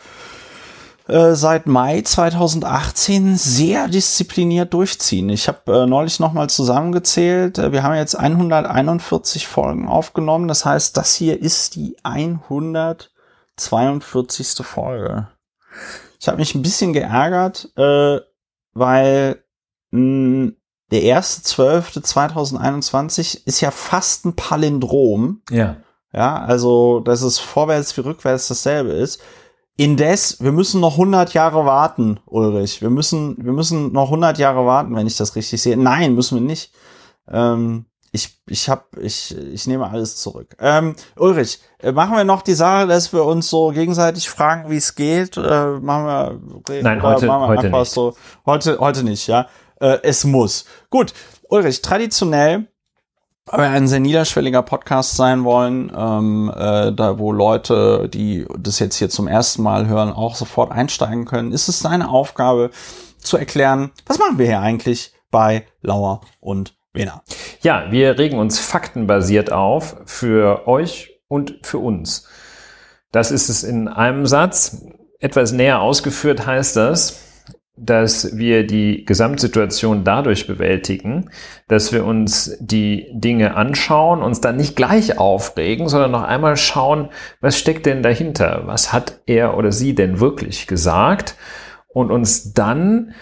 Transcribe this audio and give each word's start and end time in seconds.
äh, 1.06 1.34
seit 1.34 1.68
Mai 1.68 2.00
2018 2.00 3.36
sehr 3.36 3.86
diszipliniert 3.86 4.74
durchziehen. 4.74 5.28
Ich 5.28 5.46
habe 5.46 5.82
äh, 5.82 5.86
neulich 5.86 6.18
nochmal 6.18 6.50
zusammengezählt. 6.50 7.58
Äh, 7.58 7.70
wir 7.70 7.84
haben 7.84 7.94
jetzt 7.94 8.18
141 8.18 9.46
Folgen 9.46 9.86
aufgenommen. 9.86 10.48
Das 10.48 10.64
heißt, 10.64 10.96
das 10.96 11.14
hier 11.14 11.40
ist 11.40 11.76
die 11.76 11.96
142. 12.02 14.66
Folge. 14.66 15.28
Ich 16.18 16.28
habe 16.28 16.38
mich 16.38 16.54
ein 16.54 16.62
bisschen 16.62 16.92
geärgert, 16.92 17.70
äh, 17.76 18.18
weil 18.72 19.42
mh, 19.90 20.52
der 20.90 21.02
erste 21.02 21.42
zwölfte 21.42 22.02
2021 22.02 23.46
ist 23.46 23.60
ja 23.60 23.70
fast 23.70 24.24
ein 24.24 24.34
Palindrom. 24.34 25.42
Ja. 25.50 25.76
Ja, 26.12 26.38
also, 26.38 27.00
dass 27.00 27.20
es 27.20 27.38
vorwärts 27.38 27.96
wie 27.96 28.00
rückwärts 28.00 28.48
dasselbe 28.48 28.92
ist. 28.92 29.20
Indes, 29.76 30.42
wir 30.42 30.52
müssen 30.52 30.80
noch 30.80 30.92
100 30.92 31.34
Jahre 31.34 31.66
warten, 31.66 32.18
Ulrich. 32.26 32.80
Wir 32.80 32.90
müssen, 32.90 33.36
wir 33.38 33.52
müssen 33.52 33.92
noch 33.92 34.06
100 34.06 34.38
Jahre 34.38 34.66
warten, 34.66 34.96
wenn 34.96 35.06
ich 35.06 35.16
das 35.16 35.36
richtig 35.36 35.62
sehe. 35.62 35.76
Nein, 35.76 36.14
müssen 36.14 36.36
wir 36.36 36.42
nicht. 36.42 36.72
Ähm, 37.30 37.84
ich, 38.12 38.38
ich 38.46 38.68
hab, 38.68 38.96
ich, 38.96 39.36
ich 39.36 39.66
nehme 39.66 39.88
alles 39.88 40.16
zurück. 40.16 40.56
Ähm, 40.60 40.96
Ulrich, 41.16 41.60
äh, 41.80 41.92
machen 41.92 42.16
wir 42.16 42.24
noch 42.24 42.42
die 42.42 42.54
Sache, 42.54 42.86
dass 42.86 43.12
wir 43.12 43.24
uns 43.24 43.50
so 43.50 43.68
gegenseitig 43.68 44.28
fragen, 44.28 44.70
wie 44.70 44.76
es 44.76 44.94
geht. 44.94 45.36
Äh, 45.36 45.78
machen 45.80 46.06
wir, 46.66 46.82
Nein, 46.82 47.02
heute, 47.02 47.26
machen 47.26 47.42
wir 47.42 47.48
heute 47.48 47.70
nicht. 47.70 47.90
So, 47.90 48.14
heute, 48.46 48.78
heute 48.78 49.02
nicht, 49.02 49.26
ja. 49.26 49.46
Äh, 49.80 49.98
es 50.02 50.24
muss. 50.24 50.64
Gut, 50.90 51.12
Ulrich, 51.48 51.82
traditionell, 51.82 52.68
weil 53.46 53.60
wir 53.60 53.68
ein 53.70 53.88
sehr 53.88 54.00
niederschwelliger 54.00 54.62
Podcast 54.62 55.16
sein 55.16 55.44
wollen, 55.44 55.92
ähm, 55.94 56.52
äh, 56.54 56.92
da 56.92 57.18
wo 57.18 57.32
Leute, 57.32 58.08
die 58.08 58.46
das 58.58 58.78
jetzt 58.78 58.96
hier 58.96 59.10
zum 59.10 59.28
ersten 59.28 59.62
Mal 59.62 59.86
hören, 59.86 60.12
auch 60.12 60.34
sofort 60.34 60.72
einsteigen 60.72 61.24
können, 61.24 61.52
ist 61.52 61.68
es 61.68 61.80
deine 61.80 62.08
Aufgabe 62.08 62.70
zu 63.18 63.36
erklären, 63.36 63.90
was 64.06 64.18
machen 64.18 64.38
wir 64.38 64.46
hier 64.46 64.60
eigentlich 64.60 65.12
bei 65.30 65.66
Lauer 65.82 66.22
und 66.40 66.77
Wiener. 66.92 67.22
Ja, 67.60 67.90
wir 67.90 68.18
regen 68.18 68.38
uns 68.38 68.58
faktenbasiert 68.58 69.52
auf 69.52 69.96
für 70.06 70.66
euch 70.66 71.20
und 71.28 71.58
für 71.62 71.78
uns. 71.78 72.28
Das 73.12 73.30
ist 73.30 73.48
es 73.48 73.62
in 73.62 73.88
einem 73.88 74.26
Satz. 74.26 74.84
Etwas 75.20 75.52
näher 75.52 75.80
ausgeführt 75.80 76.46
heißt 76.46 76.76
das, 76.76 77.24
dass 77.80 78.36
wir 78.36 78.66
die 78.66 79.04
Gesamtsituation 79.04 80.04
dadurch 80.04 80.46
bewältigen, 80.46 81.30
dass 81.68 81.92
wir 81.92 82.04
uns 82.04 82.56
die 82.60 83.06
Dinge 83.12 83.54
anschauen, 83.54 84.22
uns 84.22 84.40
dann 84.40 84.56
nicht 84.56 84.76
gleich 84.76 85.18
aufregen, 85.18 85.88
sondern 85.88 86.10
noch 86.10 86.24
einmal 86.24 86.56
schauen, 86.56 87.08
was 87.40 87.58
steckt 87.58 87.86
denn 87.86 88.02
dahinter? 88.02 88.62
Was 88.64 88.92
hat 88.92 89.20
er 89.26 89.56
oder 89.56 89.72
sie 89.72 89.94
denn 89.94 90.20
wirklich 90.20 90.66
gesagt? 90.66 91.36
Und 91.88 92.10
uns 92.10 92.52
dann 92.52 93.14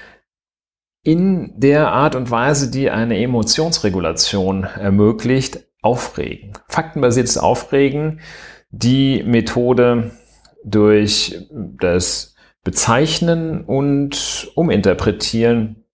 in 1.06 1.52
der 1.56 1.92
Art 1.92 2.16
und 2.16 2.32
Weise, 2.32 2.68
die 2.68 2.90
eine 2.90 3.16
Emotionsregulation 3.22 4.64
ermöglicht, 4.64 5.60
aufregen. 5.80 6.54
Faktenbasiertes 6.68 7.38
Aufregen, 7.38 8.20
die 8.70 9.22
Methode 9.22 10.10
durch 10.64 11.46
das 11.52 12.34
Bezeichnen 12.64 13.64
und 13.64 14.50
Uminterpretieren 14.56 15.84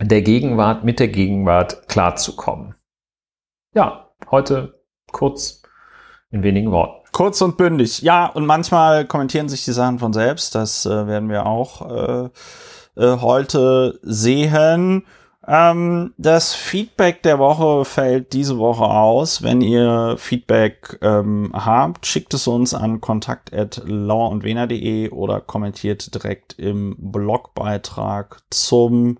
der 0.00 0.22
Gegenwart 0.22 0.82
mit 0.82 0.98
der 0.98 1.08
Gegenwart 1.08 1.86
klarzukommen. 1.88 2.74
Ja, 3.72 4.10
heute 4.32 4.80
kurz 5.12 5.62
in 6.32 6.42
wenigen 6.42 6.72
Worten. 6.72 7.06
Kurz 7.12 7.40
und 7.40 7.56
bündig. 7.56 8.02
Ja, 8.02 8.26
und 8.26 8.46
manchmal 8.46 9.06
kommentieren 9.06 9.48
sich 9.48 9.64
die 9.64 9.72
Sachen 9.72 10.00
von 10.00 10.12
selbst. 10.12 10.56
Das 10.56 10.84
äh, 10.86 11.06
werden 11.06 11.28
wir 11.28 11.46
auch 11.46 12.24
äh, 12.26 12.30
äh, 12.96 13.18
heute 13.20 14.00
sehen. 14.02 15.04
Ähm, 15.46 16.14
das 16.16 16.54
Feedback 16.54 17.22
der 17.22 17.38
Woche 17.38 17.84
fällt 17.84 18.32
diese 18.32 18.56
Woche 18.58 18.84
aus. 18.84 19.42
Wenn 19.42 19.60
ihr 19.60 20.16
Feedback 20.18 20.98
ähm, 21.02 21.52
habt, 21.52 22.06
schickt 22.06 22.32
es 22.34 22.48
uns 22.48 22.74
an 22.74 23.00
kontakt.lauerundwener.de 23.00 25.10
oder 25.10 25.40
kommentiert 25.40 26.12
direkt 26.14 26.58
im 26.58 26.96
Blogbeitrag 26.98 28.42
zum 28.50 29.18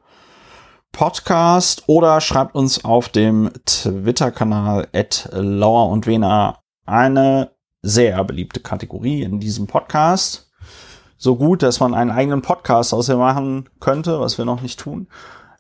Podcast 0.91 1.85
oder 1.87 2.21
schreibt 2.21 2.57
uns 2.57 2.85
auf 2.85 3.09
dem 3.11 3.53
Twitter-Kanal 3.67 4.89
at 4.93 5.29
Lauer 5.33 5.91
und 5.91 6.07
Wena 6.07 6.59
eine 6.87 7.51
sehr 7.83 8.25
beliebte 8.25 8.61
Kategorie 8.61 9.23
in 9.23 9.39
diesem 9.39 9.67
Podcast 9.67 10.46
so 11.19 11.37
gut, 11.37 11.63
dass 11.63 11.81
man 11.81 11.95
einen 11.95 12.11
eigenen 12.11 12.43
Podcast 12.43 12.93
aus 12.93 13.09
ihr 13.09 13.17
machen 13.17 13.69
könnte, 13.81 14.21
was 14.21 14.39
wir 14.39 14.45
noch 14.45 14.61
nicht 14.61 14.79
tun, 14.79 15.09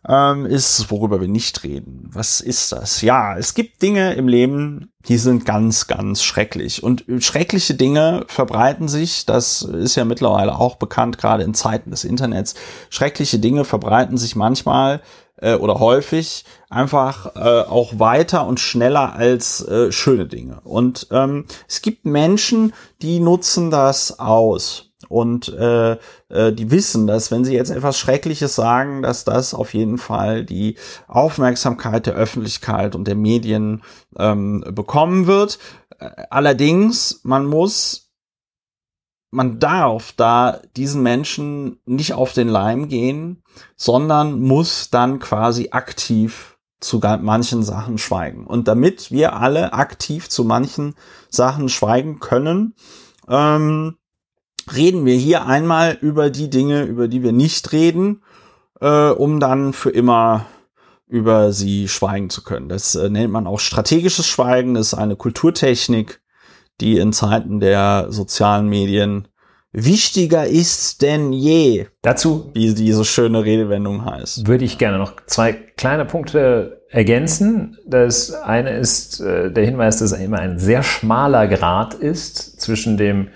ähm, 0.09 0.47
ist, 0.47 0.91
worüber 0.91 1.21
wir 1.21 1.29
nicht 1.29 1.65
reden. 1.65 2.09
Was 2.13 2.41
ist 2.41 2.73
das? 2.73 3.03
Ja, 3.03 3.37
es 3.37 3.55
gibt 3.55 3.83
Dinge 3.83 4.15
im 4.15 4.29
Leben, 4.29 4.93
die 5.09 5.19
sind 5.19 5.45
ganz, 5.45 5.87
ganz 5.87 6.23
schrecklich. 6.23 6.83
Und 6.83 7.05
schreckliche 7.19 7.75
Dinge 7.75 8.25
verbreiten 8.29 8.89
sich, 8.89 9.27
das 9.27 9.63
ist 9.63 9.97
ja 9.97 10.05
mittlerweile 10.05 10.59
auch 10.59 10.77
bekannt, 10.77 11.19
gerade 11.19 11.43
in 11.43 11.55
Zeiten 11.55 11.91
des 11.91 12.05
Internets. 12.05 12.55
Schreckliche 12.91 13.39
Dinge 13.39 13.65
verbreiten 13.65 14.17
sich 14.17 14.37
manchmal 14.37 15.01
äh, 15.39 15.55
oder 15.55 15.81
häufig 15.81 16.45
einfach 16.71 17.35
äh, 17.35 17.63
auch 17.69 17.99
weiter 17.99 18.47
und 18.47 18.61
schneller 18.61 19.15
als 19.15 19.67
äh, 19.67 19.91
schöne 19.91 20.27
Dinge. 20.27 20.61
Und 20.63 21.09
ähm, 21.11 21.47
es 21.69 21.83
gibt 21.83 22.05
Menschen, 22.05 22.73
die 23.03 23.19
nutzen 23.19 23.71
das 23.71 24.19
aus 24.21 24.91
und 25.09 25.49
äh, 25.49 25.93
äh, 26.29 26.53
die 26.53 26.71
wissen, 26.71 27.07
dass 27.07 27.31
wenn 27.31 27.45
sie 27.45 27.55
jetzt 27.55 27.71
etwas 27.71 27.99
Schreckliches 27.99 28.55
sagen, 28.55 29.03
dass 29.03 29.25
das 29.25 29.55
auf 29.55 29.75
jeden 29.75 29.99
Fall 29.99 30.45
die 30.45 30.77
Aufmerksamkeit 31.09 32.07
der 32.07 32.15
Öffentlichkeit 32.15 32.95
und 32.95 33.07
der 33.07 33.17
Medien 33.17 33.83
ähm, 34.19 34.65
bekommen 34.71 35.27
wird. 35.27 35.59
Allerdings, 36.31 37.21
man 37.25 37.47
muss, 37.47 38.11
man 39.31 39.59
darf 39.59 40.13
da 40.17 40.61
diesen 40.77 41.03
Menschen 41.03 41.79
nicht 41.87 42.15
auf 42.15 42.33
den 42.33 42.49
Leim 42.49 42.89
gehen, 42.89 43.43
sondern 43.77 44.41
muss 44.41 44.91
dann 44.91 45.19
quasi 45.19 45.69
aktiv 45.71 46.57
zu 46.81 46.99
manchen 46.99 47.63
Sachen 47.63 47.99
schweigen. 47.99 48.47
Und 48.47 48.69
damit 48.69 49.11
wir 49.11 49.37
alle 49.37 49.73
aktiv 49.73 50.29
zu 50.29 50.45
manchen 50.45 50.95
Sachen 51.31 51.69
schweigen 51.69 52.21
können, 52.21 52.75
ähm, 53.29 53.97
reden 54.75 55.05
wir 55.05 55.15
hier 55.15 55.47
einmal 55.47 55.97
über 56.01 56.31
die 56.31 56.51
Dinge, 56.51 56.83
über 56.85 57.09
die 57.09 57.23
wir 57.23 57.33
nicht 57.33 57.73
reden, 57.73 58.23
äh, 58.81 59.11
um 59.11 59.41
dann 59.41 59.73
für 59.73 59.91
immer 59.91 60.47
über 61.09 61.53
sie 61.53 61.89
schweigen 61.89 62.31
zu 62.31 62.43
können. 62.43 62.69
Das 62.69 62.95
äh, 62.95 63.09
nennt 63.09 63.33
man 63.33 63.47
auch 63.47 63.61
strategisches 63.61 64.27
Schweigen. 64.27 64.75
Das 64.75 64.89
ist 64.89 64.95
eine 64.95 65.17
Kulturtechnik, 65.17 66.21
die 66.81 66.99
in 66.99 67.13
Zeiten 67.13 67.61
der 67.61 68.07
sozialen 68.11 68.69
Medien 68.69 69.29
wichtiger 69.73 70.47
ist 70.47 71.03
denn 71.03 71.33
je. 71.33 71.87
Dazu, 72.03 72.51
wie 72.55 72.75
diese 72.75 73.05
schöne 73.05 73.45
Redewendung 73.45 74.05
heißt. 74.05 74.49
Würde 74.49 74.65
ich 74.65 74.79
gerne 74.79 74.99
noch 74.99 75.15
zwei 75.27 75.53
kleine 75.53 76.07
Punkte 76.07 76.83
ergänzen. 76.89 77.77
Das 77.87 78.33
eine 78.33 78.77
ist 78.79 79.21
äh, 79.21 79.53
der 79.53 79.65
Hinweis, 79.65 79.99
dass 79.99 80.13
immer 80.13 80.39
ein 80.39 80.59
sehr 80.59 80.83
schmaler 80.83 81.47
Grad 81.47 81.95
ist 81.95 82.61
zwischen 82.61 82.97
dem 82.97 83.29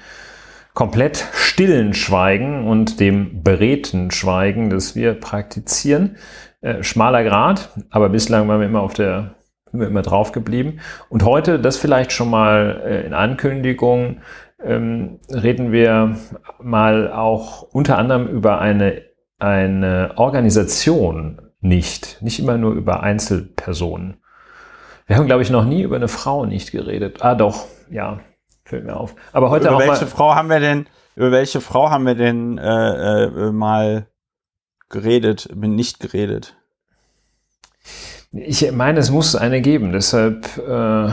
komplett 0.81 1.29
stillen 1.35 1.93
Schweigen 1.93 2.67
und 2.67 3.01
dem 3.01 3.43
beredten 3.43 4.11
Schweigen, 4.11 4.71
das 4.71 4.97
wir 4.97 5.13
praktizieren. 5.13 6.17
Äh, 6.63 6.83
schmaler 6.83 7.23
Grad, 7.23 7.69
aber 7.91 8.09
bislang 8.09 8.49
waren 8.49 8.61
wir 8.61 8.67
immer 8.67 8.81
auf 8.81 8.95
der 8.95 9.35
sind 9.71 9.81
wir 9.81 9.89
immer 9.89 10.01
drauf 10.01 10.33
geblieben. 10.33 10.81
Und 11.11 11.23
heute, 11.23 11.61
das 11.61 11.77
vielleicht 11.77 12.13
schon 12.13 12.31
mal 12.31 12.81
äh, 12.83 13.07
in 13.07 13.13
Ankündigung, 13.13 14.23
ähm, 14.65 15.21
reden 15.31 15.71
wir 15.71 16.17
mal 16.63 17.13
auch 17.13 17.61
unter 17.61 17.99
anderem 17.99 18.27
über 18.27 18.59
eine, 18.59 19.03
eine 19.39 20.15
Organisation 20.17 21.43
nicht, 21.61 22.23
nicht 22.23 22.39
immer 22.39 22.57
nur 22.57 22.73
über 22.73 23.03
Einzelpersonen. 23.03 24.17
Wir 25.07 25.17
haben, 25.19 25.27
glaube 25.27 25.43
ich, 25.43 25.51
noch 25.51 25.67
nie 25.67 25.83
über 25.83 25.97
eine 25.97 26.09
Frau 26.09 26.47
nicht 26.47 26.73
geredet. 26.73 27.19
Ah, 27.21 27.35
doch, 27.35 27.67
ja, 27.91 28.21
fällt 28.71 28.85
mir 28.87 28.97
auf. 28.97 29.15
Aber 29.33 29.51
heute 29.51 29.67
über 29.69 29.77
auch 29.77 29.81
welche 29.81 30.05
mal, 30.05 30.11
Frau 30.11 30.35
haben 30.35 30.49
wir 30.49 30.61
denn, 30.61 30.87
über 31.17 31.31
welche 31.31 31.61
Frau 31.61 31.91
haben 31.91 32.07
wir 32.07 32.15
denn 32.15 32.57
äh, 32.59 33.25
äh, 33.25 33.53
mal 33.53 34.07
geredet, 34.89 35.49
bin 35.55 35.75
nicht 35.75 36.01
geredet? 36.01 36.57
Ich 38.33 38.71
meine, 38.73 39.01
es 39.01 39.11
muss 39.11 39.35
eine 39.37 39.61
geben, 39.61 39.93
deshalb 39.93 40.47
äh, 40.59 41.13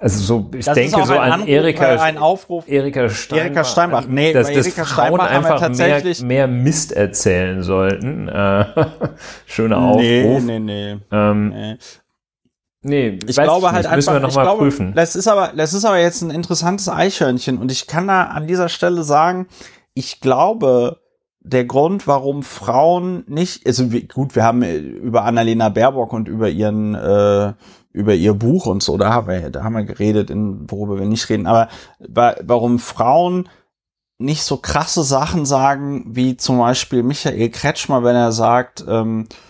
also 0.00 0.20
so, 0.22 0.50
ich 0.56 0.64
Das 0.64 0.76
denke 0.76 1.04
so 1.04 1.12
ein 1.14 1.18
an 1.18 1.32
Anruf, 1.32 1.48
Erika, 1.48 1.94
äh, 1.94 1.98
ein 1.98 2.18
Aufruf. 2.18 2.68
Erika 2.68 3.08
Steinbach. 3.08 3.44
Erika 3.46 3.64
Steinbach. 3.64 4.04
Nee, 4.08 4.32
dass, 4.32 4.46
dass 4.46 4.56
Erika 4.66 4.84
Frauen 4.84 5.06
Steinbach 5.18 5.30
einfach 5.30 5.50
mehr, 5.60 5.68
tatsächlich- 5.68 6.22
mehr 6.22 6.46
Mist 6.46 6.92
erzählen 6.92 7.64
sollten. 7.64 8.28
Äh, 8.28 8.64
schöner 9.46 9.96
Nee, 9.96 10.22
Aufruf. 10.24 10.44
nee, 10.44 10.58
nee. 10.60 10.96
Ähm, 11.10 11.48
nee. 11.48 11.76
Nee, 12.88 13.18
Ich 13.26 13.36
glaube 13.36 13.72
halt. 13.72 13.90
Müssen 13.90 14.10
einfach, 14.10 14.14
wir 14.14 14.20
nochmal 14.20 14.56
prüfen. 14.56 14.92
Das 14.94 15.16
ist 15.16 15.28
aber, 15.28 15.52
das 15.56 15.74
ist 15.74 15.84
aber 15.84 15.98
jetzt 15.98 16.22
ein 16.22 16.30
interessantes 16.30 16.88
Eichhörnchen 16.88 17.58
und 17.58 17.70
ich 17.70 17.86
kann 17.86 18.08
da 18.08 18.24
an 18.24 18.46
dieser 18.46 18.68
Stelle 18.68 19.04
sagen, 19.04 19.46
ich 19.94 20.20
glaube, 20.20 21.00
der 21.40 21.64
Grund, 21.64 22.06
warum 22.06 22.42
Frauen 22.42 23.24
nicht, 23.26 23.66
also 23.66 23.92
wie, 23.92 24.06
gut, 24.06 24.34
wir 24.36 24.44
haben 24.44 24.62
äh, 24.62 24.76
über 24.76 25.24
Annalena 25.24 25.68
Baerbock 25.68 26.12
und 26.12 26.28
über 26.28 26.48
ihren, 26.48 26.94
äh, 26.94 27.52
über 27.92 28.14
ihr 28.14 28.34
Buch 28.34 28.66
und 28.66 28.82
so, 28.82 28.98
da 28.98 29.12
haben 29.12 29.28
wir, 29.28 29.50
da 29.50 29.64
haben 29.64 29.74
wir 29.74 29.84
geredet, 29.84 30.30
in, 30.30 30.70
worüber 30.70 30.98
wir 30.98 31.06
nicht 31.06 31.28
reden, 31.28 31.46
aber 31.46 31.68
wa 31.98 32.34
warum 32.42 32.78
Frauen 32.78 33.48
nicht 34.18 34.42
so 34.42 34.56
krasse 34.56 35.04
Sachen 35.04 35.46
sagen, 35.46 36.04
wie 36.08 36.36
zum 36.36 36.58
Beispiel 36.58 37.02
Michael 37.02 37.50
Kretschmer, 37.50 38.02
wenn 38.02 38.16
er 38.16 38.32
sagt, 38.32 38.84
ähm, 38.88 39.26
äh, 39.30 39.47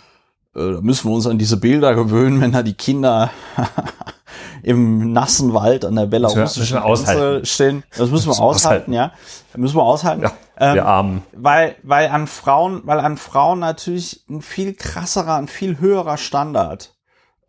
da 0.59 0.81
müssen 0.81 1.09
wir 1.09 1.15
uns 1.15 1.27
an 1.27 1.39
diese 1.39 1.57
Bilder 1.57 1.95
gewöhnen, 1.95 2.41
wenn 2.41 2.53
da 2.53 2.63
die 2.63 2.75
Kinder 2.75 3.31
im 4.63 5.13
nassen 5.13 5.55
Wald 5.55 5.85
an 5.85 5.97
der 5.97 6.07
belarussischen 6.07 6.79
aushalten. 6.79 7.21
Grenze 7.21 7.47
stehen. 7.47 7.85
Das 7.97 8.11
müssen 8.11 8.27
wir 8.27 8.29
Müssen 8.31 8.41
wir 8.41 8.45
aushalten, 8.45 8.93
ja. 8.93 9.13
Das 9.53 9.61
müssen 9.61 9.77
wir 9.77 9.83
aushalten. 9.85 10.23
Ja, 10.23 10.33
Ähm, 10.59 10.75
wir 10.75 10.87
Armen. 10.87 11.23
weil, 11.33 11.77
weil 11.83 12.09
an 12.09 12.27
Frauen, 12.27 12.83
weil 12.85 13.01
an 13.01 13.17
Frauen 13.17 13.61
natürlich 13.61 14.25
ein 14.29 14.43
viel 14.43 14.75
krasserer, 14.75 15.37
ein 15.37 15.49
viel 15.49 15.79
höherer 15.81 16.17
Standard 16.17 16.95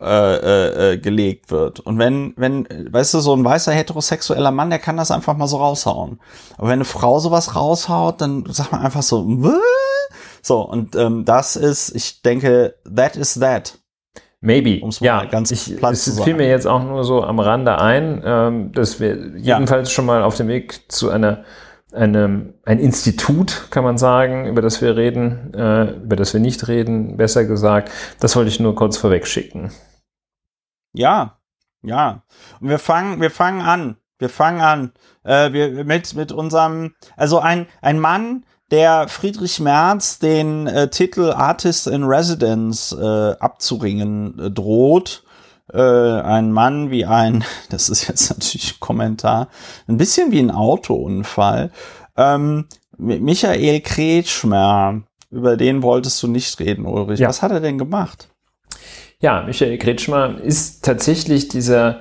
äh, 0.02 0.06
äh, 0.06 0.94
äh, 0.94 0.98
gelegt 0.98 1.52
wird. 1.52 1.82
Und 1.82 1.98
wenn, 2.00 2.34
wenn, 2.38 2.66
weißt 2.90 3.16
du, 3.16 3.20
so 3.20 3.36
ein 3.36 3.44
weißer 3.44 3.74
heterosexueller 3.74 4.52
Mann, 4.52 4.70
der 4.70 4.80
kann 4.80 4.96
das 4.96 5.12
einfach 5.12 5.36
mal 5.36 5.48
so 5.48 5.58
raushauen. 5.58 6.22
Aber 6.58 6.68
wenn 6.68 6.76
eine 6.76 6.86
Frau 6.86 7.20
sowas 7.20 7.56
raushaut, 7.56 8.22
dann 8.22 8.46
sagt 8.48 8.72
man 8.72 8.82
einfach 8.82 9.04
so, 9.04 9.26
"What?" 9.28 9.60
So, 10.42 10.62
und 10.62 10.96
ähm, 10.96 11.26
das 11.26 11.56
ist, 11.56 11.96
ich 11.96 12.22
denke, 12.22 12.76
that 12.96 13.16
is 13.16 13.36
that. 13.40 13.78
Maybe. 14.42 14.80
um's 14.82 15.02
mal 15.02 15.08
Ja, 15.08 15.26
ganz 15.26 15.52
ich, 15.52 15.76
platt 15.78 15.94
es 15.94 16.22
fiel 16.22 16.36
mir 16.36 16.48
jetzt 16.48 16.66
auch 16.66 16.82
nur 16.82 17.04
so 17.04 17.24
am 17.24 17.40
Rande 17.40 17.78
ein, 17.78 18.22
ähm, 18.26 18.72
dass 18.72 19.00
wir 19.00 19.38
jedenfalls 19.38 19.92
schon 19.92 20.06
mal 20.06 20.24
auf 20.24 20.36
dem 20.36 20.48
Weg 20.48 20.92
zu 20.92 21.10
einer 21.10 21.44
einem, 21.92 22.54
ein 22.66 22.80
Institut, 22.80 23.68
kann 23.72 23.84
man 23.84 23.98
sagen, 23.98 24.48
über 24.48 24.62
das 24.62 24.82
wir 24.82 24.96
reden, 24.96 25.54
äh, 25.54 25.92
über 25.94 26.16
das 26.16 26.34
wir 26.34 26.40
nicht 26.40 26.68
reden, 26.68 27.18
besser 27.18 27.46
gesagt. 27.46 27.92
Das 28.20 28.36
wollte 28.36 28.50
ich 28.50 28.60
nur 28.60 28.76
kurz 28.76 28.98
vorweg 28.98 29.26
schicken. 29.26 29.72
Ja, 30.94 31.40
ja. 31.82 32.24
Und 32.60 32.70
wir 32.70 32.80
fangen, 32.80 33.22
wir 33.22 33.32
fangen 33.32 33.62
an. 33.62 33.98
Wir 34.20 34.30
fangen 34.30 34.62
an. 34.62 34.92
Äh, 35.24 35.54
wir 35.54 35.86
mit 35.86 36.14
mit 36.14 36.32
unserem, 36.32 36.94
also 37.16 37.40
ein 37.40 37.68
ein 37.82 38.00
Mann, 38.00 38.46
der 38.72 39.08
Friedrich 39.08 39.60
Merz 39.60 40.20
den 40.20 40.68
äh, 40.68 40.90
Titel 40.90 41.32
Artist 41.32 41.88
in 41.88 42.04
Residence 42.04 42.96
äh, 42.96 43.36
abzuringen 43.40 44.38
äh, 44.40 44.52
droht. 44.52 45.24
Äh, 45.72 45.82
ein 45.82 46.52
Mann 46.52 46.90
wie 46.92 47.06
ein, 47.06 47.44
das 47.70 47.90
ist 47.90 48.08
jetzt 48.08 48.30
natürlich 48.32 48.74
ein 48.76 48.80
Kommentar, 48.80 49.50
ein 49.88 49.98
bisschen 49.98 50.32
wie 50.32 50.40
ein 50.40 50.52
Autounfall. 50.52 51.72
Ähm, 52.18 52.66
Mi- 52.98 53.20
Michael 53.20 53.82
Kretschmer, 53.82 55.04
über 55.32 55.58
den 55.58 55.84
wolltest 55.84 56.22
du 56.24 56.28
nicht 56.28 56.60
reden, 56.60 56.86
Ulrich. 56.86 57.20
Ja. 57.20 57.30
Was 57.30 57.42
hat 57.42 57.52
er 57.52 57.60
denn 57.60 57.78
gemacht? 57.78 58.30
Ja, 59.22 59.44
Michael 59.44 59.78
Kretschmer 59.78 60.40
ist 60.42 60.84
tatsächlich 60.86 61.50
dieser 61.50 62.00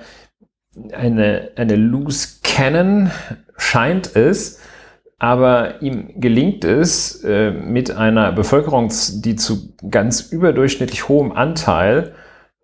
eine, 0.93 1.51
eine 1.57 1.77
Loose 1.77 2.39
Cannon, 2.43 3.11
scheint 3.57 4.15
es, 4.17 4.61
aber 5.19 5.83
ihm 5.83 6.21
gelingt 6.21 6.65
es, 6.65 7.23
äh, 7.25 7.51
mit 7.51 7.91
einer 7.91 8.33
Bevölkerung, 8.33 8.93
die 9.15 9.37
zu 9.37 9.75
ganz 9.91 10.21
überdurchschnittlich 10.21 11.09
hohem 11.09 11.33
Anteil 11.33 12.15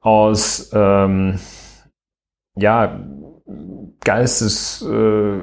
aus 0.01 0.71
ähm, 0.73 1.41
ja, 2.56 3.01
Geistes 4.05 4.82
äh, 4.82 5.39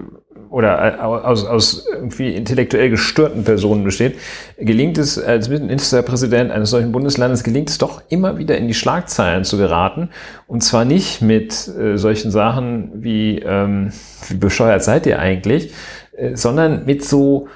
oder 0.50 0.98
äh, 0.98 1.02
aus, 1.02 1.46
aus 1.46 1.86
irgendwie 1.88 2.34
intellektuell 2.36 2.90
gestörten 2.90 3.44
Personen 3.44 3.84
besteht, 3.84 4.18
gelingt 4.58 4.98
es 4.98 5.22
als 5.22 5.50
Ministerpräsident 5.50 6.52
eines 6.52 6.70
solchen 6.70 6.92
Bundeslandes, 6.92 7.44
gelingt 7.44 7.70
es 7.70 7.78
doch 7.78 8.02
immer 8.10 8.38
wieder 8.38 8.58
in 8.58 8.68
die 8.68 8.74
Schlagzeilen 8.74 9.44
zu 9.44 9.58
geraten. 9.58 10.10
Und 10.48 10.62
zwar 10.62 10.86
nicht 10.86 11.22
mit 11.22 11.68
äh, 11.68 11.98
solchen 11.98 12.32
Sachen 12.32 12.92
wie, 13.04 13.40
ähm, 13.40 13.92
wie 14.28 14.38
bescheuert 14.38 14.84
seid 14.84 15.06
ihr 15.06 15.20
eigentlich, 15.20 15.74
äh, 16.22 16.38
sondern 16.38 16.86
mit 16.86 17.04
so, 17.04 17.48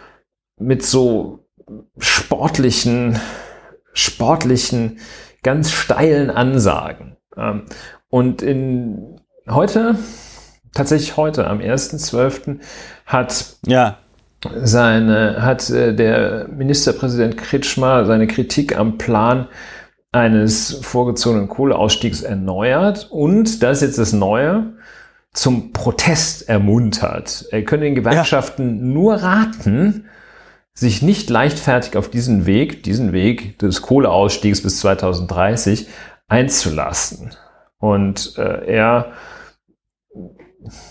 mit 0.60 0.84
so 0.84 1.46
sportlichen, 2.00 3.20
sportlichen, 3.94 5.00
ganz 5.44 5.72
steilen 5.72 6.32
Ansagen. 6.32 7.18
Ähm, 7.38 7.66
und 8.10 8.42
in 8.42 9.22
heute, 9.48 9.96
tatsächlich 10.74 11.16
heute, 11.16 11.48
am 11.48 11.60
1.12. 11.60 12.60
hat 13.06 13.58
Ja, 13.68 14.00
seine, 14.64 15.42
hat 15.42 15.70
äh, 15.70 15.94
der 15.94 16.48
Ministerpräsident 16.48 17.38
Kretschmer 17.38 18.06
seine 18.06 18.28
Kritik 18.28 18.78
am 18.78 18.98
Plan 18.98 19.48
eines 20.12 20.80
vorgezogenen 20.82 21.50
Kohleausstiegs 21.50 22.22
erneuert 22.22 23.08
und, 23.12 23.62
das 23.62 23.78
ist 23.78 23.88
jetzt 23.88 24.00
das 24.00 24.14
Neue, 24.14 24.74
zum 25.36 25.74
Protest 25.74 26.50
ermuntert. 26.50 27.46
Er 27.52 27.64
könne 27.64 27.84
den 27.84 27.96
Gewerkschaften 27.96 28.94
nur 28.94 29.16
raten, 29.16 30.06
sich 30.74 31.02
nicht 31.02 31.30
leichtfertig 31.30 31.98
auf 31.98 32.10
diesen 32.10 32.46
Weg, 32.46 32.84
diesen 32.84 33.12
Weg 33.12 33.60
des 33.60 33.82
Kohleausstiegs 33.82 34.64
bis 34.64 34.80
2030 34.80 35.88
einzulassen. 36.28 37.32
Und 37.78 38.38
äh, 38.38 38.66
er 38.66 39.12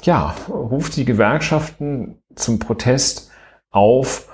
ja, 0.02 0.34
ruft 0.48 0.96
die 0.96 1.04
Gewerkschaften 1.04 2.22
zum 2.36 2.58
Protest 2.58 3.30
auf. 3.70 4.28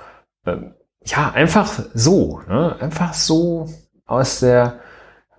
Ähm, 0.44 0.74
ja, 1.04 1.30
einfach 1.30 1.80
so, 1.94 2.40
ne? 2.48 2.76
einfach 2.80 3.14
so 3.14 3.68
aus 4.06 4.40
der, 4.40 4.80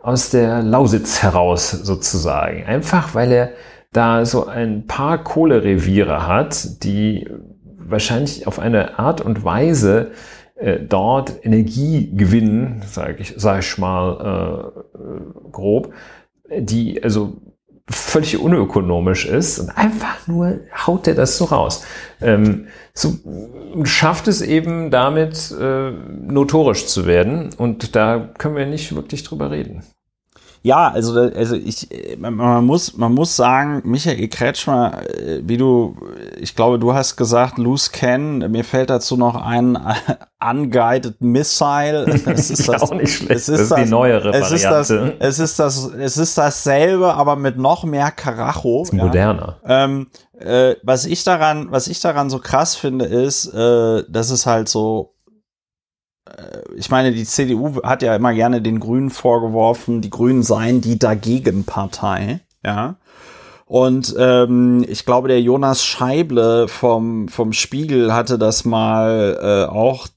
aus 0.02 0.30
der 0.30 0.64
Lausitz 0.64 1.22
heraus 1.22 1.72
sozusagen. 1.72 2.64
Einfach 2.64 3.14
weil 3.14 3.32
er 3.32 3.50
da 3.92 4.26
so 4.26 4.48
ein 4.48 4.88
paar 4.88 5.24
Kohlereviere 5.24 6.28
hat, 6.28 6.84
die 6.84 7.28
wahrscheinlich 7.78 8.48
auf 8.48 8.60
eine 8.60 9.00
Art 9.00 9.22
und 9.22 9.44
Weise 9.44 10.12
äh, 10.56 10.80
dort 10.80 11.46
Energie 11.46 12.16
gewinnen, 12.16 12.84
sage 12.86 13.18
ich, 13.20 13.34
sag 13.38 13.60
ich 13.60 13.78
mal 13.78 14.72
äh, 14.94 15.50
grob, 15.52 15.94
die 16.58 17.04
also 17.04 17.42
völlig 17.90 18.40
unökonomisch 18.40 19.26
ist 19.26 19.60
und 19.60 19.70
einfach 19.72 20.28
nur 20.28 20.62
haut 20.86 21.08
er 21.08 21.16
das 21.16 21.38
so 21.38 21.46
raus. 21.46 21.84
Ähm, 22.22 22.68
so 22.94 23.16
schafft 23.84 24.28
es 24.28 24.42
eben 24.42 24.92
damit 24.92 25.54
äh, 25.60 25.92
notorisch 25.92 26.88
zu 26.88 27.06
werden 27.06 27.50
und 27.58 27.96
da 27.96 28.32
können 28.38 28.56
wir 28.56 28.66
nicht 28.66 28.96
wirklich 28.96 29.24
drüber 29.24 29.52
reden. 29.52 29.84
Ja, 30.64 30.90
also, 30.90 31.20
also 31.20 31.56
ich, 31.56 31.88
man 32.20 32.66
muss, 32.66 32.96
man 32.96 33.14
muss 33.14 33.36
sagen, 33.36 33.82
Michael 33.84 34.28
Kretschmer, 34.28 35.02
äh, 35.10 35.42
wie 35.44 35.58
du, 35.58 35.96
ich 36.40 36.56
glaube, 36.56 36.78
du 36.78 36.94
hast 36.94 37.16
gesagt, 37.16 37.58
Loose 37.58 37.90
Can, 37.92 38.52
mir 38.52 38.64
fällt 38.64 38.92
dazu 38.92 39.18
noch 39.18 39.36
ein 39.36 39.78
Unguided 40.40 41.20
Missile. 41.22 42.06
Das 42.32 42.50
ist 42.50 42.68
das, 42.68 42.82
auch 42.84 42.94
nicht 42.94 43.14
schlecht. 43.14 43.32
Es 43.32 43.50
ist, 43.50 43.50
das 43.50 43.62
ist 43.62 43.72
das, 43.72 43.84
die 43.84 43.90
neuere 43.90 44.30
es 44.30 44.52
Variante. 44.52 44.96
Ist 44.96 45.20
das, 45.20 45.28
es 45.28 45.40
ist 45.40 45.60
das, 45.60 45.92
es 45.98 46.18
ist 46.18 46.38
dasselbe, 46.38 47.14
aber 47.14 47.36
mit 47.36 47.58
noch 47.58 47.84
mehr 47.84 48.12
Karacho. 48.12 48.84
Ist 48.84 48.94
moderner. 48.94 49.58
Ja. 49.68 49.86
Ähm, 49.86 50.08
äh, 50.40 50.76
was 50.84 51.06
ich 51.06 51.24
daran, 51.24 51.72
was 51.72 51.88
ich 51.88 52.00
daran 52.00 52.30
so 52.30 52.40
krass 52.40 52.76
finde, 52.76 53.06
ist, 53.06 53.48
äh, 53.54 54.04
dass 54.08 54.30
es 54.30 54.46
halt 54.46 54.70
so 54.70 55.14
äh, 55.21 55.21
ich 56.76 56.90
meine, 56.90 57.12
die 57.12 57.26
CDU 57.26 57.82
hat 57.84 58.02
ja 58.02 58.16
immer 58.16 58.34
gerne 58.34 58.62
den 58.62 58.80
Grünen 58.80 59.10
vorgeworfen, 59.10 60.02
die 60.02 60.10
Grünen 60.10 60.44
seien 60.44 60.82
die 60.82 61.00
Dagegenpartei, 61.00 62.42
ja. 62.66 62.96
Und 63.66 64.14
ähm, 64.20 64.84
ich 64.90 65.06
glaube, 65.06 65.30
der 65.30 65.42
Jonas 65.42 65.86
Scheible 65.86 66.68
vom, 66.68 67.30
vom 67.30 67.54
Spiegel 67.54 68.14
hatte 68.14 68.38
das 68.38 68.66
mal 68.66 69.40
äh, 69.42 69.72
auch 69.72 70.08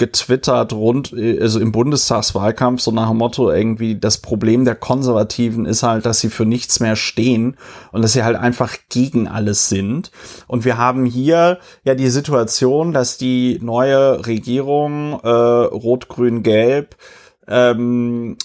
getwittert 0.00 0.72
rund, 0.72 1.12
also 1.12 1.60
im 1.60 1.72
Bundestagswahlkampf, 1.72 2.80
so 2.80 2.90
nach 2.90 3.10
dem 3.10 3.18
Motto 3.18 3.50
irgendwie, 3.52 4.00
das 4.00 4.18
Problem 4.18 4.64
der 4.64 4.74
Konservativen 4.74 5.66
ist 5.66 5.82
halt, 5.82 6.06
dass 6.06 6.20
sie 6.20 6.30
für 6.30 6.46
nichts 6.46 6.80
mehr 6.80 6.96
stehen 6.96 7.58
und 7.92 8.00
dass 8.00 8.14
sie 8.14 8.24
halt 8.24 8.36
einfach 8.36 8.76
gegen 8.88 9.28
alles 9.28 9.68
sind. 9.68 10.10
Und 10.48 10.64
wir 10.64 10.78
haben 10.78 11.04
hier 11.04 11.58
ja 11.84 11.94
die 11.94 12.08
Situation, 12.08 12.92
dass 12.92 13.18
die 13.18 13.58
neue 13.62 14.26
Regierung 14.26 15.20
äh, 15.22 15.28
Rot-Grün-Gelb 15.28 16.96
ähm, 17.46 18.38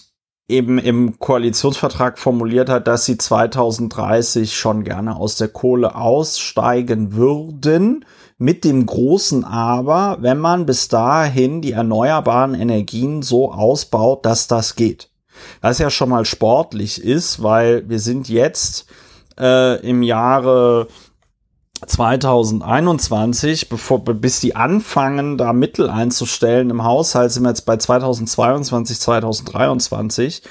eben 0.49 0.77
im 0.77 1.19
Koalitionsvertrag 1.19 2.19
formuliert 2.19 2.69
hat, 2.69 2.87
dass 2.87 3.05
sie 3.05 3.17
2030 3.17 4.57
schon 4.57 4.83
gerne 4.83 5.15
aus 5.15 5.37
der 5.37 5.47
Kohle 5.47 5.95
aussteigen 5.95 7.13
würden 7.13 8.03
mit 8.37 8.63
dem 8.63 8.85
großen 8.85 9.45
Aber, 9.45 10.17
wenn 10.19 10.39
man 10.39 10.65
bis 10.65 10.87
dahin 10.87 11.61
die 11.61 11.71
erneuerbaren 11.71 12.53
Energien 12.53 13.21
so 13.21 13.51
ausbaut, 13.51 14.25
dass 14.25 14.47
das 14.47 14.75
geht. 14.75 15.09
Was 15.61 15.79
ja 15.79 15.89
schon 15.89 16.09
mal 16.09 16.25
sportlich 16.25 17.01
ist, 17.01 17.41
weil 17.43 17.87
wir 17.89 17.99
sind 17.99 18.29
jetzt 18.29 18.87
äh, 19.39 19.79
im 19.87 20.01
Jahre 20.01 20.87
2021, 21.85 23.69
bevor, 23.69 24.03
bis 24.03 24.39
die 24.39 24.55
anfangen, 24.55 25.37
da 25.37 25.53
Mittel 25.53 25.89
einzustellen 25.89 26.69
im 26.69 26.83
Haushalt, 26.83 27.31
sind 27.31 27.43
wir 27.43 27.49
jetzt 27.49 27.65
bei 27.65 27.77
2022, 27.77 28.99
2023, 28.99 30.41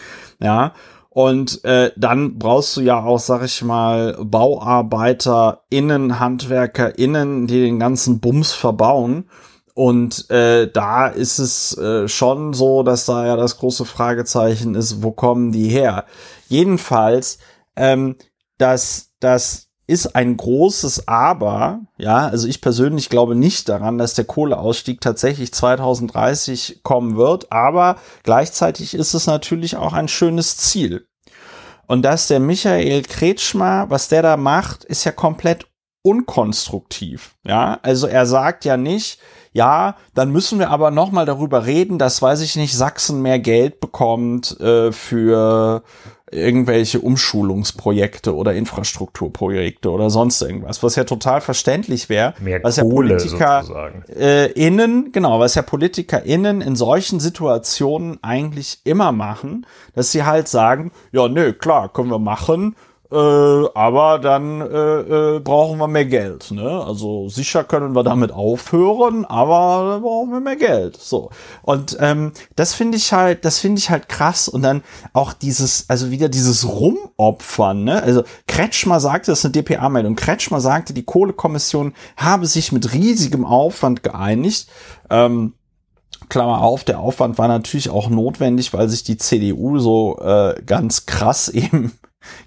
ja, 0.40 0.74
und 1.14 1.64
äh, 1.64 1.92
dann 1.96 2.38
brauchst 2.40 2.76
du 2.76 2.80
ja 2.80 3.00
auch, 3.04 3.20
sag 3.20 3.44
ich 3.44 3.62
mal, 3.62 4.18
BauarbeiterInnen, 4.20 6.18
HandwerkerInnen, 6.18 7.46
die 7.46 7.60
den 7.60 7.78
ganzen 7.78 8.18
Bums 8.18 8.52
verbauen. 8.52 9.30
Und 9.74 10.28
äh, 10.30 10.68
da 10.68 11.06
ist 11.06 11.38
es 11.38 11.78
äh, 11.78 12.08
schon 12.08 12.52
so, 12.52 12.82
dass 12.82 13.06
da 13.06 13.26
ja 13.26 13.36
das 13.36 13.58
große 13.58 13.84
Fragezeichen 13.84 14.74
ist, 14.74 15.04
wo 15.04 15.12
kommen 15.12 15.52
die 15.52 15.68
her? 15.68 16.04
Jedenfalls, 16.48 17.38
ähm, 17.76 18.16
dass 18.58 19.12
das 19.20 19.68
ist 19.86 20.16
ein 20.16 20.36
großes 20.36 21.08
Aber. 21.08 21.80
Ja, 21.98 22.26
also 22.28 22.48
ich 22.48 22.60
persönlich 22.60 23.10
glaube 23.10 23.34
nicht 23.34 23.68
daran, 23.68 23.98
dass 23.98 24.14
der 24.14 24.24
Kohleausstieg 24.24 25.00
tatsächlich 25.00 25.52
2030 25.52 26.80
kommen 26.82 27.16
wird. 27.16 27.52
Aber 27.52 27.96
gleichzeitig 28.22 28.94
ist 28.94 29.14
es 29.14 29.26
natürlich 29.26 29.76
auch 29.76 29.92
ein 29.92 30.08
schönes 30.08 30.56
Ziel. 30.56 31.06
Und 31.86 32.02
dass 32.02 32.28
der 32.28 32.40
Michael 32.40 33.02
Kretschmer, 33.02 33.90
was 33.90 34.08
der 34.08 34.22
da 34.22 34.36
macht, 34.36 34.84
ist 34.84 35.04
ja 35.04 35.12
komplett 35.12 35.66
unkonstruktiv. 36.02 37.34
Ja, 37.44 37.78
also 37.82 38.06
er 38.06 38.26
sagt 38.26 38.64
ja 38.64 38.76
nicht, 38.76 39.18
ja, 39.52 39.96
dann 40.14 40.30
müssen 40.30 40.58
wir 40.58 40.70
aber 40.70 40.90
noch 40.90 41.12
mal 41.12 41.24
darüber 41.26 41.64
reden, 41.64 41.98
dass, 41.98 42.20
weiß 42.20 42.40
ich 42.40 42.56
nicht, 42.56 42.76
Sachsen 42.76 43.22
mehr 43.22 43.38
Geld 43.38 43.80
bekommt 43.80 44.60
äh, 44.60 44.92
für 44.92 45.82
irgendwelche 46.34 47.00
Umschulungsprojekte 47.00 48.34
oder 48.34 48.54
Infrastrukturprojekte 48.54 49.90
oder 49.90 50.10
sonst 50.10 50.42
irgendwas, 50.42 50.82
was 50.82 50.96
ja 50.96 51.04
total 51.04 51.40
verständlich 51.40 52.08
wäre, 52.08 52.34
was 52.62 52.76
ja 52.76 52.84
Politiker 52.84 53.64
äh, 54.08 54.50
innen, 54.52 55.12
genau, 55.12 55.40
was 55.40 55.54
ja 55.54 55.62
Politiker 55.62 56.24
innen 56.24 56.60
in 56.60 56.76
solchen 56.76 57.20
Situationen 57.20 58.18
eigentlich 58.22 58.80
immer 58.84 59.12
machen, 59.12 59.66
dass 59.94 60.12
sie 60.12 60.24
halt 60.24 60.48
sagen, 60.48 60.90
ja, 61.12 61.28
nö, 61.28 61.52
klar, 61.52 61.92
können 61.92 62.10
wir 62.10 62.18
machen, 62.18 62.74
äh, 63.14 63.68
aber 63.74 64.18
dann 64.18 64.60
äh, 64.60 65.36
äh, 65.36 65.40
brauchen 65.40 65.78
wir 65.78 65.86
mehr 65.86 66.04
Geld. 66.04 66.50
Ne? 66.50 66.84
Also 66.84 67.28
sicher 67.28 67.62
können 67.62 67.94
wir 67.94 68.02
damit 68.02 68.32
aufhören, 68.32 69.24
aber 69.24 69.92
dann 69.92 70.02
brauchen 70.02 70.32
wir 70.32 70.40
mehr 70.40 70.56
Geld. 70.56 70.96
So 70.96 71.30
und 71.62 71.96
ähm, 72.00 72.32
das 72.56 72.74
finde 72.74 72.98
ich 72.98 73.12
halt, 73.12 73.44
das 73.44 73.60
finde 73.60 73.78
ich 73.78 73.90
halt 73.90 74.08
krass. 74.08 74.48
Und 74.48 74.62
dann 74.62 74.82
auch 75.12 75.32
dieses, 75.32 75.88
also 75.88 76.10
wieder 76.10 76.28
dieses 76.28 76.68
Rumopfern. 76.68 77.84
Ne? 77.84 78.02
Also 78.02 78.24
Kretschmer 78.48 78.98
sagte, 79.00 79.30
das 79.30 79.40
ist 79.40 79.44
eine 79.44 79.52
DPA-Meldung. 79.52 80.16
Kretschmer 80.16 80.60
sagte, 80.60 80.92
die 80.92 81.04
Kohlekommission 81.04 81.94
habe 82.16 82.46
sich 82.46 82.72
mit 82.72 82.92
riesigem 82.92 83.44
Aufwand 83.44 84.02
geeinigt. 84.02 84.68
Ähm, 85.10 85.54
Klammer 86.28 86.62
auf, 86.62 86.84
der 86.84 87.00
Aufwand 87.00 87.38
war 87.38 87.48
natürlich 87.48 87.90
auch 87.90 88.08
notwendig, 88.08 88.72
weil 88.72 88.88
sich 88.88 89.04
die 89.04 89.18
CDU 89.18 89.78
so 89.78 90.18
äh, 90.20 90.60
ganz 90.64 91.06
krass 91.06 91.48
eben 91.50 91.92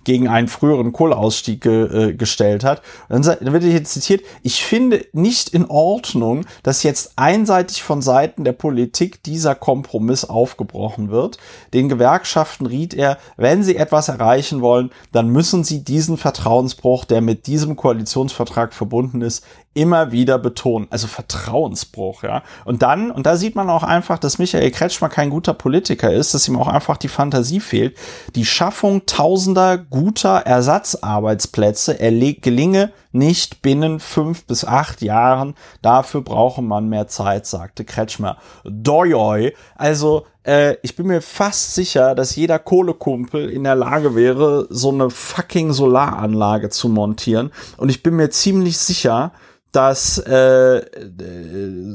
gegen 0.03 0.27
einen 0.27 0.47
früheren 0.47 0.91
Kohleausstieg 0.91 1.65
äh, 1.65 2.13
gestellt 2.13 2.63
hat. 2.63 2.81
Dann, 3.09 3.21
dann 3.21 3.53
wird 3.53 3.63
hier 3.63 3.83
zitiert, 3.83 4.21
ich 4.43 4.63
finde 4.63 5.05
nicht 5.13 5.49
in 5.49 5.65
Ordnung, 5.65 6.45
dass 6.63 6.83
jetzt 6.83 7.13
einseitig 7.15 7.83
von 7.83 8.01
Seiten 8.01 8.43
der 8.43 8.53
Politik 8.53 9.23
dieser 9.23 9.55
Kompromiss 9.55 10.25
aufgebrochen 10.25 11.09
wird. 11.09 11.37
Den 11.73 11.89
Gewerkschaften 11.89 12.65
riet 12.65 12.93
er, 12.93 13.17
wenn 13.37 13.63
sie 13.63 13.75
etwas 13.75 14.09
erreichen 14.09 14.61
wollen, 14.61 14.91
dann 15.11 15.29
müssen 15.29 15.63
sie 15.63 15.83
diesen 15.83 16.17
Vertrauensbruch, 16.17 17.05
der 17.05 17.21
mit 17.21 17.47
diesem 17.47 17.75
Koalitionsvertrag 17.75 18.73
verbunden 18.73 19.21
ist, 19.21 19.43
immer 19.77 20.11
wieder 20.11 20.39
betonen. 20.39 20.87
Also 20.89 21.07
Vertrauensbruch, 21.07 22.23
ja. 22.23 22.41
Und 22.65 22.81
dann, 22.81 23.11
und 23.11 23.25
da 23.27 23.37
sieht 23.37 23.55
man 23.55 23.69
auch 23.69 23.83
einfach, 23.83 24.17
dass 24.17 24.39
Michael 24.39 24.71
Kretschmer 24.71 25.07
kein 25.07 25.29
guter 25.29 25.53
Politiker 25.53 26.11
ist, 26.11 26.33
dass 26.33 26.47
ihm 26.47 26.57
auch 26.57 26.67
einfach 26.67 26.97
die 26.97 27.07
Fantasie 27.07 27.59
fehlt. 27.59 27.95
Die 28.35 28.45
Schaffung 28.45 29.05
tausender 29.05 29.77
guter 29.77 30.39
Ersatzarbeitsplätze 30.39 31.95
gelinge 31.95 32.91
nicht 33.11 33.61
binnen 33.61 33.99
fünf 33.99 34.45
bis 34.45 34.65
acht 34.65 35.01
Jahren. 35.01 35.55
Dafür 35.81 36.21
brauche 36.21 36.61
man 36.61 36.89
mehr 36.89 37.07
Zeit, 37.07 37.45
sagte 37.45 37.85
Kretschmer. 37.85 38.37
Doi, 38.63 39.53
also 39.75 40.25
äh, 40.43 40.77
ich 40.81 40.95
bin 40.95 41.07
mir 41.07 41.21
fast 41.21 41.75
sicher, 41.75 42.15
dass 42.15 42.35
jeder 42.35 42.57
Kohlekumpel 42.57 43.49
in 43.49 43.63
der 43.63 43.75
Lage 43.75 44.15
wäre, 44.15 44.67
so 44.69 44.89
eine 44.89 45.09
fucking 45.09 45.73
Solaranlage 45.73 46.69
zu 46.69 46.89
montieren. 46.89 47.51
Und 47.77 47.89
ich 47.89 48.01
bin 48.01 48.15
mir 48.15 48.29
ziemlich 48.29 48.77
sicher, 48.77 49.33
dass 49.77 50.17
äh, 50.17 50.81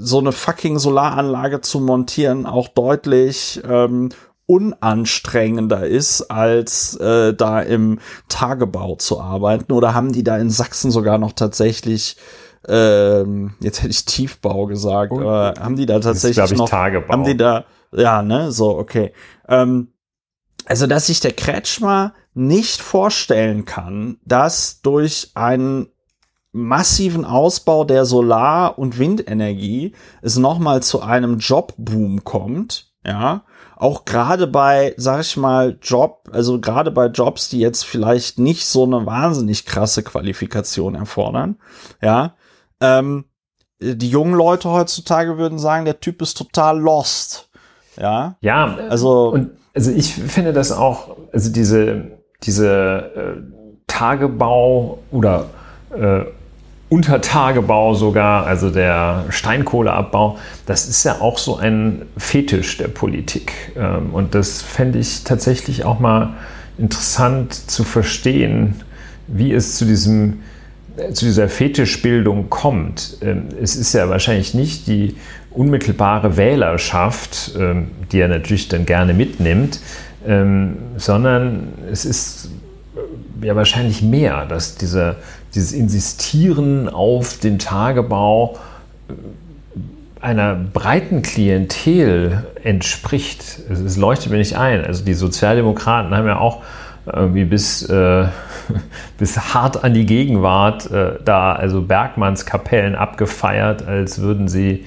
so 0.00 0.20
eine 0.20 0.30
fucking 0.30 0.78
Solaranlage 0.78 1.60
zu 1.62 1.80
montieren 1.80 2.46
auch 2.46 2.68
deutlich 2.68 3.60
ähm, 3.68 4.10
unanstrengender 4.46 5.84
ist, 5.84 6.30
als 6.30 6.94
äh, 6.96 7.34
da 7.34 7.60
im 7.60 7.98
Tagebau 8.28 8.94
zu 8.94 9.20
arbeiten? 9.20 9.72
Oder 9.72 9.94
haben 9.94 10.12
die 10.12 10.22
da 10.22 10.38
in 10.38 10.48
Sachsen 10.48 10.92
sogar 10.92 11.18
noch 11.18 11.32
tatsächlich 11.32 12.16
ähm, 12.68 13.54
jetzt 13.58 13.78
hätte 13.78 13.90
ich 13.90 14.04
Tiefbau 14.04 14.66
gesagt, 14.66 15.10
oh, 15.10 15.20
aber 15.20 15.54
haben 15.58 15.74
die 15.74 15.86
da 15.86 15.98
tatsächlich 15.98 16.52
ist, 16.52 16.56
noch 16.56 16.68
Tagebau. 16.68 17.12
haben 17.12 17.24
die 17.24 17.36
da 17.36 17.64
ja, 17.92 18.22
ne, 18.22 18.52
so 18.52 18.78
okay. 18.78 19.12
Ähm, 19.48 19.88
also, 20.66 20.86
dass 20.86 21.08
sich 21.08 21.18
der 21.18 21.32
Kretschmer 21.32 22.14
nicht 22.34 22.80
vorstellen 22.80 23.64
kann, 23.64 24.18
dass 24.24 24.80
durch 24.82 25.32
einen 25.34 25.88
massiven 26.52 27.24
Ausbau 27.24 27.84
der 27.84 28.04
Solar- 28.04 28.78
und 28.78 28.98
Windenergie 28.98 29.94
es 30.20 30.36
nochmal 30.36 30.82
zu 30.82 31.00
einem 31.00 31.38
Jobboom 31.38 32.24
kommt, 32.24 32.92
ja, 33.04 33.42
auch 33.76 34.04
gerade 34.04 34.46
bei, 34.46 34.94
sag 34.96 35.22
ich 35.22 35.36
mal, 35.36 35.76
Job, 35.82 36.28
also 36.30 36.60
gerade 36.60 36.92
bei 36.92 37.06
Jobs, 37.06 37.48
die 37.48 37.58
jetzt 37.58 37.84
vielleicht 37.84 38.38
nicht 38.38 38.66
so 38.66 38.84
eine 38.84 39.06
wahnsinnig 39.06 39.66
krasse 39.66 40.04
Qualifikation 40.04 40.94
erfordern, 40.94 41.56
ja, 42.00 42.34
ähm, 42.80 43.24
die 43.80 44.10
jungen 44.10 44.34
Leute 44.34 44.70
heutzutage 44.70 45.38
würden 45.38 45.58
sagen, 45.58 45.84
der 45.84 45.98
Typ 45.98 46.22
ist 46.22 46.34
total 46.34 46.78
lost. 46.78 47.50
Ja. 47.98 48.36
Ja, 48.40 48.76
also. 48.88 49.30
Und 49.30 49.50
also 49.74 49.90
ich 49.90 50.14
finde 50.14 50.52
das 50.52 50.70
auch, 50.70 51.16
also 51.32 51.50
diese, 51.50 52.18
diese 52.44 52.68
äh, 52.68 53.42
Tagebau 53.86 54.98
oder 55.10 55.46
äh, 55.94 56.24
Untertagebau 56.92 57.94
sogar, 57.94 58.46
also 58.46 58.68
der 58.68 59.24
Steinkohleabbau, 59.30 60.36
das 60.66 60.86
ist 60.86 61.04
ja 61.04 61.22
auch 61.22 61.38
so 61.38 61.56
ein 61.56 62.02
Fetisch 62.18 62.76
der 62.76 62.88
Politik. 62.88 63.54
Ähm, 63.76 64.10
und 64.12 64.34
das 64.34 64.60
fände 64.60 64.98
ich 64.98 65.24
tatsächlich 65.24 65.86
auch 65.86 66.00
mal 66.00 66.34
interessant 66.76 67.54
zu 67.54 67.84
verstehen, 67.84 68.82
wie 69.26 69.54
es 69.54 69.76
zu 69.76 69.86
diesem 69.86 70.40
zu 71.14 71.24
dieser 71.24 71.48
Fetischbildung 71.48 72.50
kommt. 72.50 73.16
Ähm, 73.22 73.48
es 73.62 73.74
ist 73.74 73.94
ja 73.94 74.10
wahrscheinlich 74.10 74.52
nicht 74.52 74.86
die 74.86 75.16
unmittelbare 75.50 76.36
Wählerschaft, 76.36 77.52
ähm, 77.58 77.92
die 78.12 78.20
er 78.20 78.28
natürlich 78.28 78.68
dann 78.68 78.84
gerne 78.84 79.14
mitnimmt, 79.14 79.80
sondern 80.98 81.72
es 81.90 82.04
ist 82.04 82.48
äh, 82.94 83.46
ja 83.46 83.56
wahrscheinlich 83.56 84.02
mehr, 84.02 84.46
dass 84.46 84.76
dieser, 84.76 85.16
dieses 85.54 85.72
Insistieren 85.72 86.88
auf 86.88 87.38
den 87.38 87.58
Tagebau 87.58 88.58
äh, 89.08 89.12
einer 90.20 90.54
breiten 90.54 91.22
Klientel 91.22 92.46
entspricht. 92.62 93.58
Es 93.68 93.96
leuchtet 93.96 94.30
mir 94.30 94.38
nicht 94.38 94.56
ein. 94.56 94.84
Also 94.84 95.04
die 95.04 95.14
Sozialdemokraten 95.14 96.14
haben 96.14 96.26
ja 96.26 96.38
auch 96.38 96.62
irgendwie 97.06 97.44
bis, 97.44 97.82
äh, 97.82 98.26
bis 99.18 99.54
hart 99.54 99.82
an 99.82 99.94
die 99.94 100.06
Gegenwart 100.06 100.90
äh, 100.90 101.14
da, 101.24 101.52
also 101.52 101.82
Bergmanns 101.82 102.46
Kapellen 102.46 102.94
abgefeiert, 102.94 103.86
als 103.86 104.20
würden 104.20 104.48
sie 104.48 104.84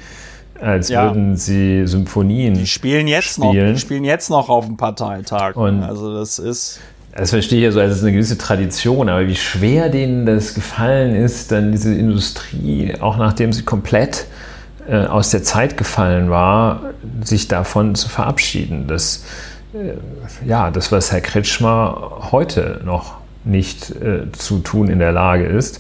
als 0.62 0.88
ja. 0.88 1.04
würden 1.04 1.36
sie 1.36 1.86
Symphonien 1.86 2.54
die 2.54 2.66
spielen 2.66 3.10
jetzt 3.10 3.34
spielen. 3.34 3.68
noch 3.68 3.74
die 3.74 3.78
spielen 3.78 4.06
jetzt 4.06 4.30
noch 4.30 4.48
auf 4.48 4.66
dem 4.66 4.78
Parteitag 4.78 5.58
und 5.58 5.84
also 5.84 6.16
das 6.16 6.40
ist 6.40 6.80
das 7.16 7.30
verstehe 7.30 7.60
ich 7.60 7.64
ja 7.64 7.72
so 7.72 7.80
als 7.80 8.02
eine 8.02 8.12
gewisse 8.12 8.38
Tradition, 8.38 9.08
aber 9.08 9.26
wie 9.28 9.36
schwer 9.36 9.90
denen 9.90 10.26
das 10.26 10.54
gefallen 10.54 11.16
ist, 11.16 11.50
dann 11.52 11.72
diese 11.72 11.94
Industrie, 11.94 12.94
auch 13.00 13.18
nachdem 13.18 13.54
sie 13.54 13.64
komplett 13.64 14.28
äh, 14.88 15.06
aus 15.06 15.30
der 15.30 15.42
Zeit 15.42 15.78
gefallen 15.78 16.30
war, 16.30 16.94
sich 17.24 17.48
davon 17.48 17.96
zu 17.96 18.10
verabschieden. 18.10 18.88
Das, 18.88 19.24
äh, 19.74 19.94
ja, 20.46 20.72
das, 20.72 20.92
was 20.92 21.14
Herr 21.14 21.22
Kretschmer 21.22 22.28
heute 22.32 22.82
noch 22.84 23.16
nicht 23.46 23.92
äh, 23.92 24.30
zu 24.34 24.60
tun 24.60 24.90
in 24.90 25.00
der 25.00 25.14
Lage 25.14 25.46
ist. 25.46 25.80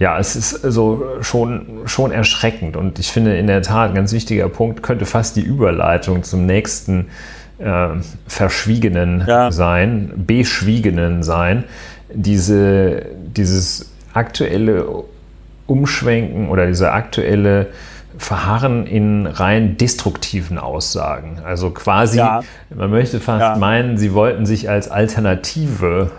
Ja, 0.00 0.18
es 0.18 0.34
ist 0.34 0.64
also 0.64 1.04
schon, 1.20 1.82
schon 1.84 2.10
erschreckend 2.10 2.76
und 2.76 2.98
ich 2.98 3.12
finde 3.12 3.38
in 3.38 3.46
der 3.46 3.62
Tat 3.62 3.90
ein 3.90 3.94
ganz 3.94 4.12
wichtiger 4.12 4.48
Punkt 4.48 4.82
könnte 4.82 5.06
fast 5.06 5.36
die 5.36 5.42
Überleitung 5.42 6.24
zum 6.24 6.46
nächsten 6.46 7.02
äh, 7.02 7.04
Verschwiegenen 8.26 9.24
ja. 9.26 9.50
sein, 9.52 10.12
Beschwiegenen 10.16 11.22
sein. 11.22 11.64
Diese, 12.12 13.06
dieses 13.16 13.92
aktuelle 14.12 14.86
Umschwenken 15.66 16.48
oder 16.48 16.66
diese 16.66 16.92
aktuelle 16.92 17.68
verharren 18.18 18.86
in 18.86 19.26
rein 19.26 19.76
destruktiven 19.76 20.58
Aussagen. 20.58 21.40
Also 21.44 21.70
quasi, 21.70 22.18
ja. 22.18 22.42
man 22.74 22.90
möchte 22.90 23.18
fast 23.20 23.40
ja. 23.40 23.56
meinen, 23.56 23.98
sie 23.98 24.14
wollten 24.14 24.46
sich 24.46 24.68
als 24.68 24.88
Alternative 24.88 26.10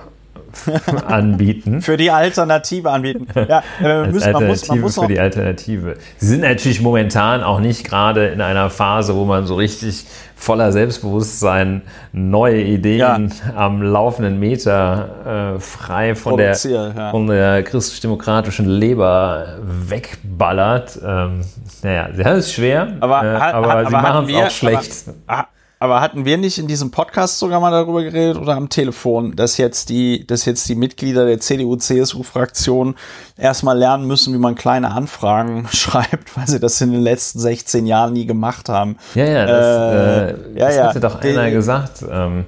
anbieten. 1.07 1.81
für 1.81 1.97
die 1.97 2.11
Alternative 2.11 2.89
anbieten. 2.91 3.27
Ja, 3.35 3.63
äh, 3.81 4.07
müssen, 4.07 4.33
Alternative 4.33 4.33
man 4.33 4.47
muss, 4.47 4.67
man 4.67 4.79
muss 4.81 4.95
für 4.95 5.07
die 5.07 5.19
Alternative. 5.19 5.97
Sie 6.17 6.27
sind 6.27 6.41
natürlich 6.41 6.81
momentan 6.81 7.43
auch 7.43 7.59
nicht 7.59 7.83
gerade 7.83 8.27
in 8.27 8.41
einer 8.41 8.69
Phase, 8.69 9.15
wo 9.15 9.25
man 9.25 9.45
so 9.45 9.55
richtig 9.55 10.05
voller 10.35 10.71
Selbstbewusstsein 10.71 11.81
neue 12.11 12.61
Ideen 12.61 12.99
ja. 12.99 13.55
am 13.55 13.81
laufenden 13.81 14.39
Meter 14.39 15.55
äh, 15.55 15.59
frei 15.59 16.13
von 16.15 16.37
der, 16.37 16.55
ja. 16.55 17.09
von 17.09 17.27
der 17.27 17.63
christlich-demokratischen 17.63 18.67
Leber 18.67 19.57
wegballert. 19.61 20.99
Ähm, 21.03 21.41
naja, 21.83 22.09
das 22.15 22.39
ist 22.39 22.53
schwer, 22.53 22.93
aber, 22.99 23.23
äh, 23.23 23.27
aber, 23.27 23.69
aber 23.71 23.85
sie 23.85 23.91
machen 23.91 24.29
es 24.29 24.35
auch 24.35 24.49
schlecht. 24.51 25.05
Aber, 25.25 25.47
aber 25.85 26.01
hatten 26.01 26.25
wir 26.25 26.37
nicht 26.37 26.57
in 26.57 26.67
diesem 26.67 26.89
Podcast 26.89 27.37
sogar 27.37 27.59
mal 27.59 27.69
darüber 27.69 28.03
geredet 28.03 28.37
oder 28.37 28.55
am 28.55 28.69
Telefon, 28.69 29.35
dass 29.35 29.57
jetzt 29.57 29.89
die, 29.89 30.25
dass 30.25 30.45
jetzt 30.45 30.67
die 30.67 30.73
Mitglieder 30.73 31.27
der 31.27 31.39
CDU-CSU-Fraktion 31.39 32.95
erstmal 33.37 33.77
lernen 33.77 34.07
müssen, 34.07 34.33
wie 34.33 34.39
man 34.39 34.55
kleine 34.55 34.91
Anfragen 34.91 35.67
schreibt, 35.71 36.35
weil 36.35 36.47
sie 36.47 36.59
das 36.59 36.81
in 36.81 36.91
den 36.91 37.01
letzten 37.01 37.39
16 37.39 37.85
Jahren 37.85 38.13
nie 38.13 38.25
gemacht 38.25 38.67
haben. 38.67 38.97
Ja, 39.13 39.25
ja, 39.25 39.45
das, 39.45 39.65
äh, 39.65 40.31
äh, 40.31 40.59
ja, 40.59 40.65
das 40.65 40.75
ja. 40.75 40.87
hatte 40.87 40.99
doch 40.99 41.21
einer 41.21 41.51
gesagt. 41.51 42.03
Ähm. 42.09 42.45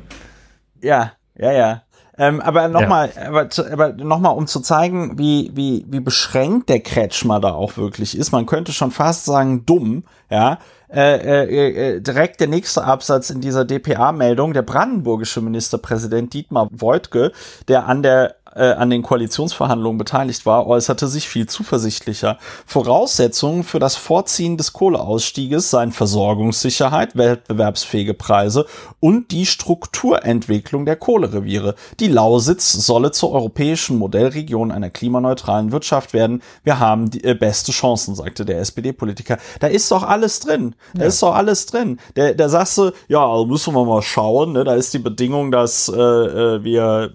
Ja, 0.82 1.12
ja, 1.38 1.52
ja. 1.52 1.82
Ähm, 2.18 2.42
aber 2.42 2.68
nochmal, 2.68 3.12
ja. 3.16 3.28
aber, 3.28 3.48
aber 3.72 3.94
nochmal, 3.94 4.36
um 4.36 4.48
zu 4.48 4.62
zeigen, 4.62 5.20
wie, 5.20 5.52
wie, 5.54 5.86
wie 5.88 6.00
beschränkt 6.00 6.70
der 6.70 6.80
Kretschmer 6.80 7.40
da 7.40 7.52
auch 7.52 7.78
wirklich 7.78 8.18
ist. 8.18 8.32
Man 8.32 8.48
könnte 8.48 8.74
schon 8.74 8.90
fast 8.90 9.26
sagen, 9.26 9.64
dumm, 9.68 10.04
ja. 10.32 10.58
Äh, 10.90 11.44
äh, 11.44 11.96
äh, 11.96 12.02
direkt 12.02 12.40
der 12.40 12.48
nächste 12.48 12.86
Absatz 12.86 13.30
in 13.30 13.42
dieser 13.42 13.66
DPA-Meldung, 13.66 14.54
der 14.54 14.62
brandenburgische 14.62 15.42
Ministerpräsident 15.42 16.34
Dietmar 16.34 16.70
Woidke, 16.72 17.34
der 17.68 17.88
an 17.88 18.04
der 18.04 18.37
äh, 18.58 18.74
an 18.74 18.90
den 18.90 19.04
Koalitionsverhandlungen 19.04 19.98
beteiligt 19.98 20.46
war, 20.46 20.68
äußerte 20.68 21.08
sich 21.08 21.28
viel 21.28 21.48
zuversichtlicher. 21.48 22.38
Voraussetzungen 22.66 23.64
für 23.64 23.80
das 23.80 23.96
Vorziehen 23.96 24.58
des 24.58 24.74
Kohleausstieges 24.74 25.70
seien 25.70 25.92
Versorgungssicherheit, 25.92 27.16
wettbewerbsfähige 27.16 28.14
Preise 28.14 28.66
und 29.00 29.32
die 29.32 29.46
Strukturentwicklung 29.46 30.86
der 30.86 30.96
Kohlereviere. 30.96 31.76
Die 32.00 32.08
Lausitz 32.08 32.74
solle 32.74 33.12
zur 33.12 33.32
europäischen 33.32 33.98
Modellregion 33.98 34.72
einer 34.72 34.90
klimaneutralen 34.90 35.72
Wirtschaft 35.72 36.14
werden. 36.14 36.42
Wir 36.64 36.80
haben 36.80 37.10
die 37.10 37.24
äh, 37.24 37.36
beste 37.36 37.72
Chancen, 37.72 38.16
sagte 38.16 38.46
der 38.46 38.60
SPD-Politiker. 38.60 39.38
Da 39.60 39.68
ist 39.68 39.92
doch 39.92 40.04
alles 40.04 40.40
drin. 40.40 40.76
Da 40.94 41.02
ja. 41.02 41.08
ist 41.08 41.22
doch 41.22 41.36
alles 41.36 41.66
drin. 41.68 42.00
Der, 42.16 42.34
der 42.34 42.50
sagst 42.50 42.78
du, 42.78 42.92
ja, 43.08 43.26
also 43.26 43.46
müssen 43.46 43.74
wir 43.74 43.86
mal 43.86 44.02
schauen. 44.02 44.54
Ne? 44.54 44.64
Da 44.64 44.74
ist 44.74 44.94
die 44.94 45.00
Bedingung, 45.00 45.52
dass 45.52 45.90
äh, 45.90 46.02
äh 46.02 46.64
wir 46.64 47.14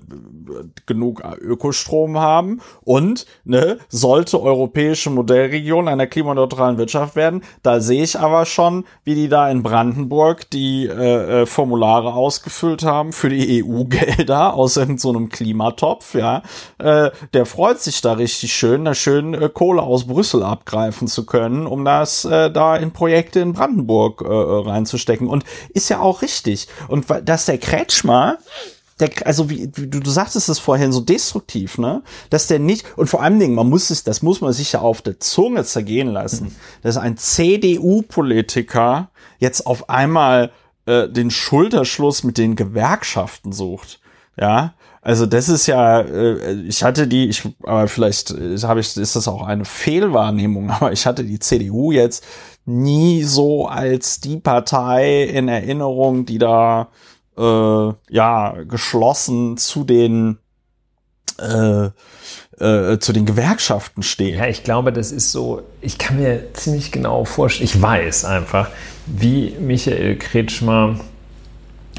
genug 0.87 1.23
Ökostrom 1.41 2.19
haben 2.19 2.61
und 2.83 3.27
ne, 3.45 3.79
sollte 3.89 4.41
europäische 4.41 5.11
Modellregion 5.11 5.89
einer 5.89 6.07
klimaneutralen 6.07 6.79
Wirtschaft 6.79 7.17
werden. 7.17 7.43
Da 7.63 7.81
sehe 7.81 8.03
ich 8.03 8.19
aber 8.19 8.47
schon, 8.47 8.85
wie 9.05 9.15
die 9.15 9.29
da 9.29 9.51
in 9.51 9.63
Brandenburg 9.63 10.49
die 10.51 10.87
äh, 10.87 11.43
äh 11.43 11.47
Formulare 11.47 12.15
ausgefüllt 12.15 12.85
haben 12.85 13.13
für 13.13 13.29
die 13.29 13.65
EU-Gelder 13.65 14.55
aus 14.55 14.75
so 14.75 15.09
einem 15.11 15.29
Klimatopf. 15.29 16.15
Ja, 16.15 16.43
äh, 16.79 17.11
der 17.33 17.47
freut 17.47 17.81
sich 17.81 18.01
da 18.01 18.15
richtig 18.15 18.53
schön, 18.55 18.85
da 18.85 18.95
schön 18.95 19.35
äh, 19.35 19.49
Kohle 19.53 19.83
aus 19.83 20.07
Brüssel 20.07 20.43
abgreifen 20.43 21.09
zu 21.09 21.27
können, 21.27 21.67
um 21.67 21.85
das 21.85 22.25
äh, 22.25 22.51
da 22.51 22.77
in 22.77 22.93
Projekte 22.93 23.41
in 23.41 23.53
Brandenburg 23.53 24.23
äh, 24.23 24.27
reinzustecken. 24.29 25.29
Und 25.29 25.45
ist 25.71 25.89
ja 25.89 26.01
auch 26.01 26.23
richtig. 26.23 26.69
Und 26.89 27.07
dass 27.25 27.47
der 27.47 27.59
Kretschmer 27.59 28.39
der, 29.03 29.27
also 29.27 29.51
wie, 29.51 29.71
wie 29.75 29.87
du, 29.87 30.01
du 30.01 30.11
sagtest 30.11 30.49
es 30.49 30.59
vorhin 30.59 30.93
so 30.93 31.01
destruktiv, 31.01 31.79
ne? 31.79 32.03
Dass 32.31 32.47
der 32.47 32.59
nicht, 32.59 32.87
und 32.97 33.09
vor 33.09 33.23
allen 33.23 33.39
Dingen, 33.39 33.55
man 33.55 33.69
muss 33.69 33.91
es, 33.91 34.05
das 34.05 34.23
muss 34.23 34.41
man 34.41 34.53
sich 34.53 34.73
ja 34.73 34.81
auf 34.81 35.03
der 35.03 35.21
Zunge 35.21 35.65
zergehen 35.65 36.09
lassen, 36.09 36.47
mhm. 36.47 36.57
dass 36.83 36.97
ein 36.97 37.17
CDU-Politiker 37.17 39.11
jetzt 39.39 39.67
auf 39.67 39.91
einmal 39.91 40.53
äh, 40.87 41.09
den 41.09 41.31
Schulterschluss 41.31 42.25
mit 42.25 42.39
den 42.39 42.57
Gewerkschaften 42.57 43.53
sucht. 43.53 44.01
Ja, 44.41 44.75
also 45.03 45.27
das 45.27 45.49
ist 45.49 45.67
ja, 45.67 46.01
äh, 46.01 46.55
ich 46.63 46.85
hatte 46.85 47.09
die, 47.09 47.29
ich, 47.29 47.43
aber 47.65 47.89
vielleicht 47.89 48.31
habe 48.63 48.81
ich, 48.81 48.97
ist 48.97 49.17
das 49.17 49.29
auch 49.29 49.43
eine 49.43 49.65
Fehlwahrnehmung, 49.65 50.71
aber 50.71 50.93
ich 50.93 51.07
hatte 51.07 51.25
die 51.25 51.41
CDU 51.41 51.93
jetzt 51.93 52.25
nie 52.65 53.25
so 53.25 53.67
als 53.67 54.21
die 54.21 54.37
Partei 54.37 55.25
in 55.25 55.49
Erinnerung, 55.49 56.25
die 56.25 56.39
da 56.39 56.89
äh, 57.37 57.93
ja 58.11 58.55
geschlossen 58.69 59.57
zu 59.57 59.85
den 59.85 60.39
äh, 61.39 61.91
äh, 62.59 62.99
zu 62.99 63.13
den 63.13 63.27
Gewerkschaften 63.27 64.03
stehen. 64.03 64.39
Ja, 64.39 64.47
ich 64.47 64.63
glaube, 64.63 64.93
das 64.93 65.11
ist 65.11 65.33
so, 65.33 65.63
ich 65.81 65.99
kann 65.99 66.19
mir 66.21 66.53
ziemlich 66.53 66.93
genau 66.93 67.25
vorstellen, 67.25 67.65
ich 67.65 67.81
weiß 67.81 68.25
einfach, 68.25 68.69
wie 69.07 69.57
Michael 69.59 70.17
Kretschmer, 70.17 71.01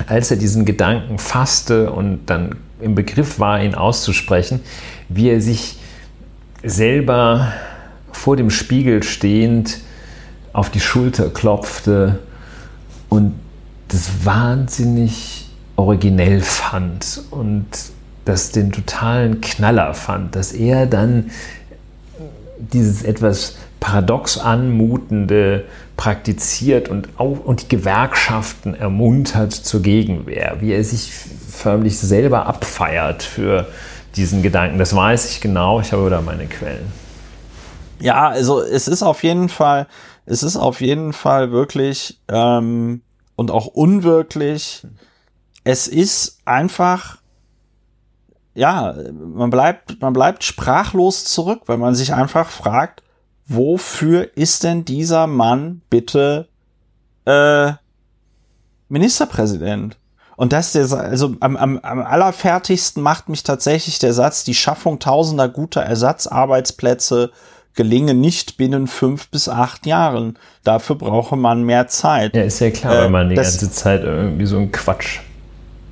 als 0.07 0.31
er 0.31 0.37
diesen 0.37 0.65
Gedanken 0.65 1.19
fasste 1.19 1.91
und 1.91 2.27
dann 2.27 2.55
im 2.79 2.95
Begriff 2.95 3.39
war, 3.39 3.61
ihn 3.61 3.75
auszusprechen, 3.75 4.61
wie 5.09 5.29
er 5.29 5.41
sich 5.41 5.79
selber 6.63 7.51
vor 8.11 8.37
dem 8.37 8.49
Spiegel 8.49 9.03
stehend 9.03 9.79
auf 10.53 10.69
die 10.69 10.79
Schulter 10.79 11.29
klopfte 11.29 12.19
und 13.09 13.33
das 13.93 14.25
wahnsinnig 14.25 15.49
originell 15.75 16.41
fand 16.41 17.23
und 17.32 17.65
das 18.25 18.51
den 18.51 18.71
totalen 18.71 19.41
Knaller 19.41 19.93
fand, 19.93 20.36
dass 20.36 20.51
er 20.51 20.86
dann 20.86 21.32
dieses 22.58 23.03
etwas 23.03 23.58
paradox 23.79 24.38
anmutende 24.38 25.65
praktiziert 25.97 26.88
und, 26.89 27.10
auch, 27.17 27.39
und 27.43 27.63
die 27.63 27.67
Gewerkschaften 27.67 28.75
ermuntert 28.75 29.51
zur 29.51 29.82
Gegenwehr, 29.82 30.58
wie 30.62 30.71
er 30.71 30.84
sich 30.84 31.12
förmlich 31.13 31.99
selber 31.99 32.45
abfeiert 32.45 33.23
für 33.23 33.67
diesen 34.15 34.41
Gedanken. 34.41 34.79
Das 34.79 34.95
weiß 34.95 35.29
ich 35.29 35.41
genau, 35.41 35.82
ich 35.82 35.91
habe 35.91 36.10
da 36.10 36.21
meine 36.21 36.45
Quellen. 36.45 36.91
Ja, 37.99 38.29
also 38.29 38.62
es 38.62 38.88
ist 38.88 39.03
auf 39.03 39.23
jeden 39.23 39.49
Fall, 39.49 39.88
es 40.25 40.43
ist 40.43 40.56
auf 40.56 40.82
jeden 40.82 41.13
Fall 41.13 41.51
wirklich 41.51 42.19
ähm, 42.29 43.01
und 43.35 43.51
auch 43.51 43.67
unwirklich. 43.67 44.85
Es 45.63 45.87
ist 45.87 46.39
einfach, 46.45 47.17
ja, 48.53 48.95
man 49.11 49.49
bleibt, 49.49 50.01
man 50.01 50.13
bleibt 50.13 50.43
sprachlos 50.43 51.25
zurück, 51.25 51.61
weil 51.65 51.77
man 51.77 51.95
sich 51.95 52.13
einfach 52.13 52.49
fragt, 52.49 53.03
wofür 53.45 54.35
ist 54.37 54.63
denn 54.63 54.85
dieser 54.85 55.27
Mann 55.27 55.81
bitte 55.89 56.47
äh, 57.25 57.73
Ministerpräsident? 58.89 59.97
Und 60.35 60.51
das 60.51 60.71
der, 60.71 60.91
also 60.91 61.35
am, 61.39 61.55
am, 61.55 61.77
am 61.79 61.99
allerfertigsten 62.01 63.03
macht 63.03 63.29
mich 63.29 63.43
tatsächlich 63.43 63.99
der 63.99 64.13
Satz, 64.13 64.43
die 64.43 64.55
Schaffung 64.55 64.99
tausender 64.99 65.47
guter 65.47 65.81
Ersatzarbeitsplätze 65.81 67.31
gelingen 67.75 68.21
nicht 68.21 68.57
binnen 68.57 68.88
fünf 68.88 69.29
bis 69.29 69.49
acht 69.49 69.86
Jahren. 69.86 70.38
Dafür 70.63 70.95
brauche 70.95 71.36
man 71.36 71.63
mehr 71.63 71.88
Zeit. 71.88 72.36
Ja, 72.36 72.43
ist 72.43 72.59
ja 72.59 72.71
klar, 72.71 72.93
äh, 72.93 73.03
wenn 73.05 73.12
man 73.12 73.29
die 73.29 73.36
ganze 73.36 73.71
Zeit 73.71 74.03
irgendwie 74.03 74.45
so 74.45 74.57
einen 74.57 74.71
Quatsch 74.71 75.19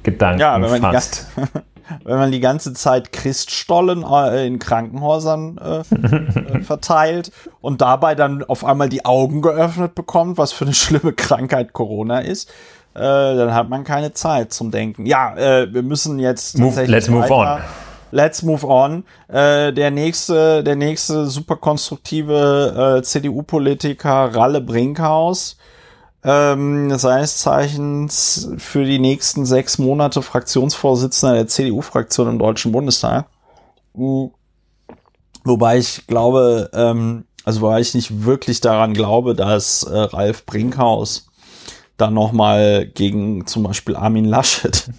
Gedanken 0.04 0.39
ja, 0.39 0.60
wenn 0.62 0.82
man 0.82 0.94
fasst. 0.94 1.28
wenn 2.04 2.17
man 2.17 2.32
die 2.32 2.39
ganze 2.39 2.74
Zeit 2.74 3.12
Christstollen 3.12 4.04
äh, 4.04 4.48
in 4.48 4.60
Krankenhäusern 4.60 5.58
äh, 5.58 5.96
äh, 5.96 6.62
verteilt 6.63 7.32
und 7.62 7.82
dabei 7.82 8.15
dann 8.15 8.44
auf 8.44 8.65
einmal 8.65 8.89
die 8.89 9.06
Augen 9.06 9.41
geöffnet 9.41 9.96
bekommt, 9.96 10.38
was 10.38 10.52
für 10.52 10.65
eine 10.65 10.74
schlimme 10.74 11.13
Krankheit 11.13 11.74
Corona 11.74 12.20
ist, 12.20 12.50
äh, 12.94 13.00
dann 13.00 13.54
hat 13.54 13.70
man 13.70 13.84
keine 13.84 14.13
Zeit 14.13 14.54
zum 14.54 14.72
Denken. 14.72 15.06
Ja, 15.06 15.36
äh, 15.36 15.74
wir 15.74 15.84
müssen 15.84 16.20
jetzt 16.20 16.58
move, 16.58 16.84
let's 16.86 17.10
move 17.10 17.32
on. 17.32 17.60
Let's 18.12 18.43
move 18.43 18.65
on. 18.65 19.04
Äh, 19.28 19.74
der 19.74 19.91
nächste, 19.91 20.63
der 20.63 20.76
nächste 20.76 21.28
super 21.28 21.56
konstruktive 21.56 22.97
äh, 23.00 23.04
CDU-Politiker 23.04 24.36
Ralle 24.36 24.62
Brinkhaus, 24.62 25.58
ähm, 26.24 26.97
seines 26.97 27.38
Zeichens 27.38 28.50
für 28.58 28.86
die 28.86 29.00
nächsten 29.00 29.45
sechs 29.45 29.78
Monate 29.78 30.21
Fraktionsvorsitzender 30.21 31.36
der 31.36 31.47
CDU-Fraktion 31.47 32.28
im 32.28 32.39
Deutschen 32.39 32.71
Bundestag. 32.71 33.28
Mhm. 33.93 34.32
Wobei 35.43 35.80
ich 35.80 36.06
glaube, 36.06 36.69
ähm, 36.74 37.26
also 37.43 37.62
wobei 37.62 37.80
ich 37.80 37.95
nicht 37.95 38.26
wirklich 38.26 38.62
daran 38.62 38.93
glaube, 38.93 39.34
dass 39.34 39.84
äh, 39.84 39.97
Ralf 39.97 40.45
Brinkhaus 40.45 41.28
dann 41.97 42.13
nochmal 42.13 42.86
gegen 42.86 43.47
zum 43.47 43.63
Beispiel 43.63 43.95
Armin 43.95 44.26
Laschet 44.26 44.89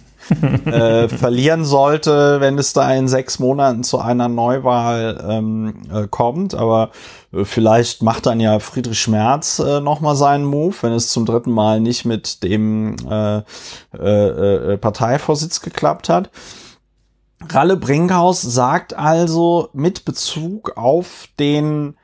äh, 0.65 1.07
verlieren 1.07 1.65
sollte, 1.65 2.39
wenn 2.39 2.57
es 2.57 2.73
da 2.73 2.93
in 2.93 3.07
sechs 3.07 3.39
Monaten 3.39 3.83
zu 3.83 3.99
einer 3.99 4.29
Neuwahl 4.29 5.25
ähm, 5.27 5.73
äh, 5.93 6.07
kommt. 6.07 6.55
Aber 6.55 6.91
äh, 7.31 7.45
vielleicht 7.45 8.03
macht 8.03 8.25
dann 8.25 8.39
ja 8.39 8.59
Friedrich 8.59 9.07
Merz 9.07 9.59
äh, 9.59 9.79
nochmal 9.79 10.15
seinen 10.15 10.45
Move, 10.45 10.75
wenn 10.81 10.93
es 10.93 11.09
zum 11.09 11.25
dritten 11.25 11.51
Mal 11.51 11.79
nicht 11.79 12.05
mit 12.05 12.43
dem 12.43 12.95
äh, 13.09 13.41
äh, 13.97 14.73
äh, 14.73 14.77
Parteivorsitz 14.77 15.61
geklappt 15.61 16.09
hat. 16.09 16.29
Ralle 17.49 17.77
Brinkhaus 17.77 18.41
sagt 18.41 18.93
also 18.93 19.69
mit 19.73 20.05
Bezug 20.05 20.77
auf 20.77 21.27
den 21.39 21.95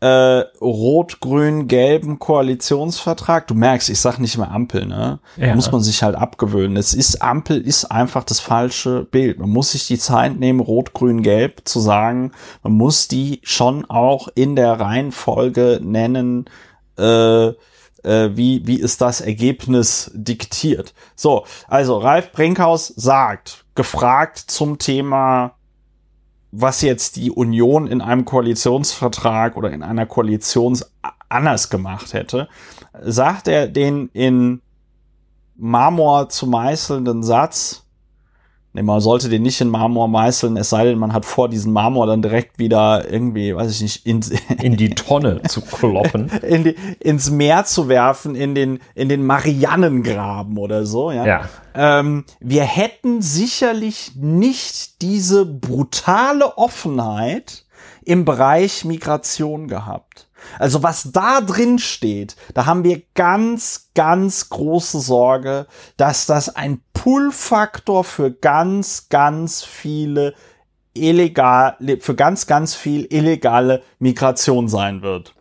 äh, 0.00 0.44
rot-grün-gelben 0.60 2.18
Koalitionsvertrag. 2.18 3.46
Du 3.46 3.54
merkst, 3.54 3.88
ich 3.88 4.00
sag 4.00 4.18
nicht 4.18 4.36
mehr 4.36 4.50
Ampel, 4.50 4.86
ne? 4.86 5.20
Ja. 5.36 5.48
Da 5.48 5.54
muss 5.54 5.72
man 5.72 5.80
sich 5.80 6.02
halt 6.02 6.16
abgewöhnen. 6.16 6.76
Es 6.76 6.92
ist, 6.92 7.22
Ampel 7.22 7.60
ist 7.60 7.86
einfach 7.86 8.24
das 8.24 8.40
falsche 8.40 9.04
Bild. 9.04 9.38
Man 9.38 9.50
muss 9.50 9.72
sich 9.72 9.86
die 9.86 9.98
Zeit 9.98 10.38
nehmen, 10.38 10.60
rot-grün-gelb 10.60 11.62
zu 11.64 11.80
sagen. 11.80 12.32
Man 12.62 12.74
muss 12.74 13.08
die 13.08 13.40
schon 13.42 13.84
auch 13.86 14.28
in 14.34 14.54
der 14.54 14.78
Reihenfolge 14.78 15.80
nennen, 15.82 16.44
äh, 16.98 17.46
äh, 18.06 18.36
wie, 18.36 18.66
wie 18.66 18.78
ist 18.78 19.00
das 19.00 19.20
Ergebnis 19.20 20.10
diktiert. 20.14 20.94
So, 21.14 21.44
also 21.68 21.98
Ralf 21.98 22.32
Brinkhaus 22.32 22.88
sagt, 22.88 23.64
gefragt 23.74 24.38
zum 24.38 24.78
Thema 24.78 25.55
was 26.58 26.80
jetzt 26.80 27.16
die 27.16 27.30
Union 27.30 27.86
in 27.86 28.00
einem 28.00 28.24
Koalitionsvertrag 28.24 29.56
oder 29.56 29.70
in 29.70 29.82
einer 29.82 30.06
Koalition 30.06 30.78
anders 31.28 31.68
gemacht 31.68 32.14
hätte, 32.14 32.48
sagt 33.02 33.46
er 33.48 33.68
den 33.68 34.08
in 34.12 34.62
Marmor 35.56 36.28
zu 36.28 36.46
meißelnden 36.46 37.22
Satz, 37.22 37.85
Nee, 38.76 38.82
man 38.82 39.00
sollte 39.00 39.30
den 39.30 39.40
nicht 39.40 39.58
in 39.62 39.70
Marmor 39.70 40.06
meißeln, 40.06 40.58
es 40.58 40.68
sei 40.68 40.84
denn, 40.84 40.98
man 40.98 41.14
hat 41.14 41.24
vor, 41.24 41.48
diesen 41.48 41.72
Marmor 41.72 42.06
dann 42.06 42.20
direkt 42.20 42.58
wieder 42.58 43.10
irgendwie, 43.10 43.56
weiß 43.56 43.70
ich 43.72 43.80
nicht, 43.80 44.06
in, 44.06 44.20
in 44.62 44.76
die 44.76 44.90
Tonne 44.90 45.40
zu 45.44 45.62
kloppen. 45.62 46.30
In 46.42 46.64
die, 46.64 46.76
ins 47.00 47.30
Meer 47.30 47.64
zu 47.64 47.88
werfen, 47.88 48.34
in 48.34 48.54
den, 48.54 48.80
in 48.94 49.08
den 49.08 49.24
Mariannengraben 49.24 50.58
oder 50.58 50.84
so, 50.84 51.10
ja. 51.10 51.24
ja. 51.24 51.48
Ähm, 51.74 52.24
wir 52.38 52.64
hätten 52.64 53.22
sicherlich 53.22 54.12
nicht 54.14 55.00
diese 55.00 55.46
brutale 55.46 56.58
Offenheit 56.58 57.64
im 58.04 58.26
Bereich 58.26 58.84
Migration 58.84 59.68
gehabt. 59.68 60.25
Also 60.58 60.82
was 60.82 61.10
da 61.12 61.40
drin 61.40 61.78
steht, 61.78 62.36
da 62.54 62.66
haben 62.66 62.84
wir 62.84 63.02
ganz, 63.14 63.90
ganz 63.94 64.48
große 64.48 65.00
Sorge, 65.00 65.66
dass 65.96 66.26
das 66.26 66.54
ein 66.54 66.80
Pull-Faktor 66.94 68.04
für 68.04 68.30
ganz, 68.30 69.08
ganz 69.08 69.64
viele 69.64 70.34
illegal, 70.94 71.76
für 72.00 72.14
ganz, 72.14 72.46
ganz 72.46 72.74
viel 72.74 73.06
illegale 73.10 73.82
Migration 73.98 74.68
sein 74.68 75.02
wird. 75.02 75.34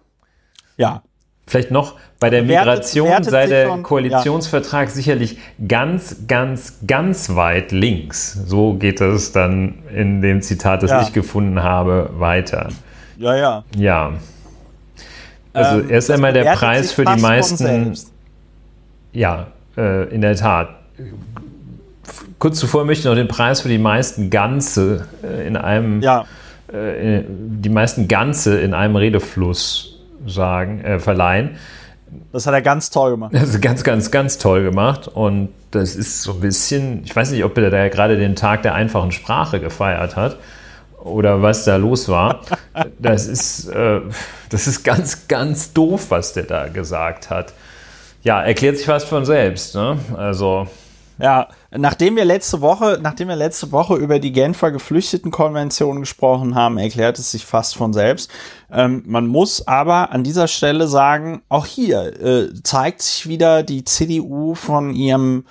Ja. 0.78 1.04
Vielleicht 1.48 1.72
noch 1.72 1.96
bei 2.20 2.30
der 2.30 2.42
Migration 2.42 3.08
wertet, 3.08 3.32
wertet 3.32 3.50
sei 3.50 3.56
der 3.56 3.68
schon, 3.68 3.84
Koalitionsvertrag 3.84 4.88
ja. 4.88 4.94
sicherlich 4.96 5.38
ganz, 5.68 6.28
ganz, 6.28 6.80
ganz 6.88 7.36
weit 7.36 7.72
links. 7.72 8.34
So 8.34 8.74
geht 8.74 9.00
es 9.00 9.32
dann 9.32 9.84
in 9.94 10.22
dem 10.22 10.42
Zitat, 10.42 10.82
das 10.82 10.92
ja. 10.92 11.02
ich 11.04 11.14
gefunden 11.14 11.62
habe, 11.62 12.10
weiter. 12.18 12.70
Ja, 13.18 13.36
ja. 13.36 13.64
Ja. 13.78 14.14
Also 15.56 15.80
ähm, 15.82 15.90
erst 15.90 16.12
einmal 16.12 16.34
der 16.34 16.56
Preis 16.56 16.92
für 16.92 17.06
die 17.06 17.22
meisten. 17.22 17.94
Ja, 19.14 19.48
äh, 19.78 20.14
in 20.14 20.22
der 20.22 20.36
Tat. 20.36 20.70
Kurz 22.38 22.60
zuvor 22.60 22.86
möchte 22.86 23.02
ich 23.02 23.06
noch 23.06 23.16
den 23.16 23.28
Preis 23.28 23.62
für 23.62 23.70
die 23.70 23.78
meisten 23.78 24.30
Ganze 24.30 25.08
äh, 25.24 25.48
in 25.48 25.56
einem 25.56 26.02
ja. 26.02 26.26
äh, 26.72 27.22
die 27.28 27.70
meisten 27.70 28.08
Ganze 28.08 28.60
in 28.60 28.74
einem 28.74 28.98
Redefluss 28.98 30.00
sagen, 30.28 30.82
äh, 30.82 31.00
verleihen. 31.00 31.52
Das 32.32 32.46
hat 32.48 32.54
er 32.54 32.62
ganz 32.62 32.90
toll 32.90 33.12
gemacht. 33.12 33.34
Das 33.34 33.50
ist 33.50 33.62
ganz, 33.62 33.84
ganz, 33.84 34.12
ganz 34.12 34.38
toll 34.38 34.64
gemacht. 34.64 35.08
Und 35.08 35.50
das 35.72 35.96
ist 35.96 36.22
so 36.22 36.34
ein 36.34 36.40
bisschen, 36.42 37.04
ich 37.06 37.16
weiß 37.16 37.32
nicht, 37.32 37.44
ob 37.44 37.58
er 37.58 37.70
da 37.70 37.88
gerade 37.90 38.18
den 38.18 38.36
Tag 38.36 38.64
der 38.64 38.76
einfachen 38.76 39.12
Sprache 39.12 39.60
gefeiert 39.60 40.16
hat 40.16 40.38
oder 41.06 41.42
was 41.42 41.64
da 41.66 41.78
los 41.78 42.10
war. 42.10 42.42
Das 43.00 43.28
ist, 43.28 43.70
äh, 43.70 44.02
das 44.50 44.68
ist 44.68 44.84
ganz, 44.84 45.28
ganz 45.28 45.72
doof, 45.72 46.08
was 46.10 46.34
der 46.34 46.44
da 46.44 46.68
gesagt 46.68 47.30
hat. 47.30 47.54
Ja, 48.24 48.42
erklärt 48.42 48.78
sich 48.78 48.88
was 48.88 49.04
von 49.06 49.24
selbst. 49.24 49.76
Ne? 49.76 49.98
Also. 50.18 50.68
Ja, 51.18 51.48
nachdem 51.72 52.18
wir 52.18 52.26
letzte 52.26 52.60
Woche, 52.60 53.00
nachdem 53.02 53.30
wir 53.30 53.38
letzte 53.38 53.72
Woche 53.72 53.96
über 53.96 54.20
die 54.20 54.34
Genfer 54.34 54.72
Geflüchtetenkonvention 54.72 56.02
gesprochen 56.02 56.56
haben, 56.56 56.78
erklärt 56.78 57.18
es 57.20 57.32
sich 57.32 57.46
fast 57.46 57.78
von 57.78 57.94
selbst. 57.94 58.30
Ähm, 58.70 59.04
man 59.06 59.28
muss 59.28 59.66
aber 59.66 60.12
an 60.12 60.24
dieser 60.24 60.48
Stelle 60.48 60.88
sagen, 60.90 61.44
auch 61.48 61.66
hier 61.66 62.22
äh, 62.22 62.54
zeigt 62.64 63.02
sich 63.02 63.30
wieder 63.30 63.64
die 63.64 63.86
CDU 63.86 64.56
von 64.56 64.94
ihrem 64.94 65.46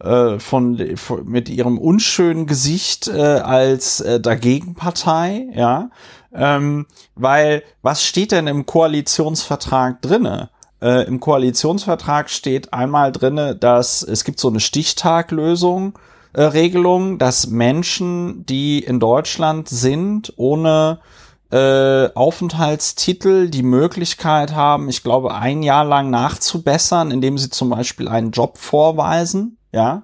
äh, 0.00 0.38
von, 0.38 0.96
von, 0.96 1.26
mit 1.26 1.48
ihrem 1.48 1.78
unschönen 1.78 2.46
Gesicht 2.46 3.08
äh, 3.08 3.20
als 3.20 4.00
äh, 4.00 4.20
Dagegenpartei, 4.20 5.48
ja, 5.54 5.90
ähm, 6.32 6.86
weil 7.14 7.62
was 7.82 8.04
steht 8.04 8.32
denn 8.32 8.46
im 8.46 8.66
Koalitionsvertrag 8.66 10.00
drinne? 10.02 10.50
Äh, 10.80 11.06
Im 11.06 11.20
Koalitionsvertrag 11.20 12.30
steht 12.30 12.72
einmal 12.72 13.12
drinne, 13.12 13.54
dass 13.54 14.02
es 14.02 14.24
gibt 14.24 14.40
so 14.40 14.48
eine 14.48 14.60
Stichtaglösung. 14.60 15.98
Äh, 16.32 16.42
Regelung, 16.42 17.18
dass 17.18 17.48
Menschen, 17.48 18.46
die 18.46 18.78
in 18.78 19.00
Deutschland 19.00 19.68
sind, 19.68 20.32
ohne 20.36 21.00
äh, 21.50 22.08
Aufenthaltstitel 22.14 23.50
die 23.50 23.64
Möglichkeit 23.64 24.54
haben, 24.54 24.88
ich 24.88 25.02
glaube, 25.02 25.34
ein 25.34 25.62
Jahr 25.62 25.84
lang 25.84 26.08
nachzubessern, 26.08 27.10
indem 27.10 27.36
sie 27.36 27.50
zum 27.50 27.70
Beispiel 27.70 28.08
einen 28.08 28.30
Job 28.30 28.56
vorweisen. 28.56 29.58
Ja. 29.72 30.02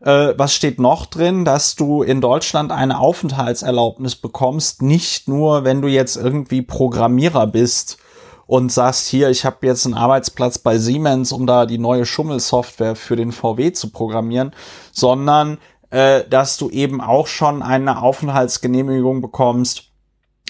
Äh, 0.00 0.34
was 0.36 0.54
steht 0.54 0.78
noch 0.78 1.06
drin? 1.06 1.44
Dass 1.44 1.74
du 1.74 2.02
in 2.02 2.20
Deutschland 2.20 2.72
eine 2.72 2.98
Aufenthaltserlaubnis 2.98 4.16
bekommst, 4.16 4.82
nicht 4.82 5.28
nur, 5.28 5.64
wenn 5.64 5.82
du 5.82 5.88
jetzt 5.88 6.16
irgendwie 6.16 6.62
Programmierer 6.62 7.46
bist 7.46 7.98
und 8.46 8.72
sagst 8.72 9.08
hier, 9.08 9.28
ich 9.28 9.44
habe 9.44 9.66
jetzt 9.66 9.84
einen 9.84 9.94
Arbeitsplatz 9.94 10.58
bei 10.58 10.78
Siemens, 10.78 11.32
um 11.32 11.46
da 11.46 11.66
die 11.66 11.78
neue 11.78 12.06
Schummelsoftware 12.06 12.96
für 12.96 13.16
den 13.16 13.32
VW 13.32 13.72
zu 13.72 13.90
programmieren, 13.90 14.52
sondern 14.92 15.58
äh, 15.90 16.24
dass 16.28 16.56
du 16.56 16.70
eben 16.70 17.00
auch 17.00 17.26
schon 17.26 17.62
eine 17.62 18.00
Aufenthaltsgenehmigung 18.02 19.20
bekommst, 19.20 19.90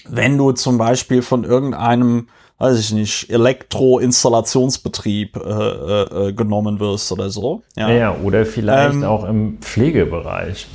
wenn 0.09 0.38
du 0.38 0.53
zum 0.53 0.79
Beispiel 0.79 1.23
von 1.23 1.44
irgendeinem 1.44 2.29
weiß 2.59 2.79
ich 2.79 2.92
nicht, 2.92 3.31
Elektroinstallationsbetrieb 3.31 5.37
äh, 5.37 5.40
äh, 5.40 6.29
äh, 6.29 6.33
genommen 6.33 6.81
wirst 6.81 7.11
oder 7.12 7.31
so. 7.31 7.62
Ja, 7.77 7.90
ja 7.90 8.16
oder 8.23 8.44
vielleicht 8.44 8.94
ähm, 8.94 9.05
auch 9.05 9.25
im 9.25 9.59
Pflegebereich. 9.61 10.66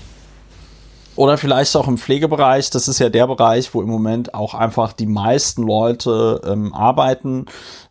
Oder 1.15 1.37
vielleicht 1.37 1.75
auch 1.75 1.87
im 1.87 1.99
Pflegebereich. 1.99 2.71
Das 2.71 2.87
ist 2.87 2.99
ja 2.99 3.09
der 3.09 3.27
Bereich, 3.27 3.75
wo 3.75 3.81
im 3.81 3.89
Moment 3.89 4.33
auch 4.33 4.55
einfach 4.55 4.93
die 4.93 5.05
meisten 5.05 5.61
Leute 5.61 6.41
ähm, 6.45 6.73
arbeiten 6.73 7.45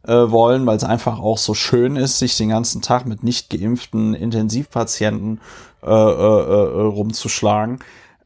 äh, 0.05 0.13
wollen, 0.13 0.67
weil 0.67 0.77
es 0.77 0.85
einfach 0.85 1.21
auch 1.21 1.39
so 1.39 1.55
schön 1.55 1.95
ist, 1.95 2.19
sich 2.19 2.37
den 2.37 2.49
ganzen 2.49 2.83
Tag 2.83 3.07
mit 3.07 3.23
nicht 3.23 3.49
geimpften 3.51 4.15
Intensivpatienten 4.15 5.41
äh, 5.85 5.89
äh, 5.89 5.93
äh, 5.93 6.83
rumzuschlagen. 6.83 7.79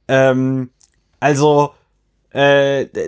Ähm, 0.08 0.70
also 1.20 1.72
äh, 1.72 1.75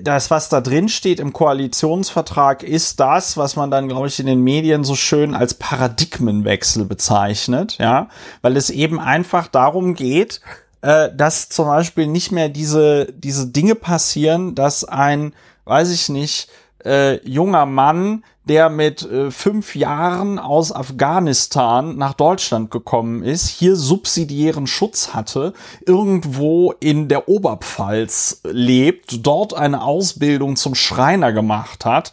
das, 0.03 0.31
was 0.31 0.49
da 0.49 0.63
drin 0.63 0.89
steht 0.89 1.21
im 1.21 1.35
Koalitionsvertrag, 1.35 2.63
ist 2.63 2.99
das, 2.99 3.37
was 3.37 3.57
man 3.57 3.71
dann, 3.71 3.87
glaube 3.87 4.07
ich, 4.07 4.19
in 4.19 4.27
den 4.27 4.41
Medien 4.41 4.85
so 4.85 4.95
schön 4.95 5.35
als 5.35 5.53
Paradigmenwechsel 5.53 6.87
bezeichnet, 6.87 7.77
ja, 7.79 8.09
weil 8.41 8.57
es 8.57 8.71
eben 8.71 8.99
einfach 8.99 9.49
darum 9.49 9.95
geht, 9.95 10.41
äh, 10.81 11.11
dass 11.15 11.51
zum 11.51 11.67
Beispiel 11.67 12.07
nicht 12.07 12.33
mehr 12.33 12.49
diese, 12.49 13.13
diese 13.13 13.49
Dinge 13.49 13.75
passieren, 13.75 14.55
dass 14.55 14.85
ein, 14.85 15.35
weiß 15.67 15.91
ich 15.91 16.09
nicht, 16.09 16.49
äh, 16.89 17.29
junger 17.29 17.67
Mann 17.67 18.23
der 18.49 18.71
mit 18.71 19.03
äh, 19.03 19.31
fünf 19.31 19.77
Jahren 19.77 20.39
aus 20.39 20.73
Afghanistan 20.73 21.97
nach 21.97 22.15
Deutschland 22.15 22.71
gekommen 22.71 23.23
ist, 23.23 23.49
hier 23.49 23.77
subsidiären 23.77 24.67
Schutz 24.67 25.13
hatte, 25.13 25.53
irgendwo 25.87 26.73
in 26.81 27.09
der 27.09 27.29
Oberpfalz 27.29 28.41
lebt, 28.45 29.27
dort 29.27 29.55
eine 29.55 29.83
Ausbildung 29.83 30.57
zum 30.57 30.75
Schreiner 30.75 31.33
gemacht 31.33 31.85
hat, 31.85 32.13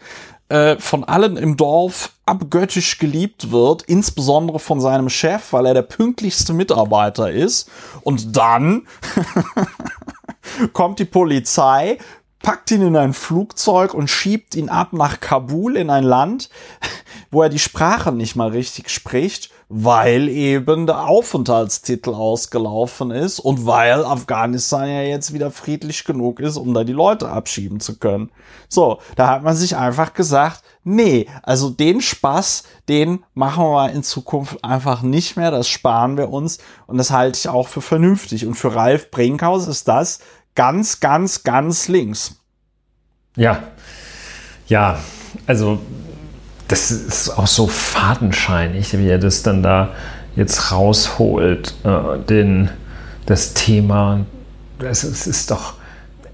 äh, 0.49 0.77
von 0.77 1.03
allen 1.03 1.37
im 1.37 1.57
Dorf 1.57 2.11
abgöttisch 2.25 2.99
geliebt 2.99 3.51
wird, 3.51 3.83
insbesondere 3.83 4.59
von 4.59 4.81
seinem 4.81 5.09
Chef, 5.09 5.53
weil 5.53 5.67
er 5.67 5.73
der 5.73 5.83
pünktlichste 5.83 6.53
Mitarbeiter 6.53 7.31
ist. 7.31 7.69
Und 8.01 8.35
dann 8.35 8.87
kommt 10.73 10.99
die 10.99 11.05
Polizei, 11.05 11.97
packt 12.45 12.69
ihn 12.69 12.83
in 12.83 12.95
ein 12.95 13.13
Flugzeug 13.13 13.95
und 13.95 14.07
schiebt 14.07 14.53
ihn 14.53 14.69
ab 14.69 14.93
nach 14.93 15.19
Kabul 15.19 15.75
in 15.75 15.89
ein 15.89 16.03
Land, 16.03 16.51
wo 17.31 17.41
er 17.41 17.49
die 17.49 17.57
Sprache 17.57 18.11
nicht 18.11 18.35
mal 18.35 18.49
richtig 18.49 18.91
spricht, 18.91 19.49
weil 19.67 20.29
eben 20.29 20.85
der 20.85 21.07
Aufenthaltstitel 21.07 22.11
ausgelaufen 22.11 23.09
ist 23.09 23.39
und 23.39 23.65
weil 23.65 24.05
Afghanistan 24.05 24.87
ja 24.87 25.01
jetzt 25.01 25.33
wieder 25.33 25.49
friedlich 25.49 26.03
genug 26.03 26.39
ist, 26.39 26.57
um 26.57 26.75
da 26.75 26.83
die 26.83 26.93
Leute 26.93 27.29
abschieben 27.29 27.79
zu 27.79 27.97
können. 27.97 28.29
So, 28.69 28.99
da 29.15 29.27
hat 29.27 29.41
man 29.41 29.55
sich 29.55 29.75
einfach 29.75 30.13
gesagt, 30.13 30.61
nee, 30.83 31.27
also 31.41 31.71
den 31.71 31.99
Spaß, 31.99 32.63
den 32.87 33.23
machen 33.33 33.63
wir 33.63 33.91
in 33.91 34.03
Zukunft 34.03 34.63
einfach 34.63 35.01
nicht 35.01 35.35
mehr, 35.35 35.49
das 35.49 35.67
sparen 35.67 36.15
wir 36.15 36.29
uns 36.29 36.59
und 36.85 36.97
das 36.99 37.09
halte 37.09 37.39
ich 37.39 37.49
auch 37.49 37.67
für 37.67 37.81
vernünftig. 37.81 38.45
Und 38.45 38.53
für 38.53 38.75
Ralf 38.75 39.09
Brinkhaus 39.09 39.67
ist 39.67 39.87
das 39.87 40.19
ganz, 40.55 40.99
ganz, 40.99 41.43
ganz 41.43 41.87
links. 41.87 42.35
Ja, 43.35 43.63
ja, 44.67 44.99
also 45.45 45.79
das 46.67 46.89
ist 46.89 47.29
auch 47.29 47.47
so 47.47 47.67
fadenscheinig, 47.67 48.97
wie 48.97 49.07
er 49.07 49.19
das 49.19 49.43
dann 49.43 49.61
da 49.61 49.93
jetzt 50.35 50.71
rausholt, 50.71 51.75
äh, 51.83 52.19
den, 52.27 52.69
das 53.25 53.53
Thema. 53.53 54.25
Es, 54.79 55.03
es 55.03 55.27
ist 55.27 55.51
doch, 55.51 55.75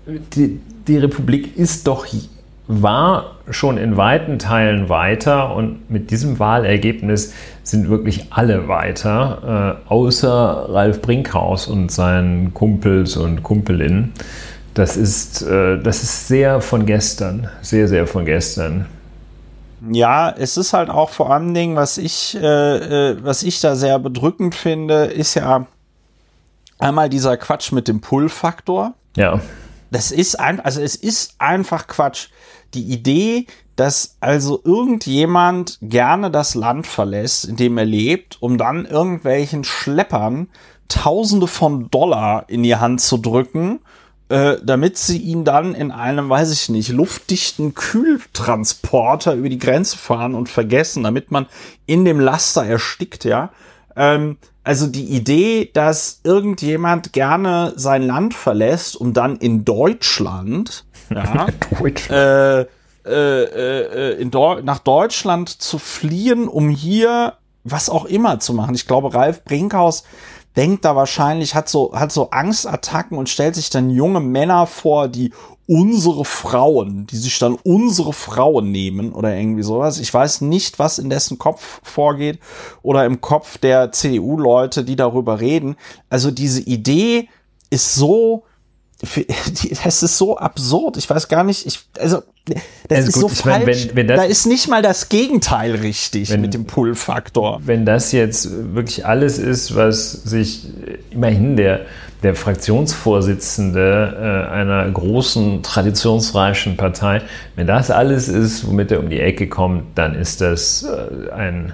die, 0.06 0.60
die 0.88 0.98
Republik 0.98 1.58
ist 1.58 1.88
doch, 1.88 2.08
war 2.68 3.38
schon 3.50 3.78
in 3.78 3.98
weiten 3.98 4.40
Teilen 4.40 4.88
weiter 4.88 5.54
und 5.56 5.90
mit 5.90 6.12
diesem 6.12 6.40
Wahlergebnis 6.40 7.34
sind 7.72 7.90
wirklich 7.90 8.28
alle 8.32 8.68
weiter, 8.68 9.80
äh, 9.88 9.90
außer 9.90 10.68
Ralf 10.70 11.02
Brinkhaus 11.02 11.68
und 11.68 11.92
seinen 11.92 12.54
Kumpels 12.54 13.18
und 13.18 13.44
Kumpelinnen. 13.44 14.14
Das 14.74 14.98
ist, 14.98 15.42
äh, 15.42 15.82
das 15.82 16.04
ist 16.04 16.28
sehr 16.28 16.62
von 16.62 16.86
gestern, 16.86 17.50
sehr, 17.62 17.88
sehr 17.88 18.08
von 18.08 18.26
gestern. 18.26 18.88
Ja, 19.90 20.30
es 20.30 20.58
ist 20.58 20.74
halt 20.74 20.90
auch 20.90 21.10
vor 21.10 21.32
allen 21.32 21.54
Dingen, 21.54 21.76
was 21.76 21.98
ich, 21.98 22.38
äh, 22.40 23.12
äh, 23.12 23.18
was 23.24 23.42
ich 23.42 23.60
da 23.62 23.76
sehr 23.76 23.98
bedrückend 23.98 24.54
finde, 24.54 25.06
ist 25.06 25.34
ja 25.34 25.66
einmal 26.78 27.10
dieser 27.10 27.38
Quatsch 27.38 27.72
mit 27.72 27.88
dem 27.88 28.02
Pull-Faktor. 28.02 28.94
Ja. 29.16 29.40
Das 29.90 30.12
ist 30.12 30.40
ein, 30.40 30.60
also 30.60 30.82
es 30.82 30.96
ist 30.96 31.36
einfach 31.40 31.88
Quatsch. 31.88 32.28
Die 32.74 32.84
Idee, 32.84 33.48
dass 33.76 34.18
also 34.20 34.62
irgendjemand 34.64 35.78
gerne 35.82 36.32
das 36.32 36.56
Land 36.56 36.88
verlässt, 36.88 37.46
in 37.46 37.56
dem 37.56 37.78
er 37.78 37.86
lebt, 37.86 38.38
um 38.42 38.58
dann 38.58 38.86
irgendwelchen 38.86 39.64
Schleppern 39.64 40.48
Tausende 40.88 41.48
von 41.48 41.90
Dollar 41.90 42.50
in 42.50 42.64
die 42.64 42.76
Hand 42.76 43.00
zu 43.00 43.18
drücken, 43.18 43.80
äh, 44.28 44.58
damit 44.64 44.98
sie 44.98 45.18
ihn 45.18 45.46
dann 45.46 45.74
in 45.74 45.90
einem, 45.90 46.30
weiß 46.30 46.52
ich 46.52 46.68
nicht, 46.68 46.90
luftdichten 46.90 47.76
Kühltransporter 47.76 49.34
über 49.36 49.48
die 49.48 49.58
Grenze 49.58 49.98
fahren 49.98 50.36
und 50.36 50.50
vergessen, 50.50 51.04
damit 51.04 51.32
man 51.32 51.48
in 51.86 52.04
dem 52.04 52.20
Laster 52.20 52.66
erstickt, 52.66 53.24
ja. 53.24 53.52
Ähm, 53.96 54.38
also 54.64 54.88
die 54.88 55.06
Idee, 55.06 55.70
dass 55.74 56.22
irgendjemand 56.24 57.14
gerne 57.14 57.74
sein 57.76 58.04
Land 58.04 58.34
verlässt, 58.34 58.96
um 58.96 59.14
dann 59.14 59.38
in 59.38 59.66
Deutschland, 59.66 60.86
ja, 61.12 61.48
Deutschland. 61.80 62.10
Äh, 62.10 62.66
äh, 63.04 64.14
äh, 64.14 64.22
in 64.22 64.30
nach 64.64 64.80
Deutschland 64.80 65.50
zu 65.50 65.80
fliehen, 65.80 66.48
um 66.48 66.70
hier 66.70 67.34
was 67.64 67.90
auch 67.90 68.06
immer 68.06 68.40
zu 68.40 68.54
machen. 68.54 68.76
Ich 68.76 68.88
glaube, 68.88 69.14
Ralf 69.14 69.44
Brinkhaus 69.44 70.04
denkt 70.56 70.86
da 70.86 70.96
wahrscheinlich, 70.96 71.56
hat 71.56 71.70
so, 71.70 71.94
hat 71.94 72.12
so 72.12 72.30
Angstattacken 72.32 73.18
und 73.18 73.30
stellt 73.30 73.56
sich 73.56 73.70
dann 73.70 73.90
junge 73.90 74.20
Männer 74.20 74.68
vor, 74.68 75.08
die 75.08 75.34
unsere 75.68 76.26
Frauen, 76.26 77.08
die 77.08 77.16
sich 77.16 77.40
dann 77.40 77.56
unsere 77.64 78.14
Frauen 78.14 78.72
nehmen 78.72 79.14
oder 79.14 79.34
irgendwie 79.36 79.64
sowas. 79.64 80.00
Ich 80.00 80.14
weiß 80.14 80.42
nicht, 80.42 80.80
was 80.80 81.00
in 81.00 81.10
dessen 81.10 81.38
Kopf 81.38 81.80
vorgeht 81.84 82.40
oder 82.82 83.06
im 83.06 83.22
Kopf 83.22 83.58
der 83.58 83.92
CDU-Leute, 83.92 84.84
die 84.84 84.96
darüber 84.96 85.40
reden. 85.40 85.78
Also 86.10 86.30
diese 86.30 86.62
Idee 86.62 87.30
ist 87.70 87.96
so, 87.96 88.44
das 89.84 90.04
ist 90.04 90.18
so 90.18 90.38
absurd. 90.38 90.98
Ich 90.98 91.10
weiß 91.10 91.28
gar 91.28 91.44
nicht, 91.44 91.66
ich, 91.66 91.80
also, 92.00 92.22
das 92.88 92.98
also 92.98 93.08
ist 93.08 93.14
gut, 93.14 93.22
so 93.22 93.28
falsch. 93.30 93.66
Meine, 93.66 93.68
wenn, 93.68 93.96
wenn 93.96 94.08
das, 94.08 94.20
da 94.20 94.26
ist 94.26 94.46
nicht 94.46 94.68
mal 94.68 94.82
das 94.82 95.10
Gegenteil 95.10 95.76
richtig 95.76 96.30
wenn, 96.30 96.42
mit 96.42 96.54
dem 96.54 96.66
Pull-Faktor. 96.66 97.62
Wenn 97.66 97.86
das 97.86 98.12
jetzt 98.12 98.76
wirklich 98.76 99.06
alles 99.06 99.40
ist, 99.40 99.76
was 99.76 100.12
sich 100.12 100.68
immerhin 101.10 101.58
der, 101.58 101.82
der 102.22 102.36
Fraktionsvorsitzende 102.36 104.48
äh, 104.50 104.52
einer 104.52 104.90
großen, 104.90 105.64
traditionsreichen 105.64 106.78
Partei, 106.78 107.24
wenn 107.56 107.66
das 107.66 107.90
alles 107.90 108.28
ist, 108.28 108.68
womit 108.68 108.92
er 108.92 109.00
um 109.00 109.10
die 109.10 109.20
Ecke 109.20 109.48
kommt, 109.48 109.98
dann 109.98 110.14
ist 110.14 110.42
das 110.42 110.84
äh, 110.84 111.32
ein, 111.32 111.74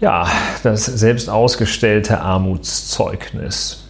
ja, 0.00 0.26
das 0.62 0.86
selbst 0.86 1.28
ausgestellte 1.28 2.20
Armutszeugnis. 2.20 3.87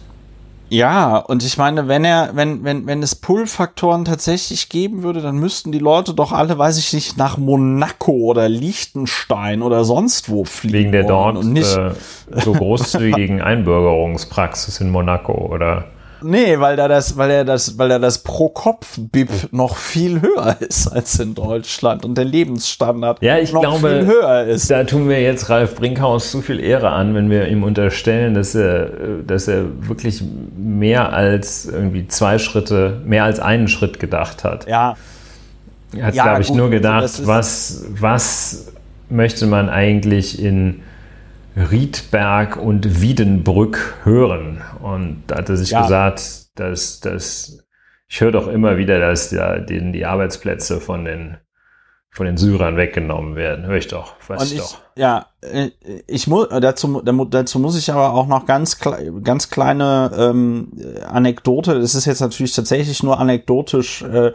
Ja, 0.69 1.17
und 1.17 1.43
ich 1.43 1.57
meine, 1.57 1.87
wenn 1.87 2.05
er, 2.05 2.31
wenn, 2.33 2.63
wenn, 2.63 2.85
wenn 2.85 3.01
es 3.01 3.15
Pull-Faktoren 3.15 4.05
tatsächlich 4.05 4.69
geben 4.69 5.03
würde, 5.03 5.21
dann 5.21 5.37
müssten 5.37 5.71
die 5.71 5.79
Leute 5.79 6.13
doch 6.13 6.31
alle, 6.31 6.57
weiß 6.57 6.77
ich 6.77 6.93
nicht, 6.93 7.17
nach 7.17 7.37
Monaco 7.37 8.11
oder 8.11 8.47
Liechtenstein 8.47 9.61
oder 9.61 9.83
sonst 9.83 10.29
wo 10.29 10.45
fliegen. 10.45 10.73
Wegen 10.73 10.91
der 10.91 11.03
dort 11.05 11.37
und 11.37 11.53
nicht 11.53 11.75
äh, 11.75 11.91
so 12.41 12.53
großzügigen 12.53 13.41
Einbürgerungspraxis 13.41 14.79
in 14.79 14.91
Monaco 14.91 15.33
oder 15.33 15.85
Nee, 16.21 16.59
weil 16.59 16.75
da 16.75 16.87
das, 16.87 17.17
weil 17.17 17.31
er 17.31 17.45
das, 17.45 17.77
weil 17.77 17.91
er 17.91 17.99
das 17.99 18.23
Pro-Kopf-BIP 18.23 19.51
noch 19.51 19.75
viel 19.77 20.21
höher 20.21 20.57
ist 20.59 20.87
als 20.87 21.19
in 21.19 21.35
Deutschland 21.35 22.05
und 22.05 22.17
der 22.17 22.25
Lebensstandard 22.25 23.21
ja, 23.21 23.37
ich 23.37 23.53
noch 23.53 23.61
glaube, 23.61 23.89
viel 23.89 24.05
höher 24.05 24.43
ist. 24.45 24.69
Da 24.69 24.83
tun 24.83 25.09
wir 25.09 25.21
jetzt 25.21 25.49
Ralf 25.49 25.75
Brinkhaus 25.75 26.31
zu 26.31 26.41
viel 26.41 26.59
Ehre 26.59 26.89
an, 26.89 27.15
wenn 27.15 27.29
wir 27.29 27.47
ihm 27.47 27.63
unterstellen, 27.63 28.33
dass 28.33 28.55
er, 28.55 28.89
dass 29.25 29.47
er 29.47 29.65
wirklich 29.87 30.23
mehr 30.57 31.13
als 31.13 31.65
irgendwie 31.65 32.07
zwei 32.07 32.37
Schritte, 32.37 33.01
mehr 33.05 33.23
als 33.23 33.39
einen 33.39 33.67
Schritt 33.67 33.99
gedacht 33.99 34.43
hat. 34.43 34.67
Ja. 34.67 34.95
Er 35.95 36.05
hat, 36.05 36.15
ja, 36.15 36.23
glaube 36.23 36.41
ich, 36.41 36.47
gut, 36.49 36.57
nur 36.57 36.69
gedacht, 36.69 37.01
also 37.01 37.27
was, 37.27 37.85
was 37.89 38.73
möchte 39.09 39.47
man 39.47 39.69
eigentlich 39.69 40.41
in 40.41 40.81
Riedberg 41.55 42.57
und 42.57 43.01
Wiedenbrück 43.01 43.95
hören. 44.03 44.61
Und 44.81 45.23
da 45.27 45.37
hat 45.37 45.49
er 45.49 45.57
sich 45.57 45.71
ja. 45.71 45.81
gesagt, 45.81 46.47
dass, 46.55 46.99
dass 46.99 47.65
ich 48.07 48.21
höre 48.21 48.31
doch 48.31 48.47
immer 48.47 48.77
wieder, 48.77 48.99
dass 48.99 49.31
ja, 49.31 49.59
die, 49.59 49.91
die 49.91 50.05
Arbeitsplätze 50.05 50.79
von 50.81 51.05
den 51.05 51.37
von 52.11 52.25
den 52.25 52.37
Syrern 52.37 52.75
weggenommen 52.75 53.35
werden. 53.35 53.65
Hör 53.65 53.77
ich 53.77 53.87
doch, 53.87 54.15
weiß 54.27 54.41
Und 54.41 54.51
ich 54.51 54.59
doch. 54.59 54.79
ja, 54.95 55.27
äh, 55.41 55.69
ich 56.07 56.27
muss 56.27 56.49
dazu, 56.49 57.01
dazu 57.01 57.59
muss 57.59 57.77
ich 57.77 57.91
aber 57.91 58.13
auch 58.13 58.25
noch 58.25 58.47
ganz 58.47 58.79
ganz 59.23 59.49
kleine 59.49 60.11
ähm, 60.17 60.71
Anekdote. 61.05 61.79
Das 61.79 61.93
ist 61.93 62.05
jetzt 62.05 62.21
natürlich 62.21 62.53
tatsächlich 62.53 63.03
nur 63.03 63.19
anekdotisch. 63.19 64.01
Äh, 64.01 64.31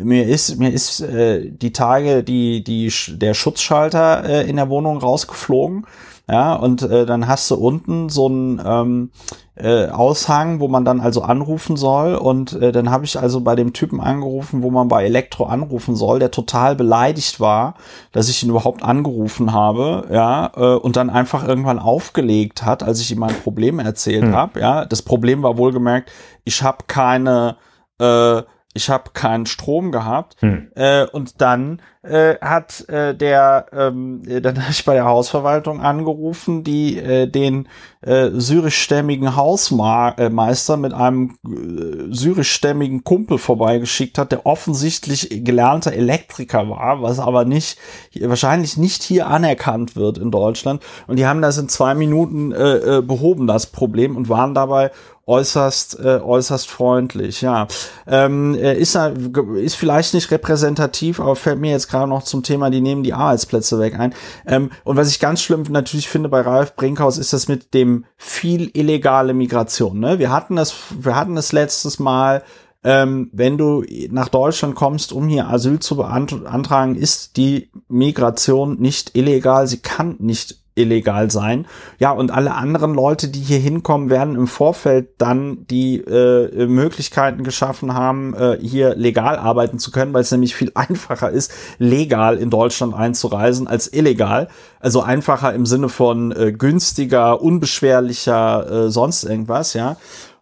mir 0.00 0.26
ist 0.26 0.56
mir 0.58 0.72
ist 0.72 1.00
äh, 1.00 1.50
die 1.50 1.72
Tage 1.72 2.22
die 2.22 2.62
die 2.62 2.92
der 3.08 3.34
Schutzschalter 3.34 4.24
äh, 4.24 4.48
in 4.48 4.56
der 4.56 4.68
Wohnung 4.68 4.98
rausgeflogen. 4.98 5.84
Ja, 6.28 6.54
und 6.54 6.82
äh, 6.82 7.06
dann 7.06 7.28
hast 7.28 7.48
du 7.52 7.54
unten 7.54 8.08
so 8.08 8.28
ein 8.28 8.60
ähm, 8.64 9.10
äh, 9.54 9.86
Aushang, 9.88 10.58
wo 10.58 10.66
man 10.66 10.84
dann 10.84 11.00
also 11.00 11.22
anrufen 11.22 11.76
soll. 11.76 12.16
Und 12.16 12.52
äh, 12.54 12.72
dann 12.72 12.90
habe 12.90 13.04
ich 13.04 13.16
also 13.18 13.40
bei 13.42 13.54
dem 13.54 13.72
Typen 13.72 14.00
angerufen, 14.00 14.62
wo 14.64 14.70
man 14.70 14.88
bei 14.88 15.04
Elektro 15.04 15.44
anrufen 15.44 15.94
soll, 15.94 16.18
der 16.18 16.32
total 16.32 16.74
beleidigt 16.74 17.38
war, 17.38 17.74
dass 18.10 18.28
ich 18.28 18.42
ihn 18.42 18.50
überhaupt 18.50 18.82
angerufen 18.82 19.52
habe, 19.52 20.08
ja, 20.10 20.50
äh, 20.56 20.74
und 20.74 20.96
dann 20.96 21.10
einfach 21.10 21.46
irgendwann 21.46 21.78
aufgelegt 21.78 22.64
hat, 22.64 22.82
als 22.82 23.00
ich 23.00 23.12
ihm 23.12 23.20
mein 23.20 23.34
Problem 23.42 23.78
erzählt 23.78 24.24
Hm. 24.24 24.34
habe. 24.34 24.60
Ja, 24.60 24.84
das 24.84 25.02
Problem 25.02 25.44
war 25.44 25.56
wohlgemerkt, 25.56 26.10
ich 26.44 26.60
habe 26.62 26.78
keine, 26.88 27.56
äh, 28.00 28.42
ich 28.76 28.90
habe 28.90 29.10
keinen 29.14 29.46
Strom 29.46 29.90
gehabt. 29.90 30.36
Hm. 30.40 30.70
Äh, 30.74 31.06
und 31.06 31.40
dann 31.40 31.80
äh, 32.02 32.36
hat 32.40 32.88
äh, 32.88 33.14
der, 33.14 33.66
ähm, 33.72 34.22
äh, 34.28 34.40
dann 34.40 34.58
habe 34.60 34.70
ich 34.70 34.84
bei 34.84 34.94
der 34.94 35.06
Hausverwaltung 35.06 35.80
angerufen, 35.80 36.62
die 36.62 36.98
äh, 36.98 37.26
den 37.26 37.68
äh, 38.02 38.30
syrischstämmigen 38.32 39.34
Hausmeister 39.34 40.76
mit 40.76 40.92
einem 40.92 41.38
äh, 41.44 42.14
syrischstämmigen 42.14 43.02
Kumpel 43.02 43.38
vorbeigeschickt 43.38 44.18
hat, 44.18 44.30
der 44.30 44.46
offensichtlich 44.46 45.42
gelernter 45.44 45.92
Elektriker 45.92 46.68
war, 46.68 47.02
was 47.02 47.18
aber 47.18 47.44
nicht 47.44 47.78
wahrscheinlich 48.20 48.76
nicht 48.76 49.02
hier 49.02 49.26
anerkannt 49.26 49.96
wird 49.96 50.18
in 50.18 50.30
Deutschland. 50.30 50.82
Und 51.06 51.18
die 51.18 51.26
haben 51.26 51.42
das 51.42 51.58
in 51.58 51.68
zwei 51.68 51.94
Minuten 51.94 52.52
äh, 52.52 52.98
äh, 52.98 53.02
behoben, 53.02 53.46
das 53.46 53.66
Problem, 53.66 54.16
und 54.16 54.28
waren 54.28 54.54
dabei 54.54 54.90
äußerst 55.26 55.98
äh, 55.98 56.20
äußerst 56.22 56.68
freundlich 56.68 57.40
ja. 57.40 57.66
Ähm, 58.06 58.54
äh, 58.54 58.74
ist 58.74 58.96
ist 58.96 59.74
vielleicht 59.74 60.14
nicht 60.14 60.30
repräsentativ 60.30 61.20
aber 61.20 61.36
fällt 61.36 61.58
mir 61.58 61.72
jetzt 61.72 61.88
gerade 61.88 62.08
noch 62.08 62.22
zum 62.22 62.42
Thema 62.42 62.70
die 62.70 62.80
nehmen 62.80 63.02
die 63.02 63.12
Arbeitsplätze 63.12 63.78
weg 63.78 63.98
ein. 63.98 64.14
Ähm, 64.46 64.70
und 64.84 64.96
was 64.96 65.10
ich 65.10 65.18
ganz 65.18 65.42
schlimm 65.42 65.64
natürlich 65.68 66.08
finde 66.08 66.28
bei 66.28 66.40
Ralf 66.40 66.76
Brinkhaus 66.76 67.18
ist 67.18 67.32
das 67.32 67.48
mit 67.48 67.74
dem 67.74 68.04
viel 68.16 68.70
illegale 68.74 69.34
Migration 69.34 69.98
ne? 69.98 70.18
Wir 70.18 70.30
hatten 70.30 70.56
das 70.56 70.74
wir 70.96 71.16
hatten 71.16 71.34
das 71.34 71.52
letztes 71.52 71.98
Mal 71.98 72.42
ähm, 72.84 73.30
wenn 73.32 73.58
du 73.58 73.84
nach 74.10 74.28
Deutschland 74.28 74.76
kommst, 74.76 75.12
um 75.12 75.26
hier 75.26 75.48
Asyl 75.48 75.80
zu 75.80 75.96
beantragen, 75.96 76.94
ist 76.94 77.36
die 77.36 77.68
Migration 77.88 78.78
nicht 78.78 79.16
illegal. 79.16 79.66
Sie 79.66 79.78
kann 79.78 80.14
nicht 80.20 80.60
illegal 80.76 81.30
sein. 81.30 81.66
Ja, 81.98 82.12
und 82.12 82.30
alle 82.30 82.54
anderen 82.54 82.94
Leute, 82.94 83.28
die 83.28 83.40
hier 83.40 83.58
hinkommen, 83.58 84.10
werden 84.10 84.36
im 84.36 84.46
Vorfeld 84.46 85.08
dann 85.18 85.66
die 85.68 85.96
äh, 85.96 86.66
Möglichkeiten 86.66 87.42
geschaffen 87.42 87.94
haben, 87.94 88.34
äh, 88.34 88.58
hier 88.60 88.94
legal 88.94 89.36
arbeiten 89.36 89.78
zu 89.78 89.90
können, 89.90 90.12
weil 90.12 90.22
es 90.22 90.30
nämlich 90.30 90.54
viel 90.54 90.70
einfacher 90.74 91.30
ist, 91.30 91.52
legal 91.78 92.36
in 92.36 92.50
Deutschland 92.50 92.94
einzureisen 92.94 93.66
als 93.66 93.92
illegal. 93.92 94.48
Also 94.78 95.02
einfacher 95.02 95.52
im 95.54 95.66
Sinne 95.66 95.88
von 95.88 96.30
äh, 96.32 96.52
günstiger, 96.52 97.42
unbeschwerlicher, 97.42 98.86
äh, 98.86 98.90
sonst 98.90 99.24
irgendwas, 99.24 99.74
ja. 99.74 99.96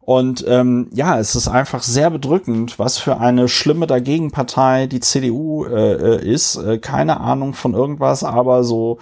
Und 0.05 0.45
ähm, 0.47 0.89
ja, 0.93 1.19
es 1.19 1.35
ist 1.35 1.49
einfach 1.49 1.83
sehr 1.83 2.11
bedrückend, 2.11 2.79
was 2.79 2.99
für 2.99 3.19
eine 3.19 3.49
schlimme 3.49 3.87
Dagegenpartei 3.87 4.87
die 4.87 5.01
CDU 5.01 5.65
äh, 5.65 6.17
äh, 6.17 6.31
ist. 6.31 6.57
Äh, 6.57 6.79
keine 6.79 7.21
Ahnung 7.21 7.55
von 7.55 7.73
irgendwas, 7.73 8.23
aber 8.23 8.65
so 8.65 8.99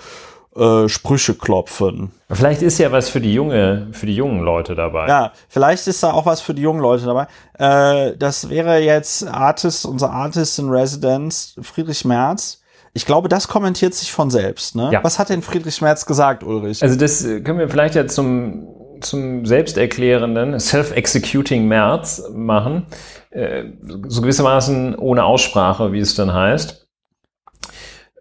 äh, 0.56 0.88
Sprüche 0.88 1.34
klopfen. 1.34 2.12
Vielleicht 2.30 2.62
ist 2.62 2.78
ja 2.78 2.92
was 2.92 3.08
für 3.08 3.20
die 3.20 3.32
junge, 3.32 3.88
für 3.92 4.06
die 4.06 4.14
jungen 4.14 4.42
Leute 4.42 4.74
dabei. 4.74 5.08
Ja, 5.08 5.32
vielleicht 5.48 5.86
ist 5.86 6.02
da 6.02 6.12
auch 6.12 6.26
was 6.26 6.40
für 6.40 6.54
die 6.54 6.62
jungen 6.62 6.80
Leute 6.80 7.06
dabei. 7.06 7.26
Äh, 7.58 8.16
das 8.16 8.50
wäre 8.50 8.78
jetzt 8.78 9.26
Artist, 9.26 9.86
unser 9.86 10.10
Artist 10.10 10.58
in 10.58 10.68
Residence, 10.68 11.54
Friedrich 11.62 12.04
Merz. 12.04 12.60
Ich 12.94 13.06
glaube, 13.06 13.28
das 13.28 13.48
kommentiert 13.48 13.94
sich 13.94 14.12
von 14.12 14.30
selbst. 14.30 14.76
Ne? 14.76 14.90
Ja. 14.92 15.02
Was 15.02 15.18
hat 15.18 15.30
denn 15.30 15.40
Friedrich 15.40 15.80
Merz 15.80 16.04
gesagt, 16.04 16.44
Ulrich? 16.44 16.82
Also 16.82 16.96
das 16.98 17.24
äh, 17.24 17.40
können 17.40 17.58
wir 17.58 17.70
vielleicht 17.70 17.94
ja 17.94 18.06
zum, 18.06 18.66
zum 19.00 19.46
selbsterklärenden, 19.46 20.60
self-executing 20.60 21.66
März 21.66 22.24
machen. 22.34 22.86
Äh, 23.30 23.64
so 24.06 24.20
gewissermaßen 24.20 24.96
ohne 24.96 25.24
Aussprache, 25.24 25.92
wie 25.92 26.00
es 26.00 26.14
dann 26.14 26.34
heißt. 26.34 26.81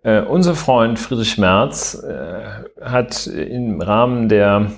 Äh, 0.03 0.21
unser 0.21 0.55
Freund 0.55 0.97
Friedrich 0.97 1.37
Merz 1.37 2.01
äh, 2.03 2.41
hat 2.81 3.27
im 3.27 3.81
Rahmen 3.81 4.29
der 4.29 4.71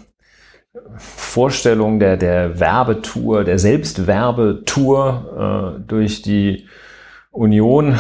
Vorstellung 0.98 2.00
der, 2.00 2.18
der 2.18 2.60
Werbetour, 2.60 3.44
der 3.44 3.58
Selbstwerbetour 3.58 5.78
äh, 5.78 5.82
durch 5.88 6.24
die 6.24 6.68
Union 7.32 7.98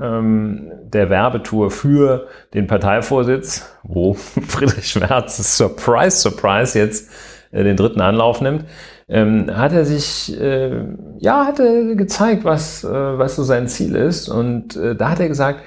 ähm, 0.00 0.70
der 0.84 1.08
Werbetour 1.08 1.70
für 1.70 2.26
den 2.52 2.66
Parteivorsitz, 2.66 3.70
wo 3.82 4.14
Friedrich 4.14 4.96
Merz, 4.96 5.56
surprise, 5.56 6.18
surprise, 6.18 6.78
jetzt 6.78 7.10
äh, 7.52 7.64
den 7.64 7.76
dritten 7.76 8.02
Anlauf 8.02 8.42
nimmt, 8.42 8.66
ähm, 9.08 9.50
hat 9.56 9.72
er 9.72 9.84
sich, 9.84 10.38
äh, 10.38 10.84
ja, 11.18 11.46
hat 11.46 11.58
er 11.58 11.94
gezeigt, 11.94 12.44
was, 12.44 12.84
äh, 12.84 12.90
was 12.90 13.36
so 13.36 13.44
sein 13.44 13.66
Ziel 13.66 13.96
ist. 13.96 14.28
Und 14.28 14.76
äh, 14.76 14.94
da 14.94 15.10
hat 15.10 15.20
er 15.20 15.28
gesagt, 15.28 15.60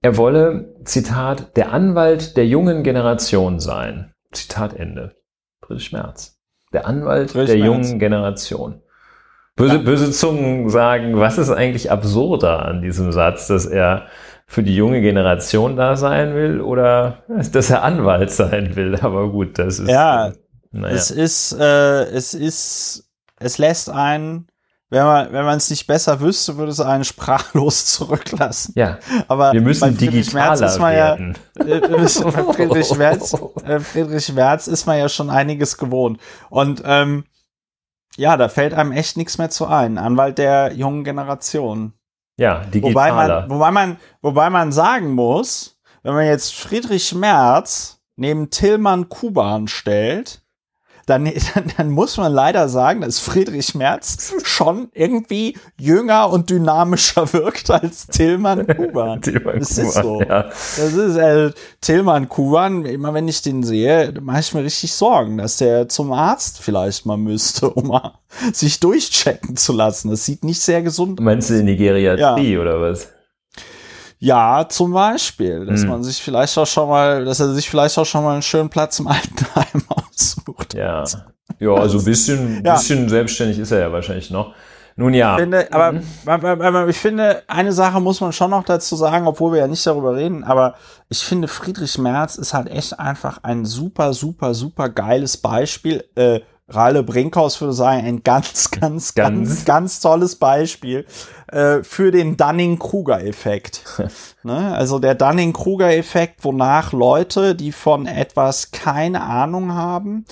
er 0.00 0.16
wolle, 0.16 0.74
Zitat, 0.84 1.56
der 1.56 1.72
Anwalt 1.72 2.36
der 2.36 2.46
jungen 2.46 2.82
Generation 2.82 3.60
sein. 3.60 4.12
Zitat 4.32 4.74
Ende. 4.74 5.16
Friedrich 5.62 5.92
Merz. 5.92 6.38
Der 6.72 6.86
Anwalt 6.86 7.32
Friedrich 7.32 7.50
der 7.50 7.58
Merz. 7.58 7.66
jungen 7.66 7.98
Generation. 7.98 8.82
Böse, 9.56 9.80
böse 9.80 10.12
Zungen 10.12 10.68
sagen, 10.68 11.18
was 11.18 11.36
ist 11.36 11.50
eigentlich 11.50 11.90
absurder 11.90 12.64
an 12.64 12.80
diesem 12.80 13.10
Satz, 13.10 13.48
dass 13.48 13.66
er 13.66 14.06
für 14.46 14.62
die 14.62 14.74
junge 14.74 15.00
Generation 15.02 15.76
da 15.76 15.96
sein 15.96 16.34
will 16.34 16.60
oder 16.60 17.24
dass 17.52 17.70
er 17.70 17.82
Anwalt 17.82 18.30
sein 18.30 18.76
will. 18.76 18.96
Aber 19.00 19.30
gut, 19.30 19.58
das 19.58 19.78
ist. 19.78 19.90
Ja, 19.90 20.32
naja. 20.70 20.94
Es 20.94 21.10
ist, 21.10 21.52
äh, 21.58 22.04
es 22.04 22.34
ist, 22.34 23.10
es 23.38 23.58
lässt 23.58 23.90
einen, 23.90 24.47
wenn 24.90 25.04
man, 25.04 25.32
wenn 25.32 25.44
man 25.44 25.58
es 25.58 25.68
nicht 25.68 25.86
besser 25.86 26.20
wüsste, 26.20 26.56
würde 26.56 26.72
es 26.72 26.80
einen 26.80 27.04
sprachlos 27.04 27.84
zurücklassen. 27.92 28.72
ja, 28.76 28.98
Aber 29.28 29.52
wir 29.52 29.60
müssen 29.60 29.96
Friedrich 29.96 30.32
Merz 30.32 30.60
digitaler 30.60 30.72
ist 30.72 30.78
man 30.78 30.94
ja, 30.94 31.14
äh, 31.64 31.80
bei 31.80 32.52
Friedrich 32.54 32.94
Merz, 32.96 33.36
äh, 33.64 33.80
Friedrich 33.80 34.32
Merz 34.32 34.66
ist 34.66 34.86
man 34.86 34.98
ja 34.98 35.08
schon 35.08 35.28
einiges 35.30 35.76
gewohnt. 35.76 36.20
Und 36.48 36.82
ähm, 36.84 37.24
ja, 38.16 38.36
da 38.36 38.48
fällt 38.48 38.74
einem 38.74 38.92
echt 38.92 39.16
nichts 39.16 39.38
mehr 39.38 39.50
zu 39.50 39.66
ein. 39.66 39.98
Anwalt 39.98 40.38
der 40.38 40.72
jungen 40.72 41.04
Generation. 41.04 41.92
Ja, 42.36 42.62
Wobei 42.66 42.70
digitaler. 42.70 43.40
man, 43.42 43.50
wobei 43.50 43.70
man, 43.70 43.96
wobei 44.22 44.50
man 44.50 44.72
sagen 44.72 45.12
muss, 45.12 45.78
wenn 46.02 46.14
man 46.14 46.24
jetzt 46.26 46.54
Friedrich 46.54 47.14
Merz 47.14 48.00
neben 48.16 48.50
Tillmann 48.50 49.08
Kuban 49.08 49.68
stellt, 49.68 50.42
dann, 51.08 51.24
dann, 51.54 51.72
dann 51.76 51.90
muss 51.90 52.16
man 52.16 52.32
leider 52.32 52.68
sagen, 52.68 53.00
dass 53.00 53.18
Friedrich 53.18 53.74
Merz 53.74 54.34
schon 54.42 54.88
irgendwie 54.92 55.56
jünger 55.78 56.30
und 56.30 56.50
dynamischer 56.50 57.32
wirkt 57.32 57.70
als 57.70 58.06
Tillmann 58.06 58.66
Kuban. 58.66 59.20
Tillmann 59.22 59.58
Das 59.58 59.78
ist 59.78 60.00
Kuban, 60.00 60.02
so. 60.02 60.20
ja. 60.22 60.42
Das 60.42 60.92
ist 60.92 61.16
äh, 61.16 61.50
Tillmann 61.80 62.28
Kuban, 62.28 62.84
immer 62.84 63.14
wenn 63.14 63.28
ich 63.28 63.42
den 63.42 63.62
sehe, 63.62 64.12
mache 64.20 64.40
ich 64.40 64.54
mir 64.54 64.62
richtig 64.62 64.92
Sorgen, 64.92 65.38
dass 65.38 65.56
der 65.56 65.88
zum 65.88 66.12
Arzt 66.12 66.60
vielleicht 66.60 67.06
mal 67.06 67.16
müsste, 67.16 67.70
um 67.70 67.88
mal 67.88 68.18
sich 68.52 68.80
durchchecken 68.80 69.56
zu 69.56 69.72
lassen. 69.72 70.10
Das 70.10 70.24
sieht 70.24 70.44
nicht 70.44 70.60
sehr 70.60 70.82
gesund 70.82 71.20
Meinst 71.20 71.50
du 71.50 71.54
in 71.54 71.66
die 71.66 71.76
Geriatrie 71.76 72.58
oder 72.58 72.80
was? 72.80 73.08
Ja, 74.20 74.66
zum 74.68 74.92
Beispiel, 74.92 75.64
dass 75.66 75.82
Hm. 75.82 75.88
man 75.90 76.02
sich 76.02 76.20
vielleicht 76.22 76.56
auch 76.58 76.66
schon 76.66 76.88
mal, 76.88 77.24
dass 77.24 77.38
er 77.40 77.52
sich 77.54 77.70
vielleicht 77.70 77.96
auch 77.98 78.04
schon 78.06 78.24
mal 78.24 78.32
einen 78.32 78.42
schönen 78.42 78.68
Platz 78.68 78.98
im 78.98 79.06
Altenheim 79.06 79.82
aussucht. 79.88 80.74
Ja. 80.74 81.04
Ja, 81.60 81.70
also 81.74 81.98
ein 81.98 82.04
bisschen, 82.04 82.62
Ja. 82.64 82.74
bisschen 82.74 83.08
selbstständig 83.08 83.58
ist 83.58 83.70
er 83.70 83.80
ja 83.80 83.92
wahrscheinlich 83.92 84.30
noch. 84.30 84.54
Nun 84.96 85.14
ja. 85.14 85.34
Ich 85.36 85.40
finde, 85.42 85.72
aber, 85.72 85.92
Mhm. 85.92 86.02
aber, 86.26 86.50
aber 86.64 86.88
ich 86.88 86.96
finde, 86.98 87.42
eine 87.46 87.72
Sache 87.72 88.00
muss 88.00 88.20
man 88.20 88.32
schon 88.32 88.50
noch 88.50 88.64
dazu 88.64 88.96
sagen, 88.96 89.28
obwohl 89.28 89.52
wir 89.52 89.60
ja 89.60 89.68
nicht 89.68 89.86
darüber 89.86 90.16
reden, 90.16 90.42
aber 90.42 90.74
ich 91.08 91.20
finde, 91.20 91.46
Friedrich 91.46 91.96
Merz 91.98 92.34
ist 92.34 92.52
halt 92.52 92.68
echt 92.68 92.98
einfach 92.98 93.38
ein 93.44 93.64
super, 93.64 94.12
super, 94.12 94.54
super 94.54 94.88
geiles 94.88 95.36
Beispiel. 95.36 96.04
Äh, 96.16 96.40
Ralle 96.68 97.02
Brinkhaus 97.02 97.60
würde 97.60 97.72
sagen, 97.72 98.04
ein 98.04 98.22
ganz, 98.22 98.70
ganz, 98.80 99.14
ganz, 99.14 99.14
Ganz. 99.14 99.64
ganz, 99.64 100.00
tolles 100.00 100.36
Beispiel 100.36 101.06
äh, 101.48 101.82
für 101.82 102.10
den 102.10 102.36
Dunning-Kruger-Effekt. 102.36 103.84
ne? 104.42 104.74
Also 104.74 104.98
der 104.98 105.14
Dunning-Kruger-Effekt, 105.14 106.44
wonach 106.44 106.92
Leute, 106.92 107.54
die 107.54 107.72
von 107.72 108.06
etwas 108.06 108.70
keine 108.70 109.22
Ahnung 109.22 109.72
haben, 109.72 110.26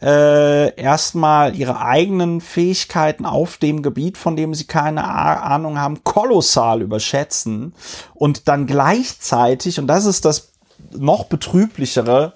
äh, 0.00 0.74
erstmal 0.74 1.54
ihre 1.56 1.80
eigenen 1.80 2.40
Fähigkeiten 2.40 3.24
auf 3.24 3.58
dem 3.58 3.82
Gebiet, 3.82 4.18
von 4.18 4.34
dem 4.34 4.52
sie 4.52 4.64
keine 4.64 5.04
Ahnung 5.04 5.78
haben, 5.78 6.02
kolossal 6.02 6.82
überschätzen 6.82 7.72
und 8.14 8.48
dann 8.48 8.66
gleichzeitig, 8.66 9.78
und 9.78 9.86
das 9.86 10.04
ist 10.04 10.24
das 10.24 10.50
noch 10.90 11.26
betrüblichere, 11.26 12.32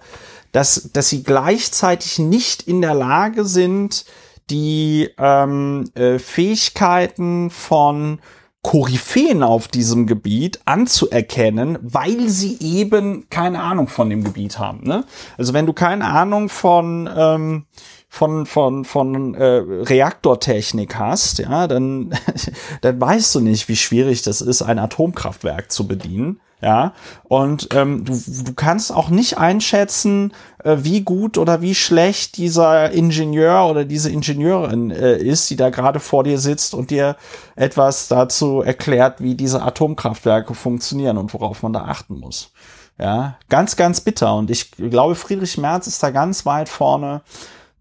dass, 0.57 0.89
dass 0.91 1.11
sie 1.11 1.23
gleichzeitig 1.23 2.19
nicht 2.19 2.63
in 2.63 2.81
der 2.81 2.95
Lage 2.95 3.45
sind, 3.45 4.07
die 4.49 5.11
ähm, 5.19 5.85
äh, 5.95 6.19
Fähigkeiten 6.19 7.51
von 7.51 8.21
Koryphäen 8.63 9.43
auf 9.43 9.69
diesem 9.69 10.07
Gebiet 10.07 10.61
anzuerkennen, 10.65 11.77
weil 11.83 12.31
sie 12.31 12.57
eben 12.61 13.29
keine 13.29 13.61
Ahnung 13.61 13.89
von 13.89 14.09
dem 14.09 14.25
Gebiet 14.25 14.59
haben. 14.59 14.85
Ne? 14.85 15.05
Also 15.37 15.53
wenn 15.53 15.67
du 15.67 15.75
keine 15.75 16.07
Ahnung 16.07 16.49
von 16.49 17.07
ähm, 17.15 17.67
von 18.09 18.47
von 18.47 18.85
von 18.85 19.35
äh, 19.35 19.45
Reaktortechnik 19.45 20.97
hast, 20.97 21.39
ja, 21.39 21.67
dann 21.67 22.15
dann 22.81 23.01
weißt 23.01 23.35
du 23.35 23.41
nicht, 23.41 23.69
wie 23.69 23.77
schwierig 23.77 24.23
das 24.23 24.41
ist, 24.41 24.63
ein 24.63 24.79
Atomkraftwerk 24.79 25.71
zu 25.71 25.87
bedienen. 25.87 26.41
Ja, 26.63 26.95
und 27.25 27.69
ähm, 27.75 28.07
du, 28.07 28.19
du 28.45 28.55
kannst 28.55 28.91
auch 28.91 29.11
nicht 29.11 29.37
einschätzen, 29.37 30.33
äh, 30.65 30.79
wie 30.81 31.03
gut 31.03 31.37
oder 31.37 31.61
wie 31.61 31.75
schlecht 31.75 32.39
dieser 32.39 32.93
Ingenieur 32.93 33.67
oder 33.69 33.85
diese 33.85 34.11
Ingenieurin 34.11 34.91
äh, 34.91 35.19
ist, 35.19 35.51
die 35.51 35.57
da 35.57 35.69
gerade 35.69 36.01
vor 36.01 36.25
dir 36.25 36.39
sitzt 36.39 36.73
und 36.73 36.91
dir 36.91 37.17
etwas 37.57 38.09
dazu 38.09 38.63
erklärt, 38.63 39.21
wie 39.21 39.35
diese 39.35 39.61
Atomkraftwerke 39.63 40.55
funktionieren 40.55 41.19
und 41.19 41.35
worauf 41.35 41.63
man 41.63 41.75
da 41.75 41.83
achten 41.83 42.19
muss. 42.19 42.53
Ja, 42.99 43.37
ganz, 43.51 43.77
ganz 43.77 44.01
bitter. 44.01 44.35
Und 44.35 44.51
ich 44.51 44.71
glaube, 44.71 45.15
Friedrich 45.15 45.59
Merz 45.59 45.87
ist 45.87 46.03
da 46.03 46.11
ganz 46.11 46.47
weit 46.47 46.71
vorne 46.71 47.21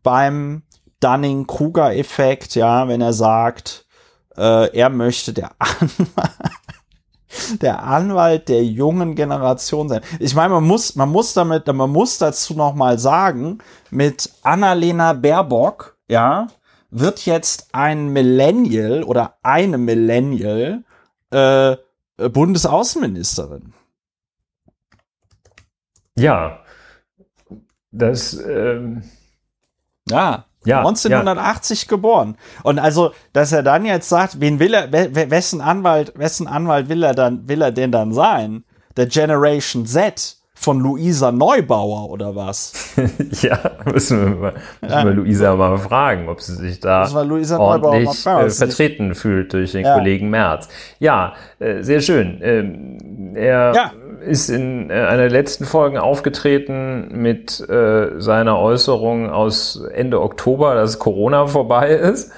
beim 0.05 0.61
Dunning-Kruger-Effekt, 0.99 2.55
ja, 2.55 2.87
wenn 2.87 3.01
er 3.01 3.11
sagt, 3.11 3.87
äh, 4.37 4.77
er 4.77 4.89
möchte 4.89 5.33
der 5.33 5.51
der 7.61 7.83
Anwalt 7.83 8.47
der 8.47 8.63
jungen 8.63 9.15
Generation 9.15 9.89
sein. 9.89 10.01
Ich 10.19 10.35
meine, 10.35 10.53
man 10.53 10.63
muss, 10.63 10.95
man 10.95 11.09
muss 11.09 11.33
damit, 11.33 11.67
man 11.67 11.89
muss 11.89 12.19
dazu 12.19 12.53
noch 12.53 12.75
mal 12.75 12.99
sagen, 12.99 13.57
mit 13.89 14.31
Annalena 14.43 15.13
Baerbock, 15.13 15.97
ja, 16.07 16.47
wird 16.91 17.25
jetzt 17.25 17.69
ein 17.73 18.09
Millennial 18.09 19.03
oder 19.03 19.37
eine 19.41 19.79
Millennial 19.79 20.83
äh, 21.31 21.77
Bundesaußenministerin. 22.29 23.73
Ja, 26.15 26.59
das. 27.91 28.33
Ähm 28.33 29.01
ja, 30.09 30.45
ja, 30.65 30.79
1980 30.79 31.83
ja. 31.83 31.87
geboren. 31.89 32.37
Und 32.63 32.79
also, 32.79 33.11
dass 33.33 33.51
er 33.51 33.63
dann 33.63 33.85
jetzt 33.85 34.09
sagt, 34.09 34.39
wen 34.41 34.59
will 34.59 34.73
er, 34.73 34.91
wessen 34.91 35.61
Anwalt, 35.61 36.13
wessen 36.15 36.47
Anwalt 36.47 36.89
will 36.89 37.03
er 37.03 37.13
dann, 37.13 37.47
will 37.47 37.61
er 37.61 37.71
denn 37.71 37.91
dann 37.91 38.13
sein? 38.13 38.63
Der 38.97 39.07
Generation 39.07 39.85
Z 39.85 40.37
von 40.57 40.79
Luisa 40.79 41.31
Neubauer 41.31 42.09
oder 42.09 42.35
was? 42.35 42.95
ja, 43.41 43.59
müssen 43.85 44.25
wir, 44.25 44.35
mal, 44.35 44.53
müssen 44.81 45.05
wir 45.05 45.13
Luisa 45.13 45.55
mal 45.55 45.77
fragen, 45.77 46.29
ob 46.29 46.41
sie 46.41 46.55
sich 46.55 46.79
da 46.79 47.07
ordentlich 47.57 48.25
äh, 48.25 48.49
vertreten 48.49 49.13
fühlt 49.13 49.53
durch 49.53 49.73
den 49.73 49.85
ja. 49.85 49.95
Kollegen 49.95 50.29
Merz. 50.29 50.69
Ja, 50.99 51.33
äh, 51.59 51.83
sehr 51.83 51.99
schön. 51.99 52.39
Ähm, 52.41 53.35
er 53.35 53.73
ja 53.75 53.91
ist 54.25 54.49
in 54.49 54.89
äh, 54.89 54.93
einer 54.93 55.23
der 55.23 55.29
letzten 55.29 55.65
Folgen 55.65 55.97
aufgetreten 55.97 57.09
mit 57.11 57.59
äh, 57.69 58.19
seiner 58.19 58.59
Äußerung 58.59 59.29
aus 59.29 59.81
Ende 59.93 60.21
Oktober, 60.21 60.75
dass 60.75 60.99
Corona 60.99 61.47
vorbei 61.47 61.89
ist. 61.89 62.31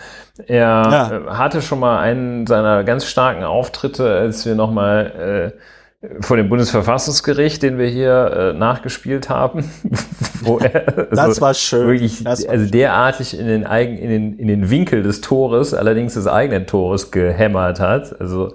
Er 0.45 0.57
ja. 0.57 1.11
Äh, 1.11 1.25
hatte 1.29 1.61
schon 1.61 1.79
mal 1.79 1.99
einen 1.99 2.45
seiner 2.45 2.83
ganz 2.83 3.05
starken 3.05 3.43
Auftritte, 3.43 4.09
als 4.13 4.45
wir 4.45 4.55
nochmal 4.55 5.53
äh, 5.53 6.21
vor 6.21 6.37
dem 6.37 6.47
Bundesverfassungsgericht, 6.47 7.63
den 7.63 7.79
wir 7.79 7.87
hier 7.87 8.53
äh, 8.53 8.57
nachgespielt 8.57 9.29
haben, 9.29 9.69
wo 10.41 10.59
er 10.59 10.69
das 11.09 11.19
also 11.19 11.41
war 11.41 11.53
schön. 11.53 11.87
wirklich 11.87 12.23
war 12.23 12.31
also 12.31 12.65
derartig 12.69 13.37
in 13.37 13.47
den, 13.47 13.65
eigen, 13.65 13.97
in, 13.97 14.09
den, 14.09 14.39
in 14.39 14.47
den 14.47 14.69
Winkel 14.69 15.01
des 15.01 15.21
Tores, 15.21 15.73
allerdings 15.73 16.13
des 16.13 16.27
eigenen 16.27 16.67
Tores 16.67 17.09
gehämmert 17.11 17.79
hat. 17.79 18.19
Also 18.21 18.53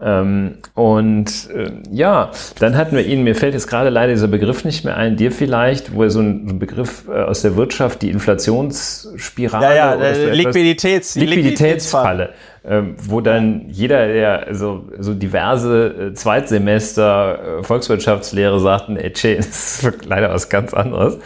ähm, 0.00 0.58
und 0.74 1.50
äh, 1.50 1.72
ja, 1.90 2.30
dann 2.60 2.76
hatten 2.76 2.94
wir 2.94 3.04
ihn, 3.04 3.24
mir 3.24 3.34
fällt 3.34 3.54
jetzt 3.54 3.66
gerade 3.66 3.90
leider 3.90 4.12
dieser 4.12 4.28
Begriff 4.28 4.64
nicht 4.64 4.84
mehr 4.84 4.96
ein, 4.96 5.16
dir 5.16 5.32
vielleicht, 5.32 5.92
wo 5.92 6.04
er 6.04 6.10
so 6.10 6.20
ein 6.20 6.58
Begriff 6.60 7.08
äh, 7.08 7.22
aus 7.22 7.42
der 7.42 7.56
Wirtschaft, 7.56 8.02
die 8.02 8.10
Inflationsspirale 8.10 9.64
ja, 9.64 9.74
ja, 9.74 9.96
oder 9.96 10.14
so 10.14 10.26
Liquiditäts, 10.28 11.16
Liquiditätsfalle, 11.16 12.30
äh, 12.62 12.82
wo 12.96 13.20
dann 13.20 13.64
jeder, 13.70 14.06
der 14.06 14.54
so, 14.54 14.84
so 14.98 15.14
diverse 15.14 16.10
äh, 16.10 16.14
Zweitsemester 16.14 17.58
äh, 17.58 17.62
Volkswirtschaftslehre 17.64 18.60
sagten, 18.60 18.96
ey, 18.96 19.10
das 19.36 19.82
ist 19.82 20.06
leider 20.06 20.30
was 20.30 20.48
ganz 20.48 20.74
anderes. 20.74 21.18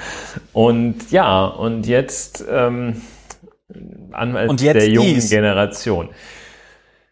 Und 0.55 1.11
ja, 1.11 1.45
und 1.45 1.87
jetzt 1.87 2.43
ähm, 2.51 3.03
Anwalt 4.13 4.49
und 4.49 4.63
jetzt 4.63 4.77
der 4.77 4.89
jungen 4.89 5.15
dies. 5.15 5.29
Generation. 5.29 6.09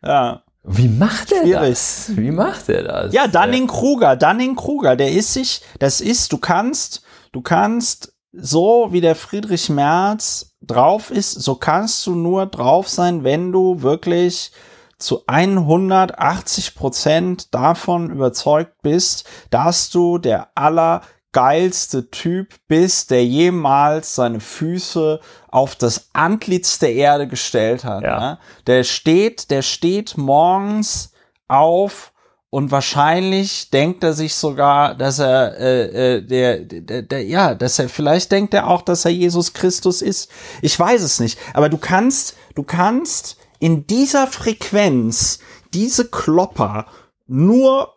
Ja. 0.02 0.42
Wie 0.62 0.88
macht 0.88 1.32
er 1.32 1.42
Schwierig. 1.42 1.70
das? 1.70 2.12
Wie 2.16 2.30
macht 2.30 2.68
er 2.68 2.82
das? 2.82 3.14
Ja, 3.14 3.26
Dunning-Kruger, 3.26 4.16
Dunning-Kruger, 4.16 4.96
der 4.96 5.12
ist 5.12 5.32
sich, 5.32 5.62
das 5.78 6.00
ist, 6.00 6.32
du 6.32 6.38
kannst, 6.38 7.02
du 7.32 7.40
kannst 7.40 8.12
so 8.32 8.88
wie 8.90 9.00
der 9.00 9.16
Friedrich 9.16 9.70
Merz 9.70 10.54
drauf 10.60 11.10
ist, 11.10 11.32
so 11.32 11.54
kannst 11.54 12.06
du 12.06 12.14
nur 12.14 12.46
drauf 12.46 12.88
sein, 12.88 13.24
wenn 13.24 13.52
du 13.52 13.82
wirklich 13.82 14.52
zu 14.98 15.22
180 15.26 16.74
Prozent 16.74 17.54
davon 17.54 18.10
überzeugt 18.10 18.82
bist, 18.82 19.24
dass 19.48 19.88
du 19.88 20.18
der 20.18 20.48
aller 20.54 21.00
geilste 21.32 22.10
Typ 22.10 22.54
bist, 22.66 23.10
der 23.10 23.24
jemals 23.24 24.14
seine 24.14 24.40
Füße 24.40 25.20
auf 25.48 25.76
das 25.76 26.10
Antlitz 26.12 26.78
der 26.78 26.94
Erde 26.94 27.28
gestellt 27.28 27.84
hat. 27.84 28.02
Ja. 28.02 28.20
ja. 28.20 28.38
Der 28.66 28.84
steht, 28.84 29.50
der 29.50 29.62
steht 29.62 30.16
morgens 30.16 31.12
auf 31.48 32.12
und 32.50 32.72
wahrscheinlich 32.72 33.70
denkt 33.70 34.02
er 34.02 34.12
sich 34.12 34.34
sogar, 34.34 34.96
dass 34.96 35.20
er 35.20 35.56
äh, 35.58 36.16
äh, 36.16 36.22
der, 36.22 36.58
der, 36.58 37.02
der 37.02 37.24
ja, 37.24 37.54
dass 37.54 37.78
er 37.78 37.88
vielleicht 37.88 38.32
denkt 38.32 38.54
er 38.54 38.66
auch, 38.66 38.82
dass 38.82 39.04
er 39.04 39.12
Jesus 39.12 39.52
Christus 39.52 40.02
ist. 40.02 40.30
Ich 40.60 40.78
weiß 40.78 41.02
es 41.02 41.20
nicht, 41.20 41.38
aber 41.54 41.68
du 41.68 41.78
kannst, 41.78 42.36
du 42.56 42.64
kannst 42.64 43.36
in 43.60 43.86
dieser 43.86 44.26
Frequenz 44.26 45.38
diese 45.72 46.08
Klopper 46.08 46.86
nur 47.28 47.94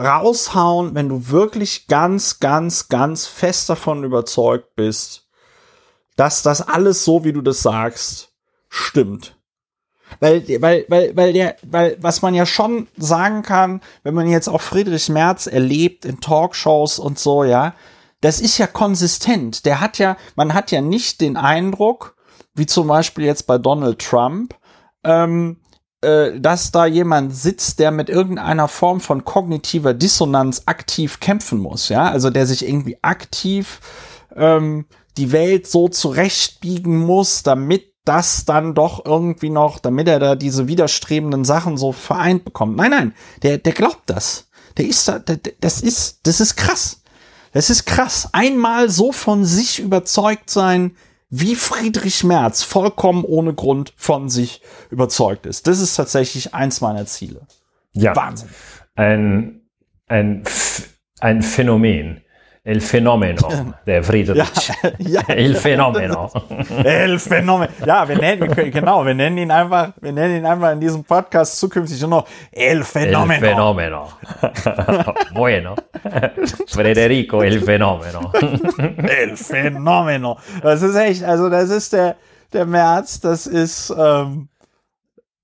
raushauen, 0.00 0.94
wenn 0.94 1.08
du 1.08 1.28
wirklich 1.28 1.86
ganz, 1.86 2.40
ganz, 2.40 2.88
ganz 2.88 3.26
fest 3.26 3.68
davon 3.68 4.04
überzeugt 4.04 4.74
bist, 4.76 5.28
dass 6.16 6.42
das 6.42 6.66
alles 6.66 7.04
so, 7.04 7.24
wie 7.24 7.32
du 7.32 7.42
das 7.42 7.62
sagst, 7.62 8.32
stimmt. 8.68 9.36
Weil, 10.18 10.44
weil, 10.60 10.84
weil, 10.88 11.16
weil 11.16 11.32
der, 11.32 11.56
weil, 11.62 11.96
was 12.00 12.20
man 12.22 12.34
ja 12.34 12.44
schon 12.44 12.88
sagen 12.96 13.42
kann, 13.42 13.80
wenn 14.02 14.14
man 14.14 14.28
jetzt 14.28 14.48
auch 14.48 14.60
Friedrich 14.60 15.08
Merz 15.08 15.46
erlebt 15.46 16.04
in 16.04 16.20
Talkshows 16.20 16.98
und 16.98 17.18
so, 17.18 17.44
ja, 17.44 17.74
das 18.20 18.40
ist 18.40 18.58
ja 18.58 18.66
konsistent. 18.66 19.64
Der 19.66 19.80
hat 19.80 19.98
ja, 19.98 20.16
man 20.34 20.52
hat 20.52 20.72
ja 20.72 20.80
nicht 20.80 21.20
den 21.20 21.36
Eindruck, 21.36 22.16
wie 22.54 22.66
zum 22.66 22.88
Beispiel 22.88 23.24
jetzt 23.24 23.46
bei 23.46 23.56
Donald 23.56 24.00
Trump, 24.00 24.56
ähm, 25.04 25.59
äh, 26.02 26.40
dass 26.40 26.72
da 26.72 26.86
jemand 26.86 27.34
sitzt, 27.34 27.78
der 27.78 27.90
mit 27.90 28.08
irgendeiner 28.08 28.68
Form 28.68 29.00
von 29.00 29.24
kognitiver 29.24 29.94
Dissonanz 29.94 30.62
aktiv 30.66 31.20
kämpfen 31.20 31.58
muss, 31.58 31.88
ja, 31.88 32.10
also 32.10 32.30
der 32.30 32.46
sich 32.46 32.66
irgendwie 32.66 32.98
aktiv 33.02 33.80
ähm, 34.34 34.86
die 35.16 35.32
Welt 35.32 35.66
so 35.66 35.88
zurechtbiegen 35.88 36.98
muss, 36.98 37.42
damit 37.42 37.90
das 38.04 38.44
dann 38.44 38.74
doch 38.74 39.04
irgendwie 39.04 39.50
noch, 39.50 39.78
damit 39.78 40.08
er 40.08 40.18
da 40.18 40.34
diese 40.34 40.68
widerstrebenden 40.68 41.44
Sachen 41.44 41.76
so 41.76 41.92
vereint 41.92 42.44
bekommt. 42.44 42.76
Nein, 42.76 42.90
nein, 42.90 43.14
der, 43.42 43.58
der 43.58 43.72
glaubt 43.72 44.02
das. 44.06 44.48
Der 44.78 44.86
ist 44.86 45.06
da, 45.06 45.18
der, 45.18 45.38
das 45.60 45.82
ist, 45.82 46.20
das 46.22 46.40
ist 46.40 46.56
krass. 46.56 47.02
Das 47.52 47.68
ist 47.68 47.84
krass. 47.84 48.28
Einmal 48.32 48.88
so 48.88 49.12
von 49.12 49.44
sich 49.44 49.80
überzeugt 49.80 50.50
sein, 50.50 50.96
wie 51.30 51.54
Friedrich 51.54 52.24
Merz 52.24 52.62
vollkommen 52.62 53.24
ohne 53.24 53.54
Grund 53.54 53.94
von 53.96 54.28
sich 54.28 54.62
überzeugt 54.90 55.46
ist. 55.46 55.66
Das 55.66 55.80
ist 55.80 55.94
tatsächlich 55.94 56.54
eins 56.54 56.80
meiner 56.80 57.06
Ziele. 57.06 57.46
Ja. 57.92 58.14
Wahnsinn. 58.14 58.48
Ein, 58.96 59.62
ein, 60.06 60.42
ein 61.20 61.42
Phänomen. 61.42 62.22
El 62.62 62.82
Fenomeno, 62.82 63.48
der 63.86 64.02
Friedrich. 64.04 64.44
Ja, 64.98 65.22
ja. 65.22 65.22
El 65.28 65.56
Fenomeno. 65.56 66.30
El 66.84 67.18
Phänomen. 67.18 67.68
Ja, 67.86 68.06
wir 68.06 68.18
nennen, 68.18 68.54
wir 68.54 68.70
genau, 68.70 69.04
wir 69.06 69.14
nennen 69.14 69.38
ihn 69.38 69.50
einfach, 69.50 69.92
wir 69.98 70.12
nennen 70.12 70.36
ihn 70.36 70.46
einfach 70.46 70.72
in 70.72 70.80
diesem 70.80 71.02
Podcast 71.02 71.58
zukünftig 71.58 71.98
nur 72.02 72.10
noch 72.10 72.26
El 72.52 72.78
El 72.78 72.84
Phänomen. 72.84 73.40
Fenomeno. 73.40 74.08
bueno. 75.34 75.74
Federico 76.66 77.42
El 77.42 77.60
Fenomeno. 77.62 78.30
El 79.08 79.36
Phänomeno. 79.38 80.36
Das 80.62 80.82
ist 80.82 80.96
echt, 80.96 81.24
also 81.24 81.48
das 81.48 81.70
ist 81.70 81.94
der, 81.94 82.16
der 82.52 82.66
März, 82.66 83.20
das 83.20 83.46
ist, 83.46 83.90
ähm, 83.98 84.49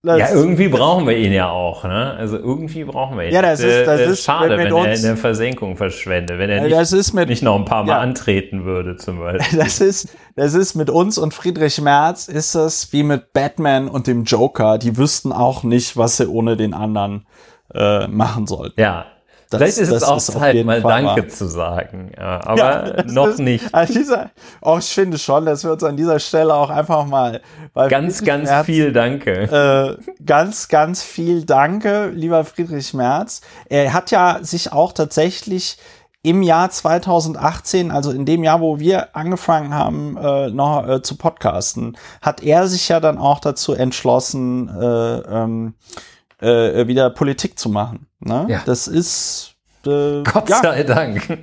das, 0.03 0.19
Ja, 0.19 0.31
irgendwie 0.33 0.69
brauchen 0.69 1.07
wir 1.09 1.17
ihn 1.17 1.33
ja 1.33 1.49
auch, 1.51 1.83
ne? 1.85 2.15
Also 2.17 2.37
irgendwie 2.37 2.85
brauchen 2.85 3.19
wir 3.19 3.27
ihn. 3.27 3.33
Ja, 3.33 3.43
das 3.43 3.61
ist- 3.61 3.87
das 3.87 4.01
ist, 4.03 4.23
schade, 4.25 4.51
wenn 4.51 4.71
wenn, 4.71 4.77
er 4.77 4.95
in 4.95 5.03
der 5.03 5.17
Versenkung 5.17 5.77
verschwende, 5.77 6.39
wenn 6.39 6.49
er 6.51 6.63
nicht, 6.63 6.75
das 6.77 7.13
mit, 7.13 7.29
nicht 7.29 7.43
noch 7.43 7.57
ein 7.57 7.65
paar 7.65 7.83
Mal 7.85 7.93
Ja. 7.95 7.99
antreten 8.01 8.65
würde, 8.65 8.97
zum 8.97 9.19
Beispiel. 9.21 9.59
das 9.59 9.81
ist, 9.81 10.17
das 10.37 10.55
ist 10.55 10.75
mit 10.75 10.91
uns 10.91 11.19
und 11.19 11.35
Friedrich 11.35 11.81
Merz 11.81 12.29
ist 12.29 12.55
es 12.55 12.93
wie 12.93 13.03
mit 13.03 13.33
Batman 13.33 13.89
und 13.89 14.07
dem 14.07 14.25
Joker. 14.25 14.79
Die 14.79 14.97
wüssten 14.97 15.33
auch 15.33 15.63
nicht, 15.65 15.97
was 15.97 16.19
sie 16.19 16.29
ohne 16.29 16.57
den 16.57 16.73
anderen 16.75 17.27
äh, 17.75 18.07
machen 18.07 18.47
sollten. 18.47 18.81
Ja. 18.81 19.07
Das- 19.51 19.59
Vielleicht 19.59 19.79
ist 19.79 19.91
es 19.93 20.03
auch 20.03 20.17
ist 20.17 20.27
Zeit, 20.33 20.65
mal 20.65 20.81
Fall 20.81 21.03
Danke 21.05 21.23
wahr. 21.23 21.29
zu 21.29 21.47
sagen. 21.47 22.11
Ja, 22.17 22.41
aber 22.45 22.91
das 23.05 23.13
noch 23.13 23.29
ist- 23.29 23.39
nicht. 23.39 23.65
Dieser, 23.89 24.31
oh, 24.61 24.77
ich 24.79 24.89
finde 24.93 25.19
schon, 25.19 25.47
dass 25.47 25.63
wir 25.63 25.73
uns 25.73 25.85
an 25.85 25.97
dieser 25.97 26.19
Stelle 26.19 26.53
auch 26.55 26.69
einfach 26.71 27.07
mal 27.07 27.41
Ganz, 27.89 28.25
ganz 28.25 28.49
Merz, 28.49 28.67
viel 28.67 28.93
Danke. 28.93 29.99
Äh, 30.01 30.25
ganz, 30.25 30.69
ganz 30.69 31.03
viel 31.03 31.45
Danke, 31.45 32.11
lieber 32.15 32.45
Friedrich 32.45 32.93
Merz. 32.95 33.41
Er 33.69 33.93
hat 33.93 34.11
ja 34.11 34.39
sich 34.43 34.73
auch 34.73 34.93
tatsächlich 34.93 35.79
im 36.23 36.43
Jahr 36.43 36.71
2018, 36.71 37.93
also 37.93 38.11
in 38.11 38.25
dem 38.25 38.43
Jahr, 38.43 38.61
wo 38.61 38.81
wir 38.81 39.15
angefangen 39.15 39.73
haben, 39.75 40.17
äh, 40.17 40.51
noch 40.51 40.85
äh, 40.89 41.01
zu 41.03 41.17
podcasten, 41.17 41.97
hat 42.21 42.43
er 42.43 42.67
sich 42.67 42.89
ja 42.89 42.99
dann 42.99 43.17
auch 43.19 43.39
dazu 43.39 43.75
entschlossen, 43.75 44.69
äh, 44.69 45.19
ähm, 45.19 45.75
äh, 46.41 46.87
wieder 46.87 47.11
Politik 47.11 47.59
zu 47.59 47.69
machen. 47.69 48.07
Ne? 48.21 48.47
Ja. 48.49 48.63
Das 48.67 48.89
ist 48.89 49.57
äh, 49.87 50.23
Gott 50.23 50.49
ja, 50.49 50.61
sei 50.63 50.83
Dank. 50.83 51.39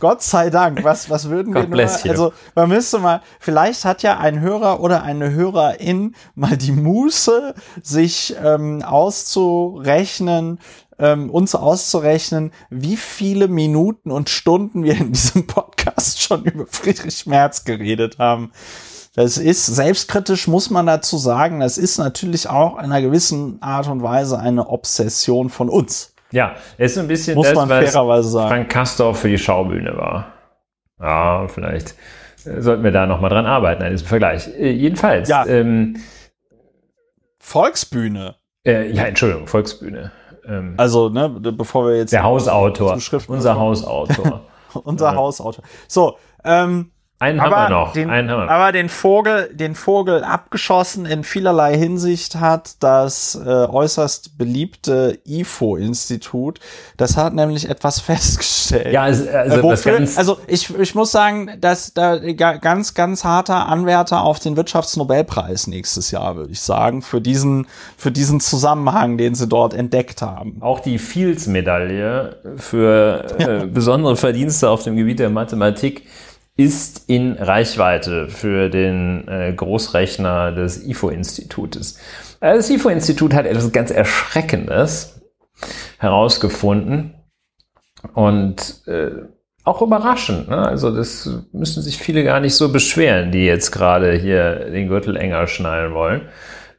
Gott 0.00 0.22
sei 0.22 0.50
Dank. 0.50 0.82
Was, 0.82 1.08
was 1.10 1.28
würden 1.28 1.54
wir 1.54 1.62
God 1.62 1.70
nur, 1.70 1.76
bless 1.76 2.04
you. 2.04 2.10
also 2.10 2.32
man 2.54 2.68
müsste 2.68 2.98
mal, 2.98 3.22
vielleicht 3.38 3.84
hat 3.84 4.02
ja 4.02 4.18
ein 4.18 4.40
Hörer 4.40 4.80
oder 4.80 5.02
eine 5.02 5.30
Hörerin 5.30 6.14
mal 6.34 6.56
die 6.56 6.72
Muße, 6.72 7.54
sich 7.82 8.34
ähm, 8.42 8.82
auszurechnen, 8.82 10.58
ähm, 10.98 11.30
uns 11.30 11.54
auszurechnen, 11.54 12.52
wie 12.70 12.96
viele 12.96 13.48
Minuten 13.48 14.10
und 14.10 14.28
Stunden 14.28 14.82
wir 14.82 14.96
in 14.96 15.12
diesem 15.12 15.46
Podcast 15.46 16.22
schon 16.22 16.44
über 16.44 16.66
Friedrich 16.66 17.26
Merz 17.26 17.64
geredet 17.64 18.18
haben. 18.18 18.52
Das 19.14 19.38
ist 19.38 19.66
selbstkritisch, 19.66 20.46
muss 20.46 20.70
man 20.70 20.86
dazu 20.86 21.18
sagen. 21.18 21.60
Das 21.60 21.78
ist 21.78 21.98
natürlich 21.98 22.48
auch 22.48 22.78
in 22.78 22.84
einer 22.84 23.02
gewissen 23.02 23.60
Art 23.60 23.88
und 23.88 24.02
Weise 24.02 24.38
eine 24.38 24.68
Obsession 24.68 25.50
von 25.50 25.68
uns. 25.68 26.14
Ja, 26.30 26.54
es 26.78 26.92
ist 26.92 26.98
ein 26.98 27.08
bisschen 27.08 27.34
Muss 27.34 27.48
das, 27.48 27.56
man 27.56 27.68
fairerweise 27.68 28.28
sagen. 28.28 28.48
Frank 28.48 28.68
Castorf 28.70 29.18
für 29.18 29.28
die 29.28 29.38
Schaubühne 29.38 29.96
war. 29.96 30.26
Ja, 31.00 31.48
vielleicht 31.48 31.96
äh, 32.44 32.60
sollten 32.60 32.84
wir 32.84 32.92
da 32.92 33.06
nochmal 33.06 33.30
dran 33.30 33.46
arbeiten 33.46 33.82
an 33.82 33.90
diesem 33.90 34.06
Vergleich. 34.06 34.46
Äh, 34.46 34.70
jedenfalls, 34.70 35.28
Ja. 35.28 35.44
ähm, 35.46 35.96
Volksbühne. 37.38 38.36
äh, 38.64 38.90
ja, 38.92 39.04
Entschuldigung, 39.04 39.46
Volksbühne. 39.46 40.12
Ähm, 40.46 40.74
Also, 40.76 41.08
ne, 41.08 41.28
bevor 41.28 41.86
wir 41.88 41.96
jetzt 41.96 42.12
der 42.12 42.22
Hausautor, 42.22 42.96
unser 43.28 43.58
Hausautor. 43.58 44.42
unser 44.84 45.14
Hausauto. 45.16 45.62
So, 45.88 46.16
ähm, 46.44 46.92
Einen 47.22 47.40
haben 47.42 47.52
aber, 47.52 47.64
wir 47.68 47.68
noch. 47.70 47.92
den, 47.92 48.08
einen 48.10 48.30
haben 48.30 48.46
wir. 48.46 48.50
aber 48.50 48.72
den 48.72 48.88
Vogel, 48.88 49.50
den 49.52 49.74
Vogel 49.74 50.24
abgeschossen 50.24 51.04
in 51.04 51.22
vielerlei 51.22 51.76
Hinsicht 51.76 52.36
hat 52.36 52.82
das 52.82 53.34
äh, 53.34 53.48
äußerst 53.48 54.38
beliebte 54.38 55.18
IFO-Institut. 55.26 56.60
Das 56.96 57.16
hat 57.18 57.34
nämlich 57.34 57.68
etwas 57.68 58.00
festgestellt. 58.00 58.92
ja, 58.92 59.02
also, 59.02 59.28
also 59.28 59.56
Äh, 59.58 59.62
wofür, 59.62 59.98
also 60.16 60.38
ich, 60.46 60.74
ich 60.78 60.94
muss 60.94 61.12
sagen, 61.12 61.50
dass 61.60 61.92
da 61.92 62.16
ga- 62.18 62.56
ganz, 62.56 62.94
ganz 62.94 63.22
harter 63.24 63.68
Anwärter 63.68 64.22
auf 64.22 64.38
den 64.38 64.56
Wirtschaftsnobelpreis 64.56 65.66
nächstes 65.66 66.10
Jahr, 66.10 66.36
würde 66.36 66.52
ich 66.52 66.60
sagen, 66.60 67.02
für 67.02 67.20
diesen, 67.20 67.66
für 67.96 68.10
diesen 68.10 68.40
Zusammenhang, 68.40 69.18
den 69.18 69.34
sie 69.34 69.46
dort 69.46 69.74
entdeckt 69.74 70.22
haben. 70.22 70.56
auch 70.60 70.80
die 70.80 70.98
Fields-Medaille 70.98 72.36
für 72.56 73.24
äh, 73.38 73.66
besondere 73.66 74.16
Verdienste 74.16 74.70
auf 74.70 74.82
dem 74.84 74.96
Gebiet 74.96 75.18
der 75.18 75.30
Mathematik 75.30 76.06
ist 76.60 77.08
in 77.08 77.32
Reichweite 77.32 78.28
für 78.28 78.68
den 78.68 79.26
äh, 79.28 79.50
Großrechner 79.54 80.52
des 80.52 80.86
IFO-Institutes. 80.86 81.98
Äh, 82.40 82.54
Das 82.56 82.68
IFO-Institut 82.68 83.32
hat 83.32 83.46
etwas 83.46 83.72
ganz 83.72 83.90
Erschreckendes 83.90 85.22
herausgefunden 85.98 87.14
und 88.12 88.86
äh, 88.86 89.10
auch 89.64 89.80
überraschend. 89.80 90.50
Ne? 90.50 90.58
Also 90.58 90.94
das 90.94 91.30
müssen 91.52 91.82
sich 91.82 91.96
viele 91.96 92.24
gar 92.24 92.40
nicht 92.40 92.54
so 92.54 92.70
beschweren, 92.70 93.32
die 93.32 93.46
jetzt 93.46 93.70
gerade 93.70 94.12
hier 94.12 94.70
den 94.70 94.88
Gürtel 94.88 95.16
enger 95.16 95.46
schnallen 95.46 95.94
wollen. 95.94 96.28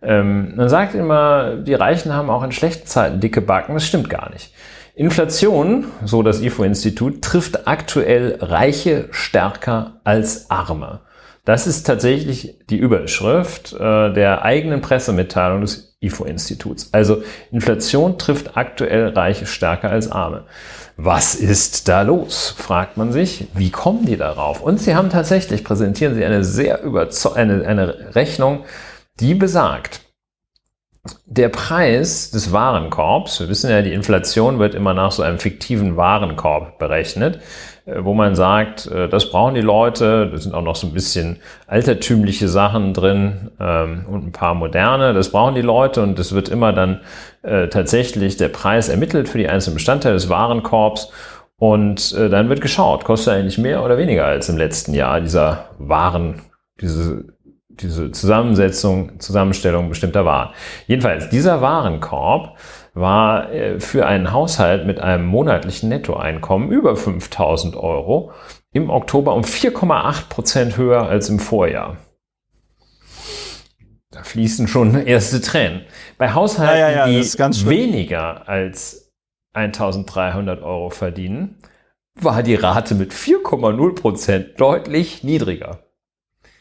Ähm, 0.04 0.56
man 0.56 0.70
sagt 0.70 0.94
immer, 0.94 1.56
die 1.56 1.74
Reichen 1.74 2.14
haben 2.14 2.30
auch 2.30 2.44
in 2.44 2.52
schlechten 2.52 2.86
Zeiten 2.86 3.20
dicke 3.20 3.42
Backen. 3.42 3.74
Das 3.74 3.88
stimmt 3.88 4.12
gar 4.12 4.30
nicht. 4.30 4.54
Inflation, 4.96 5.86
so 6.06 6.22
das 6.22 6.42
IFO-Institut, 6.42 7.22
trifft 7.22 7.68
aktuell 7.68 8.38
Reiche 8.42 9.08
stärker 9.12 10.02
als 10.04 10.50
Arme. 10.50 11.02
Das 11.46 11.66
ist 11.66 11.88
tatsächlich 11.88 12.60
die 12.70 12.78
Überschrift 12.78 13.74
äh, 13.74 14.14
der 14.14 14.44
eigenen 14.44 14.82
Pressemitteilung 14.82 15.62
des 15.62 15.96
IFO-Instituts. 16.02 16.90
Also 16.92 17.24
Inflation 17.52 18.20
trifft 18.20 18.58
aktuell 18.58 19.10
Reiche 19.10 19.48
stärker 19.48 19.90
als 19.90 20.12
Arme. 20.12 20.46
Was 20.98 21.34
ist 21.34 21.88
da 21.88 22.04
los? 22.04 22.54
fragt 22.56 22.98
man 22.98 23.12
sich. 23.12 23.48
Wie 23.56 23.72
kommen 23.72 24.06
die 24.06 24.18
darauf? 24.18 24.62
Und 24.62 24.80
sie 24.80 24.94
haben 24.94 25.10
tatsächlich, 25.10 25.64
präsentieren 25.64 26.14
sie 26.14 26.26
eine 26.26 26.44
sehr 26.44 26.84
überzeugende, 26.84 27.68
eine, 27.68 27.84
eine 27.84 28.16
Rechnung, 28.16 28.66
die 29.20 29.34
besagt, 29.34 30.02
der 31.26 31.50
Preis 31.50 32.30
des 32.30 32.52
Warenkorbs, 32.52 33.40
wir 33.40 33.50
wissen 33.50 33.72
ja, 33.72 33.82
die 33.82 33.94
Inflation 33.94 34.60
wird 34.60 34.76
immer 34.76 34.94
nach 34.94 35.12
so 35.12 35.24
einem 35.24 35.40
fiktiven 35.40 35.98
Warenkorb 35.98 36.78
berechnet, 36.78 37.40
äh, 37.86 38.04
wo 38.04 38.14
man 38.14 38.36
sagt, 38.36 38.86
äh, 38.86 39.10
das 39.10 39.32
brauchen 39.32 39.56
die 39.56 39.62
Leute, 39.62 40.30
da 40.30 40.38
sind 40.38 40.54
auch 40.54 40.62
noch 40.62 40.76
so 40.76 40.86
ein 40.86 40.94
bisschen 40.94 41.40
altertümliche 41.66 42.48
Sachen 42.48 42.94
drin 42.94 43.50
ähm, 43.60 44.06
und 44.08 44.28
ein 44.28 44.32
paar 44.32 44.54
moderne, 44.54 45.14
das 45.14 45.32
brauchen 45.32 45.56
die 45.56 45.62
Leute 45.62 46.04
und 46.04 46.20
es 46.20 46.34
wird 46.34 46.50
immer 46.50 46.72
dann 46.72 47.02
äh, 47.42 47.68
tatsächlich 47.68 48.38
der 48.38 48.50
Preis 48.50 48.88
ermittelt 48.88 49.28
für 49.28 49.40
die 49.40 49.50
einzelnen 49.50 49.76
Bestandteile 49.76 50.16
des 50.16 50.30
Warenkorbs. 50.30 51.12
Und 51.58 52.16
dann 52.18 52.50
wird 52.50 52.60
geschaut, 52.60 53.04
kostet 53.04 53.34
er 53.34 53.40
eigentlich 53.40 53.60
mehr 53.60 53.86
oder 53.86 54.00
weniger 54.00 54.26
als 54.26 54.50
im 54.50 54.58
letzten 54.58 54.96
Jahr 54.96 55.22
dieser 55.22 55.70
Waren, 55.78 56.42
diese 56.82 57.31
diese 57.80 58.12
Zusammensetzung, 58.12 59.20
Zusammenstellung 59.20 59.90
bestimmter 59.90 60.26
Waren. 60.26 60.54
Jedenfalls, 60.88 61.30
dieser 61.30 61.62
Warenkorb 61.62 62.58
war 62.94 63.52
äh, 63.52 63.80
für 63.80 64.06
einen 64.06 64.32
Haushalt 64.32 64.86
mit 64.86 65.00
einem 65.00 65.26
monatlichen 65.26 65.90
Nettoeinkommen 65.90 66.72
über 66.72 66.96
5000 66.96 67.76
Euro 67.76 68.32
im 68.74 68.90
Oktober 68.90 69.34
um 69.36 69.44
4,8 69.44 70.30
Prozent 70.30 70.78
höher 70.78 71.08
als 71.08 71.30
im 71.30 71.40
Vorjahr. 71.40 71.98
Da 74.12 74.24
fließen 74.24 74.68
schon 74.68 75.06
erste 75.06 75.42
Tränen. 75.42 75.82
Bei 76.18 76.34
Haushalten, 76.34 76.80
Ja, 76.80 76.90
ja, 76.90 77.08
ja, 77.08 77.22
die 77.22 77.66
weniger 77.66 78.48
als 78.48 79.14
1300 79.54 80.62
Euro 80.62 80.90
verdienen, 80.90 81.58
war 82.16 82.44
die 82.44 82.56
Rate 82.56 82.96
mit 82.96 83.14
4,0 83.14 83.96
Prozent 83.96 84.60
deutlich 84.60 85.24
niedriger. 85.24 85.80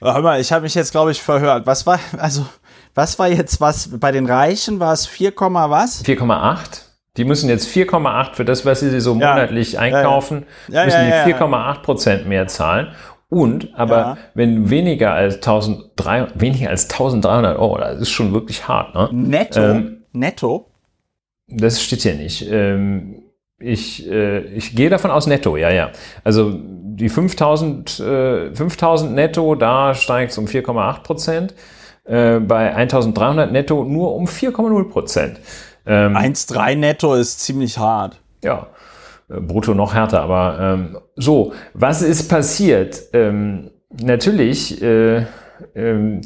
Hör 0.00 0.22
mal, 0.22 0.40
ich 0.40 0.52
habe 0.52 0.62
mich 0.62 0.74
jetzt, 0.74 0.92
glaube 0.92 1.10
ich, 1.12 1.20
verhört. 1.22 1.66
Was 1.66 1.86
war, 1.86 1.98
also, 2.18 2.46
was 2.94 3.18
war 3.18 3.28
jetzt 3.28 3.60
was? 3.60 3.98
Bei 3.98 4.12
den 4.12 4.26
Reichen 4.26 4.80
war 4.80 4.92
es 4.92 5.06
4, 5.06 5.32
was? 5.36 6.04
4,8. 6.04 6.82
Die 7.16 7.24
müssen 7.24 7.48
jetzt 7.48 7.68
4,8 7.68 8.34
für 8.34 8.44
das, 8.44 8.64
was 8.64 8.80
sie 8.80 9.00
so 9.00 9.14
Ja. 9.16 9.34
monatlich 9.34 9.78
einkaufen, 9.78 10.46
Ja, 10.68 10.84
müssen 10.84 11.00
ja, 11.02 11.08
ja, 11.08 11.24
die 11.24 11.30
ja. 11.30 11.36
4,8 11.36 11.82
Prozent 11.82 12.26
mehr 12.28 12.46
zahlen. 12.46 12.88
Und, 13.28 13.74
aber 13.74 14.16
wenn 14.34 14.70
weniger 14.70 15.12
als 15.12 15.36
1300, 15.36 16.40
weniger 16.40 16.70
als 16.70 16.84
1300 16.90 17.58
Euro, 17.58 17.78
das 17.78 18.00
ist 18.00 18.10
schon 18.10 18.32
wirklich 18.32 18.66
hart, 18.66 18.94
ne? 18.94 19.08
Netto? 19.12 19.60
Ähm, 19.60 20.02
Netto? 20.12 20.70
Das 21.46 21.82
steht 21.82 22.02
hier 22.02 22.14
nicht. 22.14 22.48
Ähm, 22.50 23.22
ich, 23.58 24.08
äh, 24.10 24.40
ich 24.54 24.74
gehe 24.74 24.88
davon 24.88 25.10
aus 25.10 25.26
netto, 25.26 25.56
ja, 25.56 25.70
ja. 25.70 25.90
Also 26.24 26.58
die 27.00 27.08
5000, 27.08 28.00
äh, 28.00 28.54
5000 28.54 29.14
netto, 29.14 29.54
da 29.54 29.94
steigt 29.94 30.32
es 30.32 30.38
um 30.38 30.46
4,8 30.46 31.02
Prozent. 31.02 31.54
Äh, 32.04 32.40
bei 32.40 32.74
1300 32.74 33.52
netto 33.52 33.84
nur 33.84 34.14
um 34.14 34.26
4,0 34.26 34.88
Prozent. 34.88 35.40
Ähm, 35.86 36.16
1,3 36.16 36.76
netto 36.76 37.14
ist 37.14 37.40
ziemlich 37.40 37.78
hart. 37.78 38.20
Ja. 38.42 38.68
äh, 39.28 39.40
brutto 39.40 39.74
noch 39.74 39.94
härter, 39.94 40.22
aber 40.22 40.58
ähm, 40.60 40.98
so, 41.16 41.52
was 41.74 42.02
ist 42.02 42.28
passiert? 42.28 43.02
Ähm, 43.12 43.70
natürlich 44.02 44.82
äh, 44.82 45.26
ähm, 45.74 46.20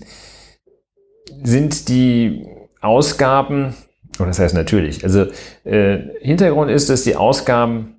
sind 1.43 1.89
die 1.89 2.47
Ausgaben, 2.81 3.75
oder 4.19 4.29
das 4.29 4.39
heißt 4.39 4.55
natürlich, 4.55 5.03
also 5.05 5.27
äh, 5.65 5.99
Hintergrund 6.21 6.71
ist, 6.71 6.89
dass 6.91 7.03
die 7.03 7.17
Ausgaben 7.17 7.94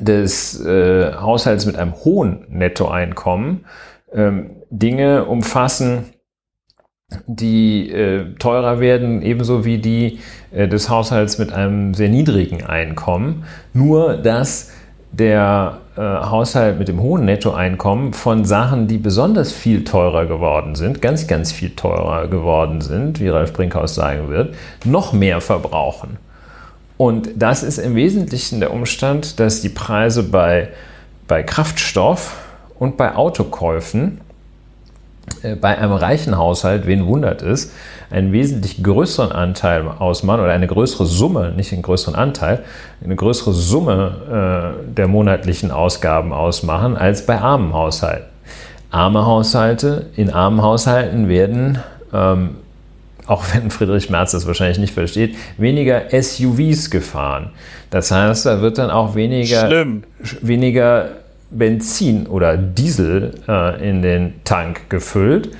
des 0.00 0.60
äh, 0.64 1.14
Haushalts 1.14 1.66
mit 1.66 1.76
einem 1.76 1.94
hohen 1.94 2.46
Nettoeinkommen 2.48 3.64
ähm, 4.12 4.50
Dinge 4.70 5.24
umfassen, 5.26 6.06
die 7.26 7.90
äh, 7.90 8.34
teurer 8.38 8.80
werden, 8.80 9.22
ebenso 9.22 9.64
wie 9.64 9.78
die 9.78 10.18
äh, 10.50 10.66
des 10.66 10.90
Haushalts 10.90 11.38
mit 11.38 11.52
einem 11.52 11.94
sehr 11.94 12.08
niedrigen 12.08 12.64
Einkommen. 12.64 13.44
Nur 13.72 14.16
dass 14.16 14.72
der 15.12 15.78
äh, 15.96 16.00
Haushalt 16.00 16.78
mit 16.78 16.88
dem 16.88 17.00
hohen 17.00 17.24
Nettoeinkommen 17.24 18.12
von 18.12 18.44
Sachen, 18.44 18.88
die 18.88 18.98
besonders 18.98 19.52
viel 19.52 19.84
teurer 19.84 20.26
geworden 20.26 20.74
sind, 20.74 21.00
ganz, 21.00 21.26
ganz 21.26 21.52
viel 21.52 21.70
teurer 21.70 22.26
geworden 22.28 22.80
sind, 22.80 23.20
wie 23.20 23.28
Ralf 23.28 23.52
Brinkhaus 23.52 23.94
sagen 23.94 24.28
wird, 24.28 24.54
noch 24.84 25.12
mehr 25.12 25.40
verbrauchen. 25.40 26.18
Und 26.96 27.30
das 27.36 27.62
ist 27.62 27.78
im 27.78 27.94
Wesentlichen 27.94 28.60
der 28.60 28.72
Umstand, 28.72 29.38
dass 29.38 29.60
die 29.60 29.68
Preise 29.68 30.22
bei, 30.22 30.68
bei 31.28 31.42
Kraftstoff 31.42 32.36
und 32.78 32.96
bei 32.96 33.14
Autokäufen 33.14 34.20
äh, 35.42 35.56
bei 35.56 35.76
einem 35.76 35.92
reichen 35.92 36.38
Haushalt, 36.38 36.86
wen 36.86 37.06
wundert 37.06 37.42
es, 37.42 37.72
einen 38.10 38.32
wesentlich 38.32 38.82
größeren 38.82 39.32
Anteil 39.32 39.86
ausmachen 39.86 40.40
oder 40.40 40.52
eine 40.52 40.66
größere 40.66 41.06
Summe, 41.06 41.52
nicht 41.54 41.72
einen 41.72 41.82
größeren 41.82 42.14
Anteil, 42.14 42.62
eine 43.04 43.16
größere 43.16 43.52
Summe 43.52 44.76
äh, 44.88 44.94
der 44.94 45.08
monatlichen 45.08 45.70
Ausgaben 45.70 46.32
ausmachen 46.32 46.96
als 46.96 47.26
bei 47.26 47.38
armen 47.38 47.72
Haushalten. 47.72 48.26
Arme 48.90 49.26
Haushalte, 49.26 50.06
in 50.16 50.30
armen 50.30 50.62
Haushalten 50.62 51.28
werden 51.28 51.80
ähm, 52.14 52.56
auch 53.26 53.44
wenn 53.54 53.70
Friedrich 53.70 54.10
Merz 54.10 54.32
das 54.32 54.46
wahrscheinlich 54.46 54.78
nicht 54.78 54.94
versteht, 54.94 55.36
weniger 55.58 56.04
SUVs 56.10 56.90
gefahren. 56.90 57.50
Das 57.90 58.10
heißt, 58.10 58.46
da 58.46 58.60
wird 58.60 58.78
dann 58.78 58.90
auch 58.90 59.14
weniger, 59.14 59.66
Schlimm. 59.66 60.04
weniger 60.42 61.10
Benzin 61.50 62.26
oder 62.26 62.56
Diesel 62.56 63.34
äh, 63.48 63.88
in 63.88 64.02
den 64.02 64.34
Tank 64.44 64.90
gefüllt. 64.90 65.50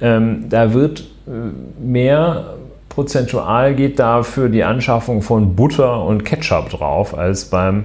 Ähm, 0.00 0.46
da 0.48 0.74
wird 0.74 1.00
äh, 1.26 1.30
mehr 1.82 2.54
prozentual 2.88 3.74
geht 3.74 3.98
da 3.98 4.22
für 4.22 4.50
die 4.50 4.64
Anschaffung 4.64 5.22
von 5.22 5.56
Butter 5.56 6.04
und 6.04 6.24
Ketchup 6.24 6.68
drauf 6.68 7.16
als 7.16 7.46
beim 7.46 7.84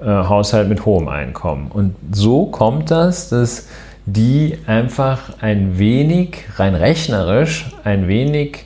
äh, 0.00 0.06
Haushalt 0.06 0.68
mit 0.68 0.86
hohem 0.86 1.08
Einkommen. 1.08 1.72
Und 1.72 1.96
so 2.12 2.46
kommt 2.46 2.92
das, 2.92 3.30
dass 3.30 3.66
die 4.12 4.58
einfach 4.66 5.34
ein 5.40 5.78
wenig, 5.78 6.44
rein 6.56 6.74
rechnerisch, 6.74 7.66
ein 7.84 8.08
wenig 8.08 8.64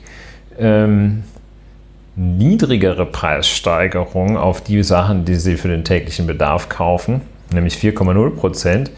ähm, 0.57 1.23
niedrigere 2.15 3.05
Preissteigerung 3.05 4.37
auf 4.37 4.61
die 4.61 4.83
Sachen, 4.83 5.25
die 5.25 5.35
sie 5.35 5.57
für 5.57 5.67
den 5.67 5.83
täglichen 5.83 6.27
Bedarf 6.27 6.69
kaufen, 6.69 7.21
nämlich 7.51 7.75
4,0 7.75 8.29
Prozent, 8.31 8.91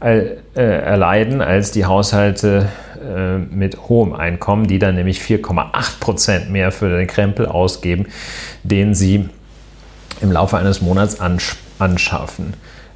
äh, 0.00 0.38
erleiden 0.54 1.40
als 1.40 1.70
die 1.70 1.84
Haushalte 1.84 2.68
äh, 3.00 3.38
mit 3.38 3.88
hohem 3.88 4.12
Einkommen, 4.12 4.66
die 4.66 4.80
dann 4.80 4.96
nämlich 4.96 5.20
4,8 5.20 6.00
Prozent 6.00 6.50
mehr 6.50 6.72
für 6.72 6.88
den 6.88 7.06
Krempel 7.06 7.46
ausgeben, 7.46 8.06
den 8.64 8.94
sie 8.94 9.28
im 10.20 10.32
Laufe 10.32 10.56
eines 10.56 10.82
Monats 10.82 11.18
anschaffen. 11.78 12.54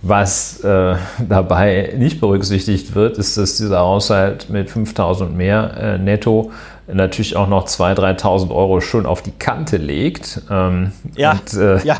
Was 0.08 0.60
äh, 0.60 0.94
dabei 1.28 1.94
nicht 1.96 2.20
berücksichtigt 2.20 2.94
wird, 2.94 3.18
ist, 3.18 3.36
dass 3.36 3.56
dieser 3.56 3.80
Haushalt 3.80 4.48
mit 4.50 4.70
5000 4.70 5.36
mehr 5.36 5.76
äh, 5.76 5.98
netto 5.98 6.52
natürlich 6.86 7.34
auch 7.34 7.48
noch 7.48 7.66
2.000, 7.66 8.20
3.000 8.20 8.54
Euro 8.54 8.80
schon 8.80 9.06
auf 9.06 9.22
die 9.22 9.32
Kante 9.32 9.78
legt. 9.78 10.42
Ähm, 10.48 10.92
ja, 11.16 11.32
und, 11.32 11.54
äh, 11.54 11.84
ja, 11.84 11.96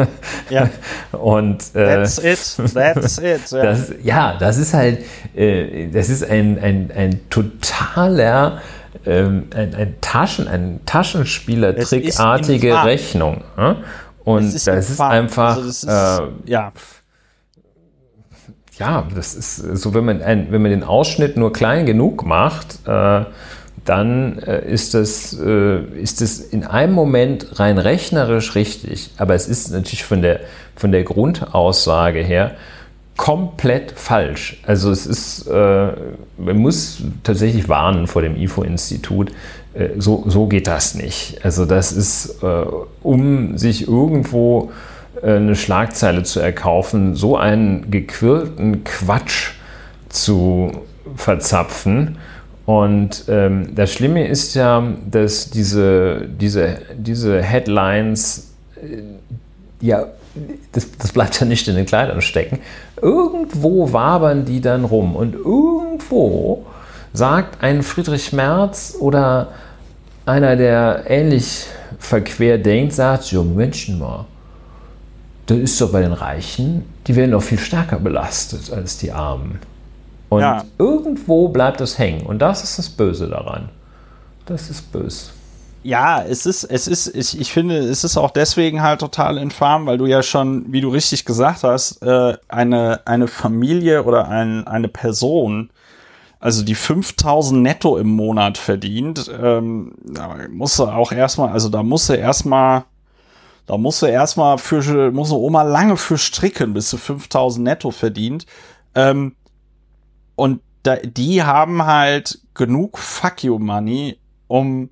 ja. 0.50 0.68
und 1.18 1.64
äh, 1.74 1.96
that's 1.96 2.18
it, 2.18 2.74
that's 2.74 3.18
it. 3.18 3.50
Ja, 3.50 3.62
das, 3.62 3.92
ja, 4.04 4.36
das 4.38 4.58
ist 4.58 4.72
halt, 4.72 5.00
äh, 5.34 5.88
das 5.88 6.08
ist 6.08 6.22
ein, 6.22 6.60
ein, 6.60 6.92
ein 6.94 7.28
totaler 7.28 8.60
ähm, 9.04 9.48
ein, 9.54 9.74
ein 9.74 9.94
Taschen, 10.00 10.46
ein 10.46 10.80
Taschenspielertrickartige 10.86 12.84
Rechnung. 12.84 13.42
Und 14.24 14.54
ist 14.54 14.66
das 14.66 14.90
ist 14.90 15.00
einfach, 15.00 15.56
also 15.56 15.66
das 15.66 15.82
ist, 15.82 15.88
äh, 15.88 16.50
ja 16.50 16.72
ja, 18.78 19.06
das 19.14 19.34
ist 19.34 19.56
so, 19.56 19.94
wenn 19.94 20.04
man, 20.04 20.22
ein, 20.22 20.48
wenn 20.50 20.62
man 20.62 20.70
den 20.70 20.84
Ausschnitt 20.84 21.36
nur 21.36 21.52
klein 21.52 21.86
genug 21.86 22.24
macht, 22.24 22.86
äh, 22.86 23.24
dann 23.84 24.38
äh, 24.40 24.68
ist, 24.68 24.94
das, 24.94 25.38
äh, 25.38 25.80
ist 26.00 26.20
das 26.20 26.40
in 26.40 26.64
einem 26.64 26.92
Moment 26.92 27.58
rein 27.58 27.78
rechnerisch 27.78 28.54
richtig, 28.54 29.10
aber 29.16 29.34
es 29.34 29.46
ist 29.48 29.70
natürlich 29.70 30.04
von 30.04 30.22
der, 30.22 30.40
von 30.74 30.92
der 30.92 31.04
Grundaussage 31.04 32.20
her 32.20 32.56
komplett 33.16 33.92
falsch. 33.92 34.60
Also 34.66 34.90
es 34.90 35.06
ist, 35.06 35.46
äh, 35.46 35.88
man 36.36 36.56
muss 36.58 36.98
tatsächlich 37.22 37.68
warnen 37.68 38.06
vor 38.06 38.22
dem 38.22 38.36
IFO-Institut, 38.36 39.30
äh, 39.74 39.90
so, 39.98 40.24
so 40.26 40.46
geht 40.46 40.66
das 40.66 40.94
nicht. 40.94 41.44
Also 41.44 41.64
das 41.64 41.92
ist, 41.92 42.42
äh, 42.42 42.64
um 43.02 43.56
sich 43.56 43.88
irgendwo 43.88 44.70
eine 45.22 45.56
Schlagzeile 45.56 46.22
zu 46.22 46.40
erkaufen, 46.40 47.14
so 47.14 47.36
einen 47.36 47.90
gequirlten 47.90 48.84
Quatsch 48.84 49.52
zu 50.08 50.72
verzapfen. 51.14 52.18
Und 52.64 53.24
ähm, 53.28 53.74
das 53.74 53.92
Schlimme 53.92 54.26
ist 54.26 54.54
ja, 54.54 54.82
dass 55.08 55.50
diese, 55.50 56.26
diese, 56.28 56.78
diese 56.96 57.40
Headlines, 57.40 58.52
äh, 58.76 59.02
ja, 59.80 60.06
das, 60.72 60.88
das 60.98 61.12
bleibt 61.12 61.40
ja 61.40 61.46
nicht 61.46 61.68
in 61.68 61.76
den 61.76 61.86
Kleidern 61.86 62.20
stecken. 62.20 62.58
Irgendwo 63.00 63.92
wabern 63.92 64.44
die 64.44 64.60
dann 64.60 64.84
rum 64.84 65.16
und 65.16 65.34
irgendwo 65.34 66.66
sagt 67.12 67.62
ein 67.62 67.82
Friedrich 67.82 68.32
Merz 68.32 68.96
oder 68.98 69.48
einer, 70.26 70.56
der 70.56 71.04
ähnlich 71.06 71.66
verquer 71.98 72.58
denkt, 72.58 72.92
sagt, 72.92 73.24
so 73.24 73.42
Menschen 73.44 73.98
mal, 73.98 74.26
das 75.46 75.58
ist 75.58 75.78
so 75.78 75.92
bei 75.92 76.02
den 76.02 76.12
Reichen, 76.12 76.84
die 77.06 77.14
werden 77.16 77.30
noch 77.30 77.42
viel 77.42 77.58
stärker 77.58 77.98
belastet 77.98 78.72
als 78.72 78.98
die 78.98 79.12
Armen. 79.12 79.60
Und 80.28 80.40
ja. 80.40 80.64
irgendwo 80.78 81.48
bleibt 81.48 81.80
es 81.80 81.98
hängen. 81.98 82.26
Und 82.26 82.40
das 82.40 82.64
ist 82.64 82.78
das 82.78 82.88
Böse 82.88 83.28
daran. 83.28 83.68
Das 84.46 84.70
ist 84.70 84.92
böse. 84.92 85.30
Ja, 85.84 86.20
es 86.20 86.46
ist, 86.46 86.64
es 86.64 86.88
ist, 86.88 87.14
ich, 87.14 87.40
ich 87.40 87.52
finde, 87.52 87.78
es 87.78 88.02
ist 88.02 88.16
auch 88.16 88.32
deswegen 88.32 88.82
halt 88.82 88.98
total 88.98 89.38
infam, 89.38 89.86
weil 89.86 89.98
du 89.98 90.06
ja 90.06 90.24
schon, 90.24 90.64
wie 90.72 90.80
du 90.80 90.88
richtig 90.88 91.24
gesagt 91.24 91.62
hast, 91.62 92.02
äh, 92.02 92.36
eine, 92.48 93.06
eine 93.06 93.28
Familie 93.28 94.02
oder 94.02 94.28
ein, 94.28 94.66
eine 94.66 94.88
Person, 94.88 95.70
also 96.40 96.64
die 96.64 96.74
5000 96.74 97.62
netto 97.62 97.98
im 97.98 98.08
Monat 98.08 98.58
verdient, 98.58 99.30
ähm, 99.40 99.92
da 100.02 100.36
muss 100.50 100.76
er 100.80 100.96
auch 100.96 101.12
erstmal, 101.12 101.50
also 101.50 101.68
da 101.68 101.84
muss 101.84 102.08
er 102.08 102.18
erstmal 102.18 102.84
da 103.66 103.76
musst 103.76 104.02
du 104.02 104.06
erstmal 104.06 104.58
für, 104.58 105.10
muss 105.10 105.30
eine 105.30 105.40
Oma 105.40 105.62
lange 105.62 105.96
für 105.96 106.18
stricken, 106.18 106.72
bis 106.72 106.90
sie 106.90 106.98
5000 106.98 107.64
netto 107.64 107.90
verdient. 107.90 108.46
Ähm, 108.94 109.34
und 110.36 110.60
da, 110.84 110.96
die 110.96 111.42
haben 111.42 111.84
halt 111.84 112.40
genug 112.54 112.98
Fuck 112.98 113.42
you 113.42 113.58
Money, 113.58 114.18
um 114.46 114.90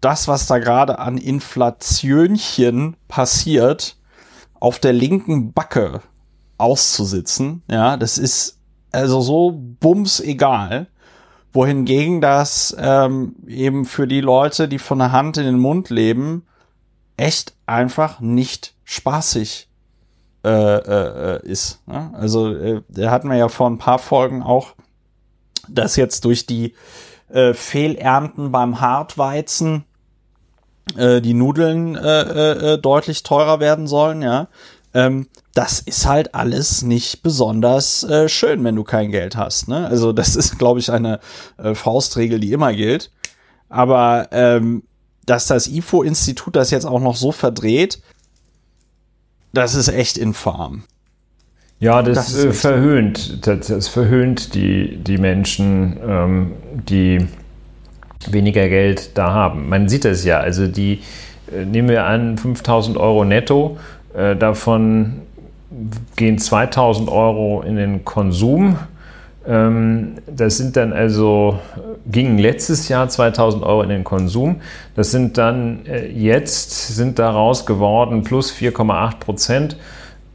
das, 0.00 0.28
was 0.28 0.46
da 0.46 0.58
gerade 0.58 0.98
an 0.98 1.16
Inflationchen 1.16 2.96
passiert, 3.08 3.96
auf 4.58 4.78
der 4.78 4.92
linken 4.92 5.52
Backe 5.52 6.02
auszusitzen. 6.58 7.62
Ja, 7.70 7.96
das 7.96 8.18
ist 8.18 8.58
also 8.92 9.20
so 9.20 9.52
bums 9.54 10.20
egal. 10.20 10.88
Wohingegen 11.52 12.20
das 12.20 12.76
ähm, 12.78 13.34
eben 13.46 13.84
für 13.84 14.06
die 14.06 14.20
Leute, 14.20 14.68
die 14.68 14.78
von 14.78 14.98
der 14.98 15.12
Hand 15.12 15.36
in 15.36 15.44
den 15.44 15.58
Mund 15.58 15.90
leben, 15.90 16.44
echt 17.20 17.54
einfach 17.66 18.20
nicht 18.20 18.74
spaßig 18.84 19.68
äh, 20.44 20.48
äh, 20.48 21.46
ist. 21.46 21.86
Ne? 21.86 22.10
Also, 22.14 22.54
äh, 22.54 22.82
da 22.88 23.10
hatten 23.10 23.28
wir 23.28 23.36
ja 23.36 23.48
vor 23.48 23.68
ein 23.68 23.78
paar 23.78 23.98
Folgen 23.98 24.42
auch, 24.42 24.74
dass 25.68 25.96
jetzt 25.96 26.24
durch 26.24 26.46
die 26.46 26.74
äh, 27.28 27.52
Fehlernten 27.52 28.50
beim 28.50 28.80
Hartweizen 28.80 29.84
äh, 30.96 31.20
die 31.20 31.34
Nudeln 31.34 31.94
äh, 31.94 32.20
äh, 32.22 32.72
äh, 32.72 32.78
deutlich 32.78 33.22
teurer 33.22 33.60
werden 33.60 33.86
sollen, 33.86 34.22
ja. 34.22 34.48
Ähm, 34.92 35.28
das 35.54 35.80
ist 35.80 36.06
halt 36.06 36.34
alles 36.34 36.82
nicht 36.82 37.22
besonders 37.22 38.02
äh, 38.02 38.28
schön, 38.28 38.64
wenn 38.64 38.74
du 38.74 38.82
kein 38.82 39.10
Geld 39.10 39.36
hast. 39.36 39.68
Ne? 39.68 39.86
Also 39.86 40.12
das 40.12 40.34
ist, 40.34 40.58
glaube 40.58 40.80
ich, 40.80 40.90
eine 40.90 41.20
äh, 41.58 41.74
Faustregel, 41.74 42.40
die 42.40 42.52
immer 42.52 42.72
gilt. 42.72 43.12
Aber 43.68 44.28
ähm, 44.32 44.82
dass 45.30 45.46
das 45.46 45.68
IFO-Institut 45.68 46.56
das 46.56 46.72
jetzt 46.72 46.84
auch 46.84 46.98
noch 46.98 47.14
so 47.14 47.30
verdreht, 47.30 48.00
das 49.52 49.76
ist 49.76 49.86
echt 49.86 50.18
infam. 50.18 50.82
Ja, 51.78 52.02
das, 52.02 52.32
das 52.32 52.44
äh, 52.44 52.52
verhöhnt, 52.52 53.46
das, 53.46 53.68
das, 53.68 53.86
verhöhnt 53.86 54.56
die, 54.56 54.96
die 54.96 55.18
Menschen, 55.18 56.00
ähm, 56.04 56.52
die 56.88 57.28
weniger 58.28 58.68
Geld 58.68 59.16
da 59.16 59.30
haben. 59.32 59.68
Man 59.68 59.88
sieht 59.88 60.04
das 60.04 60.24
ja, 60.24 60.40
also 60.40 60.66
die, 60.66 60.98
äh, 61.54 61.64
nehmen 61.64 61.88
wir 61.88 62.06
an, 62.06 62.36
5000 62.36 62.96
Euro 62.96 63.24
netto, 63.24 63.78
äh, 64.12 64.34
davon 64.34 65.22
gehen 66.16 66.38
2000 66.38 67.08
Euro 67.08 67.62
in 67.62 67.76
den 67.76 68.04
Konsum. 68.04 68.76
Ähm, 69.46 70.16
das 70.26 70.58
sind 70.58 70.76
dann 70.76 70.92
also, 70.92 71.58
gingen 72.06 72.38
letztes 72.38 72.88
Jahr 72.88 73.08
2000 73.08 73.64
Euro 73.64 73.82
in 73.82 73.88
den 73.88 74.04
Konsum. 74.04 74.60
Das 74.94 75.10
sind 75.10 75.38
dann 75.38 75.86
äh, 75.86 76.06
jetzt, 76.08 76.94
sind 76.94 77.18
daraus 77.18 77.64
geworden 77.64 78.22
plus 78.22 78.52
4,8 78.52 79.18
Prozent. 79.18 79.76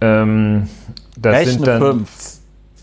Ähm, 0.02 0.68
das 1.18 1.36
Rechne 1.36 1.52
sind 1.52 1.68
dann, 1.68 1.82
fünf. 1.82 2.10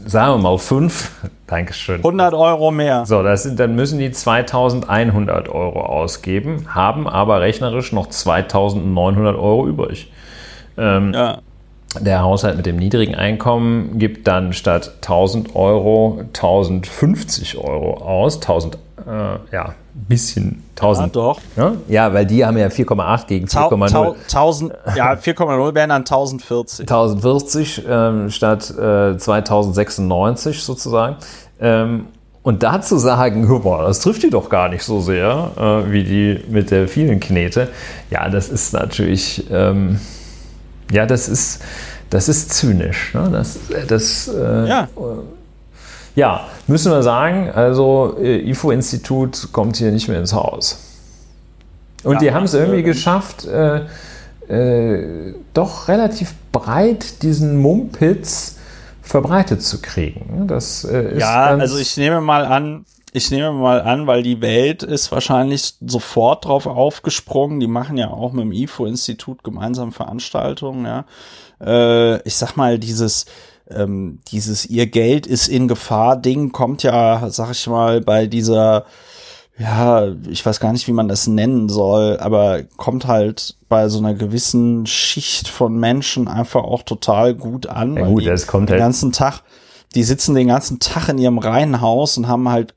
sagen 0.06 0.34
wir 0.34 0.38
mal 0.38 0.58
fünf. 0.58 1.10
Dankeschön. 1.48 1.96
100 1.96 2.34
Euro 2.34 2.70
mehr. 2.70 3.04
So, 3.04 3.22
das 3.22 3.42
sind, 3.42 3.58
dann 3.58 3.74
müssen 3.74 3.98
die 3.98 4.10
2100 4.10 5.48
Euro 5.48 5.80
ausgeben, 5.84 6.66
haben 6.68 7.08
aber 7.08 7.40
rechnerisch 7.40 7.92
noch 7.92 8.08
2900 8.08 9.36
Euro 9.36 9.66
übrig. 9.66 10.10
Ähm, 10.78 11.12
ja. 11.12 11.40
Der 12.00 12.22
Haushalt 12.22 12.56
mit 12.56 12.66
dem 12.66 12.76
niedrigen 12.76 13.14
Einkommen 13.14 13.98
gibt 13.98 14.26
dann 14.26 14.52
statt 14.52 14.92
1000 15.02 15.54
Euro 15.54 16.20
1050 16.28 17.58
Euro 17.58 17.98
aus. 17.98 18.36
1000, 18.36 18.76
äh, 19.06 19.08
ja, 19.52 19.74
bisschen 19.92 20.62
1000. 20.76 21.06
Ja, 21.06 21.12
doch. 21.12 21.40
Ja, 21.56 21.72
ja 21.88 22.14
weil 22.14 22.24
die 22.24 22.44
haben 22.44 22.56
ja 22.56 22.68
4,8 22.68 23.26
gegen 23.26 23.46
4,0. 23.46 24.72
Ja, 24.96 25.12
4,0 25.12 25.74
wären 25.74 25.90
dann 25.90 26.02
1040. 26.02 26.80
1040 26.80 27.84
ähm, 27.88 28.30
statt 28.30 28.70
äh, 28.70 29.18
2096 29.18 30.62
sozusagen. 30.62 31.16
Ähm, 31.60 32.06
und 32.42 32.62
dazu 32.62 32.96
sagen, 32.98 33.46
boah, 33.62 33.82
das 33.82 34.00
trifft 34.00 34.22
die 34.22 34.30
doch 34.30 34.48
gar 34.48 34.68
nicht 34.68 34.82
so 34.82 35.00
sehr, 35.00 35.50
äh, 35.56 35.92
wie 35.92 36.04
die 36.04 36.40
mit 36.48 36.70
der 36.70 36.88
vielen 36.88 37.20
Knete. 37.20 37.68
Ja, 38.10 38.28
das 38.28 38.48
ist 38.48 38.72
natürlich. 38.72 39.44
Ähm, 39.50 40.00
ja, 40.92 41.06
das 41.06 41.28
ist, 41.28 41.62
das 42.10 42.28
ist 42.28 42.52
zynisch. 42.52 43.14
Ne? 43.14 43.28
Das, 43.32 43.58
das, 43.88 44.28
äh, 44.28 44.68
ja. 44.68 44.88
ja, 46.14 46.46
müssen 46.66 46.92
wir 46.92 47.02
sagen, 47.02 47.50
also 47.50 48.16
äh, 48.20 48.50
IFO-Institut 48.50 49.48
kommt 49.52 49.76
hier 49.76 49.90
nicht 49.90 50.08
mehr 50.08 50.20
ins 50.20 50.32
Haus. 50.32 50.78
Und 52.04 52.14
ja, 52.14 52.18
die 52.18 52.32
haben 52.32 52.44
es 52.44 52.54
irgendwie 52.54 52.82
geschafft, 52.82 53.46
äh, 53.46 53.86
äh, 54.48 55.34
doch 55.54 55.88
relativ 55.88 56.34
breit 56.50 57.22
diesen 57.22 57.56
Mumpitz 57.56 58.58
verbreitet 59.00 59.62
zu 59.62 59.80
kriegen. 59.80 60.46
Das 60.46 60.84
äh, 60.84 61.18
ja, 61.18 61.46
also 61.46 61.78
ich 61.78 61.96
nehme 61.96 62.20
mal 62.20 62.44
an, 62.44 62.84
ich 63.14 63.30
nehme 63.30 63.52
mal 63.52 63.82
an, 63.82 64.06
weil 64.06 64.22
die 64.22 64.40
Welt 64.40 64.82
ist 64.82 65.12
wahrscheinlich 65.12 65.74
sofort 65.86 66.46
drauf 66.46 66.66
aufgesprungen. 66.66 67.60
Die 67.60 67.66
machen 67.66 67.98
ja 67.98 68.08
auch 68.08 68.32
mit 68.32 68.44
dem 68.44 68.52
IFO-Institut 68.52 69.44
gemeinsam 69.44 69.92
Veranstaltungen, 69.92 70.86
ja. 70.86 71.04
Äh, 71.60 72.26
ich 72.26 72.36
sag 72.36 72.56
mal, 72.56 72.78
dieses, 72.78 73.26
ähm, 73.70 74.20
dieses 74.28 74.64
ihr 74.64 74.86
Geld 74.86 75.26
ist 75.26 75.48
in 75.48 75.68
Gefahr 75.68 76.16
Ding 76.16 76.52
kommt 76.52 76.82
ja, 76.84 77.28
sag 77.28 77.50
ich 77.50 77.66
mal, 77.66 78.00
bei 78.00 78.26
dieser, 78.26 78.86
ja, 79.58 80.08
ich 80.30 80.44
weiß 80.44 80.58
gar 80.58 80.72
nicht, 80.72 80.88
wie 80.88 80.92
man 80.92 81.08
das 81.08 81.26
nennen 81.26 81.68
soll, 81.68 82.18
aber 82.18 82.62
kommt 82.78 83.06
halt 83.06 83.56
bei 83.68 83.90
so 83.90 83.98
einer 83.98 84.14
gewissen 84.14 84.86
Schicht 84.86 85.48
von 85.48 85.78
Menschen 85.78 86.28
einfach 86.28 86.64
auch 86.64 86.82
total 86.82 87.34
gut 87.34 87.66
an. 87.66 87.94
Ja, 87.94 88.06
gut, 88.06 88.26
das 88.26 88.46
kommt 88.46 88.70
den 88.70 88.74
halt 88.74 88.80
ganzen 88.80 89.12
Tag, 89.12 89.42
die 89.94 90.02
sitzen 90.02 90.34
den 90.34 90.48
ganzen 90.48 90.80
Tag 90.80 91.10
in 91.10 91.18
ihrem 91.18 91.36
Reihenhaus 91.36 92.16
und 92.16 92.26
haben 92.26 92.48
halt 92.48 92.74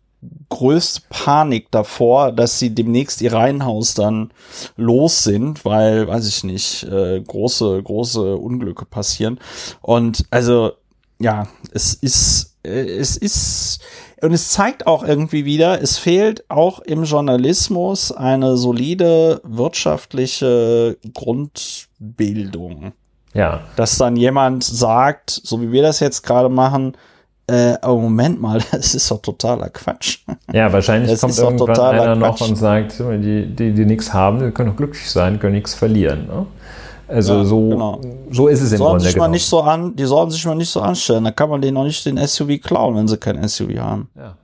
größte 0.49 1.01
Panik 1.09 1.71
davor, 1.71 2.31
dass 2.31 2.59
sie 2.59 2.73
demnächst 2.73 3.21
ihr 3.21 3.33
Reihenhaus 3.33 3.93
dann 3.93 4.31
los 4.77 5.23
sind, 5.23 5.65
weil, 5.65 6.07
weiß 6.07 6.27
ich 6.27 6.43
nicht, 6.43 6.83
äh, 6.83 7.21
große, 7.21 7.81
große 7.83 8.35
Unglücke 8.35 8.85
passieren. 8.85 9.39
Und 9.81 10.25
also, 10.31 10.73
ja, 11.19 11.47
es 11.71 11.93
ist, 11.93 12.57
äh, 12.63 12.69
es 12.69 13.17
ist, 13.17 13.79
und 14.21 14.33
es 14.33 14.49
zeigt 14.49 14.87
auch 14.87 15.03
irgendwie 15.03 15.45
wieder, 15.45 15.81
es 15.81 15.97
fehlt 15.97 16.49
auch 16.49 16.79
im 16.79 17.03
Journalismus 17.03 18.11
eine 18.11 18.57
solide 18.57 19.41
wirtschaftliche 19.43 20.97
Grundbildung. 21.13 22.93
Ja. 23.33 23.61
Dass 23.75 23.97
dann 23.97 24.15
jemand 24.15 24.63
sagt, 24.63 25.29
so 25.29 25.61
wie 25.61 25.71
wir 25.71 25.83
das 25.83 25.99
jetzt 25.99 26.23
gerade 26.23 26.49
machen, 26.49 26.95
äh, 27.47 27.75
aber 27.81 27.95
Moment 27.97 28.41
mal, 28.41 28.59
das 28.71 28.95
ist 28.95 29.09
doch 29.11 29.21
totaler 29.21 29.69
Quatsch. 29.69 30.19
Ja, 30.51 30.71
wahrscheinlich 30.71 31.11
das 31.11 31.21
kommt 31.21 31.37
irgendwann 31.37 31.79
einer 31.79 32.17
Quatsch. 32.17 32.41
noch 32.41 32.49
und 32.49 32.55
sagt, 32.55 32.99
die, 32.99 33.45
die, 33.47 33.73
die 33.73 33.85
nichts 33.85 34.13
haben, 34.13 34.39
die 34.39 34.51
können 34.51 34.71
doch 34.71 34.77
glücklich 34.77 35.09
sein, 35.09 35.39
können 35.39 35.55
nichts 35.55 35.73
verlieren. 35.73 36.27
Ne? 36.27 36.45
Also 37.07 37.35
ja, 37.35 37.45
so, 37.45 37.69
genau. 37.69 38.01
so 38.31 38.47
ist 38.47 38.61
es 38.61 38.71
im 38.71 38.79
sollen 38.79 38.89
Grunde 38.89 39.05
sich 39.05 39.15
mal 39.15 39.27
nicht 39.27 39.45
so 39.45 39.61
an, 39.61 39.95
Die 39.95 40.05
sollen 40.05 40.31
sich 40.31 40.43
mal 40.45 40.55
nicht 40.55 40.71
so 40.71 40.81
anstellen. 40.81 41.23
Da 41.23 41.31
kann 41.31 41.49
man 41.49 41.61
denen 41.61 41.77
auch 41.77 41.83
nicht 41.83 42.03
den 42.05 42.17
SUV 42.17 42.59
klauen, 42.63 42.95
wenn 42.95 43.07
sie 43.07 43.17
kein 43.17 43.47
SUV 43.47 43.77
haben. 43.77 44.09
Ja. 44.15 44.35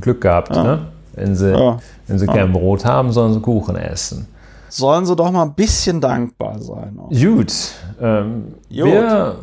Glück 0.00 0.20
gehabt, 0.20 0.54
ja. 0.54 0.62
ne? 0.62 0.86
Wenn 1.14 1.34
sie, 1.34 1.52
ja. 1.52 1.78
wenn 2.06 2.18
sie 2.18 2.26
kein 2.26 2.52
Brot 2.52 2.84
haben, 2.84 3.12
sollen 3.12 3.32
sie 3.34 3.40
Kuchen 3.40 3.76
essen. 3.76 4.26
Sollen 4.68 5.06
sie 5.06 5.14
doch 5.14 5.30
mal 5.30 5.42
ein 5.44 5.54
bisschen 5.54 6.00
dankbar 6.00 6.58
sein. 6.58 6.98
Auch. 6.98 7.10
Gut. 7.10 7.52
Ähm, 8.00 8.54
Gut. 8.68 8.84
Wir 8.84 9.36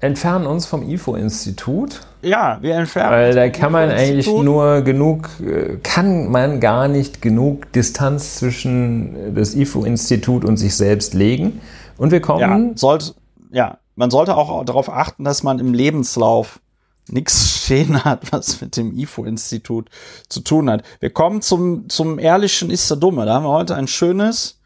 entfernen 0.00 0.46
uns 0.46 0.66
vom 0.66 0.88
IFO-Institut. 0.88 2.00
Ja, 2.22 2.58
wir 2.60 2.74
entfernen. 2.76 3.10
Weil 3.10 3.34
da 3.34 3.48
kann 3.48 3.72
man 3.72 3.90
eigentlich 3.90 4.26
nur 4.26 4.82
genug, 4.82 5.28
äh, 5.40 5.76
kann 5.82 6.30
man 6.30 6.60
gar 6.60 6.88
nicht 6.88 7.22
genug 7.22 7.72
Distanz 7.72 8.36
zwischen 8.36 9.34
das 9.34 9.54
IFO-Institut 9.54 10.44
und 10.44 10.56
sich 10.56 10.76
selbst 10.76 11.14
legen. 11.14 11.60
Und 11.96 12.12
wir 12.12 12.20
kommen. 12.20 12.40
Ja, 12.40 12.76
sollte, 12.76 13.14
ja, 13.50 13.78
man 13.96 14.10
sollte 14.10 14.36
auch 14.36 14.64
darauf 14.64 14.88
achten, 14.88 15.24
dass 15.24 15.42
man 15.42 15.58
im 15.58 15.74
Lebenslauf 15.74 16.60
nichts 17.08 17.62
stehen 17.64 18.04
hat, 18.04 18.32
was 18.32 18.60
mit 18.60 18.76
dem 18.76 18.96
IFO-Institut 18.96 19.88
zu 20.28 20.40
tun 20.40 20.70
hat. 20.70 20.84
Wir 21.00 21.10
kommen 21.10 21.42
zum, 21.42 21.88
zum 21.88 22.18
ehrlichen 22.18 22.70
Ist 22.70 22.88
der 22.90 22.96
Dumme. 22.96 23.26
Da 23.26 23.34
haben 23.34 23.44
wir 23.44 23.50
heute 23.50 23.74
ein 23.74 23.88
schönes 23.88 24.60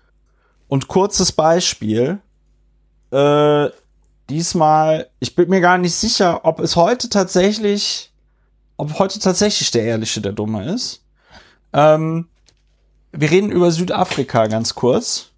und 0.68 0.88
kurzes 0.88 1.32
Beispiel. 1.32 2.18
Äh, 3.10 3.68
diesmal, 4.30 5.08
ich 5.20 5.34
bin 5.34 5.50
mir 5.50 5.60
gar 5.60 5.78
nicht 5.78 5.94
sicher, 5.94 6.44
ob 6.44 6.60
es 6.60 6.76
heute 6.76 7.08
tatsächlich, 7.08 8.12
ob 8.76 8.98
heute 8.98 9.18
tatsächlich 9.18 9.70
der 9.70 9.84
Ehrliche 9.84 10.20
der 10.20 10.32
Dumme 10.32 10.72
ist. 10.72 11.04
Ähm, 11.72 12.28
wir 13.12 13.30
reden 13.30 13.52
über 13.52 13.70
Südafrika 13.70 14.46
ganz 14.46 14.74
kurz. 14.74 15.30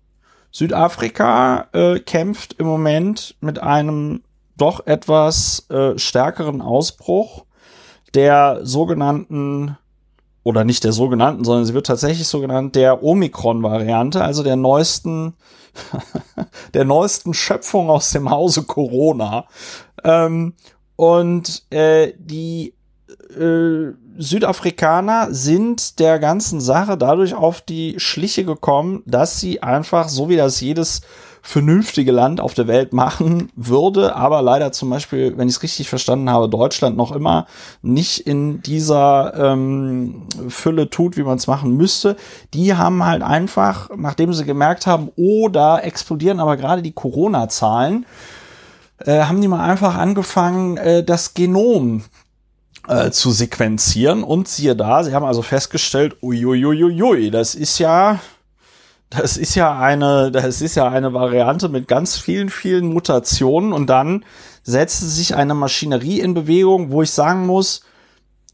Südafrika 0.50 1.68
äh, 1.72 1.98
kämpft 1.98 2.54
im 2.54 2.66
Moment 2.66 3.34
mit 3.40 3.58
einem 3.58 4.22
doch 4.56 4.86
etwas 4.86 5.68
äh, 5.70 5.98
stärkeren 5.98 6.62
Ausbruch 6.62 7.44
der 8.14 8.60
sogenannten 8.62 9.76
oder 10.44 10.62
nicht 10.62 10.84
der 10.84 10.92
sogenannten, 10.92 11.44
sondern 11.44 11.64
sie 11.64 11.74
wird 11.74 11.86
tatsächlich 11.86 12.28
so 12.28 12.40
genannt, 12.40 12.76
der 12.76 13.02
Omikron-Variante, 13.02 14.22
also 14.22 14.42
der 14.42 14.56
neuesten, 14.56 15.34
der 16.74 16.84
neuesten 16.84 17.34
Schöpfung 17.34 17.90
aus 17.90 18.10
dem 18.10 18.30
Hause 18.30 18.64
Corona. 18.64 19.46
Ähm, 20.02 20.54
und 20.96 21.64
äh, 21.70 22.12
die 22.18 22.74
äh, 23.38 23.92
Südafrikaner 24.16 25.28
sind 25.34 25.98
der 25.98 26.18
ganzen 26.18 26.60
Sache 26.60 26.96
dadurch 26.96 27.34
auf 27.34 27.60
die 27.60 27.98
Schliche 27.98 28.44
gekommen, 28.44 29.02
dass 29.06 29.40
sie 29.40 29.62
einfach, 29.62 30.08
so 30.08 30.28
wie 30.28 30.36
das 30.36 30.60
jedes 30.60 31.02
vernünftige 31.46 32.10
Land 32.10 32.40
auf 32.40 32.54
der 32.54 32.66
Welt 32.68 32.94
machen 32.94 33.52
würde, 33.54 34.16
aber 34.16 34.40
leider 34.40 34.72
zum 34.72 34.88
Beispiel, 34.88 35.36
wenn 35.36 35.46
ich 35.46 35.56
es 35.56 35.62
richtig 35.62 35.90
verstanden 35.90 36.30
habe, 36.30 36.48
Deutschland 36.48 36.96
noch 36.96 37.12
immer 37.12 37.46
nicht 37.82 38.26
in 38.26 38.62
dieser 38.62 39.34
ähm, 39.36 40.22
Fülle 40.48 40.88
tut, 40.88 41.18
wie 41.18 41.22
man 41.22 41.36
es 41.36 41.46
machen 41.46 41.76
müsste. 41.76 42.16
Die 42.54 42.74
haben 42.74 43.04
halt 43.04 43.22
einfach, 43.22 43.90
nachdem 43.94 44.32
sie 44.32 44.46
gemerkt 44.46 44.86
haben, 44.86 45.10
oh, 45.16 45.50
da 45.50 45.78
explodieren 45.78 46.40
aber 46.40 46.56
gerade 46.56 46.80
die 46.80 46.92
Corona-Zahlen, 46.92 48.06
äh, 49.04 49.24
haben 49.24 49.42
die 49.42 49.48
mal 49.48 49.68
einfach 49.68 49.96
angefangen, 49.96 50.78
äh, 50.78 51.04
das 51.04 51.34
Genom 51.34 52.04
äh, 52.88 53.10
zu 53.10 53.32
sequenzieren 53.32 54.24
und 54.24 54.48
siehe 54.48 54.74
da, 54.74 55.04
sie 55.04 55.14
haben 55.14 55.26
also 55.26 55.42
festgestellt, 55.42 56.16
uiuiuiui, 56.22 57.30
das 57.30 57.54
ist 57.54 57.78
ja 57.78 58.18
das 59.18 59.36
ist 59.36 59.54
ja 59.54 59.78
eine, 59.78 60.30
das 60.30 60.60
ist 60.60 60.74
ja 60.74 60.88
eine 60.88 61.12
Variante 61.12 61.68
mit 61.68 61.88
ganz 61.88 62.16
vielen, 62.16 62.48
vielen 62.48 62.86
Mutationen 62.86 63.72
und 63.72 63.88
dann 63.88 64.24
setzt 64.62 65.00
sich 65.00 65.34
eine 65.34 65.54
Maschinerie 65.54 66.20
in 66.20 66.34
Bewegung, 66.34 66.90
wo 66.90 67.02
ich 67.02 67.10
sagen 67.10 67.46
muss, 67.46 67.82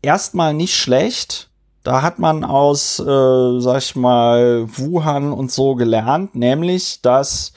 erstmal 0.03 0.55
nicht 0.55 0.75
schlecht. 0.75 1.51
Da 1.83 2.03
hat 2.03 2.19
man 2.19 2.45
aus, 2.45 3.01
äh, 3.01 3.61
sag 3.61 3.79
ich 3.79 3.97
mal, 3.97 4.67
Wuhan 4.69 5.33
und 5.33 5.51
so 5.51 5.77
gelernt, 5.77 6.35
nämlich, 6.35 7.01
dass 7.01 7.53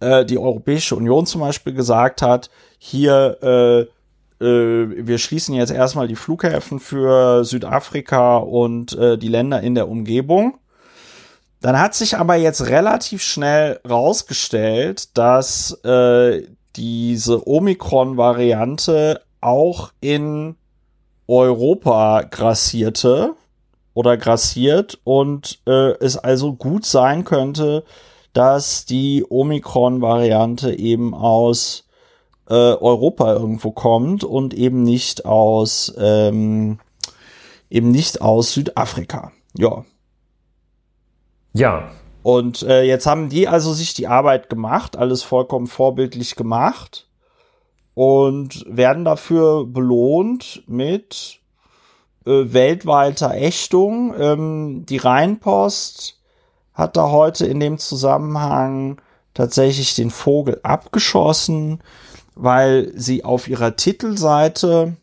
äh, 0.00 0.24
die 0.26 0.38
Europäische 0.38 0.96
Union 0.96 1.24
zum 1.26 1.40
Beispiel 1.40 1.72
gesagt 1.72 2.20
hat, 2.20 2.50
hier, 2.78 3.38
äh, 3.42 3.80
äh, 4.44 5.06
wir 5.06 5.18
schließen 5.18 5.54
jetzt 5.54 5.72
erstmal 5.72 6.08
die 6.08 6.16
Flughäfen 6.16 6.80
für 6.80 7.44
Südafrika 7.44 8.36
und 8.36 8.92
äh, 8.98 9.16
die 9.16 9.28
Länder 9.28 9.60
in 9.62 9.74
der 9.74 9.88
Umgebung. 9.88 10.58
Dann 11.62 11.78
hat 11.78 11.94
sich 11.94 12.18
aber 12.18 12.34
jetzt 12.34 12.66
relativ 12.66 13.22
schnell 13.22 13.80
rausgestellt, 13.88 15.16
dass 15.16 15.72
äh, 15.84 16.42
diese 16.74 17.48
Omikron-Variante 17.48 19.22
auch 19.40 19.92
in 20.00 20.56
Europa 21.28 22.22
grassierte 22.22 23.34
oder 23.94 24.16
grassiert 24.16 24.98
und 25.04 25.60
äh, 25.66 25.92
es 26.00 26.16
also 26.16 26.54
gut 26.54 26.84
sein 26.84 27.24
könnte, 27.24 27.84
dass 28.32 28.84
die 28.84 29.24
Omikron-Variante 29.28 30.74
eben 30.76 31.14
aus 31.14 31.84
äh, 32.48 32.54
Europa 32.54 33.34
irgendwo 33.34 33.70
kommt 33.70 34.24
und 34.24 34.52
eben 34.52 34.82
nicht 34.82 35.26
aus 35.26 35.94
ähm, 35.96 36.80
eben 37.70 37.92
nicht 37.92 38.20
aus 38.20 38.52
Südafrika. 38.52 39.30
Ja. 39.56 39.84
Ja. 41.52 41.90
Und 42.22 42.62
äh, 42.62 42.82
jetzt 42.82 43.06
haben 43.06 43.28
die 43.28 43.48
also 43.48 43.72
sich 43.72 43.94
die 43.94 44.06
Arbeit 44.06 44.48
gemacht, 44.48 44.96
alles 44.96 45.22
vollkommen 45.22 45.66
vorbildlich 45.66 46.36
gemacht 46.36 47.08
und 47.94 48.64
werden 48.68 49.04
dafür 49.04 49.66
belohnt 49.66 50.62
mit 50.66 51.40
äh, 52.24 52.52
weltweiter 52.52 53.34
Ächtung. 53.34 54.14
Ähm, 54.18 54.86
die 54.86 54.98
Rheinpost 54.98 56.20
hat 56.74 56.96
da 56.96 57.10
heute 57.10 57.46
in 57.46 57.60
dem 57.60 57.78
Zusammenhang 57.78 59.00
tatsächlich 59.34 59.94
den 59.94 60.10
Vogel 60.10 60.60
abgeschossen, 60.62 61.82
weil 62.34 62.92
sie 62.94 63.24
auf 63.24 63.48
ihrer 63.48 63.76
Titelseite 63.76 64.96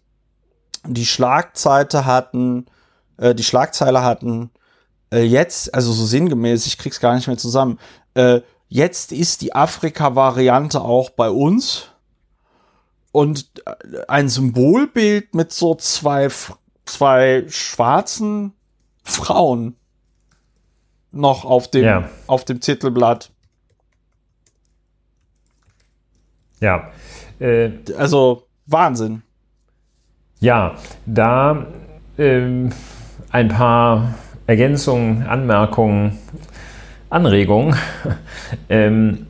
die 0.85 1.05
Schlagzeile 1.05 2.05
hatten, 2.05 2.65
äh, 3.17 3.35
die 3.35 3.43
Schlagzeile 3.43 4.03
hatten, 4.03 4.51
äh, 5.11 5.21
jetzt, 5.21 5.73
also 5.73 5.91
so 5.91 6.05
sinngemäß, 6.05 6.65
ich 6.65 6.77
krieg's 6.77 6.99
gar 6.99 7.15
nicht 7.15 7.27
mehr 7.27 7.37
zusammen, 7.37 7.79
äh, 8.13 8.41
jetzt 8.67 9.11
ist 9.11 9.41
die 9.41 9.55
Afrika-Variante 9.55 10.81
auch 10.81 11.09
bei 11.09 11.29
uns 11.29 11.89
und 13.11 13.49
äh, 13.65 14.05
ein 14.07 14.29
Symbolbild 14.29 15.33
mit 15.33 15.51
so 15.51 15.75
zwei, 15.75 16.29
zwei 16.85 17.45
schwarzen 17.47 18.53
Frauen 19.03 19.75
noch 21.11 21.45
auf 21.45 21.69
dem, 21.69 21.83
ja. 21.83 22.09
auf 22.27 22.45
dem 22.45 22.59
Titelblatt. 22.59 23.31
Ja. 26.59 26.91
Äh, 27.39 27.71
also 27.97 28.47
Wahnsinn. 28.65 29.23
Ja, 30.39 30.75
da 31.05 31.67
ähm, 32.17 32.71
ein 33.31 33.47
paar 33.49 34.13
Ergänzungen, 34.49 35.27
Anmerkungen, 35.27 36.17
Anregungen. 37.11 37.75
ähm, 38.69 39.27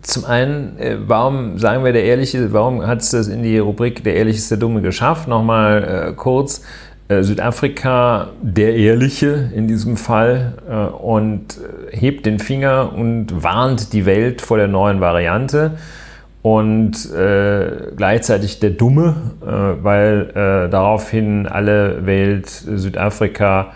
zum 0.00 0.24
einen, 0.24 0.78
äh, 0.78 0.96
warum 1.06 1.58
sagen 1.58 1.84
wir 1.84 1.92
der 1.92 2.04
Ehrliche, 2.04 2.50
warum 2.54 2.86
hat 2.86 3.02
es 3.02 3.10
das 3.10 3.28
in 3.28 3.42
die 3.42 3.58
Rubrik 3.58 4.02
Der 4.02 4.16
Ehrliche 4.16 4.38
ist 4.38 4.50
der 4.50 4.56
Dumme 4.56 4.80
geschafft? 4.80 5.28
Nochmal 5.28 6.12
äh, 6.12 6.12
kurz. 6.14 6.62
Äh, 7.08 7.22
Südafrika, 7.24 8.30
der 8.40 8.74
Ehrliche 8.74 9.50
in 9.54 9.68
diesem 9.68 9.98
Fall, 9.98 10.54
äh, 10.66 10.74
und 10.74 11.58
äh, 11.92 11.94
hebt 11.94 12.24
den 12.24 12.38
Finger 12.38 12.90
und 12.90 13.42
warnt 13.42 13.92
die 13.92 14.06
Welt 14.06 14.40
vor 14.40 14.56
der 14.56 14.68
neuen 14.68 15.02
Variante. 15.02 15.72
Und 16.44 17.10
äh, 17.10 17.92
gleichzeitig 17.96 18.60
der 18.60 18.70
Dumme, 18.70 19.14
weil 19.40 20.68
daraufhin 20.70 21.46
alle 21.46 22.04
Welt 22.04 22.48
Südafrika 22.48 23.72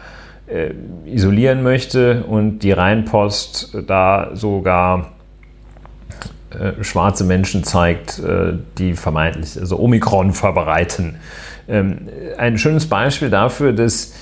isolieren 1.06 1.62
möchte 1.62 2.24
und 2.24 2.58
die 2.58 2.72
Rheinpost 2.72 3.74
da 3.86 4.30
sogar 4.34 5.12
äh, 6.50 6.82
schwarze 6.82 7.24
Menschen 7.24 7.62
zeigt, 7.62 8.20
äh, 8.20 8.54
die 8.78 8.94
vermeintlich 8.94 9.58
also 9.60 9.78
Omikron 9.78 10.32
verbreiten. 10.32 11.16
Ähm, 11.68 12.08
ein 12.38 12.56
schönes 12.56 12.86
Beispiel 12.88 13.28
dafür, 13.28 13.74
dass 13.74 14.14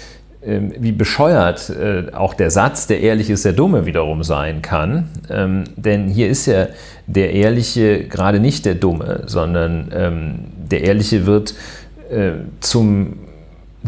wie 0.47 0.93
bescheuert 0.93 1.71
äh, 1.71 2.13
auch 2.13 2.35
der 2.35 2.51
Satz, 2.51 2.87
der 2.87 3.01
Ehrliche 3.01 3.33
ist 3.33 3.45
der 3.45 3.53
Dumme 3.53 3.87
wiederum 3.87 4.23
sein 4.23 4.63
kann. 4.63 5.09
Ähm, 5.29 5.65
denn 5.77 6.09
hier 6.09 6.29
ist 6.29 6.47
ja 6.47 6.69
der 7.07 7.33
Ehrliche 7.33 8.05
gerade 8.05 8.41
nicht 8.41 8.65
der 8.65 8.75
Dumme, 8.75 9.25
sondern 9.27 9.93
ähm, 9.95 10.35
der 10.71 10.83
Ehrliche 10.85 11.27
wird 11.27 11.55
äh, 12.11 12.33
zum 12.61 13.19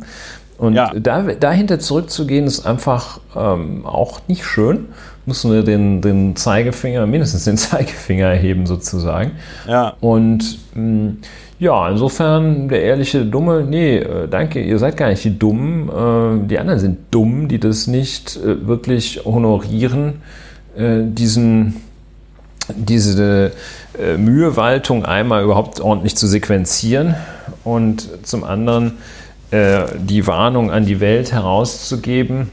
Und 0.58 0.74
ja. 0.74 0.92
da, 0.96 1.22
dahinter 1.22 1.80
zurückzugehen, 1.80 2.46
ist 2.46 2.66
einfach 2.66 3.20
ähm, 3.36 3.86
auch 3.86 4.22
nicht 4.28 4.44
schön. 4.44 4.86
Muss 5.26 5.44
nur 5.44 5.62
den, 5.64 6.02
den 6.02 6.36
Zeigefinger, 6.36 7.06
mindestens 7.06 7.44
den 7.46 7.58
Zeigefinger 7.58 8.28
erheben 8.28 8.66
sozusagen. 8.66 9.32
Ja. 9.68 9.96
Und 10.00 10.58
mh, 10.74 10.82
mm, 10.82 11.18
ja, 11.60 11.90
insofern 11.90 12.70
der 12.70 12.84
ehrliche 12.84 13.26
Dumme, 13.26 13.66
nee, 13.68 13.98
äh, 13.98 14.28
danke, 14.28 14.62
ihr 14.62 14.78
seid 14.78 14.96
gar 14.96 15.10
nicht 15.10 15.24
die 15.24 15.38
Dummen. 15.38 15.90
Äh, 15.90 16.48
die 16.48 16.60
anderen 16.60 16.80
sind 16.80 17.00
dumm, 17.12 17.48
die 17.48 17.60
das 17.60 17.88
nicht 17.88 18.38
äh, 18.38 18.68
wirklich 18.68 19.22
honorieren, 19.26 20.22
diesen, 20.80 21.78
diese 22.76 23.52
Mühewaltung 24.18 25.06
einmal 25.06 25.44
überhaupt 25.44 25.80
ordentlich 25.80 26.16
zu 26.16 26.28
sequenzieren 26.28 27.16
und 27.64 28.08
zum 28.26 28.44
anderen 28.44 28.98
die 29.52 30.28
Warnung 30.28 30.72
an 30.72 30.86
die 30.86 31.00
Welt 31.00 31.32
herauszugeben. 31.32 32.52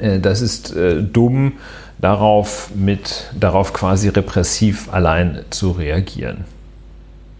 Das 0.00 0.40
ist 0.40 0.74
dumm, 0.74 1.52
darauf 1.98 2.70
mit, 2.74 3.30
darauf 3.38 3.72
quasi 3.72 4.08
repressiv 4.08 4.92
allein 4.92 5.44
zu 5.50 5.70
reagieren. 5.70 6.44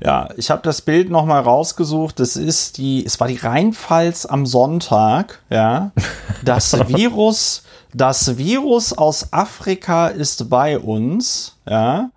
Ja, 0.00 0.28
ich 0.36 0.50
habe 0.50 0.62
das 0.62 0.82
Bild 0.82 1.10
noch 1.10 1.24
mal 1.24 1.40
rausgesucht. 1.40 2.20
Das 2.20 2.36
ist 2.36 2.76
die, 2.76 3.04
es 3.04 3.18
war 3.18 3.28
die 3.28 3.36
Rheinpfalz 3.36 4.26
am 4.26 4.44
Sonntag. 4.44 5.40
Ja, 5.48 5.92
das 6.44 6.88
Virus, 6.88 7.62
das 7.94 8.36
Virus 8.36 8.92
aus 8.92 9.32
Afrika 9.32 10.08
ist 10.08 10.50
bei 10.50 10.78
uns. 10.78 11.56
Ja, 11.66 12.10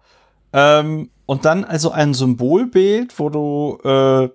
ähm, 0.53 1.09
und 1.25 1.45
dann 1.45 1.63
also 1.63 1.91
ein 1.91 2.13
Symbolbild, 2.13 3.19
wo 3.19 3.29
du 3.29 3.77
äh, 3.83 4.29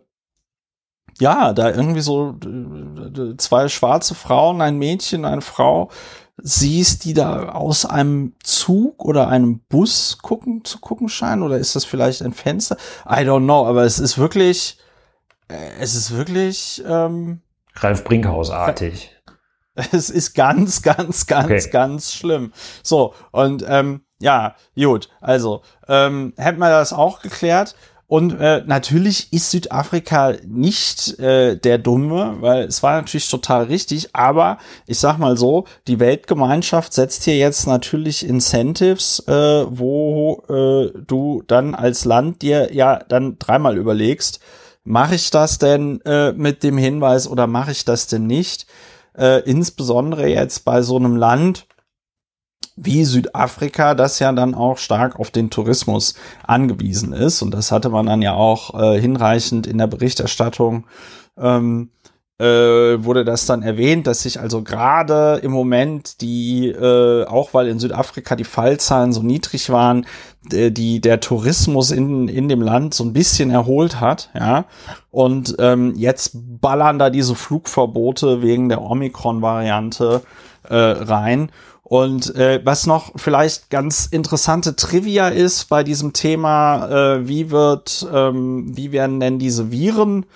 ja 1.18 1.52
da 1.52 1.70
irgendwie 1.70 2.00
so 2.00 2.38
äh, 2.44 3.36
zwei 3.36 3.68
schwarze 3.68 4.14
Frauen, 4.14 4.60
ein 4.60 4.78
Mädchen, 4.78 5.24
eine 5.24 5.40
Frau 5.40 5.90
siehst, 6.36 7.04
die 7.04 7.14
da 7.14 7.50
aus 7.50 7.86
einem 7.86 8.34
Zug 8.42 9.04
oder 9.04 9.28
einem 9.28 9.60
Bus 9.68 10.18
gucken 10.20 10.64
zu 10.64 10.80
gucken 10.80 11.08
scheinen 11.08 11.42
oder 11.42 11.58
ist 11.58 11.76
das 11.76 11.84
vielleicht 11.84 12.22
ein 12.22 12.32
Fenster? 12.32 12.76
I 13.06 13.20
don't 13.20 13.44
know, 13.44 13.66
aber 13.66 13.84
es 13.84 13.98
ist 13.98 14.18
wirklich, 14.18 14.78
äh, 15.48 15.70
es 15.78 15.94
ist 15.94 16.10
wirklich 16.16 16.82
ähm, 16.86 17.40
Ralf 17.76 18.04
Brinkhaus-artig. 18.04 19.10
Es 19.90 20.08
ist 20.08 20.34
ganz, 20.34 20.82
ganz, 20.82 21.26
ganz, 21.26 21.46
okay. 21.46 21.70
ganz 21.70 22.12
schlimm. 22.12 22.52
So, 22.84 23.12
und 23.32 23.64
ähm, 23.66 24.02
ja, 24.24 24.54
gut, 24.74 25.10
also 25.20 25.60
ähm, 25.86 26.32
hätten 26.36 26.58
wir 26.58 26.70
das 26.70 26.92
auch 26.92 27.20
geklärt. 27.20 27.76
Und 28.06 28.38
äh, 28.38 28.62
natürlich 28.66 29.32
ist 29.32 29.50
Südafrika 29.50 30.34
nicht 30.46 31.18
äh, 31.18 31.56
der 31.56 31.78
Dumme, 31.78 32.36
weil 32.40 32.64
es 32.64 32.82
war 32.82 32.96
natürlich 32.96 33.28
total 33.30 33.64
richtig, 33.64 34.14
aber 34.14 34.58
ich 34.86 34.98
sag 34.98 35.18
mal 35.18 35.38
so, 35.38 35.64
die 35.88 36.00
Weltgemeinschaft 36.00 36.92
setzt 36.92 37.24
hier 37.24 37.38
jetzt 37.38 37.66
natürlich 37.66 38.26
Incentives, 38.28 39.20
äh, 39.26 39.64
wo 39.68 40.42
äh, 40.48 40.98
du 41.06 41.42
dann 41.46 41.74
als 41.74 42.04
Land 42.04 42.42
dir 42.42 42.74
ja 42.74 42.98
dann 43.08 43.38
dreimal 43.38 43.78
überlegst, 43.78 44.38
mache 44.84 45.14
ich 45.14 45.30
das 45.30 45.58
denn 45.58 46.00
äh, 46.02 46.32
mit 46.32 46.62
dem 46.62 46.76
Hinweis 46.76 47.26
oder 47.26 47.46
mache 47.46 47.72
ich 47.72 47.86
das 47.86 48.06
denn 48.06 48.26
nicht? 48.26 48.66
Äh, 49.16 49.40
insbesondere 49.48 50.28
jetzt 50.28 50.66
bei 50.66 50.82
so 50.82 50.96
einem 50.96 51.16
Land, 51.16 51.66
wie 52.76 53.04
Südafrika, 53.04 53.94
das 53.94 54.18
ja 54.18 54.32
dann 54.32 54.54
auch 54.54 54.78
stark 54.78 55.18
auf 55.20 55.30
den 55.30 55.50
Tourismus 55.50 56.14
angewiesen 56.46 57.12
ist. 57.12 57.42
Und 57.42 57.52
das 57.52 57.70
hatte 57.70 57.88
man 57.88 58.06
dann 58.06 58.22
ja 58.22 58.34
auch 58.34 58.74
äh, 58.80 59.00
hinreichend 59.00 59.66
in 59.66 59.78
der 59.78 59.86
Berichterstattung. 59.86 60.84
Ähm, 61.38 61.90
äh, 62.38 63.04
wurde 63.04 63.24
das 63.24 63.46
dann 63.46 63.62
erwähnt, 63.62 64.08
dass 64.08 64.22
sich 64.22 64.40
also 64.40 64.62
gerade 64.62 65.38
im 65.44 65.52
Moment 65.52 66.20
die, 66.20 66.66
äh, 66.66 67.24
auch 67.26 67.54
weil 67.54 67.68
in 67.68 67.78
Südafrika 67.78 68.34
die 68.34 68.42
Fallzahlen 68.42 69.12
so 69.12 69.22
niedrig 69.22 69.70
waren, 69.70 70.04
die 70.50 71.00
der 71.00 71.20
Tourismus 71.20 71.92
in, 71.92 72.28
in 72.28 72.48
dem 72.48 72.60
Land 72.60 72.92
so 72.92 73.04
ein 73.04 73.12
bisschen 73.12 73.50
erholt 73.50 74.00
hat, 74.00 74.30
ja. 74.34 74.64
Und 75.10 75.54
ähm, 75.60 75.94
jetzt 75.96 76.32
ballern 76.34 76.98
da 76.98 77.08
diese 77.08 77.36
Flugverbote 77.36 78.42
wegen 78.42 78.68
der 78.68 78.82
Omikron-Variante 78.82 80.22
äh, 80.68 80.74
rein. 80.74 81.50
Und 81.94 82.34
äh, 82.34 82.60
was 82.64 82.88
noch 82.88 83.12
vielleicht 83.14 83.70
ganz 83.70 84.06
interessante 84.06 84.74
Trivia 84.74 85.28
ist 85.28 85.68
bei 85.68 85.84
diesem 85.84 86.12
Thema, 86.12 86.88
äh, 86.88 87.28
wie 87.28 87.52
wird, 87.52 88.04
ähm, 88.12 88.76
wie 88.76 88.90
werden 88.90 89.20
denn 89.20 89.38
diese 89.38 89.70
Viren 89.70 90.26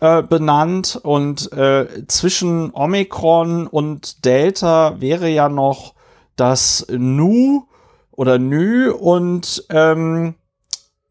äh, 0.00 0.24
benannt? 0.24 0.98
Und 1.00 1.52
äh, 1.52 1.86
zwischen 2.08 2.74
Omikron 2.74 3.68
und 3.68 4.24
Delta 4.24 5.00
wäre 5.00 5.28
ja 5.28 5.48
noch 5.48 5.94
das 6.34 6.84
Nu 6.90 7.68
oder 8.10 8.40
Nü 8.40 8.90
und 8.90 9.66
ähm, 9.70 10.34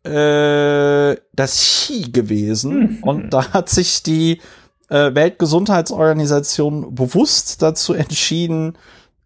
äh, 0.04 1.16
das 1.32 1.56
Chi 1.62 2.12
gewesen. 2.12 2.98
Mhm. 2.98 3.04
Und 3.04 3.30
da 3.34 3.54
hat 3.54 3.70
sich 3.70 4.04
die 4.04 4.42
äh, 4.90 5.16
Weltgesundheitsorganisation 5.16 6.94
bewusst 6.94 7.62
dazu 7.62 7.94
entschieden, 7.94 8.78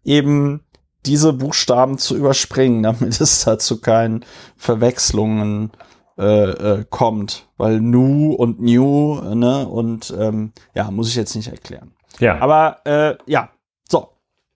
eben 0.04 0.60
diese 1.08 1.32
Buchstaben 1.32 1.98
zu 1.98 2.16
überspringen, 2.16 2.82
damit 2.84 3.20
es 3.20 3.44
da 3.44 3.58
zu 3.58 3.80
keinen 3.80 4.24
Verwechslungen 4.56 5.72
äh, 6.18 6.50
äh, 6.50 6.84
kommt. 6.88 7.48
Weil 7.56 7.80
Nu 7.80 8.32
und 8.32 8.60
New, 8.60 9.20
ne, 9.34 9.66
und 9.66 10.14
ähm, 10.18 10.52
ja, 10.74 10.90
muss 10.90 11.08
ich 11.08 11.16
jetzt 11.16 11.34
nicht 11.34 11.48
erklären. 11.48 11.92
Ja. 12.20 12.38
Aber 12.38 12.78
äh, 12.84 13.16
ja, 13.26 13.50
so. 13.88 14.10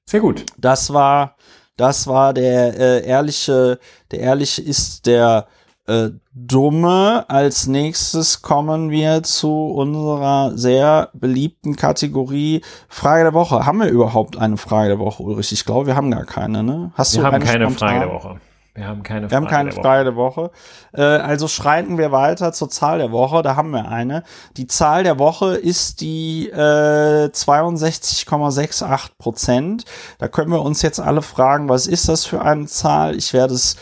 Sehr 0.05 0.20
gut. 0.20 0.44
Das 0.59 0.92
war, 0.92 1.36
das 1.76 2.07
war 2.07 2.34
der 2.34 2.78
äh, 2.78 3.07
ehrliche, 3.07 3.78
der 4.11 4.20
ehrliche 4.20 4.62
ist 4.62 5.07
der 5.07 5.46
äh, 5.86 6.11
Dumme. 6.35 7.26
Als 7.28 7.66
nächstes 7.66 8.41
kommen 8.41 8.91
wir 8.91 9.22
zu 9.22 9.66
unserer 9.66 10.57
sehr 10.57 11.11
beliebten 11.12 11.76
Kategorie 11.76 12.62
Frage 12.89 13.24
der 13.24 13.35
Woche. 13.35 13.66
Haben 13.66 13.80
wir 13.80 13.89
überhaupt 13.89 14.39
eine 14.39 14.57
Frage 14.57 14.89
der 14.89 14.99
Woche, 14.99 15.22
Ulrich? 15.22 15.53
Ich 15.53 15.66
glaube, 15.66 15.89
wir 15.89 15.97
haben 15.97 16.11
gar 16.11 16.24
keine, 16.24 16.62
ne? 16.62 16.93
Hast 16.95 17.14
wir 17.14 17.20
du 17.20 17.26
haben 17.26 17.43
keine 17.43 17.66
spontan? 17.66 17.89
Frage 17.89 18.01
der 18.07 18.14
Woche. 18.14 18.41
Wir 18.74 18.87
haben 18.87 19.03
keine, 19.03 19.22
wir 19.22 19.28
Frage, 19.28 19.45
haben 19.45 19.51
keine 19.51 19.70
der 19.70 19.83
Frage 19.83 20.05
der 20.05 20.16
Woche. 20.16 20.51
Äh, 20.95 21.03
also 21.03 21.47
schreiten 21.47 21.99
wir 21.99 22.11
weiter 22.11 22.55
zur 22.55 22.70
Zahl 22.70 22.99
der 22.99 23.12
Woche. 23.12 23.43
Da 23.43 23.55
haben 23.55 23.70
wir 23.70 23.89
eine. 23.89 24.22
Die 24.57 24.66
Zahl 24.66 25.03
der 25.03 25.18
Woche 25.18 25.57
ist 25.57 26.01
die 26.01 26.49
äh, 26.49 27.28
62,68 27.28 29.11
Prozent. 29.18 29.85
Da 30.18 30.28
können 30.28 30.51
wir 30.51 30.62
uns 30.62 30.80
jetzt 30.80 31.01
alle 31.01 31.20
fragen, 31.20 31.68
was 31.68 31.87
ist 31.87 32.09
das 32.09 32.24
für 32.24 32.41
eine 32.41 32.64
Zahl? 32.64 33.14
Ich 33.14 33.35
werde 33.35 33.53
es 33.53 33.76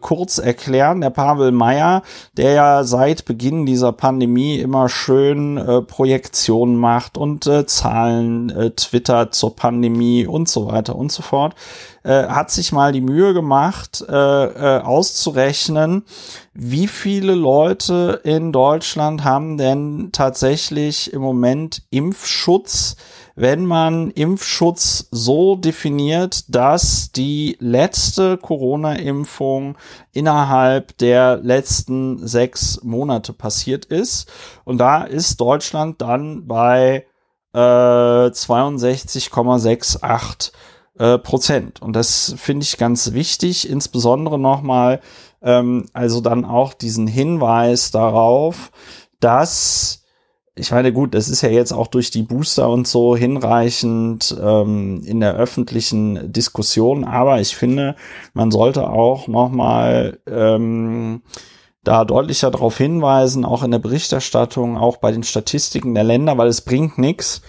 kurz 0.00 0.38
erklären. 0.38 1.00
Der 1.00 1.10
Pavel 1.10 1.52
Meyer, 1.52 2.02
der 2.36 2.52
ja 2.52 2.84
seit 2.84 3.24
Beginn 3.24 3.66
dieser 3.66 3.92
Pandemie 3.92 4.58
immer 4.58 4.88
schön 4.88 5.56
äh, 5.56 5.82
Projektionen 5.82 6.76
macht 6.76 7.16
und 7.16 7.46
äh, 7.46 7.66
Zahlen 7.66 8.50
äh, 8.50 8.70
twittert 8.70 9.34
zur 9.34 9.54
Pandemie 9.54 10.26
und 10.26 10.48
so 10.48 10.66
weiter 10.66 10.96
und 10.96 11.12
so 11.12 11.22
fort 11.22 11.54
äh, 12.06 12.28
hat 12.28 12.50
sich 12.50 12.72
mal 12.72 12.92
die 12.92 13.00
Mühe 13.00 13.34
gemacht, 13.34 14.04
äh, 14.08 14.12
äh, 14.12 14.80
auszurechnen, 14.80 16.04
wie 16.54 16.86
viele 16.86 17.34
Leute 17.34 18.20
in 18.22 18.52
Deutschland 18.52 19.24
haben 19.24 19.58
denn 19.58 20.10
tatsächlich 20.12 21.12
im 21.12 21.20
Moment 21.20 21.82
Impfschutz, 21.90 22.96
wenn 23.36 23.64
man 23.66 24.10
Impfschutz 24.10 25.06
so 25.10 25.56
definiert, 25.56 26.54
dass 26.54 27.10
die 27.12 27.56
letzte 27.60 28.38
Corona-Impfung 28.38 29.76
innerhalb 30.12 30.96
der 30.98 31.36
letzten 31.36 32.26
sechs 32.26 32.82
Monate 32.82 33.34
passiert 33.34 33.84
ist. 33.84 34.32
Und 34.64 34.78
da 34.78 35.04
ist 35.04 35.40
Deutschland 35.40 36.00
dann 36.00 36.46
bei 36.46 37.04
äh, 37.52 37.58
62,68 37.58 40.52
äh, 40.98 41.18
Prozent. 41.18 41.82
Und 41.82 41.94
das 41.94 42.34
finde 42.38 42.64
ich 42.64 42.78
ganz 42.78 43.12
wichtig, 43.12 43.68
insbesondere 43.68 44.38
nochmal, 44.38 45.02
ähm, 45.42 45.84
also 45.92 46.22
dann 46.22 46.46
auch 46.46 46.72
diesen 46.72 47.06
Hinweis 47.06 47.90
darauf, 47.90 48.70
dass 49.20 50.05
ich 50.58 50.70
meine, 50.70 50.90
gut, 50.92 51.14
das 51.14 51.28
ist 51.28 51.42
ja 51.42 51.50
jetzt 51.50 51.72
auch 51.72 51.86
durch 51.86 52.10
die 52.10 52.22
Booster 52.22 52.70
und 52.70 52.88
so 52.88 53.14
hinreichend 53.14 54.34
ähm, 54.42 55.02
in 55.04 55.20
der 55.20 55.34
öffentlichen 55.34 56.32
Diskussion, 56.32 57.04
aber 57.04 57.40
ich 57.40 57.54
finde, 57.54 57.94
man 58.32 58.50
sollte 58.50 58.88
auch 58.88 59.28
nochmal 59.28 60.18
ähm, 60.26 61.20
da 61.84 62.06
deutlicher 62.06 62.50
darauf 62.50 62.78
hinweisen, 62.78 63.44
auch 63.44 63.62
in 63.62 63.70
der 63.70 63.78
Berichterstattung, 63.78 64.78
auch 64.78 64.96
bei 64.96 65.12
den 65.12 65.24
Statistiken 65.24 65.94
der 65.94 66.04
Länder, 66.04 66.38
weil 66.38 66.48
es 66.48 66.62
bringt 66.62 66.96
nichts, 66.96 67.42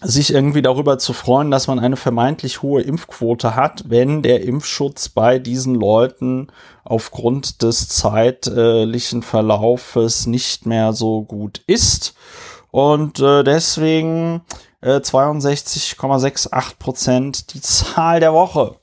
sich 0.00 0.32
irgendwie 0.32 0.62
darüber 0.62 0.98
zu 0.98 1.12
freuen, 1.12 1.50
dass 1.50 1.68
man 1.68 1.78
eine 1.78 1.96
vermeintlich 1.96 2.62
hohe 2.62 2.82
Impfquote 2.82 3.54
hat, 3.54 3.84
wenn 3.88 4.22
der 4.22 4.42
Impfschutz 4.42 5.08
bei 5.08 5.38
diesen 5.38 5.74
Leuten 5.74 6.48
aufgrund 6.84 7.62
des 7.62 7.88
zeitlichen 7.88 9.22
Verlaufes 9.22 10.26
nicht 10.26 10.66
mehr 10.66 10.92
so 10.92 11.22
gut 11.22 11.62
ist. 11.66 12.14
Und 12.70 13.20
äh, 13.20 13.44
deswegen 13.44 14.42
äh, 14.80 14.96
62,68 14.96 16.78
Prozent 16.78 17.54
die 17.54 17.60
Zahl 17.62 18.20
der 18.20 18.32
Woche. 18.32 18.76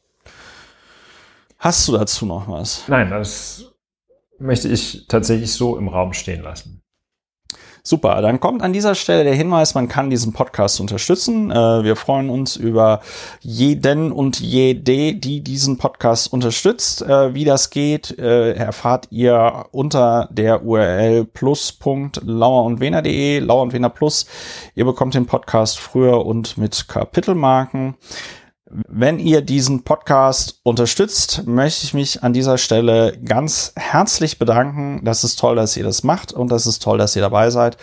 Hast 1.58 1.88
du 1.88 1.92
dazu 1.92 2.26
noch 2.26 2.48
was? 2.48 2.84
Nein, 2.88 3.10
das 3.10 3.66
möchte 4.38 4.70
ich 4.70 5.08
tatsächlich 5.08 5.52
so 5.52 5.78
im 5.78 5.90
Raum 5.90 6.14
stehen 6.14 6.42
lassen. 6.42 6.79
Super, 7.90 8.22
dann 8.22 8.40
kommt 8.40 8.62
an 8.62 8.72
dieser 8.72 8.94
Stelle 8.94 9.24
der 9.24 9.34
Hinweis, 9.34 9.74
man 9.74 9.88
kann 9.88 10.12
diesen 10.12 10.32
Podcast 10.32 10.80
unterstützen. 10.80 11.50
Äh, 11.50 11.84
wir 11.84 11.96
freuen 11.96 12.30
uns 12.30 12.56
über 12.56 13.00
jeden 13.40 14.12
und 14.12 14.40
jede, 14.40 15.16
die 15.16 15.42
diesen 15.42 15.80
Podcast 15.80 16.32
unterstützt. 16.32 17.02
Äh, 17.02 17.34
wie 17.34 17.46
das 17.46 17.72
geht, 17.72 18.16
äh, 18.20 18.54
erfahrt 18.54 19.08
ihr 19.10 19.66
unter 19.72 20.30
der 20.32 20.64
URL 20.64 21.26
plus.lauerundwener.de, 21.26 23.40
Lauer 23.40 23.64
und 23.64 23.94
Plus. 23.96 24.28
Ihr 24.76 24.86
bekommt 24.86 25.16
den 25.16 25.26
Podcast 25.26 25.80
früher 25.80 26.24
und 26.28 26.60
mit 26.60 26.88
Kapitelmarken. 26.88 27.96
Wenn 28.72 29.18
ihr 29.20 29.42
diesen 29.42 29.84
Podcast 29.84 30.60
unterstützt, 30.64 31.48
möchte 31.48 31.86
ich 31.86 31.94
mich 31.96 32.24
an 32.24 32.34
dieser 32.34 32.60
Stelle 32.60 33.18
ganz 33.18 33.74
herzlich 33.76 34.38
bedanken. 34.38 35.02
Das 35.04 35.24
ist 35.24 35.40
toll, 35.40 35.56
dass 35.56 35.76
ihr 35.76 35.84
das 35.84 36.04
macht 36.04 36.34
und 36.34 36.52
das 36.52 36.68
ist 36.68 36.84
toll, 36.84 37.00
dass 37.00 37.16
ihr 37.16 37.22
dabei 37.24 37.50
seid. 37.50 37.78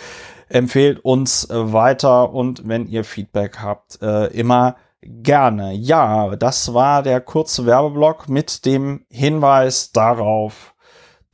Empfehlt 0.49 1.05
uns 1.05 1.49
weiter 1.51 2.33
und 2.33 2.69
wenn 2.69 2.87
ihr 2.87 3.03
Feedback 3.03 3.59
habt, 3.59 4.01
äh, 4.01 4.27
immer 4.27 4.77
gerne. 5.03 5.73
Ja, 5.73 6.37
das 6.37 6.73
war 6.73 7.03
der 7.03 7.21
kurze 7.21 7.67
Werbeblock 7.67 8.29
mit 8.29 8.65
dem 8.65 9.05
Hinweis 9.11 9.91
darauf, 9.91 10.75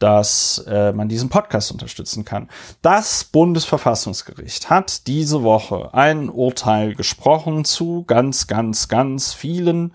dass 0.02 0.64
äh, 0.66 0.92
man 0.92 1.08
diesen 1.08 1.28
Podcast 1.28 1.70
unterstützen 1.70 2.24
kann. 2.24 2.48
Das 2.82 3.22
Bundesverfassungsgericht 3.22 4.68
hat 4.68 5.06
diese 5.06 5.44
Woche 5.44 5.94
ein 5.94 6.28
Urteil 6.28 6.96
gesprochen 6.96 7.64
zu 7.64 8.02
ganz, 8.04 8.48
ganz, 8.48 8.88
ganz 8.88 9.32
vielen. 9.32 9.94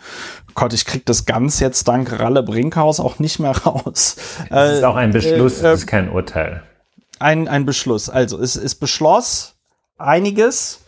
Gott, 0.55 0.72
ich 0.72 0.86
krieg 0.86 1.05
das 1.05 1.26
ganz 1.26 1.60
jetzt 1.60 1.89
dank 1.89 2.20
Ralle 2.20 2.41
Brinkhaus 2.41 3.01
auch 3.01 3.20
nicht 3.20 3.39
mehr 3.39 3.51
raus. 3.66 4.16
Es 4.49 4.78
ist 4.78 4.84
auch 4.86 4.95
ein 4.95 5.12
Beschluss, 5.12 5.62
äh, 5.62 5.68
äh, 5.68 5.72
es 5.74 5.82
ist 5.82 5.88
kein 5.88 6.10
Urteil. 6.10 6.64
Ein, 7.20 7.49
ein 7.49 7.66
Beschluss. 7.66 8.10
Also 8.10 8.39
es, 8.39 8.55
es 8.55 8.76
beschloss 8.76 9.55
einiges 9.97 10.86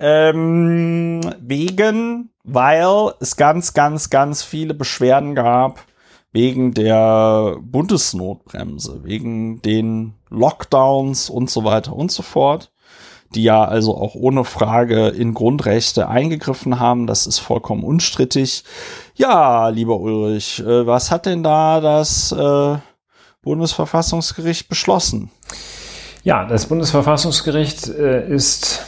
ähm, 0.00 1.20
wegen, 1.40 2.30
weil 2.42 3.12
es 3.20 3.36
ganz, 3.36 3.74
ganz, 3.74 4.08
ganz 4.08 4.42
viele 4.42 4.72
Beschwerden 4.72 5.34
gab 5.34 5.84
wegen 6.36 6.74
der 6.74 7.56
Bundesnotbremse, 7.62 9.00
wegen 9.04 9.62
den 9.62 10.12
Lockdowns 10.28 11.30
und 11.30 11.48
so 11.48 11.64
weiter 11.64 11.96
und 11.96 12.12
so 12.12 12.22
fort, 12.22 12.70
die 13.34 13.42
ja 13.42 13.64
also 13.64 13.96
auch 13.96 14.14
ohne 14.14 14.44
Frage 14.44 15.08
in 15.08 15.32
Grundrechte 15.32 16.10
eingegriffen 16.10 16.78
haben. 16.78 17.06
Das 17.06 17.26
ist 17.26 17.38
vollkommen 17.38 17.84
unstrittig. 17.84 18.64
Ja, 19.14 19.70
lieber 19.70 19.98
Ulrich, 19.98 20.60
äh, 20.60 20.86
was 20.86 21.10
hat 21.10 21.24
denn 21.24 21.42
da 21.42 21.80
das 21.80 22.32
äh, 22.32 22.76
Bundesverfassungsgericht 23.40 24.68
beschlossen? 24.68 25.30
Ja, 26.22 26.44
das 26.44 26.66
Bundesverfassungsgericht 26.66 27.88
äh, 27.88 28.28
ist 28.28 28.84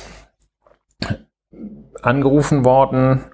angerufen 2.03 2.67
worden, 2.67 3.25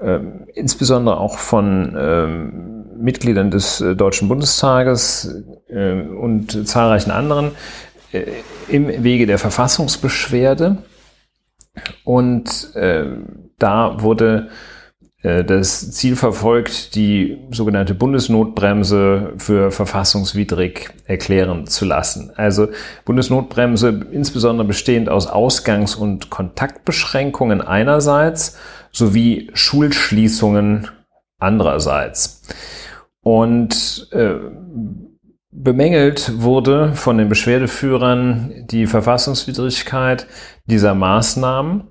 äh, 0.00 0.18
insbesondere 0.54 1.18
auch 1.18 1.36
von 1.36 1.94
ähm, 1.98 2.79
Mitgliedern 3.00 3.50
des 3.50 3.80
äh, 3.80 3.96
Deutschen 3.96 4.28
Bundestages 4.28 5.42
äh, 5.68 6.02
und 6.02 6.66
zahlreichen 6.68 7.10
anderen 7.10 7.52
äh, 8.12 8.24
im 8.68 9.02
Wege 9.02 9.26
der 9.26 9.38
Verfassungsbeschwerde. 9.38 10.78
Und 12.04 12.74
da 12.74 14.02
wurde 14.02 14.48
das 15.22 15.92
Ziel 15.92 16.16
verfolgt, 16.16 16.94
die 16.94 17.38
sogenannte 17.52 17.94
Bundesnotbremse 17.94 19.34
für 19.36 19.70
verfassungswidrig 19.70 20.90
erklären 21.04 21.66
zu 21.66 21.84
lassen. 21.84 22.32
Also 22.36 22.68
Bundesnotbremse 23.04 24.06
insbesondere 24.10 24.66
bestehend 24.66 25.08
aus 25.08 25.26
Ausgangs- 25.26 25.94
und 25.94 26.30
Kontaktbeschränkungen 26.30 27.60
einerseits 27.60 28.58
sowie 28.92 29.50
Schulschließungen 29.54 30.88
andererseits. 31.38 32.42
Und 33.22 34.08
äh, 34.12 34.34
bemängelt 35.50 36.42
wurde 36.42 36.94
von 36.94 37.18
den 37.18 37.28
Beschwerdeführern 37.28 38.66
die 38.66 38.86
Verfassungswidrigkeit 38.86 40.26
dieser 40.66 40.94
Maßnahmen. 40.94 41.88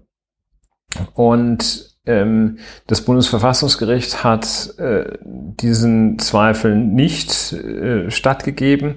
Und 1.13 1.97
ähm, 2.05 2.57
das 2.87 3.01
Bundesverfassungsgericht 3.01 4.23
hat 4.23 4.73
äh, 4.79 5.17
diesen 5.23 6.17
Zweifeln 6.17 6.95
nicht 6.95 7.53
äh, 7.53 8.09
stattgegeben 8.09 8.95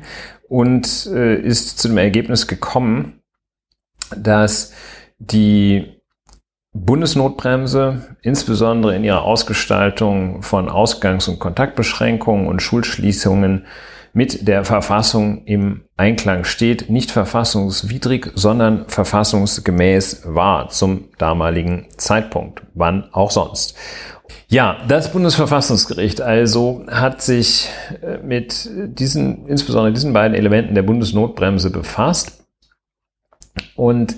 und 0.48 1.06
äh, 1.06 1.36
ist 1.36 1.78
zu 1.78 1.88
dem 1.88 1.98
Ergebnis 1.98 2.46
gekommen, 2.46 3.20
dass 4.16 4.72
die 5.18 6.01
Bundesnotbremse, 6.74 8.16
insbesondere 8.22 8.96
in 8.96 9.04
ihrer 9.04 9.22
Ausgestaltung 9.22 10.42
von 10.42 10.68
Ausgangs- 10.70 11.28
und 11.28 11.38
Kontaktbeschränkungen 11.38 12.46
und 12.46 12.62
Schulschließungen 12.62 13.66
mit 14.14 14.46
der 14.46 14.64
Verfassung 14.64 15.44
im 15.44 15.84
Einklang 15.96 16.44
steht, 16.44 16.90
nicht 16.90 17.10
verfassungswidrig, 17.10 18.30
sondern 18.34 18.86
verfassungsgemäß 18.88 20.22
war 20.26 20.68
zum 20.68 21.08
damaligen 21.18 21.88
Zeitpunkt, 21.96 22.62
wann 22.74 23.08
auch 23.12 23.30
sonst. 23.30 23.76
Ja, 24.48 24.78
das 24.88 25.12
Bundesverfassungsgericht 25.12 26.20
also 26.20 26.84
hat 26.90 27.22
sich 27.22 27.68
äh, 28.02 28.18
mit 28.18 28.68
diesen, 28.98 29.46
insbesondere 29.46 29.92
diesen 29.92 30.12
beiden 30.12 30.36
Elementen 30.36 30.74
der 30.74 30.82
Bundesnotbremse 30.82 31.70
befasst 31.70 32.44
und 33.76 34.16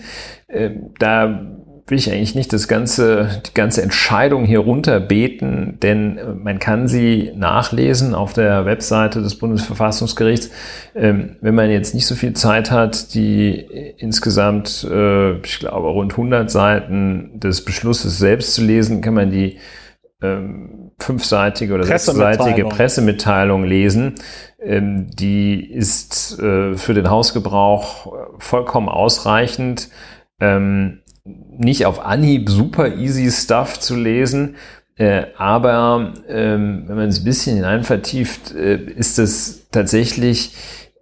äh, 0.49 0.71
da 0.99 1.47
will 1.87 1.99
ich 1.99 2.11
eigentlich 2.11 2.35
nicht 2.35 2.53
das 2.53 2.67
ganze, 2.67 3.43
die 3.47 3.53
ganze 3.53 3.83
Entscheidung 3.83 4.45
hier 4.45 4.61
runterbeten, 4.61 5.79
denn 5.83 6.17
äh, 6.17 6.25
man 6.33 6.59
kann 6.59 6.89
sie 6.89 7.33
nachlesen 7.37 8.15
auf 8.15 8.33
der 8.33 8.65
Webseite 8.65 9.21
des 9.21 9.39
Bundesverfassungsgerichts. 9.39 10.51
Ähm, 10.95 11.37
wenn 11.43 11.55
man 11.55 11.71
jetzt 11.71 11.95
nicht 11.95 12.07
so 12.07 12.15
viel 12.15 12.33
Zeit 12.33 12.71
hat, 12.71 13.15
die 13.15 13.59
insgesamt, 13.99 14.87
äh, 14.91 15.37
ich 15.41 15.59
glaube, 15.59 15.89
rund 15.89 16.13
100 16.13 16.51
Seiten 16.51 17.39
des 17.39 17.65
Beschlusses 17.65 18.19
selbst 18.19 18.55
zu 18.55 18.63
lesen, 18.63 19.03
kann 19.03 19.15
man 19.15 19.31
die 19.31 19.59
ähm, 20.23 20.93
fünfseitige 20.99 21.75
oder 21.75 21.85
sechsseitige 21.85 22.65
Pressemitteilung 22.65 23.65
lesen. 23.65 24.15
Ähm, 24.59 25.09
die 25.11 25.71
ist 25.71 26.39
äh, 26.39 26.77
für 26.77 26.95
den 26.95 27.11
Hausgebrauch 27.11 28.15
vollkommen 28.39 28.89
ausreichend 28.89 29.91
nicht 31.25 31.87
auf 31.87 32.05
Anhieb 32.05 32.51
super 32.51 32.95
easy 32.97 33.31
Stuff 33.31 33.81
zu 33.81 33.97
lesen, 33.97 34.57
äh, 34.97 35.25
aber 35.37 36.13
ähm, 36.29 36.85
wenn 36.87 36.97
man 36.97 37.09
es 37.09 37.21
ein 37.21 37.25
bisschen 37.25 37.57
hinein 37.57 37.83
vertieft, 37.83 38.55
äh, 38.55 38.77
ist 38.77 39.19
es 39.19 39.69
tatsächlich 39.71 40.55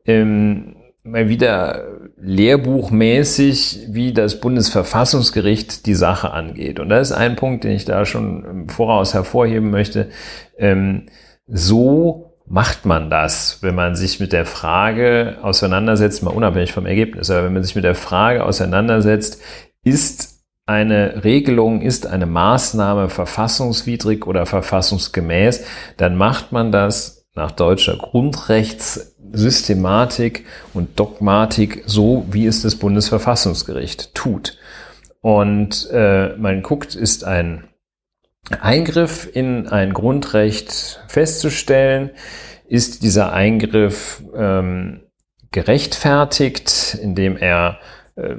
ähm, 0.06 0.76
mal 1.04 1.28
wieder 1.28 1.88
lehrbuchmäßig, 2.16 3.88
wie 3.90 4.12
das 4.12 4.40
Bundesverfassungsgericht 4.40 5.86
die 5.86 5.94
Sache 5.94 6.30
angeht. 6.30 6.78
Und 6.78 6.88
das 6.88 7.10
ist 7.10 7.16
ein 7.16 7.36
Punkt, 7.36 7.64
den 7.64 7.72
ich 7.72 7.84
da 7.84 8.06
schon 8.06 8.44
im 8.44 8.68
Voraus 8.68 9.12
hervorheben 9.12 9.70
möchte. 9.70 10.08
Ähm, 10.56 11.06
so 11.46 12.38
macht 12.46 12.86
man 12.86 13.10
das, 13.10 13.58
wenn 13.62 13.74
man 13.74 13.94
sich 13.94 14.20
mit 14.20 14.32
der 14.32 14.46
Frage 14.46 15.38
auseinandersetzt, 15.42 16.22
mal 16.22 16.30
unabhängig 16.30 16.72
vom 16.72 16.86
Ergebnis, 16.86 17.30
aber 17.30 17.44
wenn 17.44 17.54
man 17.54 17.62
sich 17.62 17.74
mit 17.74 17.84
der 17.84 17.94
Frage 17.94 18.44
auseinandersetzt, 18.44 19.42
ist 19.84 20.42
eine 20.66 21.24
Regelung, 21.24 21.80
ist 21.82 22.06
eine 22.06 22.26
Maßnahme 22.26 23.08
verfassungswidrig 23.08 24.24
oder 24.26 24.46
verfassungsgemäß, 24.46 25.64
dann 25.96 26.16
macht 26.16 26.52
man 26.52 26.70
das 26.70 27.26
nach 27.34 27.50
deutscher 27.50 27.96
Grundrechtssystematik 27.96 30.44
und 30.74 31.00
Dogmatik 31.00 31.82
so, 31.86 32.26
wie 32.30 32.46
es 32.46 32.62
das 32.62 32.76
Bundesverfassungsgericht 32.76 34.14
tut. 34.14 34.58
Und 35.20 35.90
äh, 35.90 36.36
man 36.36 36.62
guckt, 36.62 36.94
ist 36.94 37.24
ein 37.24 37.64
Eingriff 38.60 39.28
in 39.32 39.66
ein 39.68 39.92
Grundrecht 39.92 41.00
festzustellen, 41.08 42.10
ist 42.68 43.02
dieser 43.02 43.32
Eingriff 43.32 44.22
ähm, 44.34 45.00
gerechtfertigt, 45.52 46.98
indem 47.00 47.36
er 47.36 47.78
äh, 48.16 48.36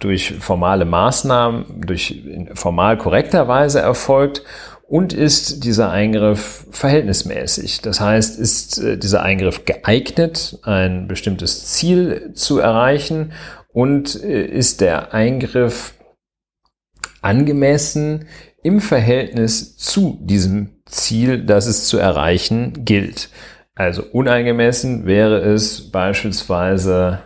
durch 0.00 0.34
formale 0.40 0.84
Maßnahmen, 0.84 1.82
durch 1.86 2.22
formal 2.54 2.98
korrekter 2.98 3.46
Weise 3.46 3.80
erfolgt 3.80 4.42
und 4.88 5.12
ist 5.12 5.62
dieser 5.62 5.92
Eingriff 5.92 6.66
verhältnismäßig. 6.72 7.80
Das 7.82 8.00
heißt, 8.00 8.40
ist 8.40 8.78
äh, 8.78 8.98
dieser 8.98 9.22
Eingriff 9.22 9.64
geeignet, 9.64 10.58
ein 10.64 11.06
bestimmtes 11.06 11.66
Ziel 11.66 12.32
zu 12.34 12.58
erreichen 12.58 13.32
und 13.72 14.20
äh, 14.20 14.44
ist 14.44 14.80
der 14.80 15.14
Eingriff 15.14 15.94
angemessen 17.22 18.26
im 18.64 18.80
Verhältnis 18.80 19.76
zu 19.76 20.18
diesem 20.22 20.82
Ziel, 20.86 21.44
das 21.44 21.66
es 21.66 21.86
zu 21.86 21.98
erreichen 21.98 22.84
gilt. 22.84 23.30
Also 23.76 24.02
unangemessen 24.02 25.06
wäre 25.06 25.38
es 25.38 25.92
beispielsweise, 25.92 27.20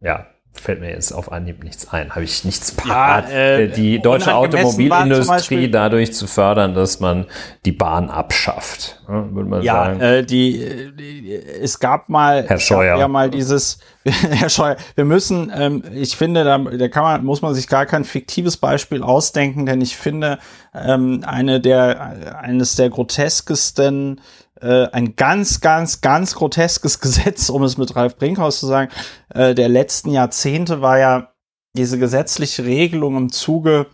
ja, 0.00 0.26
fällt 0.52 0.80
mir 0.80 0.90
jetzt 0.90 1.12
auf 1.12 1.30
Anhieb 1.32 1.62
nichts 1.64 1.88
ein, 1.92 2.10
habe 2.10 2.24
ich 2.24 2.44
nichts 2.44 2.72
parat. 2.72 3.30
Ja, 3.30 3.34
äh, 3.36 3.68
die 3.68 4.00
deutsche 4.00 4.34
Automobilindustrie 4.34 5.70
dadurch 5.70 6.12
zu 6.12 6.26
fördern, 6.26 6.74
dass 6.74 7.00
man 7.00 7.26
die 7.64 7.72
Bahn 7.72 8.10
abschafft, 8.10 9.00
ja, 9.08 9.32
würde 9.34 9.48
man 9.48 9.62
Ja, 9.62 9.84
sagen. 9.86 10.00
äh, 10.00 10.24
die, 10.24 10.92
die, 10.98 11.32
es 11.34 11.78
gab 11.78 12.08
mal, 12.08 12.44
Herr 12.46 12.56
es 12.56 12.62
Scheuer. 12.62 12.92
gab 12.92 13.00
ja 13.00 13.08
mal 13.08 13.30
dieses, 13.30 13.78
Herr 14.04 14.48
Scheuer, 14.50 14.76
wir 14.96 15.04
müssen, 15.04 15.52
ähm, 15.56 15.82
ich 15.94 16.16
finde, 16.16 16.44
da, 16.44 16.58
da 16.58 16.88
kann 16.88 17.04
man, 17.04 17.24
muss 17.24 17.42
man 17.42 17.54
sich 17.54 17.68
gar 17.68 17.86
kein 17.86 18.04
fiktives 18.04 18.56
Beispiel 18.56 19.02
ausdenken, 19.02 19.66
denn 19.66 19.80
ich 19.80 19.96
finde, 19.96 20.38
ähm, 20.74 21.22
eine 21.26 21.60
der, 21.60 22.36
eines 22.40 22.74
der 22.76 22.90
groteskesten, 22.90 24.20
äh, 24.60 24.88
ein 24.92 25.16
ganz, 25.16 25.60
ganz, 25.60 26.00
ganz 26.00 26.34
groteskes 26.34 27.00
Gesetz, 27.00 27.48
um 27.48 27.62
es 27.62 27.78
mit 27.78 27.94
Ralf 27.96 28.16
Brinkhaus 28.16 28.60
zu 28.60 28.66
sagen, 28.66 28.90
äh, 29.30 29.54
der 29.54 29.68
letzten 29.68 30.10
Jahrzehnte 30.10 30.80
war 30.80 30.98
ja 30.98 31.32
diese 31.74 31.98
gesetzliche 31.98 32.64
Regelung 32.64 33.16
im 33.16 33.32
Zuge 33.32 33.86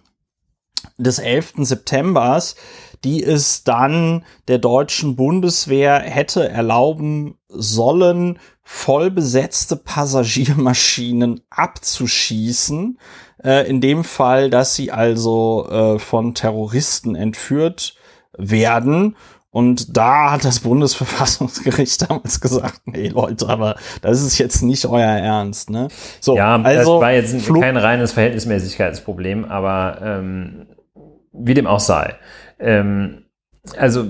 des 0.99 1.19
11. 1.19 1.55
Septembers, 1.59 2.57
die 3.05 3.23
es 3.23 3.65
dann 3.65 4.25
der 4.49 4.59
deutschen 4.59 5.17
Bundeswehr 5.17 6.01
hätte 6.01 6.49
erlauben 6.49 7.39
sollen, 7.49 8.39
vollbesetzte 8.63 9.77
Passagiermaschinen 9.77 11.41
abzuschießen. 11.51 12.99
Äh, 13.45 13.69
in 13.69 13.81
dem 13.81 14.03
Fall, 14.05 14.51
dass 14.51 14.75
sie 14.75 14.91
also 14.91 15.69
äh, 15.69 15.99
von 15.99 16.35
Terroristen 16.35 17.15
entführt 17.15 17.97
werden. 18.37 19.17
Und 19.57 19.97
da 19.97 20.33
hat 20.33 20.45
das 20.45 20.61
Bundesverfassungsgericht 20.61 22.03
damals 22.11 22.43
gesagt, 22.43 22.83
nee 22.85 23.09
Leute, 23.09 23.49
aber 23.49 23.77
das 24.03 24.21
ist 24.21 24.37
jetzt 24.37 24.61
nicht 24.61 24.85
euer 24.85 25.01
Ernst. 25.01 25.71
Ne? 25.71 25.89
So, 26.21 26.37
ja, 26.37 26.57
also 26.61 26.97
das 26.97 27.01
war 27.01 27.13
jetzt 27.13 27.35
Flug- 27.41 27.63
kein 27.63 27.79
reines 27.79 28.13
Verhältnismäßigkeitsproblem, 28.13 29.47
aber 29.47 29.99
ähm, 30.03 30.67
wie 31.33 31.55
dem 31.55 31.67
auch 31.67 31.81
sei. 31.81 32.17
Ähm, 32.59 33.25
also 33.79 34.05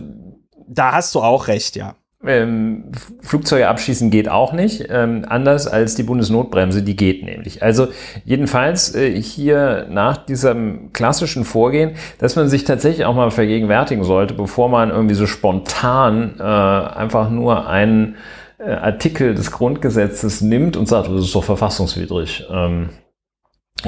da 0.66 0.90
hast 0.94 1.14
du 1.14 1.20
auch 1.20 1.47
recht, 1.47 1.77
ja. 1.77 1.94
Ähm, 2.26 2.84
Flugzeuge 3.22 3.68
abschießen 3.68 4.10
geht 4.10 4.28
auch 4.28 4.52
nicht, 4.52 4.86
ähm, 4.90 5.24
anders 5.28 5.66
als 5.66 5.94
die 5.94 6.02
Bundesnotbremse, 6.02 6.82
die 6.82 6.96
geht 6.96 7.24
nämlich. 7.24 7.62
Also 7.62 7.88
jedenfalls 8.24 8.94
äh, 8.94 9.20
hier 9.20 9.86
nach 9.90 10.16
diesem 10.18 10.92
klassischen 10.92 11.44
Vorgehen, 11.44 11.92
dass 12.18 12.36
man 12.36 12.48
sich 12.48 12.64
tatsächlich 12.64 13.06
auch 13.06 13.14
mal 13.14 13.30
vergegenwärtigen 13.30 14.04
sollte, 14.04 14.34
bevor 14.34 14.68
man 14.68 14.90
irgendwie 14.90 15.14
so 15.14 15.26
spontan 15.26 16.34
äh, 16.38 16.42
einfach 16.42 17.30
nur 17.30 17.68
einen 17.68 18.16
äh, 18.58 18.70
Artikel 18.70 19.34
des 19.34 19.50
Grundgesetzes 19.50 20.40
nimmt 20.40 20.76
und 20.76 20.86
sagt, 20.86 21.08
das 21.08 21.24
ist 21.24 21.34
doch 21.34 21.44
verfassungswidrig. 21.44 22.46
Ähm, 22.50 22.90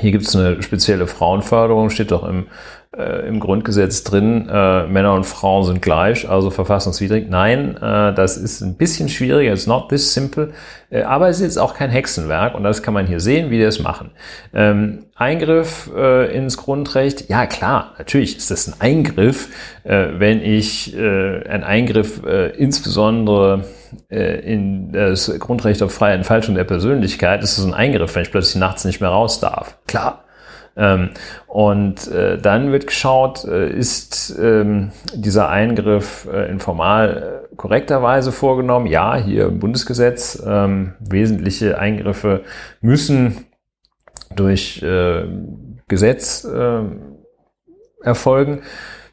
hier 0.01 0.13
gibt 0.13 0.27
es 0.27 0.37
eine 0.37 0.63
spezielle 0.63 1.07
Frauenförderung, 1.07 1.91
steht 1.91 2.11
doch 2.11 2.29
im, 2.29 2.47
äh, 2.97 3.29
im 3.29 3.39
Grundgesetz 3.39 4.03
drin, 4.03 4.49
äh, 4.51 4.87
Männer 4.87 5.15
und 5.15 5.25
Frauen 5.25 5.65
sind 5.65 5.83
gleich, 5.83 6.29
also 6.29 6.51
verfassungswidrig. 6.51 7.29
Nein, 7.29 7.77
äh, 7.77 8.15
das 8.15 8.37
ist 8.37 8.63
ein 8.63 8.77
bisschen 8.77 9.09
schwieriger, 9.09 9.53
it's 9.53 9.67
not 9.67 9.89
this 9.89 10.15
simple, 10.15 10.53
äh, 10.91 11.03
aber 11.03 11.29
es 11.29 11.37
ist 11.37 11.43
jetzt 11.43 11.59
auch 11.59 11.75
kein 11.75 11.91
Hexenwerk 11.91 12.55
und 12.55 12.63
das 12.65 12.83
kann 12.83 12.95
man 12.95 13.07
hier 13.07 13.21
sehen, 13.21 13.51
wie 13.51 13.59
die 13.59 13.65
es 13.65 13.81
machen. 13.81 14.13
Ähm, 14.55 15.05
Eingriff 15.17 15.91
äh, 15.95 16.35
ins 16.35 16.57
Grundrecht, 16.57 17.29
ja 17.29 17.47
klar, 17.47 17.95
natürlich 17.99 18.37
ist 18.39 18.51
das 18.51 18.69
ein 18.69 18.81
Eingriff, 18.81 19.49
äh, 19.85 20.07
wenn 20.17 20.41
ich 20.41 20.97
äh, 20.97 21.47
ein 21.47 21.65
Eingriff 21.65 22.23
äh, 22.25 22.57
insbesondere 22.57 23.65
äh, 24.11 24.41
in 24.41 24.93
das 24.93 25.31
Grundrecht 25.39 25.83
auf 25.83 25.93
freie 25.93 26.15
Entfaltung 26.15 26.55
der 26.55 26.65
Persönlichkeit, 26.65 27.43
ist 27.43 27.59
es 27.59 27.65
ein 27.65 27.75
Eingriff, 27.75 28.15
wenn 28.15 28.23
ich 28.23 28.31
plötzlich 28.31 28.57
nachts 28.57 28.85
nicht 28.85 29.01
mehr 29.01 29.11
raus 29.11 29.41
darf. 29.41 29.77
Klar. 29.87 30.25
Ähm, 30.79 31.11
und 31.49 32.07
äh, 32.09 32.39
dann 32.39 32.71
wird 32.71 32.87
geschaut, 32.87 33.45
äh, 33.45 33.69
ist 33.69 34.35
ähm, 34.41 34.93
dieser 35.13 35.49
Eingriff 35.49 36.29
äh, 36.33 36.49
in 36.49 36.61
formal 36.61 37.43
äh, 37.53 37.57
korrekter 37.57 38.01
Weise 38.03 38.31
vorgenommen? 38.31 38.87
Ja, 38.87 39.17
hier 39.17 39.47
im 39.47 39.59
Bundesgesetz. 39.59 40.41
Ähm, 40.47 40.95
wesentliche 41.01 41.79
Eingriffe 41.79 42.43
müssen 42.81 43.47
durch 44.35 44.83
äh, 44.83 45.25
Gesetz 45.89 46.47
erfolgen. 48.03 48.63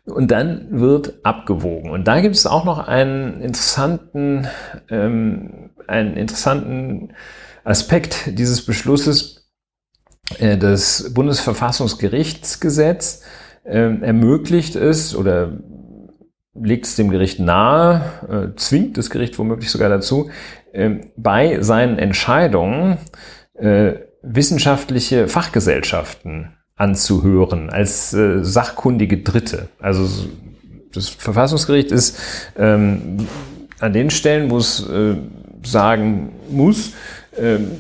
Und 0.05 0.29
dann 0.29 0.67
wird 0.69 1.15
abgewogen. 1.23 1.89
Und 1.89 2.07
da 2.07 2.21
gibt 2.21 2.35
es 2.35 2.45
auch 2.45 2.63
noch 2.63 2.87
einen 2.87 3.41
interessanten, 3.41 4.47
ähm, 4.89 5.71
einen 5.87 6.15
interessanten 6.15 7.13
Aspekt 7.63 8.37
dieses 8.37 8.65
Beschlusses. 8.65 9.44
Äh, 10.39 10.57
Das 10.57 11.13
Bundesverfassungsgerichtsgesetz 11.13 13.21
ähm, 13.65 14.03
ermöglicht 14.03 14.75
es 14.75 15.15
oder 15.15 15.53
legt 16.53 16.85
es 16.85 16.95
dem 16.95 17.09
Gericht 17.09 17.39
nahe, 17.39 18.01
äh, 18.29 18.47
zwingt 18.55 18.97
das 18.97 19.09
Gericht 19.09 19.37
womöglich 19.37 19.69
sogar 19.69 19.89
dazu, 19.89 20.29
ähm, 20.73 21.01
bei 21.17 21.61
seinen 21.61 21.99
Entscheidungen 21.99 22.97
äh, 23.55 23.95
wissenschaftliche 24.21 25.27
Fachgesellschaften 25.27 26.53
anzuhören 26.75 27.69
als 27.69 28.13
äh, 28.13 28.43
sachkundige 28.43 29.19
Dritte. 29.19 29.69
Also 29.79 30.27
das 30.93 31.09
Verfassungsgericht 31.09 31.91
ist 31.91 32.17
ähm, 32.57 33.27
an 33.79 33.93
den 33.93 34.09
Stellen, 34.09 34.49
wo 34.49 34.57
es 34.57 34.87
äh, 34.89 35.15
sagen 35.63 36.33
muss, 36.49 36.89
äh, 36.89 36.91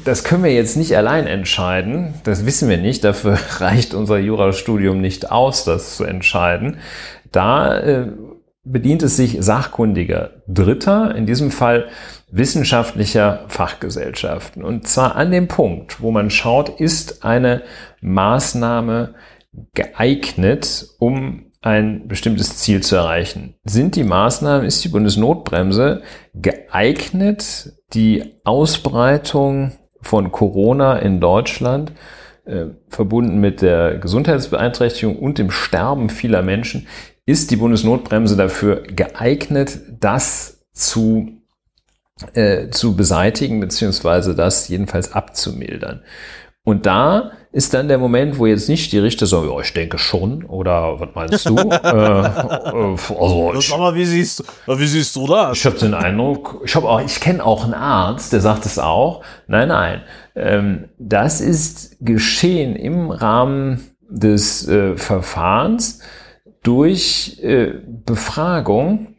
das 0.03 0.23
können 0.23 0.43
wir 0.43 0.53
jetzt 0.53 0.75
nicht 0.75 0.97
allein 0.97 1.27
entscheiden, 1.27 2.13
das 2.23 2.45
wissen 2.45 2.69
wir 2.69 2.77
nicht, 2.77 3.03
dafür 3.03 3.37
reicht 3.59 3.93
unser 3.93 4.17
Jurastudium 4.17 4.99
nicht 4.99 5.31
aus, 5.31 5.63
das 5.63 5.95
zu 5.95 6.03
entscheiden. 6.03 6.77
Da 7.31 7.77
äh, 7.77 8.07
bedient 8.63 9.03
es 9.03 9.15
sich 9.15 9.37
sachkundiger 9.39 10.41
Dritter, 10.47 11.15
in 11.15 11.25
diesem 11.25 11.51
Fall 11.51 11.87
wissenschaftlicher 12.31 13.45
Fachgesellschaften. 13.47 14.63
Und 14.63 14.87
zwar 14.87 15.15
an 15.15 15.31
dem 15.31 15.47
Punkt, 15.47 16.01
wo 16.01 16.11
man 16.11 16.29
schaut, 16.29 16.81
ist 16.81 17.23
eine 17.23 17.61
Maßnahme 18.01 19.15
geeignet, 19.73 20.87
um 20.99 21.44
ein 21.65 22.07
bestimmtes 22.07 22.57
Ziel 22.57 22.83
zu 22.83 22.95
erreichen. 22.95 23.55
Sind 23.63 23.95
die 23.95 24.03
Maßnahmen, 24.03 24.67
ist 24.67 24.83
die 24.83 24.89
Bundesnotbremse 24.89 26.03
geeignet, 26.35 27.73
die 27.93 28.35
Ausbreitung 28.43 29.71
von 29.99 30.31
Corona 30.31 30.97
in 30.97 31.19
Deutschland 31.19 31.91
äh, 32.45 32.65
verbunden 32.87 33.39
mit 33.39 33.63
der 33.63 33.97
Gesundheitsbeeinträchtigung 33.97 35.17
und 35.17 35.39
dem 35.39 35.49
Sterben 35.49 36.09
vieler 36.09 36.43
Menschen, 36.43 36.87
ist 37.25 37.49
die 37.49 37.55
Bundesnotbremse 37.55 38.37
dafür 38.37 38.83
geeignet, 38.83 39.79
das 39.99 40.67
zu, 40.71 41.31
äh, 42.35 42.69
zu 42.69 42.95
beseitigen, 42.95 43.59
beziehungsweise 43.59 44.35
das 44.35 44.67
jedenfalls 44.67 45.13
abzumildern. 45.13 46.03
Und 46.65 46.85
da 46.85 47.31
ist 47.53 47.73
dann 47.73 47.87
der 47.87 47.97
Moment, 47.97 48.37
wo 48.37 48.47
jetzt 48.47 48.67
nicht 48.67 48.91
die 48.91 48.97
Richter 48.99 49.27
sagen, 49.27 49.47
ja, 49.49 49.57
ich 49.61 49.71
denke 49.71 49.97
schon, 49.97 50.43
oder 50.43 50.99
was 50.99 51.09
meinst 51.15 51.47
du? 51.47 51.55
äh, 51.57 51.67
äh, 51.69 52.97
also 53.17 53.53
ich, 53.57 53.73
aber 53.73 53.95
wie 53.95 54.03
siehst, 54.03 54.39
du- 54.67 54.77
wie 54.79 54.87
siehst 54.87 55.15
du 55.15 55.25
das? 55.27 55.57
ich 55.57 55.65
habe 55.65 55.77
den 55.77 55.93
Eindruck, 55.93 56.61
ich 56.65 56.75
habe 56.75 56.89
auch, 56.89 56.99
ich 56.99 57.21
kenne 57.21 57.45
auch 57.45 57.63
einen 57.63 57.73
Arzt, 57.75 58.33
der 58.33 58.41
sagt 58.41 58.65
es 58.65 58.77
auch. 58.77 59.23
Nein, 59.47 59.69
nein, 59.69 60.01
ähm, 60.35 60.89
das 60.97 61.39
ist 61.39 61.95
geschehen 62.01 62.75
im 62.75 63.09
Rahmen 63.09 63.79
des 64.09 64.67
äh, 64.67 64.97
Verfahrens 64.97 66.01
durch 66.63 67.39
äh, 67.41 67.73
Befragung 68.05 69.15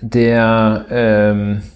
der 0.00 0.86
ähm, 0.90 1.62
äh, 1.62 1.75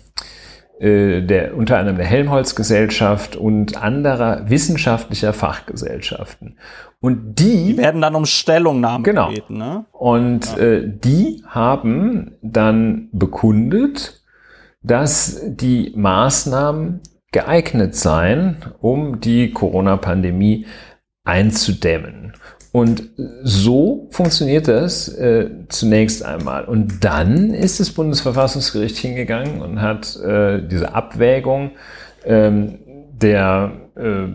der 0.80 1.56
unter 1.56 1.78
anderem 1.78 1.98
der 1.98 2.06
Helmholtz-Gesellschaft 2.06 3.36
und 3.36 3.76
anderer 3.82 4.48
wissenschaftlicher 4.48 5.32
Fachgesellschaften. 5.32 6.56
Und 7.00 7.38
die 7.38 7.74
Die 7.74 7.76
werden 7.78 8.00
dann 8.00 8.14
um 8.14 8.26
Stellungnahmen 8.26 9.02
Genau. 9.04 9.28
gebeten, 9.28 9.58
ne? 9.58 9.84
und 9.92 10.56
äh, 10.58 10.82
die 10.86 11.42
haben 11.46 12.32
dann 12.42 13.08
bekundet, 13.12 14.22
dass 14.82 15.40
die 15.46 15.92
Maßnahmen 15.96 17.00
geeignet 17.32 17.94
seien, 17.94 18.56
um 18.80 19.20
die 19.20 19.52
Corona-Pandemie 19.52 20.66
einzudämmen. 21.24 22.32
Und 22.72 23.10
so 23.42 24.06
funktioniert 24.10 24.68
das 24.68 25.08
äh, 25.08 25.50
zunächst 25.68 26.24
einmal. 26.24 26.64
Und 26.64 27.04
dann 27.04 27.52
ist 27.52 27.80
das 27.80 27.90
Bundesverfassungsgericht 27.90 28.96
hingegangen 28.96 29.60
und 29.60 29.80
hat 29.80 30.16
äh, 30.16 30.62
diese 30.66 30.94
Abwägung 30.94 31.72
ähm, 32.24 32.78
der 33.12 33.72
äh, 33.96 34.28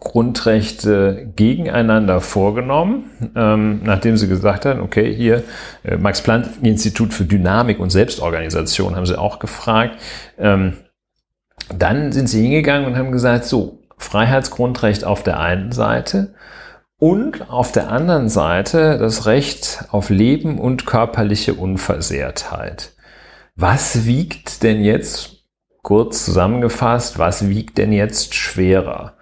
Grundrechte 0.00 1.32
gegeneinander 1.36 2.20
vorgenommen, 2.20 3.10
ähm, 3.34 3.80
nachdem 3.84 4.16
sie 4.16 4.28
gesagt 4.28 4.64
haben, 4.66 4.80
okay, 4.80 5.14
hier 5.14 5.42
äh, 5.84 5.96
Max 5.96 6.22
Planck 6.22 6.46
Institut 6.62 7.14
für 7.14 7.24
Dynamik 7.24 7.78
und 7.78 7.90
Selbstorganisation 7.90 8.94
haben 8.94 9.06
sie 9.06 9.18
auch 9.18 9.38
gefragt. 9.38 10.00
Ähm, 10.38 10.74
dann 11.76 12.12
sind 12.12 12.28
sie 12.28 12.42
hingegangen 12.42 12.86
und 12.86 12.96
haben 12.96 13.10
gesagt, 13.10 13.44
so, 13.44 13.80
Freiheitsgrundrecht 13.98 15.04
auf 15.04 15.22
der 15.22 15.40
einen 15.40 15.72
Seite 15.72 16.34
und 16.98 17.50
auf 17.50 17.72
der 17.72 17.90
anderen 17.90 18.28
Seite 18.28 18.98
das 18.98 19.26
Recht 19.26 19.84
auf 19.90 20.10
Leben 20.10 20.58
und 20.58 20.86
körperliche 20.86 21.54
Unversehrtheit. 21.54 22.94
Was 23.54 24.06
wiegt 24.06 24.62
denn 24.62 24.82
jetzt, 24.82 25.44
kurz 25.82 26.24
zusammengefasst, 26.24 27.18
was 27.18 27.48
wiegt 27.48 27.78
denn 27.78 27.92
jetzt 27.92 28.34
schwerer? 28.34 29.16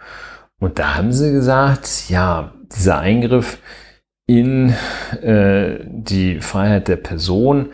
Und 0.59 0.79
da 0.79 0.95
haben 0.95 1.13
sie 1.13 1.31
gesagt, 1.31 2.09
ja, 2.09 2.55
dieser 2.75 2.99
Eingriff 2.99 3.59
in 4.27 4.71
äh, 5.21 5.81
die 5.85 6.41
Freiheit 6.41 6.89
der 6.89 6.97
Person, 6.97 7.73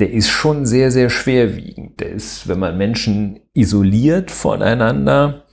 der 0.00 0.10
ist 0.10 0.28
schon 0.28 0.66
sehr, 0.66 0.90
sehr 0.90 1.10
schwerwiegend. 1.10 2.00
Der 2.00 2.10
ist, 2.10 2.48
wenn 2.48 2.58
man 2.58 2.76
Menschen 2.76 3.40
isoliert 3.52 4.30
voneinander, 4.30 5.43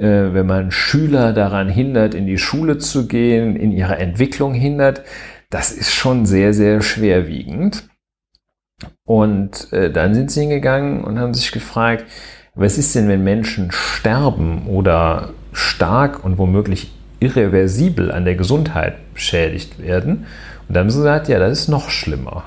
wenn 0.00 0.46
man 0.46 0.70
Schüler 0.70 1.32
daran 1.32 1.68
hindert, 1.68 2.14
in 2.14 2.26
die 2.26 2.38
Schule 2.38 2.78
zu 2.78 3.06
gehen, 3.06 3.56
in 3.56 3.72
ihrer 3.72 3.98
Entwicklung 3.98 4.54
hindert, 4.54 5.02
das 5.50 5.70
ist 5.70 5.92
schon 5.92 6.24
sehr, 6.24 6.54
sehr 6.54 6.80
schwerwiegend. 6.80 7.88
Und 9.04 9.72
äh, 9.72 9.90
dann 9.90 10.14
sind 10.14 10.30
sie 10.30 10.40
hingegangen 10.40 11.04
und 11.04 11.18
haben 11.18 11.34
sich 11.34 11.52
gefragt, 11.52 12.06
was 12.54 12.78
ist 12.78 12.94
denn, 12.94 13.08
wenn 13.08 13.22
Menschen 13.22 13.70
sterben 13.70 14.66
oder 14.66 15.30
stark 15.52 16.24
und 16.24 16.38
womöglich 16.38 16.92
irreversibel 17.20 18.10
an 18.10 18.24
der 18.24 18.34
Gesundheit 18.34 18.96
beschädigt 19.14 19.80
werden? 19.80 20.26
Und 20.68 20.74
dann 20.74 20.84
haben 20.84 20.90
sie 20.90 20.98
gesagt, 20.98 21.28
ja, 21.28 21.38
das 21.38 21.52
ist 21.52 21.68
noch 21.68 21.90
schlimmer. 21.90 22.44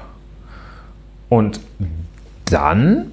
Und 1.30 1.59
dann 2.45 3.11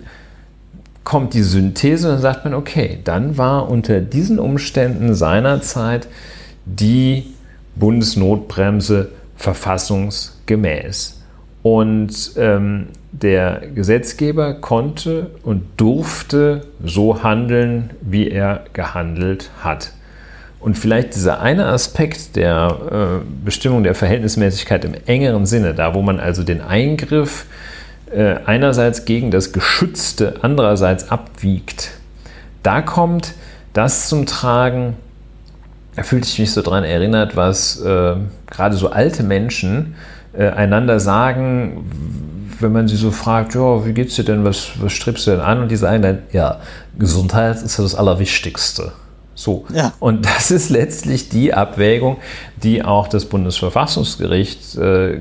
kommt 1.05 1.35
die 1.35 1.43
Synthese 1.43 2.09
und 2.09 2.15
dann 2.15 2.23
sagt 2.23 2.45
man, 2.45 2.55
okay, 2.55 2.99
dann 3.05 3.37
war 3.39 3.69
unter 3.69 4.01
diesen 4.01 4.39
Umständen 4.39 5.15
seinerzeit 5.15 6.09
die 6.65 7.35
Bundesnotbremse 7.75 9.11
verfassungsgemäß. 9.37 11.21
Und 11.63 12.33
ähm, 12.37 12.89
der 13.13 13.63
Gesetzgeber 13.75 14.55
konnte 14.55 15.31
und 15.43 15.63
durfte 15.77 16.67
so 16.85 17.23
handeln, 17.23 17.91
wie 18.01 18.29
er 18.29 18.65
gehandelt 18.73 19.51
hat. 19.61 19.93
Und 20.59 20.79
vielleicht 20.79 21.15
dieser 21.17 21.41
eine 21.41 21.67
Aspekt 21.67 22.37
der 22.37 23.21
äh, 23.21 23.45
Bestimmung 23.45 23.83
der 23.83 23.95
Verhältnismäßigkeit 23.95 24.85
im 24.85 24.95
engeren 25.07 25.45
Sinne, 25.45 25.75
da 25.75 25.95
wo 25.95 26.03
man 26.03 26.21
also 26.21 26.45
den 26.45 26.61
Eingriff 26.61 27.47
äh, 28.13 28.37
einerseits 28.47 29.05
gegen 29.05 29.31
das 29.31 29.53
Geschützte, 29.53 30.35
andererseits 30.43 31.11
abwiegt, 31.11 31.93
da 32.63 32.83
kommt 32.83 33.35
das 33.73 34.09
zum 34.09 34.27
Tragen, 34.27 34.97
da 35.97 36.03
fühlt 36.03 36.25
sich 36.25 36.39
mich 36.39 36.53
so 36.53 36.63
dran 36.63 36.85
erinnert, 36.85 37.37
was 37.37 37.81
äh, 37.81 38.17
gerade 38.47 38.77
so 38.77 38.91
alte 38.91 39.23
Menschen 39.23 39.95
äh, 40.33 40.49
einander 40.49 41.01
sagen, 41.01 41.91
wenn 42.61 42.73
man 42.73 42.89
sie 42.89 42.97
so 42.97 43.11
fragt, 43.11 43.55
ja, 43.55 43.85
wie 43.85 43.93
geht's 43.93 44.15
dir 44.15 44.25
denn, 44.25 44.45
was, 44.45 44.71
was 44.81 44.93
strebst 44.93 45.27
du 45.27 45.33
denn 45.33 45.41
an? 45.41 45.61
Und 45.63 45.71
die 45.71 45.77
sagen 45.77 46.03
dann, 46.03 46.19
ja, 46.33 46.61
Gesundheit 46.99 47.63
ist 47.63 47.77
ja 47.77 47.83
das 47.83 47.95
Allerwichtigste. 47.95 48.93
So. 49.43 49.65
Ja. 49.75 49.93
Und 49.99 50.25
das 50.25 50.53
ist 50.53 50.71
letztlich 50.71 51.29
die 51.29 51.53
Abwägung, 51.53 52.19
die 52.63 52.85
auch 52.85 53.09
das 53.09 53.25
Bundesverfassungsgericht 53.25 54.77
äh, 54.77 55.19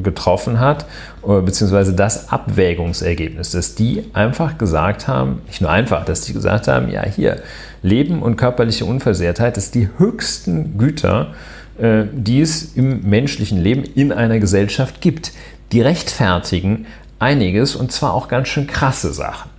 getroffen 0.00 0.60
hat, 0.60 0.86
äh, 1.26 1.40
beziehungsweise 1.40 1.92
das 1.92 2.28
Abwägungsergebnis, 2.30 3.50
dass 3.50 3.74
die 3.74 4.04
einfach 4.12 4.56
gesagt 4.56 5.08
haben, 5.08 5.42
nicht 5.48 5.60
nur 5.62 5.70
einfach, 5.70 6.04
dass 6.04 6.20
die 6.20 6.32
gesagt 6.32 6.68
haben, 6.68 6.88
ja, 6.88 7.04
hier, 7.04 7.42
Leben 7.82 8.22
und 8.22 8.36
körperliche 8.36 8.84
Unversehrtheit 8.84 9.56
ist 9.56 9.74
die 9.74 9.88
höchsten 9.98 10.78
Güter, 10.78 11.34
äh, 11.76 12.04
die 12.12 12.42
es 12.42 12.76
im 12.76 13.00
menschlichen 13.10 13.60
Leben 13.60 13.82
in 13.82 14.12
einer 14.12 14.38
Gesellschaft 14.38 15.00
gibt. 15.00 15.32
Die 15.72 15.80
rechtfertigen 15.80 16.86
einiges 17.18 17.74
und 17.74 17.90
zwar 17.90 18.14
auch 18.14 18.28
ganz 18.28 18.46
schön 18.46 18.68
krasse 18.68 19.12
Sachen. 19.12 19.50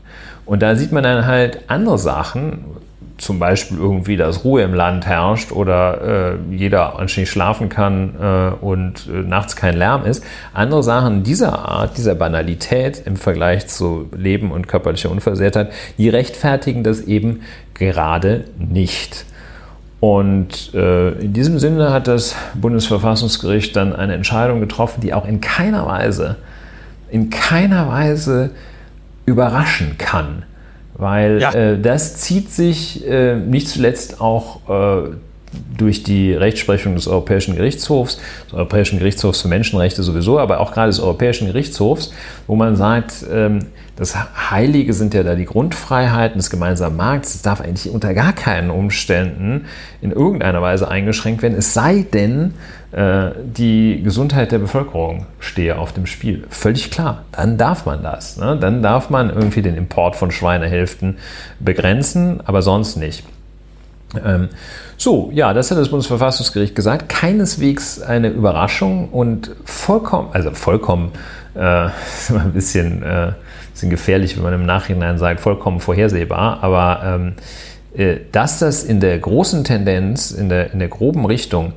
Und 0.46 0.62
da 0.62 0.78
sieht 0.78 0.94
man 0.94 1.04
dann 1.04 1.26
halt 1.26 1.70
andere 1.70 1.98
Sachen, 1.98 2.64
zum 3.18 3.40
Beispiel 3.40 3.78
irgendwie, 3.78 4.16
dass 4.16 4.44
Ruhe 4.44 4.62
im 4.62 4.74
Land 4.74 5.06
herrscht 5.08 5.52
oder 5.52 6.36
äh, 6.52 6.56
jeder 6.56 7.00
anständig 7.00 7.32
schlafen 7.32 7.70
kann 7.70 8.14
äh, 8.22 8.64
und 8.64 9.08
äh, 9.08 9.24
nachts 9.24 9.56
kein 9.56 9.76
Lärm 9.76 10.06
ist. 10.06 10.24
Andere 10.54 10.84
Sachen 10.84 11.24
dieser 11.24 11.68
Art, 11.68 11.98
dieser 11.98 12.16
Banalität 12.16 13.02
im 13.06 13.16
Vergleich 13.16 13.68
zu 13.68 14.10
Leben 14.16 14.52
und 14.52 14.68
körperlicher 14.68 15.10
Unversehrtheit, 15.10 15.72
die 15.98 16.10
rechtfertigen 16.10 16.84
das 16.84 17.02
eben 17.02 17.42
gerade 17.74 18.46
nicht. 18.58 19.26
Und 20.00 20.74
äh, 20.76 21.10
in 21.14 21.34
diesem 21.34 21.58
Sinne 21.58 21.92
hat 21.92 22.08
das 22.08 22.36
Bundesverfassungsgericht 22.54 23.76
dann 23.76 23.96
eine 23.96 24.14
Entscheidung 24.14 24.60
getroffen, 24.60 25.02
die 25.02 25.14
auch 25.16 25.26
in 25.26 25.42
keiner 25.42 25.88
Weise, 25.88 26.36
in 27.10 27.32
keiner 27.32 27.88
Weise 27.88 28.52
überraschen 29.26 29.98
kann 29.98 30.44
weil 30.98 31.42
ja. 31.42 31.54
äh, 31.54 31.80
das 31.80 32.18
zieht 32.18 32.52
sich 32.52 33.08
äh, 33.08 33.36
nicht 33.36 33.68
zuletzt 33.68 34.20
auch 34.20 34.62
äh, 34.70 35.12
durch 35.78 36.04
die 36.04 36.34
Rechtsprechung 36.34 36.96
des 36.96 37.08
Europäischen 37.08 37.56
Gerichtshofs, 37.56 38.20
des 38.48 38.54
Europäischen 38.54 39.00
Gerichtshofs 39.00 39.42
für 39.42 39.48
Menschenrechte 39.48 40.04
sowieso, 40.04 40.40
aber 40.40 40.60
auch 40.60 40.72
gerade 40.72 40.88
des 40.90 41.00
Europäischen 41.00 41.48
Gerichtshofs, 41.48 42.12
wo 42.48 42.56
man 42.56 42.76
sagt, 42.76 43.26
ähm, 43.32 43.60
das 43.96 44.16
Heilige 44.52 44.94
sind 44.94 45.16
ja 45.16 45.24
da 45.24 45.34
die 45.34 45.46
Grundfreiheiten 45.46 46.38
des 46.38 46.52
gemeinsamen 46.52 46.96
Markts. 46.96 47.34
Das 47.34 47.42
darf 47.42 47.62
eigentlich 47.62 47.92
unter 47.92 48.14
gar 48.14 48.32
keinen 48.32 48.70
Umständen 48.70 49.66
in 50.02 50.12
irgendeiner 50.12 50.62
Weise 50.62 50.88
eingeschränkt 50.88 51.42
werden, 51.42 51.58
es 51.58 51.74
sei 51.74 52.06
denn, 52.14 52.54
äh, 52.92 53.32
die 53.44 54.02
Gesundheit 54.04 54.52
der 54.52 54.60
Bevölkerung 54.60 55.26
stehe 55.40 55.78
auf 55.78 55.94
dem 55.94 56.06
Spiel. 56.06 56.46
Völlig 56.50 56.92
klar, 56.92 57.26
dann 57.32 57.58
darf 57.58 57.86
man 57.86 58.04
das. 58.04 58.38
Ne? 58.38 58.58
Dann 58.60 58.84
darf 58.84 59.10
man 59.10 59.30
irgendwie 59.30 59.62
den 59.62 59.76
Import 59.76 60.16
von 60.16 60.32
Schweinehälften 60.32 61.18
begrenzen, 61.60 62.40
aber 62.46 62.62
sonst 62.62 62.98
nicht. 62.98 63.24
Ähm, 64.24 64.50
so, 64.96 65.30
ja, 65.34 65.54
das 65.54 65.70
hat 65.70 65.78
das 65.78 65.90
Bundesverfassungsgericht 65.90 66.76
gesagt. 66.76 67.10
Keineswegs 67.10 68.02
eine 68.02 68.30
Überraschung 68.30 69.10
und 69.10 69.52
vollkommen, 69.66 70.30
also 70.32 70.52
vollkommen, 70.52 71.12
äh, 71.56 71.88
ist 72.18 72.30
immer 72.30 72.42
ein 72.42 72.54
bisschen, 72.54 73.04
äh, 73.04 73.34
bisschen 73.74 73.90
gefährlich, 73.90 74.36
wenn 74.38 74.44
man 74.44 74.54
im 74.54 74.66
Nachhinein 74.66 75.18
sagt, 75.18 75.42
vollkommen 75.42 75.80
vorhersehbar, 75.80 76.64
aber 76.64 77.02
ähm, 77.04 77.34
äh, 77.96 78.18
dass 78.32 78.60
das 78.60 78.84
in 78.84 79.00
der 79.00 79.18
großen 79.20 79.64
Tendenz, 79.64 80.32
in 80.32 80.50
der, 80.50 80.72
in 80.72 80.80
der 80.80 80.88
groben 80.88 81.26
Richtung 81.26 81.74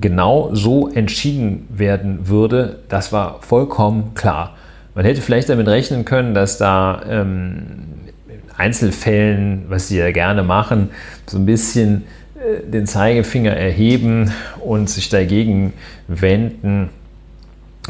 genau 0.00 0.50
so 0.52 0.88
entschieden 0.88 1.66
werden 1.70 2.28
würde, 2.28 2.80
das 2.88 3.12
war 3.12 3.40
vollkommen 3.40 4.12
klar. 4.14 4.54
Man 4.94 5.04
hätte 5.04 5.20
vielleicht 5.20 5.48
damit 5.48 5.68
rechnen 5.68 6.04
können, 6.04 6.34
dass 6.34 6.58
da 6.58 7.02
ähm, 7.08 7.95
Einzelfällen, 8.58 9.66
was 9.68 9.88
sie 9.88 9.98
ja 9.98 10.10
gerne 10.12 10.42
machen, 10.42 10.90
so 11.26 11.38
ein 11.38 11.46
bisschen 11.46 12.04
äh, 12.36 12.68
den 12.68 12.86
Zeigefinger 12.86 13.52
erheben 13.52 14.32
und 14.64 14.88
sich 14.90 15.08
dagegen 15.08 15.72
wenden, 16.08 16.90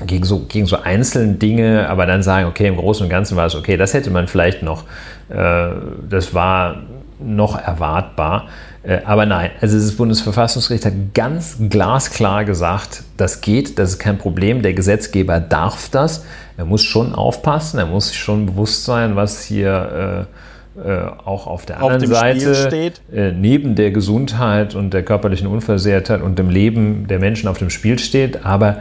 gegen 0.07 0.25
so, 0.25 0.41
gegen 0.41 0.67
so 0.67 0.77
einzelne 0.77 1.35
Dinge, 1.35 1.89
aber 1.89 2.07
dann 2.07 2.23
sagen, 2.23 2.49
okay, 2.49 2.67
im 2.67 2.77
Großen 2.77 3.05
und 3.05 3.11
Ganzen 3.11 3.37
war 3.37 3.47
es 3.47 3.55
okay, 3.55 3.77
das 3.77 3.95
hätte 3.95 4.11
man 4.11 4.29
vielleicht 4.29 4.63
noch, 4.63 4.85
äh, 5.29 5.69
das 6.09 6.35
war 6.35 6.83
noch 7.19 7.59
erwartbar. 7.59 8.49
Äh, 8.83 9.01
aber 9.05 9.27
nein, 9.27 9.51
also 9.61 9.77
das 9.77 9.97
Bundesverfassungsgericht 9.97 10.85
hat 10.85 10.93
ganz 11.15 11.57
glasklar 11.69 12.45
gesagt, 12.45 13.03
das 13.17 13.41
geht, 13.41 13.79
das 13.79 13.91
ist 13.91 13.99
kein 13.99 14.19
Problem, 14.19 14.63
der 14.63 14.75
Gesetzgeber 14.75 15.41
darf 15.41 15.89
das. 15.91 16.25
Er 16.57 16.67
muss 16.67 16.83
schon 16.83 17.15
aufpassen, 17.15 17.79
er 17.79 17.87
muss 17.87 18.09
sich 18.09 18.19
schon 18.19 18.47
bewusst 18.47 18.85
sein, 18.85 19.17
was 19.17 19.43
hier 19.43 20.27
äh, 20.29 20.37
äh, 20.83 21.07
auch 21.25 21.47
auf 21.47 21.65
der 21.67 21.83
anderen 21.83 22.03
auf 22.03 22.19
Seite 22.19 22.93
äh, 23.13 23.33
neben 23.33 23.75
der 23.75 23.91
Gesundheit 23.91 24.75
und 24.75 24.93
der 24.93 25.03
körperlichen 25.03 25.47
Unversehrtheit 25.47 26.21
und 26.21 26.39
dem 26.39 26.51
Leben 26.51 27.07
der 27.09 27.19
Menschen 27.19 27.49
auf 27.49 27.59
dem 27.59 27.71
Spiel 27.71 27.99
steht, 27.99 28.45
aber 28.45 28.79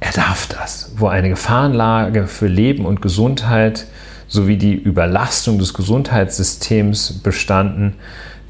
er 0.00 0.12
darf 0.12 0.46
das, 0.46 0.92
wo 0.96 1.08
eine 1.08 1.28
Gefahrenlage 1.28 2.26
für 2.26 2.46
Leben 2.46 2.86
und 2.86 3.02
Gesundheit 3.02 3.86
sowie 4.28 4.56
die 4.56 4.74
Überlastung 4.74 5.58
des 5.58 5.74
Gesundheitssystems 5.74 7.14
bestanden, 7.22 7.94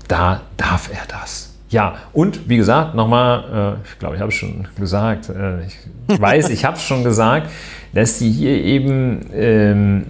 da 0.09 0.43
darf 0.57 0.90
er 0.93 1.07
das. 1.09 1.55
Ja, 1.70 1.97
und 2.12 2.49
wie 2.49 2.57
gesagt, 2.57 2.95
nochmal, 2.95 3.77
äh, 3.85 3.89
ich 3.89 3.99
glaube, 3.99 4.16
ich 4.16 4.20
habe 4.20 4.31
es 4.31 4.36
schon 4.36 4.66
gesagt, 4.78 5.28
äh, 5.28 5.66
ich 5.66 6.20
weiß, 6.20 6.49
ich 6.51 6.65
habe 6.65 6.77
es 6.77 6.82
schon 6.82 7.05
gesagt, 7.05 7.51
dass 7.93 8.19
die 8.19 8.31
hier 8.31 8.62
eben 8.62 9.27
ähm, 9.35 10.07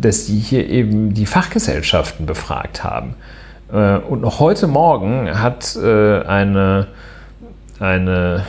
dass 0.00 0.26
die 0.26 0.38
hier 0.38 0.68
eben 0.68 1.14
die 1.14 1.26
Fachgesellschaften 1.26 2.26
befragt 2.26 2.84
haben. 2.84 3.14
Äh, 3.72 3.98
und 3.98 4.20
noch 4.20 4.40
heute 4.40 4.66
Morgen 4.66 5.40
hat 5.40 5.76
äh, 5.76 6.20
eine, 6.22 6.88
eine 7.78 8.44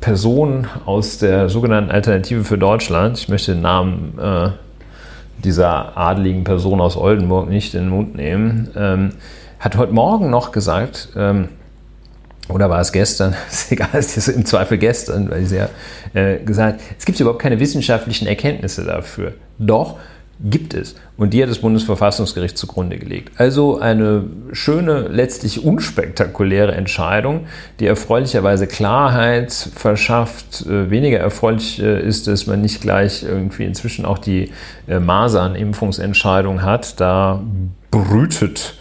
Person 0.00 0.66
aus 0.86 1.18
der 1.18 1.48
sogenannten 1.48 1.90
Alternative 1.90 2.44
für 2.44 2.58
Deutschland, 2.58 3.18
ich 3.18 3.28
möchte 3.28 3.52
den 3.52 3.62
Namen 3.62 4.18
äh, 4.18 4.50
dieser 5.42 5.96
adligen 5.96 6.44
Person 6.44 6.80
aus 6.80 6.96
Oldenburg 6.96 7.48
nicht 7.48 7.74
in 7.74 7.82
den 7.82 7.90
Mund 7.90 8.14
nehmen, 8.14 8.70
ähm, 8.76 9.10
hat 9.58 9.76
heute 9.76 9.92
Morgen 9.92 10.30
noch 10.30 10.52
gesagt, 10.52 11.10
ähm, 11.16 11.48
oder 12.48 12.68
war 12.68 12.80
es 12.80 12.92
gestern? 12.92 13.34
Ist 13.50 13.72
egal, 13.72 13.88
es 13.94 14.16
ist 14.16 14.28
im 14.28 14.44
Zweifel 14.44 14.76
gestern, 14.76 15.30
weil 15.30 15.46
sie 15.46 15.56
ja 15.56 15.68
äh, 16.12 16.38
gesagt, 16.38 16.80
es 16.98 17.06
gibt 17.06 17.18
überhaupt 17.18 17.40
keine 17.40 17.58
wissenschaftlichen 17.58 18.26
Erkenntnisse 18.26 18.84
dafür. 18.84 19.32
Doch 19.58 19.96
gibt 20.40 20.74
es. 20.74 20.96
Und 21.16 21.32
die 21.32 21.42
hat 21.42 21.48
das 21.48 21.58
Bundesverfassungsgericht 21.58 22.58
zugrunde 22.58 22.98
gelegt. 22.98 23.32
Also 23.38 23.78
eine 23.78 24.24
schöne, 24.52 25.08
letztlich 25.08 25.64
unspektakuläre 25.64 26.72
Entscheidung, 26.72 27.46
die 27.80 27.86
erfreulicherweise 27.86 28.66
Klarheit 28.66 29.52
verschafft. 29.52 30.66
Äh, 30.66 30.90
weniger 30.90 31.18
erfreulich 31.18 31.80
äh, 31.80 32.00
ist, 32.00 32.26
dass 32.26 32.46
man 32.46 32.60
nicht 32.60 32.80
gleich 32.80 33.22
irgendwie 33.22 33.64
inzwischen 33.64 34.04
auch 34.04 34.18
die 34.18 34.50
äh, 34.88 34.98
Masern-Impfungsentscheidung 34.98 36.62
hat. 36.62 37.00
Da 37.00 37.42
brütet 37.90 38.74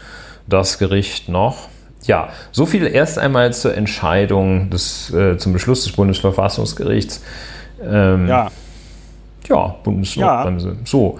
das 0.48 0.80
Gericht 0.80 1.30
noch. 1.30 1.70
Ja, 2.06 2.30
so 2.52 2.66
viel 2.66 2.86
erst 2.86 3.18
einmal 3.18 3.54
zur 3.54 3.76
Entscheidung 3.76 4.70
des, 4.70 5.14
äh, 5.14 5.38
zum 5.38 5.54
Beschluss 5.54 5.84
des 5.84 5.94
Bundesverfassungsgerichts. 5.94 7.24
Ähm, 7.82 8.28
ja. 8.28 8.52
Ja, 9.48 9.76
Bundesnotbremse. 9.84 10.70
Ja. 10.70 10.76
So. 10.86 11.20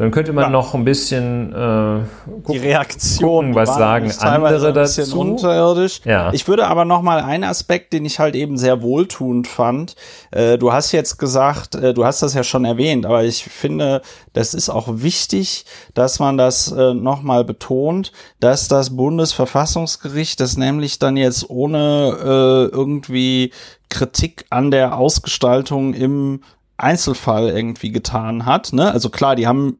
Dann 0.00 0.12
könnte 0.12 0.32
man 0.32 0.44
ja. 0.44 0.48
noch 0.48 0.72
ein 0.72 0.86
bisschen 0.86 1.52
äh, 1.52 2.00
gucken, 2.24 2.42
die 2.52 2.56
Reaktion, 2.56 3.54
was 3.54 3.74
sagen 3.74 4.10
andere 4.20 4.72
dazu. 4.72 5.20
Unterirdisch. 5.20 6.00
Ja. 6.06 6.32
Ich 6.32 6.48
würde 6.48 6.68
aber 6.68 6.86
noch 6.86 7.02
mal 7.02 7.20
einen 7.20 7.44
Aspekt, 7.44 7.92
den 7.92 8.06
ich 8.06 8.18
halt 8.18 8.34
eben 8.34 8.56
sehr 8.56 8.80
wohltuend 8.80 9.46
fand. 9.46 9.96
Äh, 10.30 10.56
du 10.56 10.72
hast 10.72 10.92
jetzt 10.92 11.18
gesagt, 11.18 11.74
äh, 11.74 11.92
du 11.92 12.06
hast 12.06 12.22
das 12.22 12.32
ja 12.32 12.44
schon 12.44 12.64
erwähnt, 12.64 13.04
aber 13.04 13.24
ich 13.24 13.44
finde, 13.44 14.00
das 14.32 14.54
ist 14.54 14.70
auch 14.70 14.88
wichtig, 14.90 15.66
dass 15.92 16.18
man 16.18 16.38
das 16.38 16.72
äh, 16.72 16.94
noch 16.94 17.20
mal 17.20 17.44
betont, 17.44 18.12
dass 18.40 18.68
das 18.68 18.96
Bundesverfassungsgericht 18.96 20.40
das 20.40 20.56
nämlich 20.56 20.98
dann 20.98 21.18
jetzt 21.18 21.50
ohne 21.50 22.16
äh, 22.24 22.74
irgendwie 22.74 23.52
Kritik 23.90 24.46
an 24.48 24.70
der 24.70 24.96
Ausgestaltung 24.96 25.92
im 25.92 26.40
Einzelfall 26.82 27.48
irgendwie 27.48 27.92
getan 27.92 28.46
hat. 28.46 28.72
Ne? 28.72 28.90
Also 28.90 29.10
klar, 29.10 29.36
die 29.36 29.46
haben 29.46 29.78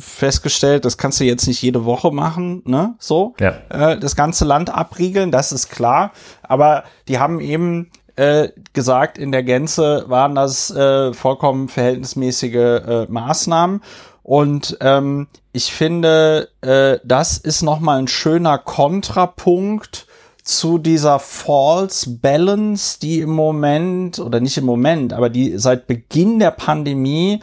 festgestellt, 0.00 0.84
das 0.84 0.98
kannst 0.98 1.20
du 1.20 1.24
jetzt 1.24 1.46
nicht 1.46 1.62
jede 1.62 1.84
Woche 1.84 2.10
machen, 2.10 2.62
ne? 2.64 2.94
So, 2.98 3.34
ja. 3.40 3.54
äh, 3.68 3.98
das 3.98 4.16
ganze 4.16 4.44
Land 4.44 4.70
abriegeln, 4.70 5.30
das 5.30 5.52
ist 5.52 5.68
klar. 5.68 6.12
Aber 6.42 6.84
die 7.08 7.18
haben 7.18 7.40
eben 7.40 7.90
äh, 8.16 8.48
gesagt, 8.72 9.18
in 9.18 9.30
der 9.30 9.42
Gänze 9.42 10.04
waren 10.08 10.34
das 10.34 10.70
äh, 10.70 11.12
vollkommen 11.12 11.68
verhältnismäßige 11.68 12.54
äh, 12.54 13.06
Maßnahmen. 13.08 13.82
Und 14.22 14.76
ähm, 14.80 15.28
ich 15.52 15.72
finde, 15.72 16.48
äh, 16.60 16.98
das 17.04 17.38
ist 17.38 17.62
nochmal 17.62 18.00
ein 18.00 18.08
schöner 18.08 18.58
Kontrapunkt 18.58 20.05
zu 20.46 20.78
dieser 20.78 21.18
False 21.18 22.08
Balance, 22.08 22.98
die 23.00 23.20
im 23.20 23.30
Moment, 23.30 24.20
oder 24.20 24.40
nicht 24.40 24.56
im 24.56 24.64
Moment, 24.64 25.12
aber 25.12 25.28
die 25.28 25.58
seit 25.58 25.88
Beginn 25.88 26.38
der 26.38 26.52
Pandemie 26.52 27.40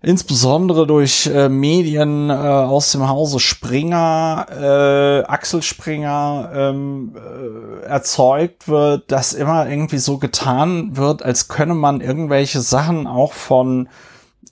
insbesondere 0.00 0.86
durch 0.86 1.26
äh, 1.26 1.48
Medien 1.48 2.30
äh, 2.30 2.34
aus 2.34 2.92
dem 2.92 3.08
Hause 3.08 3.40
Springer, 3.40 4.46
äh, 4.50 5.26
Axel 5.26 5.62
Springer 5.62 6.50
ähm, 6.54 7.16
äh, 7.16 7.86
erzeugt 7.86 8.68
wird, 8.68 9.10
dass 9.10 9.32
immer 9.32 9.68
irgendwie 9.68 9.98
so 9.98 10.18
getan 10.18 10.96
wird, 10.96 11.22
als 11.22 11.48
könne 11.48 11.74
man 11.74 12.00
irgendwelche 12.00 12.60
Sachen 12.60 13.06
auch 13.06 13.32
von 13.32 13.88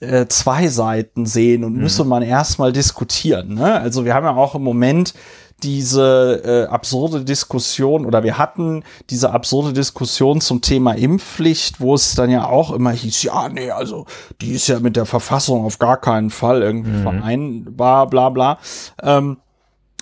äh, 0.01 0.27
zwei 0.27 0.69
Seiten 0.69 1.27
sehen 1.27 1.65
und 1.65 1.75
mhm. 1.75 1.83
müsse 1.83 2.05
man 2.05 2.23
erstmal 2.23 2.73
diskutieren. 2.73 3.55
Ne? 3.55 3.79
Also 3.79 4.05
wir 4.05 4.15
haben 4.15 4.25
ja 4.25 4.35
auch 4.35 4.55
im 4.55 4.63
Moment 4.63 5.15
diese 5.63 6.43
äh, 6.45 6.71
absurde 6.71 7.25
Diskussion 7.25 8.07
oder 8.07 8.23
wir 8.23 8.39
hatten 8.39 8.85
diese 9.11 9.33
absurde 9.33 9.73
Diskussion 9.73 10.41
zum 10.41 10.61
Thema 10.61 10.93
Impfpflicht, 10.93 11.81
wo 11.81 11.95
es 11.95 12.15
dann 12.15 12.31
ja 12.31 12.47
auch 12.47 12.73
immer 12.73 12.91
hieß, 12.91 13.23
ja, 13.23 13.49
nee, 13.49 13.71
also 13.71 14.07
die 14.41 14.53
ist 14.53 14.67
ja 14.69 14.81
mit 14.81 14.97
der 14.97 15.07
Verfassung 15.07 15.65
auf 15.65 15.79
gar 15.79 16.01
keinen 16.01 16.31
Fall 16.31 16.63
irgendwie 16.63 16.91
mhm. 16.91 17.03
vereinbar, 17.03 18.07
bla 18.09 18.29
bla. 18.29 18.59
Ähm, 19.03 19.39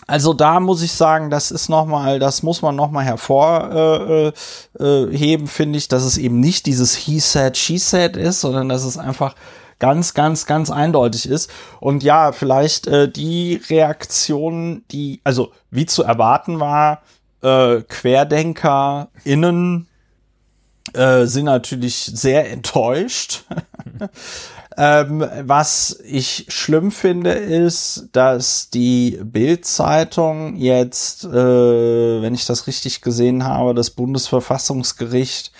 also 0.07 0.33
da 0.33 0.59
muss 0.59 0.83
ich 0.83 0.93
sagen, 0.93 1.31
das 1.31 1.53
ist 1.53 1.69
noch 1.69 1.87
mal, 1.87 2.19
das 2.19 2.43
muss 2.43 2.63
man 2.63 2.75
noch 2.75 2.91
mal 2.91 3.05
hervorheben, 3.05 4.33
äh, 4.81 5.35
äh, 5.35 5.47
finde 5.47 5.79
ich, 5.79 5.87
dass 5.87 6.03
es 6.03 6.19
eben 6.19 6.41
nicht 6.41 6.67
dieses 6.67 6.97
He 6.97 7.21
said, 7.21 7.57
she 7.57 7.79
said 7.79 8.17
ist, 8.17 8.41
sondern 8.41 8.69
dass 8.69 8.85
es 8.85 8.99
einfach 8.99 9.37
ganz, 9.81 10.15
ganz, 10.15 10.47
ganz 10.47 10.71
eindeutig 10.71 11.29
ist. 11.29 11.51
Und 11.81 12.05
ja, 12.05 12.31
vielleicht 12.31 12.87
äh, 12.87 13.11
die 13.11 13.61
Reaktion, 13.69 14.85
die, 14.93 15.21
also 15.25 15.51
wie 15.71 15.87
zu 15.87 16.05
erwarten 16.05 16.61
war, 16.61 17.03
äh, 17.43 17.83
QuerdenkerInnen 17.83 19.89
äh, 20.93 21.27
sind 21.27 21.47
natürlich 21.47 22.11
sehr 22.15 22.51
enttäuscht. 22.51 23.45
ähm, 24.77 25.25
was 25.43 25.99
ich 26.05 26.47
schlimm 26.49 26.91
finde, 26.91 27.33
ist, 27.33 28.09
dass 28.13 28.71
die 28.71 29.21
Bild-Zeitung 29.23 30.57
jetzt, 30.57 31.25
äh, 31.25 32.23
wenn 32.23 32.35
ich 32.35 32.47
das 32.47 32.67
richtig 32.67 33.01
gesehen 33.01 33.45
habe, 33.45 33.75
das 33.75 33.91
Bundesverfassungsgericht 33.91 35.53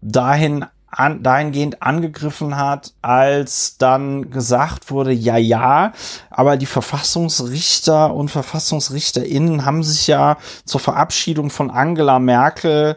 dahin 0.00 0.66
an, 0.92 1.22
dahingehend 1.22 1.82
angegriffen 1.82 2.56
hat, 2.56 2.92
als 3.02 3.78
dann 3.78 4.30
gesagt 4.30 4.90
wurde, 4.90 5.12
ja, 5.12 5.36
ja, 5.36 5.92
aber 6.30 6.56
die 6.56 6.66
Verfassungsrichter 6.66 8.14
und 8.14 8.30
Verfassungsrichterinnen 8.30 9.64
haben 9.64 9.82
sich 9.82 10.06
ja 10.06 10.36
zur 10.64 10.80
Verabschiedung 10.80 11.50
von 11.50 11.70
Angela 11.70 12.18
Merkel 12.18 12.96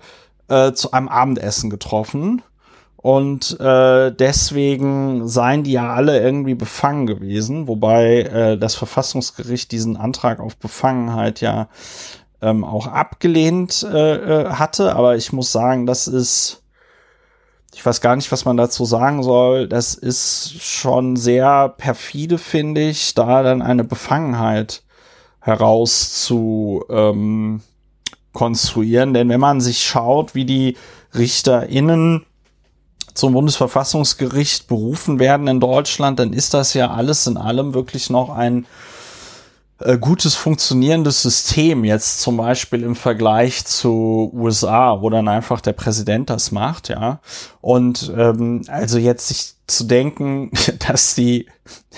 äh, 0.49 0.73
zu 0.73 0.91
einem 0.91 1.07
Abendessen 1.07 1.69
getroffen. 1.69 2.41
Und 2.97 3.59
äh, 3.59 4.11
deswegen 4.11 5.27
seien 5.27 5.63
die 5.63 5.73
ja 5.73 5.93
alle 5.93 6.19
irgendwie 6.19 6.55
befangen 6.55 7.05
gewesen, 7.05 7.67
wobei 7.67 8.21
äh, 8.21 8.57
das 8.57 8.73
Verfassungsgericht 8.75 9.71
diesen 9.71 9.95
Antrag 9.95 10.39
auf 10.39 10.57
Befangenheit 10.57 11.39
ja 11.39 11.67
ähm, 12.41 12.63
auch 12.63 12.87
abgelehnt 12.87 13.83
äh, 13.83 14.15
äh 14.15 14.49
hatte. 14.49 14.95
Aber 14.95 15.15
ich 15.15 15.31
muss 15.31 15.51
sagen, 15.51 15.85
das 15.85 16.07
ist 16.07 16.63
ich 17.75 17.85
weiß 17.85 17.99
gar 17.99 18.15
nicht, 18.15 18.31
was 18.31 18.45
man 18.45 18.55
dazu 18.55 18.85
sagen 18.85 19.21
soll. 19.21 19.67
Das 19.67 19.95
ist 19.95 20.61
schon 20.61 21.17
sehr 21.17 21.67
perfide, 21.67 22.37
finde 22.37 22.87
ich, 22.87 23.13
da 23.15 23.43
dann 23.43 23.61
eine 23.61 23.83
Befangenheit 23.83 24.83
heraus 25.41 26.23
zu 26.23 26.85
ähm, 26.89 27.61
konstruieren. 28.31 29.13
Denn 29.13 29.27
wenn 29.27 29.41
man 29.41 29.59
sich 29.59 29.83
schaut, 29.83 30.35
wie 30.35 30.45
die 30.45 30.77
RichterInnen 31.13 32.25
zum 33.13 33.33
Bundesverfassungsgericht 33.33 34.67
berufen 34.67 35.19
werden 35.19 35.47
in 35.49 35.59
Deutschland, 35.59 36.19
dann 36.19 36.31
ist 36.31 36.53
das 36.53 36.73
ja 36.75 36.91
alles 36.91 37.27
in 37.27 37.35
allem 37.35 37.73
wirklich 37.73 38.09
noch 38.09 38.29
ein 38.29 38.65
äh, 39.79 39.97
gutes 39.97 40.35
funktionierendes 40.35 41.21
System 41.21 41.83
jetzt 41.83 42.21
zum 42.21 42.37
Beispiel 42.37 42.83
im 42.83 42.95
Vergleich 42.95 43.65
zu 43.65 44.31
USA, 44.33 45.01
wo 45.01 45.09
dann 45.09 45.27
einfach 45.27 45.61
der 45.61 45.73
Präsident 45.73 46.29
das 46.29 46.51
macht, 46.51 46.89
ja. 46.89 47.19
Und 47.61 48.11
ähm, 48.15 48.61
also 48.67 48.97
jetzt 48.97 49.27
sich 49.27 49.55
zu 49.67 49.83
denken, 49.83 50.51
dass 50.87 51.15
die, 51.15 51.47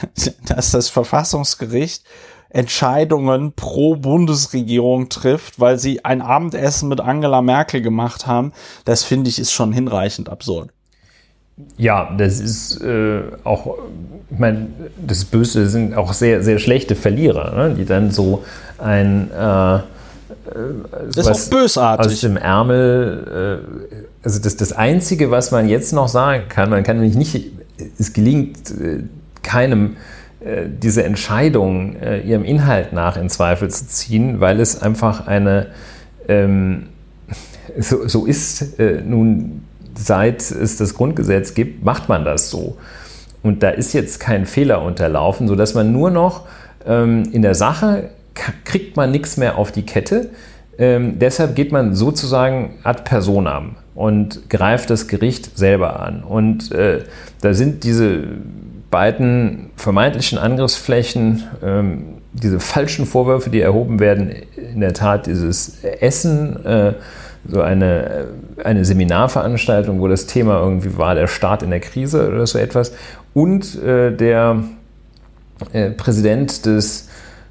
dass 0.45 0.71
das 0.71 0.89
Verfassungsgericht 0.89 2.03
Entscheidungen 2.49 3.53
pro 3.53 3.97
Bundesregierung 3.97 5.09
trifft, 5.09 5.59
weil 5.59 5.77
sie 5.77 6.05
ein 6.05 6.21
Abendessen 6.21 6.89
mit 6.89 7.01
Angela 7.01 7.41
Merkel 7.41 7.81
gemacht 7.81 8.25
haben, 8.25 8.53
das 8.85 9.03
finde 9.03 9.29
ich 9.29 9.37
ist 9.37 9.51
schon 9.51 9.73
hinreichend 9.73 10.29
absurd. 10.29 10.71
Ja, 11.77 12.15
das 12.15 12.39
ist 12.39 12.81
äh, 12.81 13.21
auch, 13.43 13.77
ich 14.29 14.37
meine, 14.37 14.67
das 15.05 15.25
Böse 15.25 15.67
sind 15.67 15.95
auch 15.95 16.13
sehr, 16.13 16.43
sehr 16.43 16.59
schlechte 16.59 16.95
Verlierer, 16.95 17.55
ne? 17.55 17.75
die 17.75 17.85
dann 17.85 18.11
so 18.11 18.43
ein 18.77 19.31
äh, 19.31 19.75
äh 19.75 19.79
das 21.13 21.27
ist 21.27 21.47
auch 21.47 21.59
bösartig. 21.59 22.13
aus 22.13 22.21
dem 22.21 22.37
Ärmel, 22.37 23.63
äh, 23.63 24.07
also 24.23 24.39
das, 24.39 24.55
das 24.55 24.71
Einzige, 24.71 25.31
was 25.31 25.49
man 25.49 25.67
jetzt 25.67 25.93
noch 25.93 26.07
sagen 26.07 26.43
kann, 26.47 26.69
man 26.69 26.83
kann 26.83 26.97
nämlich 26.99 27.15
nicht, 27.15 27.51
es 27.97 28.13
gelingt 28.13 28.69
äh, 28.69 29.03
keinem, 29.41 29.97
äh, 30.41 30.65
diese 30.67 31.03
Entscheidung 31.05 31.95
ihrem 32.23 32.43
Inhalt 32.43 32.93
nach 32.93 33.17
in 33.17 33.29
Zweifel 33.29 33.71
zu 33.71 33.87
ziehen, 33.87 34.39
weil 34.39 34.59
es 34.59 34.79
einfach 34.79 35.25
eine, 35.25 35.67
ähm, 36.27 36.89
so, 37.79 38.07
so 38.07 38.27
ist 38.27 38.77
nun 38.79 39.63
seit 39.97 40.51
es 40.51 40.77
das 40.77 40.93
Grundgesetz 40.93 41.53
gibt, 41.53 41.83
macht 41.83 42.09
man 42.09 42.25
das 42.25 42.49
so. 42.49 42.77
Und 43.43 43.63
da 43.63 43.69
ist 43.69 43.93
jetzt 43.93 44.19
kein 44.19 44.45
Fehler 44.45 44.81
unterlaufen, 44.81 45.47
sodass 45.47 45.73
man 45.73 45.91
nur 45.91 46.11
noch 46.11 46.45
ähm, 46.85 47.23
in 47.31 47.41
der 47.41 47.55
Sache 47.55 48.09
kriegt 48.65 48.95
man 48.95 49.11
nichts 49.11 49.37
mehr 49.37 49.57
auf 49.57 49.71
die 49.71 49.83
Kette. 49.83 50.29
Ähm, 50.77 51.17
deshalb 51.19 51.55
geht 51.55 51.71
man 51.71 51.95
sozusagen 51.95 52.75
ad 52.83 53.03
personam 53.03 53.75
und 53.95 54.49
greift 54.49 54.89
das 54.89 55.07
Gericht 55.07 55.57
selber 55.57 55.99
an. 55.99 56.23
Und 56.23 56.71
äh, 56.71 57.03
da 57.41 57.53
sind 57.53 57.83
diese 57.83 58.23
beiden 58.91 59.71
vermeintlichen 59.75 60.37
Angriffsflächen, 60.37 61.43
ähm, 61.63 62.03
diese 62.33 62.59
falschen 62.59 63.05
Vorwürfe, 63.05 63.49
die 63.49 63.61
erhoben 63.61 63.99
werden, 63.99 64.31
in 64.55 64.81
der 64.81 64.93
Tat 64.93 65.25
dieses 65.25 65.83
Essen, 65.83 66.63
äh, 66.65 66.93
so 67.49 67.61
eine, 67.61 68.27
eine 68.63 68.85
Seminarveranstaltung, 68.85 69.99
wo 70.01 70.07
das 70.07 70.25
Thema 70.27 70.59
irgendwie 70.59 70.97
war, 70.97 71.15
der 71.15 71.27
Staat 71.27 71.63
in 71.63 71.69
der 71.69 71.79
Krise 71.79 72.27
oder 72.27 72.45
so 72.45 72.57
etwas, 72.57 72.93
und 73.33 73.81
äh, 73.81 74.11
der 74.11 74.63
äh, 75.71 75.91
Präsident 75.91 76.65
des 76.65 77.09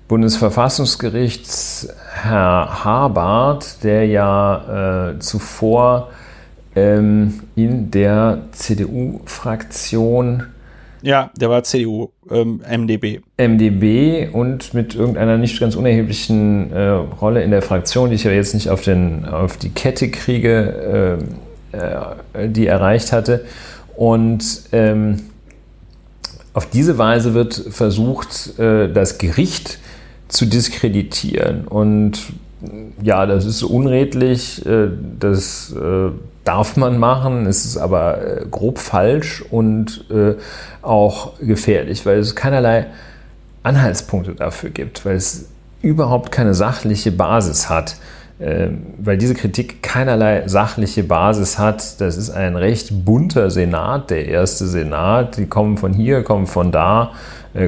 Bundesverfassungsgerichts, 0.08 1.88
Herr 2.12 2.84
Habart, 2.84 3.82
der 3.82 4.06
ja 4.06 5.10
äh, 5.10 5.18
zuvor 5.18 6.10
ähm, 6.76 7.40
in 7.56 7.90
der 7.90 8.42
CDU-Fraktion 8.52 10.44
ja, 11.02 11.30
der 11.36 11.50
war 11.50 11.62
CDU, 11.62 12.10
ähm, 12.30 12.60
MDB. 12.68 13.20
MDB 13.36 14.28
und 14.32 14.74
mit 14.74 14.94
irgendeiner 14.94 15.38
nicht 15.38 15.58
ganz 15.60 15.76
unerheblichen 15.76 16.72
äh, 16.72 16.88
Rolle 16.88 17.42
in 17.42 17.50
der 17.50 17.62
Fraktion, 17.62 18.10
die 18.10 18.16
ich 18.16 18.24
ja 18.24 18.32
jetzt 18.32 18.54
nicht 18.54 18.70
auf, 18.70 18.80
den, 18.80 19.24
auf 19.24 19.56
die 19.56 19.70
Kette 19.70 20.10
kriege, 20.10 21.18
äh, 21.72 22.42
äh, 22.42 22.48
die 22.48 22.66
erreicht 22.66 23.12
hatte. 23.12 23.44
Und 23.96 24.62
ähm, 24.72 25.16
auf 26.52 26.66
diese 26.66 26.98
Weise 26.98 27.34
wird 27.34 27.54
versucht, 27.54 28.58
äh, 28.58 28.90
das 28.92 29.18
Gericht 29.18 29.78
zu 30.28 30.46
diskreditieren. 30.46 31.66
Und 31.66 32.32
ja, 33.02 33.26
das 33.26 33.44
ist 33.44 33.62
unredlich, 33.62 34.64
äh, 34.66 34.88
das 35.18 35.72
äh, 35.72 36.10
darf 36.46 36.76
man 36.76 36.98
machen, 36.98 37.46
es 37.46 37.64
ist 37.64 37.76
aber 37.76 38.42
äh, 38.42 38.46
grob 38.50 38.78
falsch 38.78 39.42
und 39.50 40.04
auch 40.82 41.38
gefährlich, 41.40 42.06
weil 42.06 42.18
es 42.18 42.34
keinerlei 42.34 42.86
Anhaltspunkte 43.62 44.34
dafür 44.34 44.70
gibt, 44.70 45.04
weil 45.04 45.16
es 45.16 45.48
überhaupt 45.82 46.32
keine 46.32 46.54
sachliche 46.54 47.12
Basis 47.12 47.68
hat, 47.68 47.96
weil 48.38 49.18
diese 49.18 49.34
Kritik 49.34 49.82
keinerlei 49.82 50.46
sachliche 50.46 51.02
Basis 51.02 51.58
hat. 51.58 52.00
Das 52.00 52.16
ist 52.16 52.30
ein 52.30 52.54
recht 52.54 53.04
bunter 53.04 53.50
Senat, 53.50 54.10
der 54.10 54.28
erste 54.28 54.66
Senat, 54.66 55.38
die 55.38 55.46
kommen 55.46 55.78
von 55.78 55.92
hier, 55.92 56.22
kommen 56.22 56.46
von 56.46 56.70
da, 56.70 57.12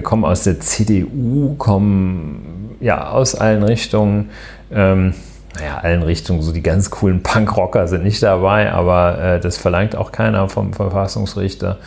kommen 0.03 0.25
aus 0.25 0.45
der 0.45 0.61
CDU, 0.61 1.55
kommen 1.57 2.77
ja 2.81 3.11
aus 3.11 3.35
allen 3.35 3.63
Richtungen 3.63 4.31
ähm, 4.71 5.15
naja, 5.57 5.79
allen 5.79 6.03
Richtungen, 6.03 6.43
so 6.43 6.53
die 6.53 6.63
ganz 6.63 6.91
coolen 6.91 7.23
Punkrocker 7.23 7.89
sind 7.89 8.05
nicht 8.05 8.23
dabei, 8.23 8.73
aber 8.73 9.19
äh, 9.19 9.41
das 9.41 9.57
verlangt 9.57 9.97
auch 9.97 10.13
keiner 10.13 10.49
vom 10.49 10.73
Verfassungsrichter. 10.73 11.79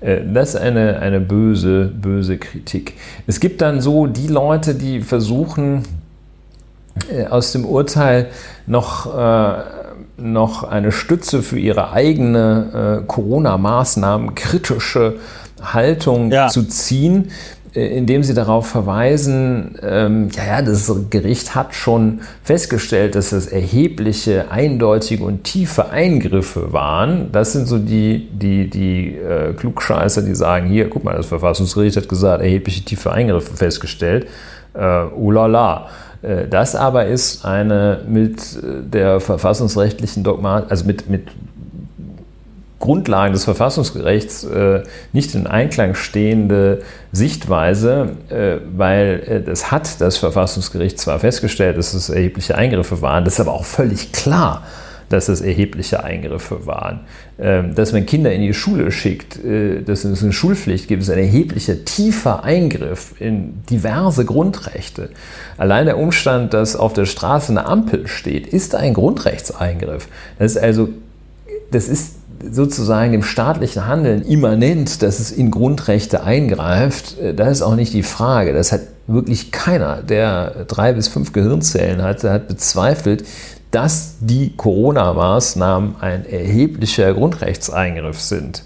Äh, 0.00 0.20
das 0.32 0.54
ist 0.54 0.60
eine, 0.60 0.98
eine 1.00 1.20
böse, 1.20 1.84
böse 1.86 2.38
Kritik. 2.38 2.94
Es 3.26 3.40
gibt 3.40 3.60
dann 3.60 3.80
so 3.80 4.06
die 4.06 4.28
Leute, 4.28 4.74
die 4.74 5.00
versuchen, 5.00 5.84
äh, 7.12 7.26
aus 7.26 7.52
dem 7.52 7.64
Urteil 7.64 8.28
noch, 8.66 9.06
äh, 9.16 9.62
noch 10.16 10.64
eine 10.64 10.92
Stütze 10.92 11.42
für 11.42 11.58
ihre 11.58 11.92
eigene 11.92 13.00
äh, 13.02 13.06
Corona-Maßnahmen 13.06 14.34
kritische 14.34 15.16
Haltung 15.62 16.30
ja. 16.30 16.48
zu 16.48 16.64
ziehen. 16.64 17.30
Äh, 17.72 17.96
indem 17.96 18.24
sie 18.24 18.34
darauf 18.34 18.66
verweisen, 18.66 19.78
ähm, 19.82 20.28
ja, 20.32 20.44
ja, 20.44 20.62
das 20.62 20.92
Gericht 21.08 21.54
hat 21.54 21.74
schon 21.74 22.20
festgestellt, 22.42 23.14
dass 23.14 23.30
das 23.30 23.46
erhebliche, 23.46 24.50
eindeutige 24.50 25.22
und 25.22 25.44
tiefe 25.44 25.90
Eingriffe 25.90 26.72
waren. 26.72 27.30
Das 27.30 27.52
sind 27.52 27.68
so 27.68 27.78
die, 27.78 28.28
die, 28.32 28.68
die 28.68 29.14
äh, 29.14 29.52
Klugscheißer, 29.52 30.22
die 30.22 30.34
sagen, 30.34 30.68
hier, 30.68 30.90
guck 30.90 31.04
mal, 31.04 31.16
das 31.16 31.26
Verfassungsgericht 31.26 31.96
hat 31.96 32.08
gesagt, 32.08 32.42
erhebliche, 32.42 32.84
tiefe 32.84 33.12
Eingriffe 33.12 33.56
festgestellt. 33.56 34.26
Äh, 34.74 35.04
ulala. 35.16 35.88
Äh, 36.22 36.48
das 36.48 36.74
aber 36.74 37.06
ist 37.06 37.44
eine 37.44 38.00
mit 38.08 38.58
der 38.62 39.20
verfassungsrechtlichen 39.20 40.24
Dogma, 40.24 40.64
also 40.68 40.84
mit, 40.86 41.08
mit 41.08 41.28
Grundlagen 42.80 43.34
des 43.34 43.44
Verfassungsgerechts 43.44 44.42
äh, 44.44 44.82
nicht 45.12 45.34
in 45.34 45.46
Einklang 45.46 45.94
stehende 45.94 46.82
Sichtweise, 47.12 48.16
äh, 48.30 48.56
weil 48.74 49.22
äh, 49.26 49.42
das 49.42 49.70
hat 49.70 50.00
das 50.00 50.16
Verfassungsgericht 50.16 50.98
zwar 50.98 51.20
festgestellt, 51.20 51.76
dass 51.76 51.94
es 51.94 52.08
erhebliche 52.08 52.56
Eingriffe 52.56 53.02
waren, 53.02 53.24
das 53.24 53.34
ist 53.34 53.40
aber 53.40 53.52
auch 53.52 53.66
völlig 53.66 54.12
klar, 54.12 54.64
dass 55.10 55.28
es 55.28 55.40
erhebliche 55.40 56.04
Eingriffe 56.04 56.66
waren. 56.66 57.00
Ähm, 57.38 57.74
dass 57.74 57.92
man 57.92 58.06
Kinder 58.06 58.32
in 58.32 58.42
die 58.42 58.54
Schule 58.54 58.90
schickt, 58.92 59.44
äh, 59.44 59.82
dass 59.82 60.04
es 60.04 60.22
eine 60.22 60.32
Schulpflicht 60.32 60.88
gibt, 60.88 61.02
ist 61.02 61.10
ein 61.10 61.18
erheblicher, 61.18 61.84
tiefer 61.84 62.44
Eingriff 62.44 63.14
in 63.20 63.62
diverse 63.68 64.24
Grundrechte. 64.24 65.10
Allein 65.58 65.84
der 65.84 65.98
Umstand, 65.98 66.54
dass 66.54 66.76
auf 66.76 66.92
der 66.92 67.06
Straße 67.06 67.50
eine 67.50 67.66
Ampel 67.66 68.06
steht, 68.06 68.46
ist 68.46 68.74
ein 68.74 68.94
Grundrechtseingriff. 68.94 70.08
Das 70.38 70.52
ist 70.52 70.62
also, 70.62 70.88
das 71.72 71.88
ist 71.88 72.19
sozusagen 72.48 73.12
dem 73.12 73.22
staatlichen 73.22 73.86
Handeln 73.86 74.22
immanent, 74.22 75.02
dass 75.02 75.20
es 75.20 75.30
in 75.30 75.50
Grundrechte 75.50 76.22
eingreift, 76.22 77.18
äh, 77.18 77.34
das 77.34 77.50
ist 77.50 77.62
auch 77.62 77.76
nicht 77.76 77.92
die 77.92 78.02
Frage. 78.02 78.52
Das 78.52 78.72
hat 78.72 78.82
wirklich 79.06 79.52
keiner, 79.52 80.02
der 80.02 80.64
drei 80.66 80.92
bis 80.92 81.08
fünf 81.08 81.32
Gehirnzellen 81.32 82.02
hatte, 82.02 82.30
hat 82.30 82.48
bezweifelt, 82.48 83.24
dass 83.70 84.16
die 84.20 84.56
Corona-Maßnahmen 84.56 85.96
ein 86.00 86.26
erheblicher 86.26 87.14
Grundrechtseingriff 87.14 88.20
sind. 88.20 88.64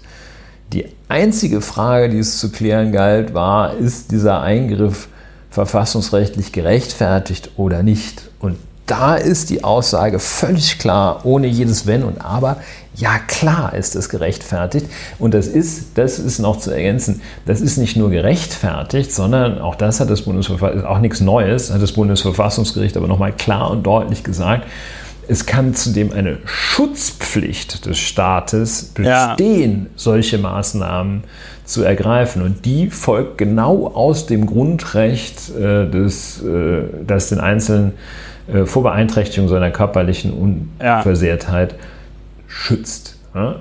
Die 0.73 0.85
einzige 1.09 1.61
Frage, 1.61 2.09
die 2.09 2.19
es 2.19 2.39
zu 2.39 2.51
klären 2.51 2.91
galt, 2.91 3.33
war, 3.33 3.75
ist 3.75 4.11
dieser 4.11 4.41
Eingriff 4.41 5.07
verfassungsrechtlich 5.51 6.51
gerechtfertigt 6.51 7.51
oder 7.55 7.83
nicht? 7.83 8.29
Und 8.39 8.57
da 8.85 9.15
ist 9.15 9.49
die 9.49 9.63
Aussage 9.63 10.19
völlig 10.19 10.77
klar, 10.77 11.21
ohne 11.23 11.47
jedes 11.47 11.87
Wenn 11.87 12.03
und 12.03 12.23
Aber. 12.23 12.57
Ja, 12.95 13.19
klar 13.19 13.73
ist 13.73 13.95
es 13.95 14.09
gerechtfertigt. 14.09 14.85
Und 15.19 15.33
das 15.33 15.47
ist, 15.47 15.97
das 15.97 16.19
ist 16.19 16.39
noch 16.39 16.59
zu 16.59 16.71
ergänzen, 16.71 17.21
das 17.45 17.61
ist 17.61 17.77
nicht 17.77 17.97
nur 17.97 18.09
gerechtfertigt, 18.09 19.11
sondern 19.11 19.59
auch 19.59 19.75
das 19.75 19.99
hat 19.99 20.09
das 20.09 20.21
Bundesverfassungsgericht, 20.21 20.87
auch 20.87 20.99
nichts 20.99 21.19
Neues, 21.19 21.73
hat 21.73 21.81
das 21.81 21.93
Bundesverfassungsgericht 21.93 22.95
aber 22.95 23.07
nochmal 23.07 23.33
klar 23.33 23.71
und 23.71 23.83
deutlich 23.83 24.23
gesagt. 24.23 24.67
Es 25.27 25.47
kann 25.47 25.73
zudem 25.73 26.13
eine 26.13 26.37
Schutzpflicht 26.45 27.87
des 27.87 27.97
Staates 27.97 28.91
bestehen, 28.93 29.85
ja. 29.85 29.91
solche 29.95 30.37
Maßnahmen 30.37 31.23
zu 31.65 31.81
ergreifen. 31.83 32.43
Und 32.43 32.65
die 32.65 32.91
folgt 32.91 33.39
genau 33.39 33.87
aus 33.87 34.27
dem 34.27 34.45
Grundrecht, 34.45 35.49
äh, 35.49 35.89
des, 35.89 36.43
äh, 36.43 36.83
das 37.05 37.29
den 37.29 37.39
Einzelnen 37.39 37.93
äh, 38.51 38.65
vor 38.65 38.83
Beeinträchtigung 38.83 39.49
seiner 39.49 39.71
körperlichen 39.71 40.33
Unversehrtheit 40.33 41.71
ja. 41.73 41.77
schützt. 42.47 43.15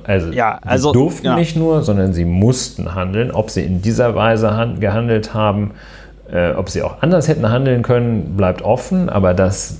Also, 0.04 0.30
ja, 0.30 0.60
also 0.62 0.90
sie 0.90 0.92
durften 0.92 1.26
ja. 1.26 1.34
nicht 1.34 1.56
nur, 1.56 1.82
sondern 1.82 2.12
sie 2.12 2.24
mussten 2.24 2.94
handeln. 2.94 3.32
Ob 3.32 3.50
sie 3.50 3.62
in 3.62 3.82
dieser 3.82 4.14
Weise 4.14 4.76
gehandelt 4.78 5.34
haben, 5.34 5.72
äh, 6.30 6.52
ob 6.52 6.70
sie 6.70 6.82
auch 6.82 7.02
anders 7.02 7.26
hätten 7.26 7.50
handeln 7.50 7.82
können, 7.82 8.36
bleibt 8.36 8.62
offen. 8.62 9.08
Aber 9.08 9.34
dass 9.34 9.78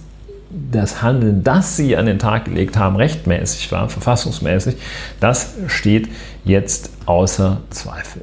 das 0.51 1.01
Handeln, 1.03 1.45
das 1.45 1.77
sie 1.77 1.97
an 1.97 2.07
den 2.07 2.19
Tag 2.19 2.47
gelegt 2.47 2.77
haben, 2.77 2.97
rechtmäßig 2.97 3.71
war, 3.71 3.89
verfassungsmäßig, 3.89 4.77
das 5.21 5.55
steht 5.69 6.09
jetzt 6.45 6.91
außer 7.07 7.59
Zweifel. 7.71 8.23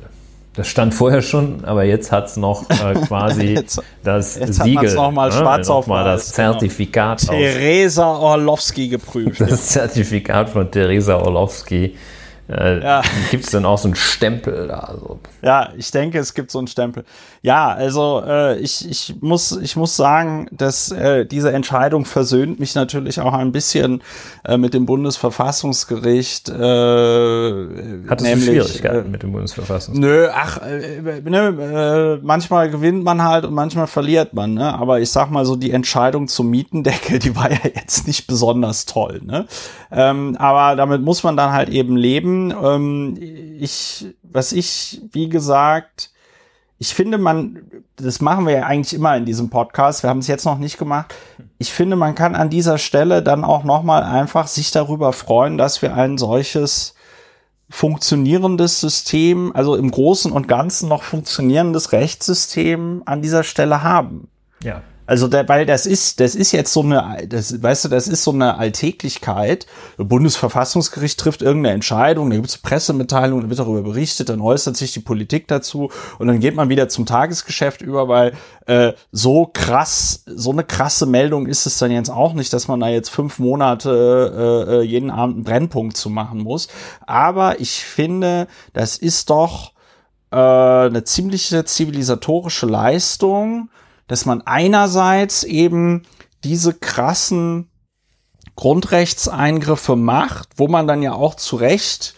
Das 0.53 0.67
stand 0.67 0.93
vorher 0.93 1.21
schon, 1.21 1.63
aber 1.63 1.85
jetzt 1.85 2.11
hat 2.11 2.27
es 2.27 2.35
noch 2.35 2.69
äh, 2.69 2.93
quasi 3.07 3.53
jetzt, 3.53 3.81
das 4.03 4.37
jetzt 4.37 4.61
Siegel. 4.61 4.83
Jetzt 4.83 4.95
noch 4.95 5.11
mal 5.11 5.29
ne? 5.29 5.35
schwarz 5.35 5.69
auf 5.69 5.87
mal 5.87 6.03
das. 6.03 6.33
Zertifikat. 6.33 7.21
Genau. 7.21 7.33
Theresa 7.33 8.05
Orlowski 8.05 8.89
geprüft. 8.89 9.39
Das 9.39 9.69
Zertifikat 9.69 10.49
von 10.49 10.69
Theresa 10.69 11.15
Orlowski 11.15 11.95
äh, 12.51 12.83
ja. 12.83 13.01
Gibt 13.31 13.45
es 13.45 13.51
denn 13.51 13.65
auch 13.65 13.77
so 13.77 13.87
einen 13.87 13.95
Stempel 13.95 14.67
da? 14.67 14.79
Also. 14.79 15.19
Ja, 15.41 15.69
ich 15.77 15.91
denke, 15.91 16.19
es 16.19 16.33
gibt 16.33 16.51
so 16.51 16.57
einen 16.57 16.67
Stempel. 16.67 17.05
Ja, 17.41 17.69
also 17.69 18.21
äh, 18.25 18.59
ich, 18.59 18.87
ich, 18.89 19.15
muss, 19.21 19.51
ich 19.53 19.75
muss 19.75 19.95
sagen, 19.95 20.47
dass 20.51 20.91
äh, 20.91 21.25
diese 21.25 21.51
Entscheidung 21.51 22.05
versöhnt 22.05 22.59
mich 22.59 22.75
natürlich 22.75 23.19
auch 23.19 23.33
ein 23.33 23.51
bisschen 23.51 24.03
äh, 24.45 24.57
mit 24.57 24.73
dem 24.73 24.85
Bundesverfassungsgericht. 24.85 26.49
Äh, 26.49 26.51
Hattest 28.09 28.29
nämlich, 28.29 28.45
du 28.45 28.51
Schwierigkeiten 28.51 29.07
äh, 29.07 29.09
mit 29.09 29.23
dem 29.23 29.31
Bundesverfassungsgericht? 29.31 29.99
Nö, 29.99 30.29
ach, 30.33 30.57
äh, 30.61 31.21
nö, 31.23 32.15
äh, 32.15 32.19
manchmal 32.21 32.69
gewinnt 32.69 33.03
man 33.03 33.23
halt 33.23 33.45
und 33.45 33.53
manchmal 33.53 33.87
verliert 33.87 34.33
man. 34.33 34.53
Ne? 34.53 34.73
Aber 34.73 34.99
ich 34.99 35.09
sag 35.09 35.31
mal 35.31 35.45
so, 35.45 35.55
die 35.55 35.71
Entscheidung 35.71 36.27
zum 36.27 36.49
Mietendeckel, 36.49 37.19
die 37.19 37.35
war 37.35 37.49
ja 37.49 37.59
jetzt 37.63 38.07
nicht 38.07 38.27
besonders 38.27 38.85
toll. 38.85 39.21
Ne? 39.23 39.45
Ähm, 39.91 40.35
aber 40.37 40.75
damit 40.75 41.01
muss 41.01 41.23
man 41.23 41.37
dann 41.37 41.51
halt 41.51 41.69
eben 41.69 41.97
leben. 41.97 42.40
Ähm, 42.49 43.17
ich, 43.59 44.07
was 44.23 44.51
ich, 44.51 45.01
wie 45.11 45.29
gesagt, 45.29 46.09
ich 46.79 46.95
finde, 46.95 47.19
man, 47.19 47.59
das 47.97 48.21
machen 48.21 48.47
wir 48.47 48.53
ja 48.53 48.63
eigentlich 48.63 48.95
immer 48.95 49.15
in 49.15 49.25
diesem 49.25 49.51
Podcast. 49.51 50.01
Wir 50.01 50.09
haben 50.09 50.17
es 50.17 50.27
jetzt 50.27 50.45
noch 50.45 50.57
nicht 50.57 50.79
gemacht. 50.79 51.13
Ich 51.59 51.71
finde, 51.71 51.95
man 51.95 52.15
kann 52.15 52.33
an 52.33 52.49
dieser 52.49 52.79
Stelle 52.79 53.21
dann 53.21 53.43
auch 53.43 53.63
noch 53.63 53.83
mal 53.83 54.01
einfach 54.01 54.47
sich 54.47 54.71
darüber 54.71 55.13
freuen, 55.13 55.59
dass 55.59 55.83
wir 55.83 55.93
ein 55.93 56.17
solches 56.17 56.95
funktionierendes 57.69 58.81
System, 58.81 59.51
also 59.55 59.75
im 59.75 59.91
Großen 59.91 60.31
und 60.31 60.47
Ganzen 60.47 60.89
noch 60.89 61.03
funktionierendes 61.03 61.91
Rechtssystem 61.91 63.03
an 63.05 63.21
dieser 63.21 63.43
Stelle 63.43 63.83
haben. 63.83 64.27
Ja. 64.63 64.81
Also 65.05 65.27
der, 65.27 65.47
weil 65.49 65.65
das 65.65 65.85
ist, 65.85 66.19
das 66.19 66.35
ist 66.35 66.51
jetzt 66.51 66.71
so 66.71 66.81
eine, 66.81 67.27
das, 67.27 67.61
weißt 67.61 67.85
du, 67.85 67.89
das 67.89 68.07
ist 68.07 68.23
so 68.23 68.31
eine 68.31 68.57
Alltäglichkeit. 68.57 69.65
Das 69.97 70.07
Bundesverfassungsgericht 70.07 71.19
trifft 71.19 71.41
irgendeine 71.41 71.75
Entscheidung, 71.75 72.29
da 72.29 72.35
gibt 72.35 72.49
es 72.49 72.57
Pressemitteilungen, 72.57 73.43
da 73.43 73.49
wird 73.49 73.59
darüber 73.59 73.81
berichtet, 73.81 74.29
dann 74.29 74.41
äußert 74.41 74.77
sich 74.77 74.93
die 74.93 74.99
Politik 74.99 75.47
dazu 75.47 75.89
und 76.19 76.27
dann 76.27 76.39
geht 76.39 76.55
man 76.55 76.69
wieder 76.69 76.87
zum 76.87 77.05
Tagesgeschäft 77.05 77.81
über, 77.81 78.07
weil 78.07 78.33
äh, 78.67 78.93
so 79.11 79.49
krass, 79.51 80.23
so 80.27 80.51
eine 80.51 80.63
krasse 80.63 81.05
Meldung 81.05 81.47
ist 81.47 81.65
es 81.65 81.77
dann 81.77 81.91
jetzt 81.91 82.09
auch 82.09 82.33
nicht, 82.33 82.53
dass 82.53 82.67
man 82.67 82.79
da 82.79 82.87
jetzt 82.87 83.09
fünf 83.09 83.39
Monate 83.39 84.67
äh, 84.69 84.71
äh 84.73 84.81
jeden 84.81 85.09
Abend 85.09 85.35
einen 85.35 85.43
Brennpunkt 85.43 85.97
zu 85.97 86.09
machen 86.09 86.39
muss. 86.39 86.67
Aber 87.05 87.59
ich 87.59 87.83
finde, 87.83 88.47
das 88.73 88.97
ist 88.97 89.29
doch 89.29 89.73
äh, 90.31 90.35
eine 90.35 91.03
ziemliche 91.03 91.65
zivilisatorische 91.65 92.65
Leistung 92.65 93.69
dass 94.11 94.25
man 94.25 94.41
einerseits 94.41 95.45
eben 95.45 96.03
diese 96.43 96.73
krassen 96.73 97.71
Grundrechtseingriffe 98.57 99.95
macht, 99.95 100.49
wo 100.57 100.67
man 100.67 100.85
dann 100.85 101.01
ja 101.01 101.13
auch 101.13 101.35
zu 101.35 101.55
Recht 101.55 102.13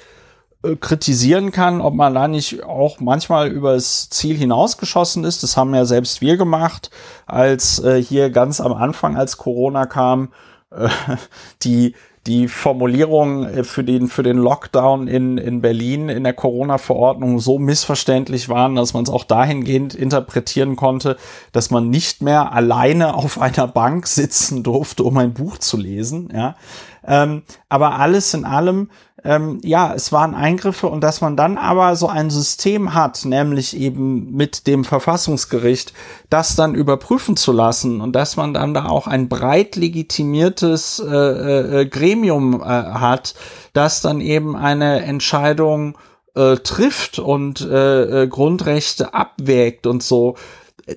äh, 0.64 0.76
kritisieren 0.76 1.52
kann, 1.52 1.82
ob 1.82 1.94
man 1.94 2.16
da 2.16 2.28
nicht 2.28 2.64
auch 2.64 3.00
manchmal 3.00 3.52
übers 3.52 4.10
Ziel 4.10 4.36
hinausgeschossen 4.36 5.24
ist. 5.24 5.44
Das 5.44 5.56
haben 5.56 5.76
ja 5.76 5.86
selbst 5.86 6.20
wir 6.20 6.36
gemacht, 6.36 6.90
als 7.28 7.78
äh, 7.84 8.02
hier 8.02 8.32
ganz 8.32 8.60
am 8.60 8.74
Anfang, 8.74 9.16
als 9.16 9.38
Corona 9.38 9.86
kam, 9.86 10.34
äh, 10.72 10.90
die 11.62 11.94
die 12.28 12.48
Formulierung 12.48 13.46
äh, 13.46 13.64
für 13.64 13.84
den, 13.84 14.08
für 14.08 14.24
den 14.24 14.38
Lockdown 14.38 15.08
in, 15.08 15.38
in 15.38 15.62
Berlin 15.62 16.10
in 16.10 16.24
der 16.24 16.34
Corona-Verordnung 16.34 17.40
so 17.40 17.60
missverständlich 17.60 18.50
waren, 18.50 18.76
dass 18.76 18.94
man 18.94 19.04
es 19.04 19.10
auch 19.10 19.26
dahingehend 19.26 19.94
interpretieren 19.94 20.76
konnte, 20.76 21.18
dass 21.52 21.70
man 21.70 21.90
nicht 21.90 22.22
mehr 22.22 22.54
alleine 22.54 23.16
auf 23.16 23.40
einer 23.40 23.68
Bank 23.68 24.08
sitzen 24.08 24.64
durfte, 24.64 25.04
um 25.04 25.18
ein 25.18 25.34
Buch 25.34 25.58
zu 25.58 25.78
lesen. 25.78 26.30
Ja. 26.34 26.56
Ähm, 27.06 27.44
aber 27.70 28.00
alles 28.00 28.34
in 28.34 28.46
allem 28.46 28.90
ähm, 29.26 29.60
ja, 29.64 29.94
es 29.94 30.12
waren 30.12 30.36
Eingriffe 30.36 30.88
und 30.88 31.02
dass 31.02 31.22
man 31.22 31.38
dann 31.38 31.58
aber 31.58 31.96
so 31.96 32.08
ein 32.08 32.30
System 32.30 32.94
hat, 32.94 33.24
nämlich 33.26 33.78
eben 33.78 34.32
mit 34.34 34.68
dem 34.68 34.84
Verfassungsgericht, 34.84 35.94
das 36.30 36.56
dann 36.56 36.76
überprüfen 36.76 37.38
zu 37.38 37.52
lassen 37.54 38.02
und 38.02 38.14
dass 38.14 38.36
man 38.36 38.54
dann 38.54 38.74
da 38.74 38.88
auch 38.88 39.08
ein 39.08 39.30
breit 39.30 39.76
legitimiertes 39.76 41.00
äh, 41.00 41.16
äh, 41.16 41.82
äh 41.82 41.86
Gremium 41.86 42.62
äh, 42.62 42.66
hat, 42.66 43.36
das 43.72 44.02
dann 44.02 44.20
eben 44.20 44.58
eine 44.58 45.04
Entscheidung 45.04 45.98
äh, 46.36 46.58
trifft 46.58 47.20
und 47.20 47.62
äh, 47.62 48.24
äh, 48.24 48.28
Grundrechte 48.28 49.14
abwägt 49.14 49.88
und 49.88 50.04
so. 50.04 50.36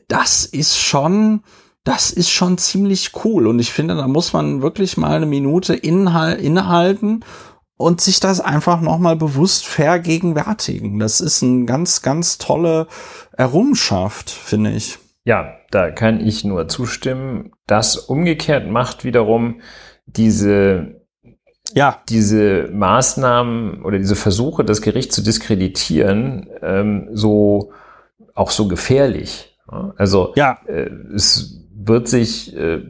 Das 0.09 0.45
ist 0.45 0.77
schon, 0.77 1.45
das 1.87 2.11
ist 2.11 2.31
schon 2.31 2.59
ziemlich 2.59 3.13
cool. 3.25 3.47
Und 3.47 3.61
ich 3.61 3.73
finde, 3.73 3.95
da 3.95 4.09
muss 4.09 4.33
man 4.33 4.61
wirklich 4.61 4.97
mal 4.97 5.13
eine 5.13 5.27
Minute 5.27 5.73
innehalten 5.73 7.25
und 7.77 8.01
sich 8.01 8.19
das 8.19 8.41
einfach 8.41 8.81
nochmal 8.81 9.15
bewusst 9.15 9.67
vergegenwärtigen. 9.67 10.99
Das 10.99 11.21
ist 11.21 11.45
eine 11.45 11.65
ganz, 11.65 12.03
ganz 12.03 12.39
tolle 12.39 12.89
Errungenschaft, 13.37 14.31
finde 14.31 14.73
ich. 14.73 14.99
Ja, 15.23 15.59
da 15.71 15.93
kann 15.93 16.21
ich 16.21 16.43
nur 16.43 16.67
zustimmen. 16.67 17.53
Das 17.69 17.97
umgekehrt 17.97 18.69
macht 18.69 19.05
wiederum 19.05 19.61
diese, 20.07 21.03
ja. 21.73 22.03
diese 22.09 22.69
Maßnahmen 22.73 23.85
oder 23.85 23.99
diese 23.99 24.17
Versuche, 24.17 24.65
das 24.65 24.83
Gericht 24.83 25.13
zu 25.13 25.23
diskreditieren, 25.23 26.49
ähm, 26.63 27.11
so 27.13 27.71
auch 28.35 28.51
so 28.51 28.67
gefährlich. 28.67 29.57
Also 29.97 30.33
ja. 30.35 30.59
äh, 30.67 30.91
es 31.15 31.63
wird 31.87 32.09
sich 32.09 32.57
äh, 32.57 32.83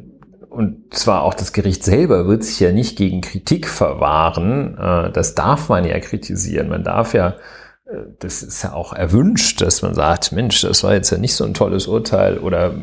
und 0.56 0.94
zwar 0.94 1.22
auch 1.22 1.34
das 1.34 1.52
Gericht 1.52 1.84
selber 1.84 2.26
wird 2.26 2.42
sich 2.42 2.60
ja 2.60 2.72
nicht 2.72 2.96
gegen 2.96 3.20
Kritik 3.20 3.68
verwahren. 3.68 4.78
Äh, 4.78 5.12
das 5.12 5.34
darf 5.34 5.68
man 5.68 5.84
ja 5.84 5.98
kritisieren. 6.00 6.70
Man 6.70 6.82
darf 6.82 7.12
ja, 7.12 7.36
äh, 7.84 7.96
das 8.20 8.42
ist 8.42 8.62
ja 8.62 8.72
auch 8.72 8.94
erwünscht, 8.94 9.60
dass 9.60 9.82
man 9.82 9.94
sagt, 9.94 10.32
Mensch, 10.32 10.62
das 10.62 10.82
war 10.82 10.94
jetzt 10.94 11.10
ja 11.10 11.18
nicht 11.18 11.34
so 11.34 11.44
ein 11.44 11.52
tolles 11.52 11.86
Urteil 11.86 12.38
oder, 12.38 12.74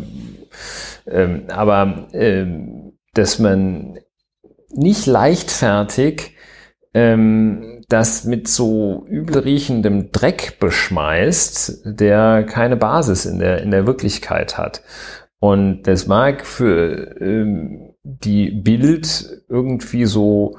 ähm, 1.07 1.45
aber 1.48 2.07
ähm, 2.14 2.94
dass 3.15 3.40
man 3.40 3.98
nicht 4.69 5.07
leichtfertig 5.07 6.35
ähm, 6.94 7.84
das 7.90 8.23
mit 8.23 8.48
so 8.48 9.03
übelriechendem 9.07 10.11
Dreck 10.11 10.60
beschmeißt, 10.60 11.81
der 11.85 12.44
keine 12.44 12.77
Basis 12.77 13.26
in 13.26 13.40
der, 13.40 13.64
in 13.64 13.72
der 13.72 13.88
Wirklichkeit 13.88 14.60
hat. 14.60 14.84
Und 15.44 15.84
das 15.84 16.07
mag 16.07 16.45
für 16.45 17.20
ähm, 17.20 17.95
die 18.03 18.49
Bild 18.49 19.44
irgendwie 19.49 20.06
so 20.06 20.56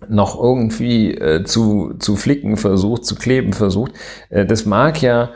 noch 0.08 0.42
irgendwie 0.42 1.14
äh, 1.14 1.44
zu, 1.44 1.94
zu 2.00 2.16
flicken 2.16 2.56
versucht, 2.56 3.04
zu 3.04 3.14
kleben 3.14 3.52
versucht. 3.52 3.92
Äh, 4.30 4.46
das 4.46 4.66
mag 4.66 5.00
ja 5.00 5.30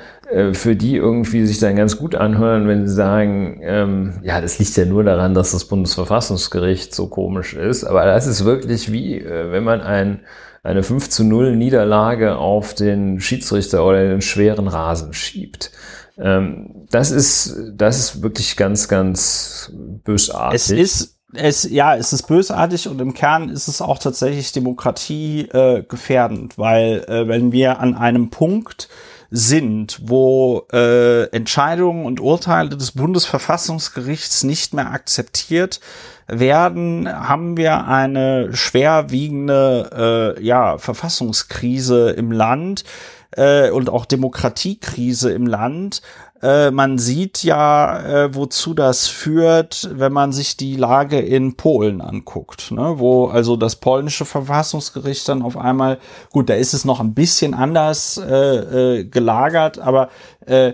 für 0.52 0.77
die 0.77 0.97
irgendwie 0.97 1.44
sich 1.44 1.59
dann 1.59 1.77
ganz 1.77 1.97
gut 1.97 2.15
anhören, 2.15 2.69
wenn 2.69 2.86
sie 2.86 2.94
sagen, 2.94 3.61
ähm, 3.62 4.15
ja, 4.23 4.40
das 4.40 4.59
liegt 4.59 4.77
ja 4.77 4.85
nur 4.85 5.02
daran, 5.02 5.35
dass 5.35 5.51
das 5.51 5.65
Bundesverfassungsgericht 5.65 6.94
so 6.94 7.09
komisch 7.09 7.55
ist. 7.55 7.85
Aber 7.85 8.05
das 8.05 8.27
ist 8.27 8.44
wirklich 8.44 8.93
wie, 8.93 9.19
äh, 9.19 9.51
wenn 9.51 9.65
man 9.65 9.81
ein, 9.81 10.20
eine 10.62 10.82
5 10.82 11.09
zu 11.09 11.24
0 11.24 11.57
Niederlage 11.57 12.36
auf 12.36 12.74
den 12.74 13.20
Schiedsrichter 13.20 13.85
oder 13.85 14.09
den 14.09 14.23
schweren 14.23 14.69
Rasen 14.69 15.15
schiebt. 15.15 15.73
Ähm, 16.16 16.86
das 16.90 17.11
ist, 17.11 17.57
das 17.74 17.98
ist 17.98 18.23
wirklich 18.23 18.57
ganz, 18.57 18.89
ganz 18.89 19.73
bösartig. 20.05 20.61
Es 20.61 20.70
ist 20.70 21.16
es, 21.32 21.70
ja, 21.70 21.97
es 21.97 22.12
ist 22.12 22.24
bösartig 22.24 22.89
und 22.89 23.01
im 23.01 23.15
Kern 23.15 23.51
ist 23.51 23.69
es 23.69 23.81
auch 23.81 23.98
tatsächlich 23.98 24.52
Demokratie 24.52 25.43
äh, 25.52 25.82
gefährdend, 25.82 26.59
weil 26.59 27.05
äh, 27.07 27.28
wenn 27.28 27.52
wir 27.52 27.78
an 27.78 27.94
einem 27.94 28.31
Punkt 28.31 28.89
sind, 29.31 30.01
wo 30.02 30.66
äh, 30.73 31.24
Entscheidungen 31.31 32.05
und 32.05 32.20
Urteile 32.20 32.70
des 32.70 32.93
Bundesverfassungsgerichts 32.93 34.43
nicht 34.43 34.74
mehr 34.74 34.90
akzeptiert 34.90 35.81
werden, 36.27 37.09
haben 37.09 37.57
wir 37.57 37.86
eine 37.86 38.55
schwerwiegende 38.57 40.36
äh, 40.39 40.44
ja, 40.44 40.78
Verfassungskrise 40.78 42.11
im 42.11 42.32
Land 42.32 42.85
äh, 43.32 43.70
und 43.70 43.89
auch 43.89 44.05
Demokratiekrise 44.05 45.32
im 45.32 45.47
Land. 45.47 46.02
Äh, 46.42 46.70
man 46.70 46.98
sieht 46.98 47.42
ja, 47.42 48.00
äh, 48.00 48.34
wozu 48.34 48.72
das 48.72 49.08
führt, 49.08 49.90
wenn 49.92 50.12
man 50.12 50.32
sich 50.32 50.56
die 50.56 50.76
Lage 50.76 51.18
in 51.20 51.56
Polen 51.56 52.00
anguckt, 52.00 52.70
ne? 52.70 52.94
wo 52.96 53.26
also 53.26 53.56
das 53.56 53.76
polnische 53.76 54.24
Verfassungsgericht 54.24 55.28
dann 55.28 55.42
auf 55.42 55.58
einmal, 55.58 55.98
gut, 56.30 56.48
da 56.48 56.54
ist 56.54 56.72
es 56.72 56.84
noch 56.84 57.00
ein 57.00 57.14
bisschen 57.14 57.52
anders 57.52 58.16
äh, 58.18 59.00
äh, 59.00 59.04
gelagert, 59.04 59.78
aber 59.78 60.08
äh, 60.46 60.72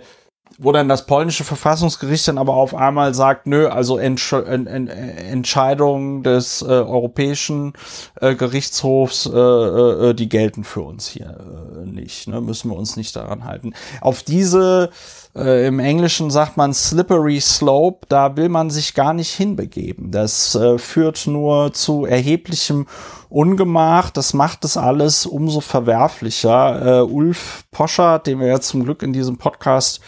wo 0.58 0.72
dann 0.72 0.88
das 0.88 1.06
polnische 1.06 1.44
Verfassungsgericht 1.44 2.28
dann 2.28 2.38
aber 2.38 2.54
auf 2.54 2.74
einmal 2.74 3.14
sagt, 3.14 3.46
nö, 3.46 3.68
also 3.68 3.98
Entsch 3.98 4.32
en 4.32 4.66
en 4.66 4.88
Entscheidungen 4.88 6.22
des 6.22 6.62
äh, 6.62 6.66
Europäischen 6.66 7.74
äh, 8.20 8.34
Gerichtshofs, 8.34 9.26
äh, 9.26 10.14
die 10.14 10.28
gelten 10.28 10.64
für 10.64 10.80
uns 10.82 11.08
hier 11.08 11.38
nicht, 11.84 12.28
ne? 12.28 12.40
müssen 12.40 12.70
wir 12.70 12.76
uns 12.76 12.96
nicht 12.96 13.14
daran 13.16 13.44
halten. 13.44 13.74
Auf 14.00 14.22
diese, 14.22 14.90
äh, 15.36 15.66
im 15.66 15.78
Englischen 15.78 16.30
sagt 16.30 16.56
man 16.56 16.72
slippery 16.72 17.40
slope, 17.40 18.06
da 18.08 18.36
will 18.36 18.48
man 18.48 18.70
sich 18.70 18.94
gar 18.94 19.12
nicht 19.12 19.32
hinbegeben. 19.32 20.10
Das 20.10 20.54
äh, 20.54 20.78
führt 20.78 21.26
nur 21.26 21.72
zu 21.72 22.06
erheblichem 22.06 22.86
Ungemach, 23.28 24.10
das 24.10 24.34
macht 24.34 24.64
es 24.64 24.76
alles 24.76 25.26
umso 25.26 25.60
verwerflicher. 25.60 27.00
Äh, 27.00 27.02
Ulf 27.02 27.64
Poscher, 27.70 28.18
den 28.18 28.40
wir 28.40 28.46
ja 28.46 28.60
zum 28.60 28.84
Glück 28.84 29.02
in 29.02 29.12
diesem 29.12 29.36
Podcast 29.36 30.00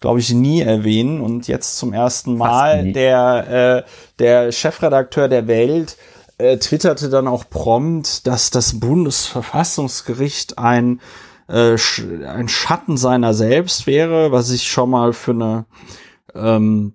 glaube 0.00 0.20
ich, 0.20 0.32
nie 0.32 0.62
erwähnen 0.62 1.20
und 1.20 1.46
jetzt 1.46 1.76
zum 1.76 1.92
ersten 1.92 2.36
Mal 2.38 2.92
der, 2.92 3.84
äh, 3.84 3.90
der 4.18 4.50
Chefredakteur 4.50 5.28
der 5.28 5.46
Welt 5.46 5.98
äh, 6.38 6.56
twitterte 6.56 7.10
dann 7.10 7.28
auch 7.28 7.44
prompt, 7.48 8.26
dass 8.26 8.50
das 8.50 8.80
Bundesverfassungsgericht 8.80 10.58
ein, 10.58 11.00
äh, 11.50 11.76
ein 12.26 12.48
Schatten 12.48 12.96
seiner 12.96 13.34
selbst 13.34 13.86
wäre, 13.86 14.32
was 14.32 14.50
ich 14.50 14.68
schon 14.70 14.90
mal 14.90 15.12
für 15.12 15.32
eine 15.32 15.66
ähm, 16.34 16.94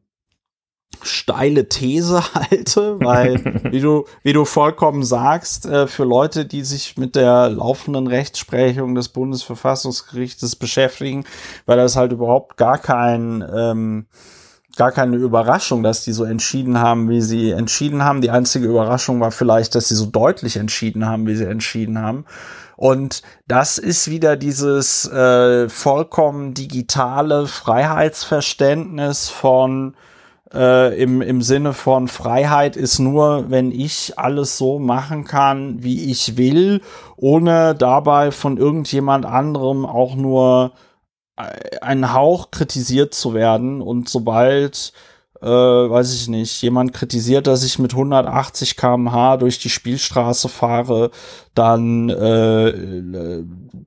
steile 1.04 1.68
These 1.68 2.22
halte, 2.34 3.00
weil, 3.00 3.44
wie 3.72 3.80
du, 3.80 4.06
wie 4.24 4.34
du 4.34 4.46
vollkommen 4.46 5.04
sagst, 5.04 5.66
äh, 5.66 5.88
für 5.88 6.04
Leute, 6.04 6.46
die 6.46 6.64
sich 6.64 6.98
mit 6.98 7.16
der 7.16 7.50
laufenden 7.50 8.08
Rechtsprechung 8.08 8.96
des 8.96 9.10
Bundesverfassungsgerichtes 9.10 10.56
beschäftigen, 10.56 11.26
weil 11.66 11.78
das 11.78 11.96
halt 11.96 12.12
überhaupt 12.12 12.58
gar 12.58 12.78
kein, 12.78 13.44
ähm, 13.54 14.08
gar 14.78 14.92
keine 14.92 15.16
Überraschung, 15.16 15.84
dass 15.84 16.04
die 16.04 16.12
so 16.12 16.26
entschieden 16.26 16.80
haben, 16.80 17.10
wie 17.10 17.22
sie 17.22 17.52
entschieden 17.52 18.04
haben. 18.04 18.22
Die 18.22 18.30
einzige 18.30 18.68
Überraschung 18.68 19.22
war 19.22 19.32
vielleicht, 19.32 19.74
dass 19.74 19.88
sie 19.88 19.96
so 19.96 20.06
deutlich 20.06 20.58
entschieden 20.58 21.06
haben, 21.06 21.28
wie 21.28 21.36
sie 21.36 21.46
entschieden 21.46 22.00
haben. 22.00 22.26
Und 22.78 23.22
das 23.48 23.78
ist 23.78 24.10
wieder 24.10 24.36
dieses 24.36 25.08
äh, 25.08 25.70
vollkommen 25.70 26.54
digitale 26.54 27.48
Freiheitsverständnis 27.48 29.30
von 29.30 29.96
äh, 30.54 31.02
im, 31.02 31.22
im 31.22 31.42
Sinne 31.42 31.74
von 31.74 32.08
Freiheit 32.08 32.76
ist 32.76 33.00
nur, 33.00 33.50
wenn 33.50 33.72
ich 33.72 34.18
alles 34.18 34.58
so 34.58 34.80
machen 34.80 35.26
kann, 35.26 35.84
wie 35.84 36.10
ich 36.12 36.38
will, 36.38 36.82
ohne 37.18 37.76
dabei 37.76 38.32
von 38.32 38.58
irgendjemand 38.58 39.26
anderem 39.26 39.86
auch 39.86 40.16
nur 40.16 40.74
äh, 41.38 41.80
einen 41.80 42.14
Hauch 42.14 42.52
kritisiert 42.52 43.14
zu 43.14 43.34
werden. 43.34 43.82
Und 43.82 44.08
sobald 44.08 44.94
äh, 45.46 45.90
weiß 45.90 46.14
ich 46.16 46.28
nicht, 46.28 46.60
jemand 46.64 46.92
kritisiert, 46.92 47.46
dass 47.46 47.64
ich 47.64 47.78
mit 47.78 47.94
180 47.94 48.76
kmh 48.76 49.38
durch 49.38 49.60
die 49.60 49.70
Spielstraße 49.70 50.50
fahre, 50.50 51.12
dann, 51.54 52.10
äh, 52.10 53.44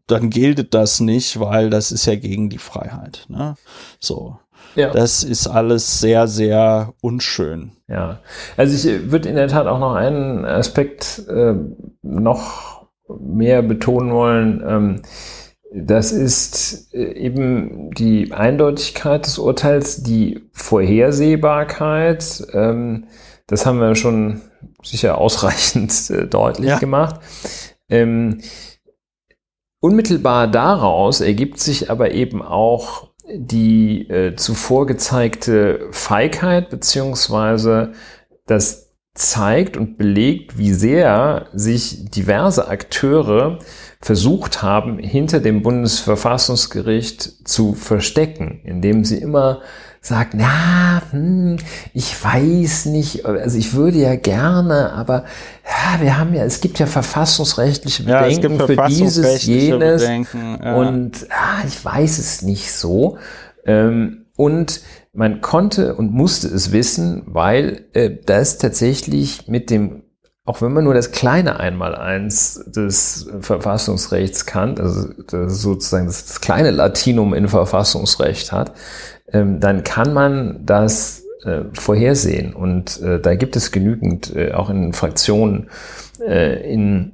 dann 0.07 0.31
gilt 0.31 0.73
das 0.73 1.01
nicht, 1.01 1.41
weil 1.41 1.69
das 1.69 1.91
ist 1.91 2.07
ja 2.07 2.15
gegen 2.15 2.49
die 2.49 2.59
Freiheit. 2.59 3.25
Ne? 3.29 3.57
So. 3.99 4.39
Ja. 4.77 4.93
Das 4.93 5.25
ist 5.25 5.49
alles 5.49 5.99
sehr, 5.99 6.29
sehr 6.29 6.93
unschön. 7.01 7.73
Ja, 7.89 8.21
also 8.57 8.75
ich 8.75 9.11
würde 9.11 9.29
in 9.29 9.35
der 9.35 9.49
Tat 9.49 9.67
auch 9.67 9.81
noch 9.81 9.95
einen 9.95 10.45
Aspekt 10.45 11.23
äh, 11.29 11.55
noch 12.03 12.87
mehr 13.09 13.63
betonen 13.63 14.13
wollen. 14.13 14.63
Ähm, 14.65 15.03
das 15.73 16.13
ist 16.13 16.95
äh, 16.95 17.13
eben 17.13 17.91
die 17.93 18.33
Eindeutigkeit 18.33 19.27
des 19.27 19.39
Urteils, 19.39 20.03
die 20.03 20.49
Vorhersehbarkeit. 20.53 22.47
Ähm, 22.53 23.07
das 23.47 23.67
haben 23.67 23.81
wir 23.81 23.95
schon 23.95 24.41
sicher 24.83 25.19
ausreichend 25.19 26.11
äh, 26.11 26.27
deutlich 26.27 26.71
ja. 26.71 26.79
gemacht. 26.79 27.21
Ähm, 27.91 28.41
unmittelbar 29.81 30.49
daraus 30.49 31.21
ergibt 31.21 31.59
sich 31.59 31.91
aber 31.91 32.13
eben 32.13 32.43
auch 32.43 33.09
die 33.31 34.09
äh, 34.09 34.37
zuvor 34.37 34.87
gezeigte 34.87 35.89
Feigheit 35.91 36.71
beziehungsweise 36.71 37.93
das 38.47 38.95
zeigt 39.15 39.77
und 39.77 39.99
belegt, 39.99 40.57
wie 40.57 40.73
sehr 40.73 41.49
sich 41.53 42.11
diverse 42.11 42.69
Akteure 42.69 43.59
versucht 44.01 44.63
haben, 44.63 44.99
hinter 44.99 45.41
dem 45.41 45.63
Bundesverfassungsgericht 45.63 47.49
zu 47.49 47.75
verstecken, 47.75 48.61
indem 48.65 49.05
sie 49.05 49.19
immer 49.19 49.61
sagt, 50.01 50.35
na, 50.35 51.03
hm, 51.11 51.57
ich 51.93 52.23
weiß 52.23 52.87
nicht, 52.87 53.27
also 53.27 53.59
ich 53.59 53.75
würde 53.75 53.99
ja 53.99 54.15
gerne, 54.15 54.93
aber 54.93 55.25
ja, 55.65 56.01
wir 56.01 56.19
haben 56.19 56.35
ja, 56.35 56.45
es 56.45 56.61
gibt 56.61 56.79
ja 56.79 56.87
verfassungsrechtliche 56.87 58.05
Bedenken 58.05 58.59
ja, 58.59 58.67
für 58.67 58.77
dieses, 58.89 59.45
jenes 59.45 60.03
Bedenken, 60.03 60.59
ja. 60.63 60.77
und 60.77 61.27
ah, 61.31 61.65
ich 61.67 61.85
weiß 61.85 62.19
es 62.19 62.43
nicht 62.43 62.73
so. 62.73 63.19
Ähm, 63.67 64.27
und 64.37 64.83
man 65.13 65.41
konnte 65.41 65.97
und 65.97 66.13
musste 66.13 66.47
es 66.47 66.71
wissen, 66.71 67.25
weil 67.27 67.87
äh, 67.93 68.11
das 68.25 68.59
tatsächlich 68.59 69.49
mit 69.49 69.69
dem 69.69 70.05
auch 70.49 70.63
wenn 70.63 70.73
man 70.73 70.85
nur 70.85 70.95
das 70.95 71.13
kleine 71.13 71.61
Einmaleins 71.61 72.65
des 72.75 73.29
Verfassungsrechts 73.43 74.47
kann, 74.47 74.79
also 74.79 75.09
das 75.31 75.61
sozusagen 75.61 76.07
das 76.07 76.41
kleine 76.41 76.71
Latinum 76.71 77.35
in 77.35 77.49
Verfassungsrecht 77.49 78.51
hat, 78.51 78.73
ähm, 79.31 79.61
dann 79.61 79.85
kann 79.85 80.15
man 80.15 80.65
das 80.65 81.23
äh, 81.45 81.65
vorhersehen. 81.75 82.55
Und 82.55 82.99
äh, 83.03 83.21
da 83.21 83.35
gibt 83.35 83.57
es 83.57 83.73
genügend, 83.73 84.35
äh, 84.35 84.53
auch 84.53 84.71
in 84.71 84.95
Fraktionen, 84.95 85.69
in 86.19 87.13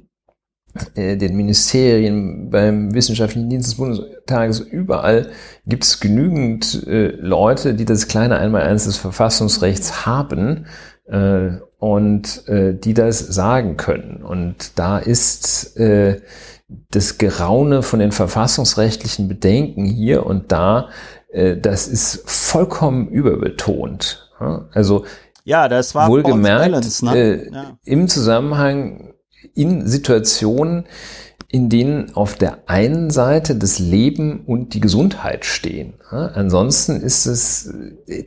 den 0.97 1.37
Ministerien, 1.37 2.49
beim 2.49 2.95
Wissenschaftlichen 2.95 3.49
Dienst 3.51 3.67
des 3.67 3.75
Bundestages, 3.75 4.61
überall 4.61 5.29
gibt 5.67 5.83
es 5.83 5.99
genügend 5.99 6.83
Leute, 6.87 7.75
die 7.75 7.85
das 7.85 8.07
kleine 8.07 8.39
Einmaleins 8.39 8.85
des 8.85 8.97
Verfassungsrechts 8.97 10.07
haben, 10.07 10.65
und 11.85 12.47
äh, 12.47 12.73
die 12.73 12.95
das 12.95 13.19
sagen 13.19 13.77
können. 13.77 14.23
Und 14.23 14.79
da 14.79 14.97
ist 14.97 15.77
äh, 15.77 16.19
das 16.89 17.19
Geraune 17.19 17.83
von 17.83 17.99
den 17.99 18.11
verfassungsrechtlichen 18.11 19.27
Bedenken 19.27 19.85
hier 19.85 20.25
und 20.25 20.51
da, 20.51 20.89
äh, 21.31 21.55
das 21.55 21.87
ist 21.87 22.23
vollkommen 22.25 23.07
überbetont. 23.07 24.31
Also 24.73 25.05
ja, 25.43 25.69
das 25.69 25.93
war 25.93 26.09
wohlgemerkt 26.09 26.71
Balance, 26.71 27.05
ne? 27.05 27.15
äh, 27.15 27.53
ja. 27.53 27.77
im 27.83 28.07
Zusammenhang 28.07 29.13
in 29.53 29.87
Situationen, 29.87 30.87
in 31.55 31.69
denen 31.69 32.13
auf 32.17 32.35
der 32.35 32.57
einen 32.65 33.09
Seite 33.11 33.55
das 33.55 33.79
Leben 33.79 34.41
und 34.45 34.73
die 34.73 34.81
Gesundheit 34.81 35.45
stehen. 35.45 35.93
Ansonsten 36.09 36.99
ist 36.99 37.25
es, 37.27 37.73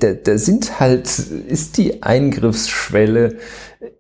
da, 0.01 0.15
da 0.15 0.39
sind 0.39 0.81
halt, 0.81 1.19
ist 1.19 1.77
die 1.77 2.03
Eingriffsschwelle, 2.03 3.37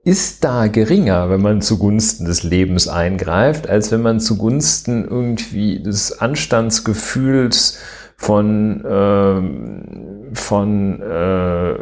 ist 0.02 0.44
da 0.44 0.68
geringer, 0.68 1.28
wenn 1.28 1.42
man 1.42 1.60
zugunsten 1.60 2.24
des 2.24 2.42
Lebens 2.42 2.88
eingreift, 2.88 3.68
als 3.68 3.92
wenn 3.92 4.00
man 4.00 4.18
zugunsten 4.18 5.04
irgendwie 5.06 5.82
des 5.82 6.18
Anstandsgefühls 6.18 7.76
von, 8.16 8.82
äh, 8.82 10.34
von 10.34 11.02
äh, 11.02 11.74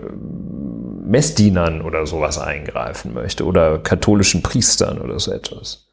Messdienern 1.07 1.81
oder 1.81 2.07
sowas 2.07 2.41
eingreifen 2.41 3.15
möchte 3.15 3.45
oder 3.45 3.79
katholischen 3.79 4.43
Priestern 4.43 5.01
oder 5.01 5.21
so 5.21 5.31
etwas. 5.31 5.86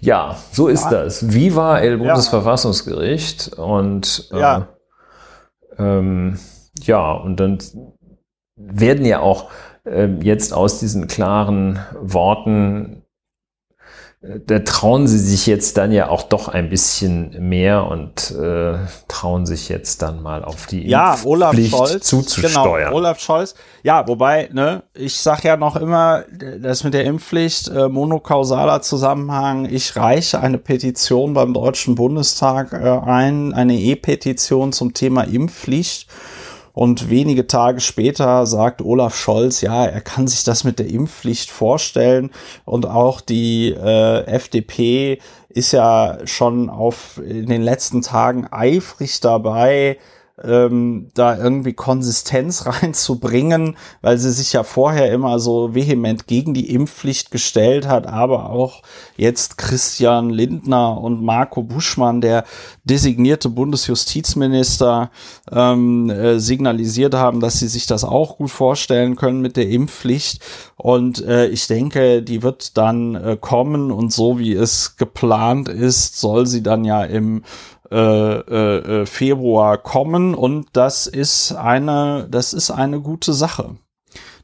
Ja, 0.00 0.36
so 0.52 0.68
ist 0.68 0.84
ja. 0.84 0.90
das. 0.90 1.32
Viva 1.32 1.78
el 1.78 1.98
Bundesverfassungsgericht 1.98 3.54
und 3.56 4.28
äh, 4.32 4.40
ja. 4.40 4.68
Ähm, 5.78 6.38
ja, 6.80 7.12
und 7.12 7.40
dann 7.40 7.58
werden 8.56 9.04
ja 9.04 9.20
auch 9.20 9.50
äh, 9.84 10.06
jetzt 10.22 10.52
aus 10.52 10.80
diesen 10.80 11.06
klaren 11.06 11.78
Worten 12.00 12.97
da 14.20 14.58
trauen 14.58 15.06
sie 15.06 15.18
sich 15.18 15.46
jetzt 15.46 15.76
dann 15.76 15.92
ja 15.92 16.08
auch 16.08 16.24
doch 16.24 16.48
ein 16.48 16.68
bisschen 16.68 17.36
mehr 17.48 17.86
und 17.86 18.32
äh, 18.32 18.74
trauen 19.06 19.46
sich 19.46 19.68
jetzt 19.68 20.02
dann 20.02 20.20
mal 20.20 20.42
auf 20.42 20.66
die 20.66 20.88
ja, 20.88 21.16
Olaf 21.22 21.54
Scholz, 21.56 22.04
zuzusteuern. 22.04 22.86
Genau, 22.86 22.96
Olaf 22.96 23.20
Scholz. 23.20 23.54
Ja, 23.84 24.08
wobei, 24.08 24.48
ne, 24.52 24.82
ich 24.92 25.20
sag 25.20 25.44
ja 25.44 25.56
noch 25.56 25.76
immer, 25.76 26.24
das 26.60 26.82
mit 26.82 26.94
der 26.94 27.04
Impfpflicht, 27.04 27.68
äh, 27.68 27.88
monokausaler 27.88 28.82
Zusammenhang, 28.82 29.68
ich 29.70 29.94
reiche 29.94 30.40
eine 30.40 30.58
Petition 30.58 31.32
beim 31.34 31.54
Deutschen 31.54 31.94
Bundestag 31.94 32.72
äh, 32.72 32.76
ein, 32.76 33.54
eine 33.54 33.74
E-Petition 33.74 34.72
zum 34.72 34.94
Thema 34.94 35.22
Impfpflicht. 35.22 36.08
Und 36.78 37.10
wenige 37.10 37.48
Tage 37.48 37.80
später 37.80 38.46
sagt 38.46 38.82
Olaf 38.82 39.16
Scholz, 39.16 39.62
ja, 39.62 39.84
er 39.84 40.00
kann 40.00 40.28
sich 40.28 40.44
das 40.44 40.62
mit 40.62 40.78
der 40.78 40.86
Impfpflicht 40.86 41.50
vorstellen. 41.50 42.30
Und 42.64 42.86
auch 42.86 43.20
die 43.20 43.70
äh, 43.70 44.22
FDP 44.26 45.18
ist 45.48 45.72
ja 45.72 46.18
schon 46.24 46.70
auf 46.70 47.20
in 47.20 47.46
den 47.46 47.62
letzten 47.62 48.00
Tagen 48.00 48.46
eifrig 48.52 49.18
dabei, 49.18 49.98
ähm, 50.44 51.10
da 51.14 51.36
irgendwie 51.36 51.72
Konsistenz 51.72 52.66
reinzubringen, 52.82 53.76
weil 54.02 54.18
sie 54.18 54.30
sich 54.30 54.52
ja 54.52 54.62
vorher 54.62 55.12
immer 55.12 55.38
so 55.38 55.74
vehement 55.74 56.26
gegen 56.26 56.54
die 56.54 56.72
Impfpflicht 56.72 57.30
gestellt 57.30 57.88
hat, 57.88 58.06
aber 58.06 58.50
auch 58.50 58.82
jetzt 59.16 59.58
Christian 59.58 60.30
Lindner 60.30 61.00
und 61.00 61.22
Marco 61.22 61.62
Buschmann, 61.62 62.20
der 62.20 62.44
designierte 62.84 63.48
Bundesjustizminister, 63.48 65.10
ähm, 65.50 66.10
äh, 66.10 66.38
signalisiert 66.38 67.14
haben, 67.14 67.40
dass 67.40 67.58
sie 67.58 67.68
sich 67.68 67.86
das 67.86 68.04
auch 68.04 68.38
gut 68.38 68.50
vorstellen 68.50 69.16
können 69.16 69.40
mit 69.40 69.56
der 69.56 69.68
Impfpflicht. 69.68 70.42
Und 70.76 71.24
äh, 71.24 71.48
ich 71.48 71.66
denke, 71.66 72.22
die 72.22 72.42
wird 72.42 72.76
dann 72.76 73.14
äh, 73.14 73.36
kommen 73.40 73.90
und 73.90 74.12
so 74.12 74.38
wie 74.38 74.52
es 74.52 74.96
geplant 74.96 75.68
ist, 75.68 76.20
soll 76.20 76.46
sie 76.46 76.62
dann 76.62 76.84
ja 76.84 77.02
im 77.02 77.42
äh, 77.90 77.96
äh, 77.96 79.00
äh, 79.02 79.06
Februar 79.06 79.78
kommen 79.78 80.34
und 80.34 80.68
das 80.74 81.06
ist 81.06 81.52
eine, 81.52 82.28
das 82.30 82.52
ist 82.52 82.70
eine 82.70 83.00
gute 83.00 83.32
Sache. 83.32 83.76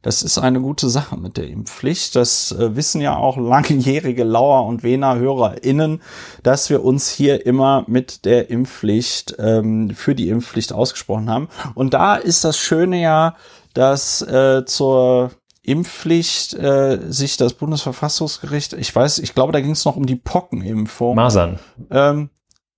Das 0.04 0.22
ist 0.22 0.36
eine 0.36 0.60
gute 0.60 0.90
Sache 0.90 1.16
mit 1.16 1.38
der 1.38 1.48
Impfpflicht. 1.48 2.14
Das 2.14 2.52
äh, 2.52 2.76
wissen 2.76 3.00
ja 3.00 3.16
auch 3.16 3.38
langjährige 3.38 4.24
Lauer 4.24 4.66
und 4.66 4.82
Wener 4.82 5.16
HörerInnen, 5.16 6.02
dass 6.42 6.68
wir 6.68 6.84
uns 6.84 7.10
hier 7.10 7.46
immer 7.46 7.84
mit 7.86 8.26
der 8.26 8.50
Impfpflicht, 8.50 9.36
ähm, 9.38 9.90
für 9.94 10.14
die 10.14 10.28
Impfpflicht 10.28 10.74
ausgesprochen 10.74 11.30
haben. 11.30 11.48
Und 11.74 11.94
da 11.94 12.16
ist 12.16 12.44
das 12.44 12.58
Schöne 12.58 13.00
ja, 13.00 13.36
dass 13.72 14.20
äh, 14.20 14.64
zur 14.66 15.30
Impfpflicht 15.62 16.52
äh, 16.52 16.98
sich 17.08 17.38
das 17.38 17.54
Bundesverfassungsgericht, 17.54 18.74
ich 18.74 18.94
weiß, 18.94 19.18
ich 19.20 19.34
glaube, 19.34 19.52
da 19.52 19.60
ging 19.62 19.70
es 19.70 19.86
noch 19.86 19.96
um 19.96 20.04
die 20.04 20.16
Pockenimpfung. 20.16 21.16
Masern. 21.16 21.58
Ähm, 21.90 22.28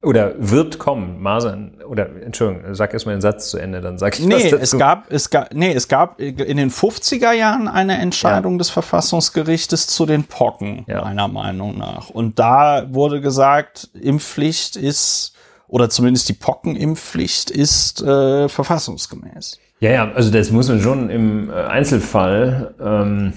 Oder 0.02 0.34
wird 0.38 0.78
kommen, 0.78 1.20
Masern. 1.22 1.80
Oder, 1.88 2.10
Entschuldigung, 2.22 2.74
sag 2.74 2.92
erstmal 2.92 3.16
den 3.16 3.22
Satz 3.22 3.50
zu 3.50 3.58
Ende, 3.58 3.80
dann 3.80 3.98
sag 3.98 4.18
ich 4.18 4.20
was 4.20 4.42
nee, 4.42 4.50
dazu. 4.50 4.62
es 4.62 4.78
gab, 4.78 5.10
es 5.10 5.30
gab, 5.30 5.54
nee, 5.54 5.72
es 5.72 5.88
gab 5.88 6.20
in 6.20 6.56
den 6.56 6.70
50er 6.70 7.32
Jahren 7.32 7.66
eine 7.66 7.96
Entscheidung 7.98 8.58
des 8.58 8.68
Verfassungsgerichtes 8.70 9.86
zu 9.86 10.04
den 10.06 10.24
Pocken, 10.24 10.84
Ja. 10.86 11.02
meiner 11.02 11.28
Meinung 11.28 11.78
nach. 11.78 12.10
Und 12.10 12.38
da 12.38 12.86
wurde 12.92 13.20
gesagt, 13.22 13.88
Impfpflicht 13.94 14.76
ist, 14.76 15.32
oder 15.66 15.88
zumindest 15.88 16.28
die 16.28 16.34
Pockenimpfpflicht 16.34 17.50
ist 17.50 18.02
äh, 18.02 18.48
verfassungsgemäß. 18.48 19.58
Ja, 19.80 19.90
ja, 19.90 20.12
also 20.12 20.30
das 20.30 20.50
muss 20.50 20.68
man 20.68 20.80
schon 20.80 21.10
im 21.10 21.50
äh, 21.50 21.54
Einzelfall 21.54 22.74
ähm, 22.80 23.32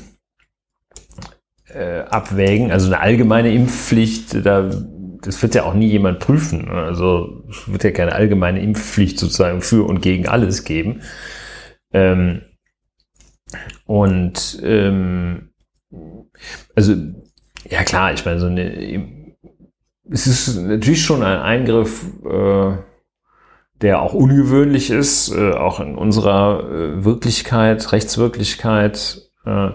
äh, 1.73 2.01
abwägen. 2.01 2.71
Also 2.71 2.87
eine 2.87 2.99
allgemeine 2.99 3.51
Impfpflicht, 3.53 4.45
da, 4.45 4.69
das 5.29 5.43
wird 5.43 5.53
ja 5.53 5.63
auch 5.63 5.75
nie 5.75 5.87
jemand 5.87 6.17
prüfen. 6.17 6.65
ne? 6.65 6.71
Also 6.71 7.43
es 7.47 7.71
wird 7.71 7.83
ja 7.83 7.91
keine 7.91 8.13
allgemeine 8.13 8.63
Impfpflicht 8.63 9.19
sozusagen 9.19 9.61
für 9.61 9.87
und 9.87 10.01
gegen 10.01 10.27
alles 10.27 10.63
geben. 10.63 11.03
Ähm, 11.93 12.41
und 13.85 14.59
ähm, 14.63 15.51
also 16.75 16.95
ja 17.69 17.83
klar, 17.83 18.11
ich 18.11 18.25
meine 18.25 18.39
so 18.39 18.47
eine 18.47 19.19
es 20.11 20.25
ist 20.25 20.57
natürlich 20.57 21.05
schon 21.05 21.21
ein 21.21 21.37
Eingriff, 21.37 22.03
äh, 22.25 22.77
der 23.81 24.01
auch 24.01 24.15
ungewöhnlich 24.15 24.89
ist, 24.89 25.29
äh, 25.29 25.51
auch 25.51 25.79
in 25.79 25.93
unserer 25.95 26.63
äh, 26.71 27.05
Wirklichkeit, 27.05 27.91
Rechtswirklichkeit 27.91 29.29
äh, 29.45 29.69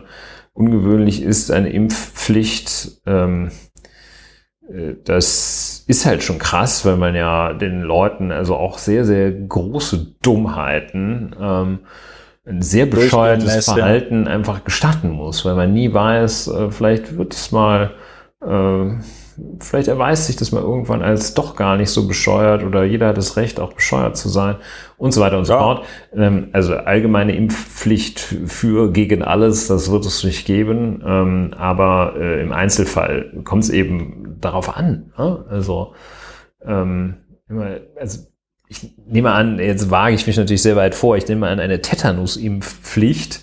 ungewöhnlich 0.53 1.23
ist 1.23 1.53
eine 1.53 1.71
Impfpflicht. 1.71 3.01
Ähm, 3.07 3.53
äh, 3.53 3.74
das 5.05 5.85
ist 5.87 6.07
halt 6.07 6.23
schon 6.23 6.39
krass, 6.39 6.87
weil 6.87 6.97
man 6.97 7.15
ja 7.15 7.53
den 7.53 7.83
Leuten 7.83 8.33
also 8.33 8.57
auch 8.57 8.79
sehr, 8.79 9.05
sehr 9.05 9.31
große 9.31 10.15
Dummheiten, 10.23 11.35
ähm, 11.39 11.79
ein 12.47 12.63
sehr 12.63 12.87
bescheuertes. 12.87 13.65
Verhalten 13.65 14.27
einfach 14.27 14.65
gestatten 14.65 15.11
muss, 15.11 15.45
weil 15.45 15.55
man 15.55 15.73
nie 15.73 15.93
weiß, 15.93 16.49
äh, 16.49 16.71
vielleicht 16.71 17.17
wird 17.17 17.35
es 17.35 17.53
mal 17.53 17.93
äh, 18.43 18.91
vielleicht 19.61 19.89
erweist 19.89 20.27
sich 20.27 20.37
das 20.37 20.53
mal 20.53 20.63
irgendwann 20.63 21.03
als 21.03 21.35
doch 21.35 21.57
gar 21.57 21.77
nicht 21.77 21.91
so 21.91 22.07
bescheuert 22.09 22.63
oder 22.65 22.85
jeder 22.85 23.09
hat 23.09 23.17
das 23.17 23.37
Recht, 23.37 23.61
auch 23.61 23.73
bescheuert 23.73 24.17
zu 24.17 24.29
sein 24.29 24.57
und 24.97 25.13
so 25.13 25.21
weiter 25.21 25.39
und 25.39 25.45
so 25.45 25.53
Ja. 25.55 25.59
fort. 25.59 25.85
Ähm, 26.15 26.49
also 26.53 26.75
allgemeine 26.75 27.35
Impfpflicht 27.37 28.21
für 28.21 28.93
gegen 28.93 29.23
alles, 29.23 29.67
das 29.69 29.91
wird 29.91 30.07
es 30.07 30.25
nicht 30.25 30.47
geben. 30.47 31.03
Ähm, 31.07 31.55
aber 31.57 32.15
äh, 32.19 32.41
im 32.43 32.53
Einzelfall 32.53 33.33
kommt 33.45 33.65
es 33.65 33.71
eben 33.71 34.37
darauf 34.41 34.77
an. 34.77 35.13
Ne? 35.19 35.45
Also, 35.49 35.95
ähm, 36.65 37.17
also 37.99 38.21
ich 38.69 38.95
nehme 39.07 39.33
an, 39.33 39.59
jetzt 39.59 39.91
wage 39.91 40.15
ich 40.15 40.27
mich 40.27 40.37
natürlich 40.37 40.63
sehr 40.63 40.77
weit 40.77 40.95
vor, 40.95 41.17
ich 41.17 41.29
nehme 41.29 41.47
an, 41.49 41.61
eine 41.61 41.81
Tetanus-Impfpflicht, 41.83 43.41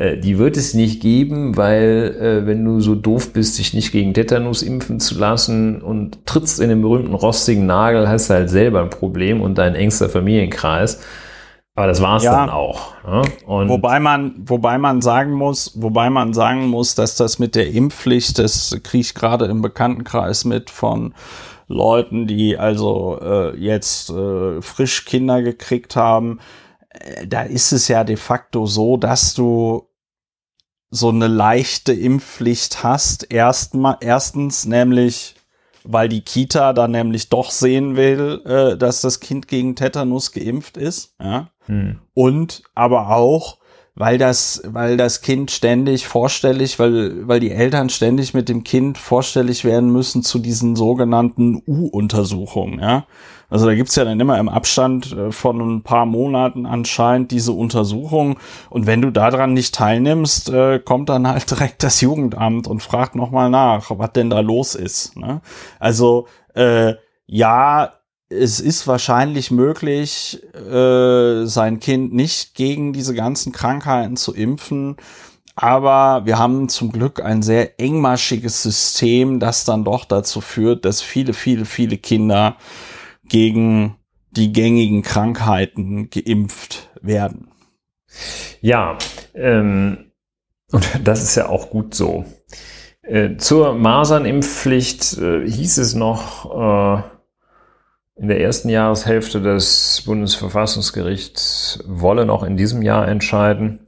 die 0.00 0.38
wird 0.38 0.56
es 0.56 0.72
nicht 0.72 1.02
geben, 1.02 1.56
weil 1.56 2.16
äh, 2.18 2.46
wenn 2.46 2.64
du 2.64 2.80
so 2.80 2.94
doof 2.94 3.32
bist, 3.34 3.58
dich 3.58 3.74
nicht 3.74 3.92
gegen 3.92 4.14
Tetanus 4.14 4.62
impfen 4.62 4.98
zu 4.98 5.18
lassen 5.18 5.82
und 5.82 6.24
trittst 6.26 6.58
in 6.60 6.70
den 6.70 6.80
berühmten 6.80 7.12
rostigen 7.12 7.66
Nagel, 7.66 8.08
hast 8.08 8.30
du 8.30 8.34
halt 8.34 8.48
selber 8.48 8.80
ein 8.80 8.90
Problem 8.90 9.42
und 9.42 9.58
dein 9.58 9.74
engster 9.74 10.08
Familienkreis. 10.08 11.00
Aber 11.74 11.86
das 11.86 12.00
war's 12.00 12.24
Ja. 12.24 12.32
dann 12.32 12.50
auch. 12.50 12.94
Ne? 13.06 13.22
Wobei 13.46 14.00
man, 14.00 14.34
wobei 14.46 14.78
man 14.78 15.02
sagen 15.02 15.32
muss, 15.32 15.72
wobei 15.80 16.10
man 16.10 16.32
sagen 16.32 16.66
muss, 16.66 16.94
dass 16.94 17.16
das 17.16 17.38
mit 17.38 17.54
der 17.54 17.70
Impfpflicht, 17.70 18.38
das 18.38 18.78
kriege 18.82 19.02
ich 19.02 19.14
gerade 19.14 19.46
im 19.46 19.62
Bekanntenkreis 19.62 20.44
mit 20.44 20.70
von 20.70 21.14
Leuten, 21.68 22.26
die 22.26 22.58
also 22.58 23.18
äh, 23.22 23.56
jetzt 23.56 24.10
äh, 24.10 24.60
frisch 24.60 25.04
Kinder 25.04 25.42
gekriegt 25.42 25.94
haben, 25.94 26.40
äh, 26.90 27.26
da 27.26 27.42
ist 27.42 27.72
es 27.72 27.86
ja 27.88 28.02
de 28.02 28.16
facto 28.16 28.66
so, 28.66 28.96
dass 28.96 29.34
du 29.34 29.86
so 30.90 31.08
eine 31.08 31.28
leichte 31.28 31.92
Impfpflicht 31.92 32.82
hast. 32.82 33.32
Erstmal, 33.32 33.96
erstens 34.00 34.64
nämlich, 34.64 35.36
weil 35.84 36.08
die 36.08 36.22
Kita 36.22 36.72
dann 36.72 36.90
nämlich 36.90 37.28
doch 37.28 37.50
sehen 37.50 37.96
will, 37.96 38.42
äh, 38.44 38.76
dass 38.76 39.00
das 39.00 39.20
Kind 39.20 39.48
gegen 39.48 39.76
Tetanus 39.76 40.32
geimpft 40.32 40.76
ist. 40.76 41.14
Ja 41.20 41.50
hm. 41.70 42.00
und 42.14 42.64
aber 42.74 43.10
auch, 43.10 43.58
weil 44.00 44.16
das, 44.16 44.62
weil 44.64 44.96
das 44.96 45.20
Kind 45.20 45.50
ständig 45.50 46.06
vorstellig, 46.06 46.78
weil, 46.78 47.28
weil 47.28 47.38
die 47.38 47.50
Eltern 47.50 47.90
ständig 47.90 48.32
mit 48.32 48.48
dem 48.48 48.64
Kind 48.64 48.96
vorstellig 48.96 49.62
werden 49.62 49.92
müssen 49.92 50.22
zu 50.22 50.38
diesen 50.38 50.74
sogenannten 50.74 51.62
U-Untersuchungen, 51.66 52.80
ja. 52.80 53.04
Also 53.50 53.66
da 53.66 53.74
gibt's 53.74 53.96
ja 53.96 54.04
dann 54.06 54.18
immer 54.18 54.38
im 54.38 54.48
Abstand 54.48 55.12
äh, 55.12 55.32
von 55.32 55.60
ein 55.60 55.82
paar 55.82 56.06
Monaten 56.06 56.64
anscheinend 56.64 57.30
diese 57.30 57.52
Untersuchung. 57.52 58.38
Und 58.70 58.86
wenn 58.86 59.02
du 59.02 59.10
daran 59.10 59.52
nicht 59.52 59.74
teilnimmst, 59.74 60.48
äh, 60.48 60.78
kommt 60.78 61.08
dann 61.08 61.26
halt 61.26 61.50
direkt 61.50 61.82
das 61.82 62.00
Jugendamt 62.00 62.68
und 62.68 62.80
fragt 62.80 63.16
nochmal 63.16 63.50
nach, 63.50 63.90
was 63.90 64.12
denn 64.12 64.30
da 64.30 64.38
los 64.38 64.76
ist. 64.76 65.16
Ne? 65.16 65.42
Also 65.80 66.26
äh, 66.54 66.94
ja, 67.26 67.92
es 68.30 68.60
ist 68.60 68.86
wahrscheinlich 68.86 69.50
möglich, 69.50 70.40
äh, 70.54 71.44
sein 71.46 71.80
Kind 71.80 72.14
nicht 72.14 72.54
gegen 72.54 72.92
diese 72.92 73.14
ganzen 73.14 73.52
Krankheiten 73.52 74.16
zu 74.16 74.32
impfen. 74.34 74.96
Aber 75.56 76.24
wir 76.24 76.38
haben 76.38 76.68
zum 76.68 76.92
Glück 76.92 77.22
ein 77.22 77.42
sehr 77.42 77.78
engmaschiges 77.80 78.62
System, 78.62 79.40
das 79.40 79.64
dann 79.64 79.84
doch 79.84 80.04
dazu 80.04 80.40
führt, 80.40 80.84
dass 80.84 81.02
viele, 81.02 81.34
viele, 81.34 81.64
viele 81.64 81.98
Kinder 81.98 82.56
gegen 83.24 83.96
die 84.30 84.52
gängigen 84.52 85.02
Krankheiten 85.02 86.08
geimpft 86.08 86.88
werden. 87.02 87.50
Ja, 88.60 88.96
ähm, 89.34 90.12
und 90.70 90.88
das 91.04 91.22
ist 91.22 91.34
ja 91.34 91.48
auch 91.48 91.68
gut 91.70 91.94
so. 91.94 92.24
Äh, 93.02 93.36
zur 93.38 93.74
Masernimpfpflicht 93.74 95.18
äh, 95.18 95.50
hieß 95.50 95.78
es 95.78 95.94
noch 95.94 97.00
äh, 97.00 97.02
in 98.20 98.28
der 98.28 98.38
ersten 98.38 98.68
Jahreshälfte, 98.68 99.40
das 99.40 100.02
Bundesverfassungsgericht 100.04 101.82
wolle 101.86 102.26
noch 102.26 102.42
in 102.42 102.58
diesem 102.58 102.82
Jahr 102.82 103.08
entscheiden. 103.08 103.86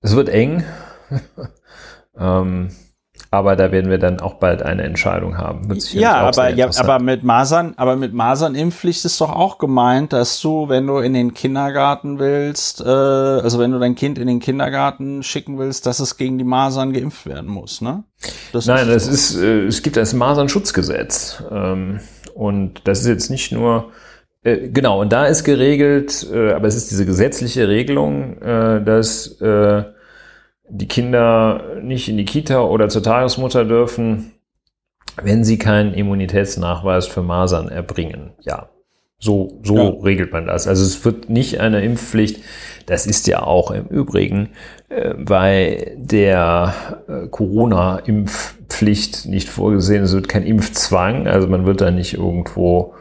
Es 0.00 0.14
wird 0.14 0.28
eng, 0.28 0.62
ähm, 2.16 2.70
aber 3.32 3.56
da 3.56 3.72
werden 3.72 3.90
wir 3.90 3.98
dann 3.98 4.20
auch 4.20 4.34
bald 4.34 4.62
eine 4.62 4.84
Entscheidung 4.84 5.38
haben. 5.38 5.76
Ja, 5.90 6.18
aber, 6.18 6.50
ja, 6.50 6.70
aber 6.78 7.00
mit 7.00 7.24
Masern, 7.24 7.74
aber 7.78 7.96
mit 7.96 8.14
Masernimpfpflicht 8.14 9.04
ist 9.04 9.20
doch 9.20 9.34
auch 9.34 9.58
gemeint, 9.58 10.12
dass 10.12 10.40
du, 10.40 10.68
wenn 10.68 10.86
du 10.86 10.98
in 10.98 11.12
den 11.12 11.34
Kindergarten 11.34 12.20
willst, 12.20 12.80
äh, 12.80 12.84
also 12.84 13.58
wenn 13.58 13.72
du 13.72 13.80
dein 13.80 13.96
Kind 13.96 14.18
in 14.18 14.28
den 14.28 14.38
Kindergarten 14.38 15.24
schicken 15.24 15.58
willst, 15.58 15.86
dass 15.86 15.98
es 15.98 16.16
gegen 16.16 16.38
die 16.38 16.44
Masern 16.44 16.92
geimpft 16.92 17.26
werden 17.26 17.50
muss, 17.50 17.80
ne? 17.80 18.04
Das 18.52 18.66
Nein, 18.66 18.86
das 18.86 19.06
so. 19.06 19.10
ist, 19.10 19.34
äh, 19.34 19.64
es 19.64 19.82
gibt 19.82 19.96
das 19.96 20.14
Masernschutzgesetz. 20.14 21.42
Ähm, 21.50 21.98
und 22.34 22.82
das 22.84 23.00
ist 23.00 23.06
jetzt 23.08 23.30
nicht 23.30 23.52
nur, 23.52 23.90
äh, 24.44 24.68
genau, 24.68 25.00
und 25.00 25.12
da 25.12 25.26
ist 25.26 25.44
geregelt, 25.44 26.26
äh, 26.32 26.52
aber 26.52 26.66
es 26.68 26.76
ist 26.76 26.90
diese 26.90 27.06
gesetzliche 27.06 27.68
Regelung, 27.68 28.40
äh, 28.42 28.82
dass 28.82 29.40
äh, 29.40 29.84
die 30.68 30.88
Kinder 30.88 31.76
nicht 31.82 32.08
in 32.08 32.16
die 32.16 32.24
Kita 32.24 32.62
oder 32.62 32.88
zur 32.88 33.02
Tagesmutter 33.02 33.64
dürfen, 33.64 34.32
wenn 35.22 35.44
sie 35.44 35.58
keinen 35.58 35.92
Immunitätsnachweis 35.94 37.06
für 37.06 37.22
Masern 37.22 37.68
erbringen. 37.68 38.32
Ja, 38.40 38.70
so, 39.18 39.60
so 39.62 39.76
Ja. 39.76 39.88
regelt 40.02 40.32
man 40.32 40.46
das. 40.46 40.66
Also 40.66 40.82
es 40.84 41.04
wird 41.04 41.28
nicht 41.28 41.60
eine 41.60 41.82
Impfpflicht. 41.84 42.40
Das 42.86 43.06
ist 43.06 43.26
ja 43.26 43.42
auch 43.42 43.70
im 43.70 43.86
Übrigen 43.86 44.50
äh, 44.88 45.14
bei 45.14 45.92
der 45.96 46.74
äh, 47.08 47.26
Corona-Impfpflicht 47.28 49.26
nicht 49.26 49.48
vorgesehen. 49.48 50.04
Es 50.04 50.12
wird 50.12 50.28
kein 50.28 50.44
Impfzwang. 50.44 51.26
Also 51.26 51.48
man 51.48 51.66
wird 51.66 51.80
da 51.80 51.90
nicht 51.90 52.14
irgendwo 52.14 52.94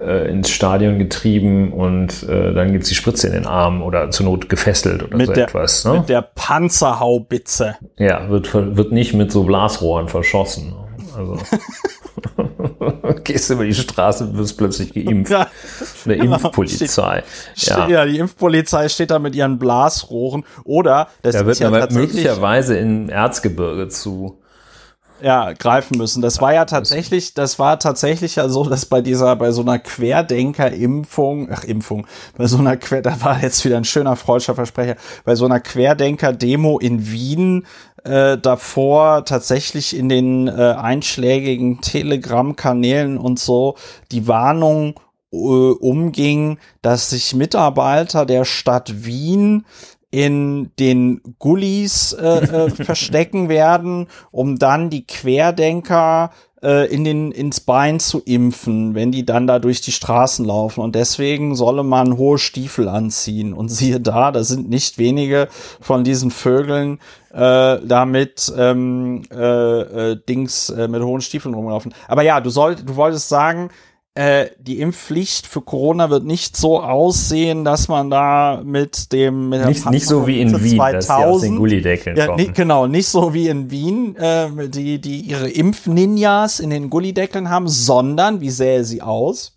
äh, 0.00 0.30
ins 0.30 0.50
Stadion 0.50 0.98
getrieben 0.98 1.72
und 1.72 2.22
äh, 2.22 2.54
dann 2.54 2.72
gibt's 2.72 2.88
die 2.88 2.94
Spritze 2.94 3.26
in 3.26 3.34
den 3.34 3.46
Arm 3.46 3.82
oder 3.82 4.10
zur 4.10 4.26
Not 4.26 4.48
gefesselt 4.48 5.02
oder 5.02 5.16
mit 5.16 5.26
so 5.26 5.32
der, 5.32 5.44
etwas. 5.44 5.84
Ne? 5.84 5.98
mit 5.98 6.08
der 6.08 6.22
Panzerhaubitze. 6.22 7.76
Ja, 7.98 8.28
wird, 8.30 8.54
wird 8.54 8.92
nicht 8.92 9.14
mit 9.14 9.30
so 9.30 9.44
Blasrohren 9.44 10.08
verschossen. 10.08 10.74
Also 11.16 11.36
gehst 13.24 13.50
über 13.50 13.64
die 13.64 13.74
Straße 13.74 14.24
und 14.24 14.36
wirst 14.36 14.56
plötzlich 14.56 14.92
geimpft. 14.92 15.32
Ja, 15.32 15.48
Eine 16.04 16.14
Impfpolizei. 16.24 17.22
Ja. 17.56 17.88
ja, 17.88 18.04
die 18.04 18.18
Impfpolizei 18.18 18.88
steht 18.88 19.10
da 19.10 19.18
mit 19.18 19.34
ihren 19.34 19.58
Blasrohren 19.58 20.44
oder 20.64 21.08
das 21.22 21.34
Da 21.34 21.40
ist 21.40 21.46
wird 21.46 21.58
ja 21.60 21.68
aber 21.68 21.92
möglicherweise 21.92 22.76
im 22.76 23.08
Erzgebirge 23.08 23.88
zu 23.88 24.40
ja, 25.22 25.52
greifen 25.52 25.98
müssen. 25.98 26.22
Das 26.22 26.40
war 26.40 26.54
ja 26.54 26.64
tatsächlich, 26.64 27.34
das 27.34 27.58
war 27.58 27.78
tatsächlich 27.78 28.36
ja 28.36 28.48
so, 28.48 28.64
dass 28.64 28.86
bei 28.86 29.00
dieser, 29.00 29.36
bei 29.36 29.52
so 29.52 29.62
einer 29.62 29.78
Querdenker-Impfung, 29.78 31.48
ach 31.52 31.64
Impfung, 31.64 32.06
bei 32.36 32.46
so 32.46 32.58
einer 32.58 32.76
Quer, 32.76 33.02
da 33.02 33.20
war 33.22 33.42
jetzt 33.42 33.64
wieder 33.64 33.76
ein 33.76 33.84
schöner 33.84 34.16
freudscher 34.16 34.54
Versprecher, 34.54 34.96
bei 35.24 35.34
so 35.34 35.44
einer 35.44 35.60
Querdenker-Demo 35.60 36.78
in 36.78 37.10
Wien 37.10 37.66
äh, 38.04 38.38
davor 38.38 39.24
tatsächlich 39.24 39.96
in 39.96 40.08
den 40.08 40.48
äh, 40.48 40.74
einschlägigen 40.76 41.80
Telegram-Kanälen 41.80 43.18
und 43.18 43.38
so 43.38 43.76
die 44.12 44.26
Warnung 44.26 44.98
äh, 45.32 45.36
umging, 45.36 46.58
dass 46.82 47.10
sich 47.10 47.34
Mitarbeiter 47.34 48.26
der 48.26 48.44
Stadt 48.44 49.04
Wien 49.04 49.64
in 50.10 50.72
den 50.78 51.20
Gullis 51.38 52.12
äh, 52.12 52.26
äh, 52.26 52.70
verstecken 52.84 53.48
werden, 53.48 54.08
um 54.32 54.58
dann 54.58 54.90
die 54.90 55.06
Querdenker 55.06 56.30
äh, 56.62 56.92
in 56.92 57.04
den, 57.04 57.32
ins 57.32 57.60
Bein 57.60 58.00
zu 58.00 58.20
impfen, 58.20 58.94
wenn 58.94 59.12
die 59.12 59.24
dann 59.24 59.46
da 59.46 59.58
durch 59.58 59.80
die 59.80 59.92
Straßen 59.92 60.44
laufen. 60.44 60.80
Und 60.80 60.94
deswegen 60.94 61.54
solle 61.54 61.84
man 61.84 62.16
hohe 62.16 62.38
Stiefel 62.38 62.88
anziehen. 62.88 63.52
Und 63.52 63.68
siehe 63.68 64.00
da, 64.00 64.32
da 64.32 64.42
sind 64.42 64.68
nicht 64.68 64.98
wenige 64.98 65.48
von 65.80 66.04
diesen 66.04 66.30
Vögeln 66.30 66.98
äh, 67.32 67.78
damit 67.84 68.52
ähm, 68.56 69.22
äh, 69.32 70.12
äh, 70.12 70.16
Dings 70.28 70.70
äh, 70.70 70.88
mit 70.88 71.02
hohen 71.02 71.20
Stiefeln 71.20 71.54
rumlaufen. 71.54 71.94
Aber 72.08 72.22
ja, 72.22 72.40
du 72.40 72.50
soll, 72.50 72.76
du 72.76 72.96
wolltest 72.96 73.28
sagen, 73.28 73.70
äh, 74.14 74.46
die 74.58 74.80
Impfpflicht 74.80 75.46
für 75.46 75.60
Corona 75.60 76.10
wird 76.10 76.24
nicht 76.24 76.56
so 76.56 76.80
aussehen, 76.80 77.64
dass 77.64 77.86
man 77.86 78.10
da 78.10 78.60
mit 78.64 79.12
dem 79.12 79.50
mit 79.50 79.64
nicht, 79.64 79.88
nicht 79.88 80.06
so 80.06 80.26
wie 80.26 80.40
in 80.40 80.62
Wien, 80.62 80.76
2000, 80.76 80.94
dass 80.96 81.06
die 81.06 81.12
aus 81.12 81.40
den 81.42 81.56
Gullideckeln 81.56 82.16
ja, 82.16 82.26
kommen. 82.26 82.36
Nicht, 82.36 82.54
genau, 82.54 82.88
nicht 82.88 83.06
so 83.06 83.32
wie 83.32 83.46
in 83.46 83.70
Wien, 83.70 84.16
äh, 84.16 84.68
die 84.68 85.00
die 85.00 85.20
ihre 85.20 85.48
Impfninjas 85.48 86.58
in 86.58 86.70
den 86.70 86.90
Gullideckeln 86.90 87.50
haben, 87.50 87.68
sondern 87.68 88.40
wie 88.40 88.50
sähe 88.50 88.82
sie 88.82 89.00
aus? 89.00 89.56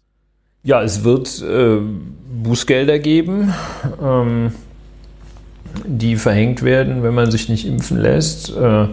Ja, 0.62 0.84
es 0.84 1.04
wird 1.04 1.42
äh, 1.42 1.80
Bußgelder 2.44 3.00
geben, 3.00 3.54
ähm, 4.02 4.54
die 5.86 6.16
verhängt 6.16 6.64
werden, 6.64 7.04
wenn 7.04 7.14
man 7.14 7.32
sich 7.32 7.50
nicht 7.50 7.66
impfen 7.66 7.98
lässt. 7.98 8.56
Äh, 8.56 8.88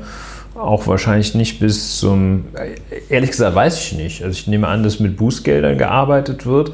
auch 0.54 0.86
wahrscheinlich 0.86 1.34
nicht 1.34 1.60
bis 1.60 1.98
zum, 1.98 2.46
ehrlich 3.08 3.30
gesagt 3.30 3.54
weiß 3.54 3.78
ich 3.78 3.92
nicht. 3.92 4.22
Also 4.24 4.38
ich 4.38 4.46
nehme 4.46 4.68
an, 4.68 4.82
dass 4.82 5.00
mit 5.00 5.16
Bußgeldern 5.16 5.78
gearbeitet 5.78 6.44
wird 6.44 6.72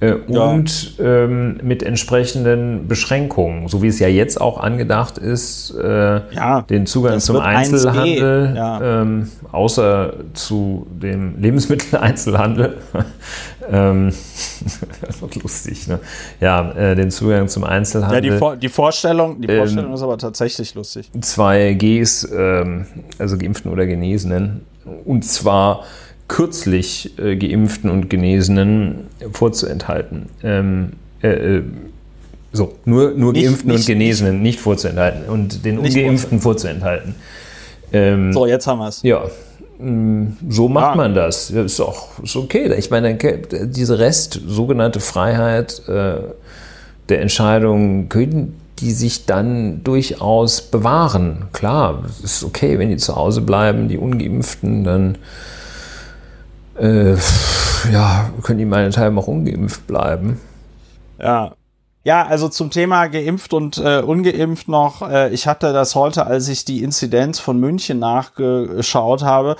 äh, 0.00 0.14
ja. 0.28 0.44
und 0.44 0.94
ähm, 1.00 1.58
mit 1.62 1.82
entsprechenden 1.82 2.86
Beschränkungen, 2.86 3.68
so 3.68 3.82
wie 3.82 3.88
es 3.88 3.98
ja 3.98 4.08
jetzt 4.08 4.40
auch 4.40 4.58
angedacht 4.58 5.18
ist, 5.18 5.74
äh, 5.74 6.20
ja, 6.34 6.62
den 6.62 6.86
Zugang 6.86 7.18
zum 7.18 7.36
Einzelhandel, 7.36 8.52
ja. 8.54 9.02
ähm, 9.02 9.28
außer 9.50 10.14
zu 10.34 10.86
dem 10.90 11.34
Lebensmitteleinzelhandel. 11.40 12.76
ähm, 13.70 14.12
das 15.00 15.20
wird 15.20 15.34
lustig, 15.42 15.88
ne? 15.88 15.98
Ja, 16.40 16.70
äh, 16.72 16.94
den 16.94 17.10
Zugang 17.10 17.48
zum 17.48 17.64
Einzelhandel. 17.64 18.24
Ja, 18.24 18.32
die, 18.32 18.38
Vor 18.38 18.56
die 18.56 18.68
Vorstellung, 18.68 19.40
die 19.40 19.48
Vorstellung 19.48 19.90
ähm, 19.90 19.94
ist 19.94 20.02
aber 20.02 20.18
tatsächlich 20.18 20.74
lustig. 20.74 21.10
Zwei 21.20 21.74
Gs, 21.74 22.28
ähm, 22.32 22.86
also 23.18 23.36
Geimpften 23.36 23.72
oder 23.72 23.86
Genesenen, 23.86 24.62
und 25.04 25.24
zwar 25.24 25.84
kürzlich 26.28 27.18
äh, 27.18 27.36
Geimpften 27.36 27.90
und 27.90 28.10
Genesenen 28.10 29.06
vorzuenthalten. 29.32 30.26
Ähm, 30.42 30.92
äh, 31.22 31.28
äh, 31.28 31.62
so, 32.52 32.74
nur, 32.84 33.10
nur 33.12 33.32
nicht, 33.32 33.44
Geimpften 33.44 33.70
nicht, 33.70 33.80
und 33.80 33.86
Genesenen 33.86 34.34
nicht, 34.34 34.42
nicht, 34.42 34.60
vorzuenthalten 34.60 35.28
und 35.28 35.64
den 35.64 35.78
Ungeimpften 35.78 36.40
vorzuenthalten. 36.40 37.14
Ähm, 37.92 38.32
so, 38.32 38.46
jetzt 38.46 38.66
haben 38.66 38.78
wir 38.78 38.88
es. 38.88 39.02
Ja, 39.02 39.24
mm, 39.78 40.36
so 40.48 40.68
macht 40.68 40.92
ja. 40.92 40.96
man 40.96 41.14
das. 41.14 41.48
das. 41.48 41.72
Ist 41.72 41.80
auch 41.80 42.22
ist 42.22 42.36
okay. 42.36 42.72
Ich 42.74 42.90
meine, 42.90 43.16
diese 43.16 43.98
Rest, 43.98 44.40
sogenannte 44.46 45.00
Freiheit 45.00 45.82
äh, 45.88 46.16
der 47.08 47.20
Entscheidung, 47.20 48.08
können 48.08 48.54
die 48.80 48.92
sich 48.92 49.26
dann 49.26 49.82
durchaus 49.82 50.62
bewahren. 50.62 51.46
Klar, 51.52 52.04
es 52.08 52.20
ist 52.20 52.44
okay, 52.44 52.78
wenn 52.78 52.90
die 52.90 52.96
zu 52.96 53.16
Hause 53.16 53.40
bleiben, 53.40 53.88
die 53.88 53.98
Ungeimpften, 53.98 54.84
dann 54.84 55.18
äh, 56.80 57.16
ja, 57.92 58.30
können 58.42 58.58
die 58.58 58.64
meinethalben 58.64 59.18
auch 59.18 59.28
ungeimpft 59.28 59.86
bleiben. 59.86 60.40
Ja. 61.18 61.54
Ja, 62.08 62.26
also 62.26 62.48
zum 62.48 62.70
Thema 62.70 63.08
geimpft 63.08 63.52
und 63.52 63.76
äh, 63.76 64.00
ungeimpft 64.00 64.66
noch. 64.66 65.06
Äh, 65.06 65.28
ich 65.34 65.46
hatte 65.46 65.74
das 65.74 65.94
heute, 65.94 66.24
als 66.24 66.48
ich 66.48 66.64
die 66.64 66.82
Inzidenz 66.82 67.38
von 67.38 67.60
München 67.60 67.98
nachgeschaut 67.98 69.22
habe. 69.22 69.56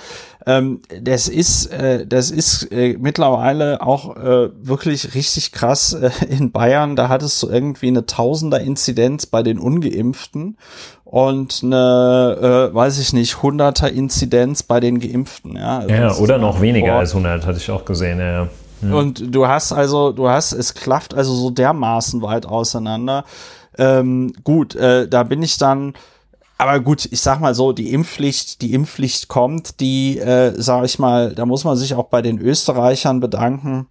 Ähm, 0.47 0.81
das 0.99 1.27
ist, 1.27 1.67
äh, 1.67 2.07
das 2.07 2.31
ist 2.31 2.71
äh, 2.71 2.97
mittlerweile 2.99 3.83
auch 3.83 4.17
äh, 4.17 4.49
wirklich 4.63 5.13
richtig 5.13 5.51
krass 5.51 5.93
äh, 5.93 6.09
in 6.27 6.51
Bayern. 6.51 6.95
Da 6.95 7.07
hattest 7.07 7.43
du 7.43 7.49
irgendwie 7.49 7.89
eine 7.89 8.07
Tausender 8.07 8.59
Inzidenz 8.61 9.27
bei 9.27 9.43
den 9.43 9.59
Ungeimpften 9.59 10.57
und 11.03 11.61
eine, 11.61 12.71
äh, 12.71 12.73
weiß 12.73 12.97
ich 12.97 13.13
nicht, 13.13 13.43
hunderter 13.43 13.91
Inzidenz 13.91 14.63
bei 14.63 14.79
den 14.79 14.99
Geimpften. 14.99 15.55
Ja, 15.55 15.81
also 15.81 15.93
ja 15.93 16.15
oder 16.15 16.39
noch 16.39 16.61
weniger 16.61 16.95
als 16.95 17.11
100, 17.11 17.45
hatte 17.45 17.59
ich 17.59 17.69
auch 17.69 17.85
gesehen. 17.85 18.17
Ja. 18.17 18.47
Und 18.81 19.35
du 19.35 19.47
hast 19.47 19.71
also, 19.71 20.11
du 20.11 20.29
hast, 20.29 20.53
es 20.53 20.73
klafft 20.73 21.13
also 21.13 21.33
so 21.33 21.49
dermaßen 21.49 22.21
weit 22.21 22.45
auseinander. 22.45 23.25
Ähm, 23.77 24.33
gut, 24.43 24.75
äh, 24.75 25.07
da 25.07 25.23
bin 25.23 25.41
ich 25.43 25.57
dann, 25.57 25.93
aber 26.57 26.79
gut, 26.79 27.07
ich 27.11 27.21
sag 27.21 27.39
mal 27.39 27.55
so, 27.55 27.71
die 27.71 27.93
Impfpflicht, 27.93 28.61
die 28.61 28.73
Impfpflicht 28.73 29.27
kommt, 29.27 29.79
die, 29.79 30.19
äh, 30.19 30.53
sag 30.61 30.85
ich 30.85 30.99
mal, 30.99 31.33
da 31.33 31.45
muss 31.45 31.63
man 31.63 31.77
sich 31.77 31.93
auch 31.95 32.07
bei 32.07 32.21
den 32.21 32.39
Österreichern 32.39 33.19
bedanken. 33.19 33.87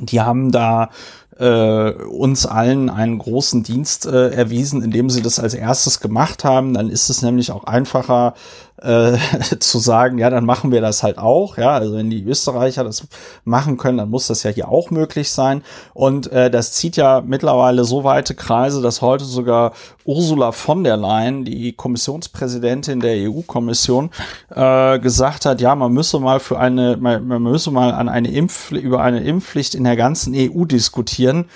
Die 0.00 0.20
haben 0.20 0.50
da 0.52 0.90
äh, 1.38 1.92
uns 1.92 2.46
allen 2.46 2.90
einen 2.90 3.18
großen 3.18 3.62
Dienst 3.62 4.06
äh, 4.06 4.30
erwiesen, 4.30 4.82
indem 4.82 5.10
sie 5.10 5.22
das 5.22 5.38
als 5.38 5.54
erstes 5.54 6.00
gemacht 6.00 6.44
haben. 6.44 6.74
Dann 6.74 6.88
ist 6.88 7.08
es 7.08 7.22
nämlich 7.22 7.52
auch 7.52 7.64
einfacher, 7.64 8.34
äh, 8.78 9.16
zu 9.58 9.78
sagen, 9.78 10.18
ja, 10.18 10.30
dann 10.30 10.44
machen 10.44 10.70
wir 10.72 10.80
das 10.80 11.02
halt 11.02 11.18
auch. 11.18 11.56
Ja, 11.58 11.70
also 11.70 11.94
wenn 11.94 12.10
die 12.10 12.24
Österreicher 12.24 12.84
das 12.84 13.06
machen 13.44 13.76
können, 13.76 13.98
dann 13.98 14.10
muss 14.10 14.26
das 14.26 14.42
ja 14.42 14.50
hier 14.50 14.68
auch 14.68 14.90
möglich 14.90 15.30
sein. 15.30 15.62
Und 15.94 16.30
äh, 16.32 16.50
das 16.50 16.72
zieht 16.72 16.96
ja 16.96 17.22
mittlerweile 17.24 17.84
so 17.84 18.04
weite 18.04 18.34
Kreise, 18.34 18.82
dass 18.82 19.02
heute 19.02 19.24
sogar 19.24 19.72
Ursula 20.04 20.52
von 20.52 20.84
der 20.84 20.96
Leyen, 20.96 21.44
die 21.44 21.72
Kommissionspräsidentin 21.72 23.00
der 23.00 23.30
EU-Kommission, 23.30 24.10
äh, 24.54 24.98
gesagt 24.98 25.46
hat, 25.46 25.60
ja, 25.60 25.74
man 25.74 25.92
müsse 25.92 26.20
mal 26.20 26.40
für 26.40 26.58
eine, 26.58 26.96
man, 26.96 27.26
man 27.26 27.42
müsse 27.42 27.70
mal 27.70 27.92
an 27.92 28.08
eine 28.08 28.30
Impf 28.30 28.72
über 28.72 29.00
eine 29.02 29.20
Impfpflicht 29.20 29.74
in 29.74 29.84
der 29.84 29.96
ganzen 29.96 30.34
EU 30.34 30.64
diskutieren, 30.64 31.46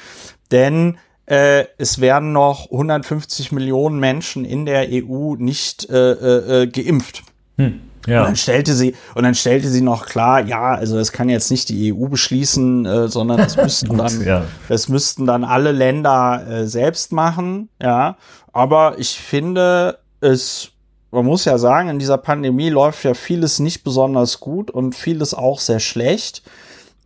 denn 0.51 0.99
äh, 1.31 1.67
es 1.79 2.01
werden 2.01 2.33
noch 2.33 2.73
150 2.73 3.53
Millionen 3.53 4.01
Menschen 4.01 4.45
in 4.45 4.67
der 4.67 4.89
EU 4.91 5.37
nicht 5.37 5.89
äh, 5.89 6.11
äh, 6.13 6.63
äh, 6.63 6.67
geimpft. 6.67 7.23
Hm. 7.57 7.81
Ja. 8.07 8.21
Und 8.21 8.27
dann 8.29 8.37
stellte 8.37 8.73
sie 8.73 8.97
und 9.15 9.23
dann 9.23 9.37
stellte 9.37 9.69
sie 9.69 9.81
noch 9.81 10.07
klar, 10.07 10.45
ja, 10.45 10.75
also 10.75 10.97
das 10.97 11.13
kann 11.13 11.29
jetzt 11.29 11.51
nicht 11.51 11.69
die 11.69 11.93
EU 11.93 12.09
beschließen, 12.09 12.85
äh, 12.85 13.09
sondern 13.09 13.37
das 13.37 13.57
müssten 13.63 13.97
dann, 13.97 14.25
ja. 14.25 14.45
das 14.69 14.89
müssten 14.89 15.25
dann 15.25 15.45
alle 15.45 15.71
Länder 15.71 16.45
äh, 16.49 16.67
selbst 16.67 17.13
machen, 17.13 17.69
ja. 17.81 18.17
Aber 18.53 18.99
ich 18.99 19.17
finde 19.17 19.99
es, 20.21 20.73
man 21.13 21.27
muss 21.27 21.45
ja 21.45 21.59
sagen, 21.59 21.91
in 21.91 22.01
dieser 22.01 22.19
Pandemie 22.19 22.71
läuft 22.71 23.05
ja 23.05 23.15
vieles 23.15 23.61
nicht 23.61 23.85
besonders 23.85 24.41
gut 24.41 24.73
und 24.73 24.97
vieles 24.97 25.33
auch 25.33 25.61
sehr 25.61 25.81
schlecht. 25.81 26.43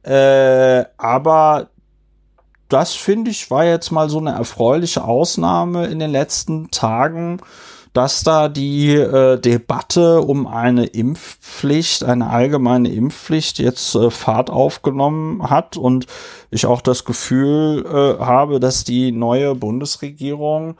Äh, 0.02 0.84
aber 0.96 1.68
das 2.68 2.94
finde 2.94 3.30
ich 3.30 3.50
war 3.50 3.64
jetzt 3.64 3.90
mal 3.90 4.08
so 4.08 4.18
eine 4.18 4.32
erfreuliche 4.32 5.04
Ausnahme 5.04 5.86
in 5.86 5.98
den 5.98 6.10
letzten 6.10 6.70
Tagen, 6.70 7.40
dass 7.94 8.24
da 8.24 8.48
die 8.48 8.92
äh, 8.96 9.38
Debatte 9.38 10.20
um 10.20 10.48
eine 10.48 10.86
Impfpflicht, 10.86 12.02
eine 12.02 12.28
allgemeine 12.28 12.88
Impfpflicht 12.88 13.60
jetzt 13.60 13.94
äh, 13.94 14.10
Fahrt 14.10 14.50
aufgenommen 14.50 15.48
hat 15.48 15.76
und 15.76 16.06
ich 16.50 16.66
auch 16.66 16.80
das 16.80 17.04
Gefühl 17.04 17.84
äh, 17.86 18.22
habe, 18.22 18.58
dass 18.58 18.82
die 18.82 19.12
neue 19.12 19.54
Bundesregierung 19.54 20.76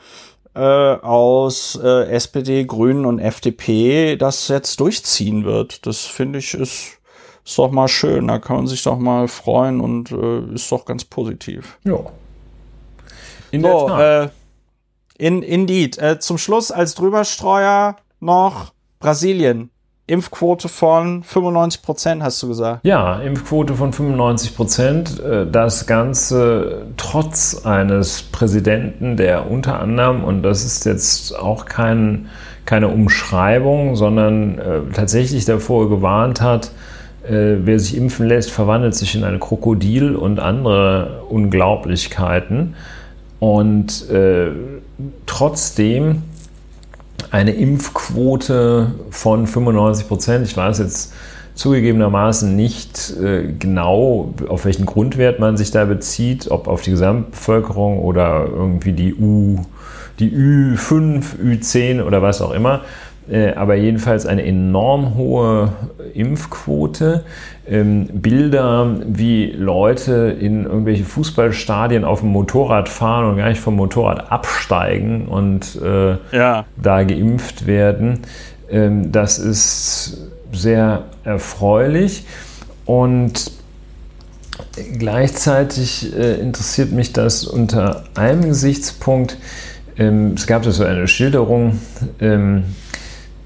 äh, 0.54 0.60
aus 0.60 1.78
äh, 1.82 2.08
SPD, 2.10 2.64
Grünen 2.64 3.06
und 3.06 3.20
FDP 3.20 4.16
das 4.16 4.48
jetzt 4.48 4.80
durchziehen 4.80 5.44
wird. 5.44 5.86
Das 5.86 6.00
finde 6.00 6.40
ich 6.40 6.54
ist 6.54 6.98
ist 7.44 7.58
doch 7.58 7.70
mal 7.70 7.88
schön, 7.88 8.28
da 8.28 8.38
kann 8.38 8.56
man 8.56 8.66
sich 8.66 8.82
doch 8.82 8.98
mal 8.98 9.28
freuen 9.28 9.80
und 9.80 10.10
äh, 10.12 10.54
ist 10.54 10.70
doch 10.72 10.84
ganz 10.84 11.04
positiv. 11.04 11.78
Ja. 11.84 11.98
In 13.50 13.62
so. 13.62 13.88
Äh, 13.88 14.28
in, 15.16 15.42
indeed. 15.42 15.98
Äh, 15.98 16.18
zum 16.18 16.38
Schluss 16.38 16.72
als 16.72 16.94
Drüberstreuer 16.94 17.96
noch 18.20 18.72
Brasilien. 18.98 19.70
Impfquote 20.06 20.68
von 20.68 21.22
95 21.22 21.80
Prozent, 21.82 22.22
hast 22.22 22.42
du 22.42 22.48
gesagt. 22.48 22.84
Ja, 22.84 23.20
Impfquote 23.20 23.74
von 23.74 23.92
95 23.92 24.54
Prozent. 24.54 25.20
Äh, 25.20 25.46
das 25.50 25.86
Ganze 25.86 26.88
trotz 26.96 27.64
eines 27.64 28.22
Präsidenten, 28.22 29.16
der 29.16 29.50
unter 29.50 29.80
anderem, 29.80 30.24
und 30.24 30.42
das 30.42 30.64
ist 30.64 30.84
jetzt 30.84 31.38
auch 31.38 31.64
kein, 31.64 32.28
keine 32.66 32.88
Umschreibung, 32.88 33.96
sondern 33.96 34.58
äh, 34.58 34.80
tatsächlich 34.92 35.46
davor 35.46 35.88
gewarnt 35.88 36.42
hat, 36.42 36.70
äh, 37.28 37.56
wer 37.64 37.78
sich 37.78 37.96
impfen 37.96 38.26
lässt, 38.28 38.50
verwandelt 38.50 38.94
sich 38.94 39.14
in 39.14 39.24
ein 39.24 39.40
Krokodil 39.40 40.14
und 40.16 40.40
andere 40.40 41.22
Unglaublichkeiten. 41.28 42.74
Und 43.40 44.08
äh, 44.10 44.50
trotzdem 45.26 46.22
eine 47.30 47.52
Impfquote 47.52 48.92
von 49.10 49.46
95 49.46 50.08
Prozent. 50.08 50.46
Ich 50.46 50.56
weiß 50.56 50.78
jetzt 50.78 51.12
zugegebenermaßen 51.54 52.54
nicht 52.54 53.12
äh, 53.20 53.52
genau, 53.58 54.34
auf 54.48 54.64
welchen 54.64 54.86
Grundwert 54.86 55.38
man 55.38 55.56
sich 55.56 55.70
da 55.70 55.84
bezieht, 55.84 56.50
ob 56.50 56.68
auf 56.68 56.82
die 56.82 56.90
Gesamtbevölkerung 56.90 58.00
oder 58.00 58.46
irgendwie 58.46 58.92
die 58.92 59.14
U, 59.14 59.60
die 60.18 60.30
Ü5, 60.30 61.22
Ü10 61.42 62.02
oder 62.02 62.22
was 62.22 62.40
auch 62.40 62.52
immer. 62.52 62.82
Äh, 63.30 63.54
aber 63.54 63.74
jedenfalls 63.74 64.26
eine 64.26 64.44
enorm 64.44 65.14
hohe 65.14 65.72
Impfquote. 66.12 67.24
Ähm, 67.66 68.06
Bilder, 68.12 68.96
wie 69.06 69.52
Leute 69.52 70.36
in 70.38 70.64
irgendwelche 70.64 71.04
Fußballstadien 71.04 72.04
auf 72.04 72.20
dem 72.20 72.28
Motorrad 72.30 72.90
fahren 72.90 73.30
und 73.30 73.36
gar 73.38 73.48
nicht 73.48 73.60
vom 73.60 73.76
Motorrad 73.76 74.30
absteigen 74.30 75.26
und 75.26 75.80
äh, 75.82 76.16
ja. 76.36 76.66
da 76.76 77.02
geimpft 77.04 77.66
werden. 77.66 78.20
Ähm, 78.70 79.10
das 79.10 79.38
ist 79.38 80.30
sehr 80.52 81.04
erfreulich 81.24 82.26
und 82.84 83.50
gleichzeitig 84.98 86.14
äh, 86.14 86.34
interessiert 86.34 86.92
mich 86.92 87.12
das 87.12 87.44
unter 87.44 88.04
einem 88.14 88.42
Gesichtspunkt. 88.42 89.38
Ähm, 89.96 90.34
es 90.36 90.46
gab 90.46 90.64
so 90.64 90.84
eine 90.84 91.08
Schilderung, 91.08 91.78
ähm, 92.20 92.58
äh, 92.58 92.62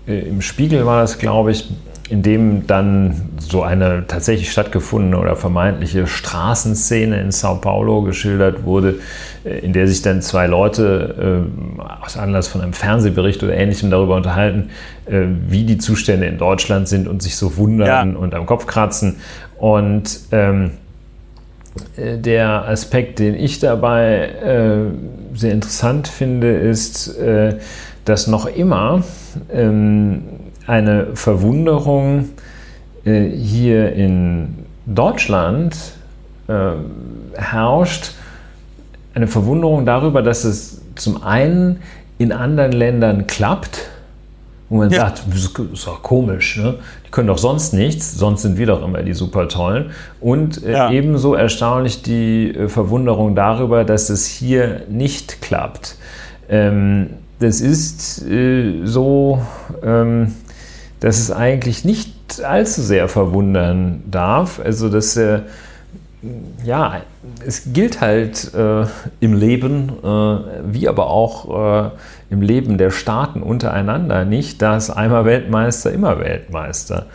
im 0.08 0.40
Spiegel 0.40 0.86
war 0.86 1.02
das, 1.02 1.18
glaube 1.18 1.52
ich, 1.52 1.68
in 2.08 2.22
dem 2.22 2.66
dann 2.66 3.28
so 3.38 3.62
eine 3.62 4.04
tatsächlich 4.06 4.50
stattgefundene 4.50 5.18
oder 5.18 5.36
vermeintliche 5.36 6.06
Straßenszene 6.06 7.20
in 7.20 7.30
Sao 7.32 7.56
Paulo 7.56 8.02
geschildert 8.02 8.64
wurde, 8.64 9.00
äh, 9.44 9.58
in 9.58 9.72
der 9.72 9.86
sich 9.86 10.00
dann 10.00 10.22
zwei 10.22 10.46
Leute 10.46 11.46
äh, 11.78 12.02
aus 12.02 12.16
Anlass 12.16 12.48
von 12.48 12.62
einem 12.62 12.72
Fernsehbericht 12.72 13.42
oder 13.42 13.54
ähnlichem 13.54 13.90
darüber 13.90 14.16
unterhalten, 14.16 14.70
äh, 15.06 15.24
wie 15.48 15.64
die 15.64 15.76
Zustände 15.76 16.26
in 16.26 16.38
Deutschland 16.38 16.88
sind 16.88 17.08
und 17.08 17.22
sich 17.22 17.36
so 17.36 17.56
wundern 17.56 18.12
ja. 18.12 18.18
und 18.18 18.34
am 18.34 18.46
Kopf 18.46 18.66
kratzen. 18.66 19.16
Und 19.58 20.20
ähm, 20.32 20.70
äh, 21.96 22.16
der 22.16 22.68
Aspekt, 22.68 23.18
den 23.18 23.34
ich 23.34 23.60
dabei 23.60 24.28
äh, 24.28 25.36
sehr 25.36 25.52
interessant 25.52 26.08
finde, 26.08 26.52
ist, 26.52 27.18
äh, 27.18 27.56
dass 28.08 28.26
noch 28.26 28.46
immer 28.46 29.02
ähm, 29.52 30.22
eine 30.66 31.08
Verwunderung 31.14 32.30
äh, 33.04 33.28
hier 33.28 33.92
in 33.92 34.64
Deutschland 34.86 35.76
äh, 36.46 36.70
herrscht, 37.34 38.12
eine 39.14 39.26
Verwunderung 39.26 39.84
darüber, 39.84 40.22
dass 40.22 40.44
es 40.44 40.80
zum 40.94 41.22
einen 41.22 41.80
in 42.18 42.32
anderen 42.32 42.72
Ländern 42.72 43.26
klappt, 43.26 43.88
wo 44.68 44.78
man 44.78 44.90
ja. 44.90 45.00
sagt, 45.00 45.22
das 45.30 45.44
ist 45.44 45.86
doch 45.86 46.02
komisch, 46.02 46.56
ne? 46.56 46.76
die 47.06 47.10
können 47.10 47.28
doch 47.28 47.38
sonst 47.38 47.72
nichts, 47.72 48.14
sonst 48.14 48.42
sind 48.42 48.58
wir 48.58 48.66
doch 48.66 48.82
immer 48.82 49.02
die 49.02 49.14
super 49.14 49.48
tollen. 49.48 49.90
Und 50.20 50.62
äh, 50.64 50.72
ja. 50.72 50.90
ebenso 50.90 51.34
erstaunlich 51.34 52.02
die 52.02 52.54
äh, 52.54 52.68
Verwunderung 52.68 53.34
darüber, 53.34 53.84
dass 53.84 54.10
es 54.10 54.26
hier 54.26 54.82
nicht 54.88 55.40
klappt. 55.40 55.96
Ähm, 56.50 57.10
das 57.38 57.60
ist 57.60 58.22
äh, 58.26 58.84
so, 58.84 59.40
ähm, 59.82 60.34
dass 61.00 61.18
es 61.18 61.30
eigentlich 61.30 61.84
nicht 61.84 62.42
allzu 62.42 62.82
sehr 62.82 63.08
verwundern 63.08 64.02
darf. 64.10 64.60
Also, 64.62 64.88
dass 64.88 65.16
äh, 65.16 65.40
ja, 66.64 67.02
es 67.46 67.72
gilt 67.72 68.00
halt 68.00 68.52
äh, 68.54 68.86
im 69.20 69.34
Leben, 69.34 69.90
äh, 70.02 70.36
wie 70.64 70.88
aber 70.88 71.08
auch 71.08 71.86
äh, 71.86 71.90
im 72.30 72.42
Leben 72.42 72.76
der 72.76 72.90
Staaten 72.90 73.42
untereinander 73.42 74.24
nicht, 74.24 74.60
dass 74.60 74.90
einmal 74.90 75.24
Weltmeister, 75.24 75.92
immer 75.92 76.18
Weltmeister. 76.18 77.06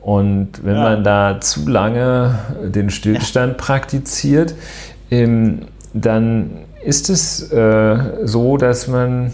Und 0.00 0.64
wenn 0.64 0.76
ja. 0.76 0.82
man 0.82 1.04
da 1.04 1.40
zu 1.40 1.68
lange 1.68 2.38
den 2.62 2.90
Stillstand 2.90 3.52
ja. 3.52 3.58
praktiziert, 3.58 4.54
ähm, 5.10 5.66
dann 5.92 6.50
ist 6.84 7.10
es 7.10 7.50
äh, 7.52 7.96
so, 8.24 8.56
dass 8.56 8.88
man 8.88 9.32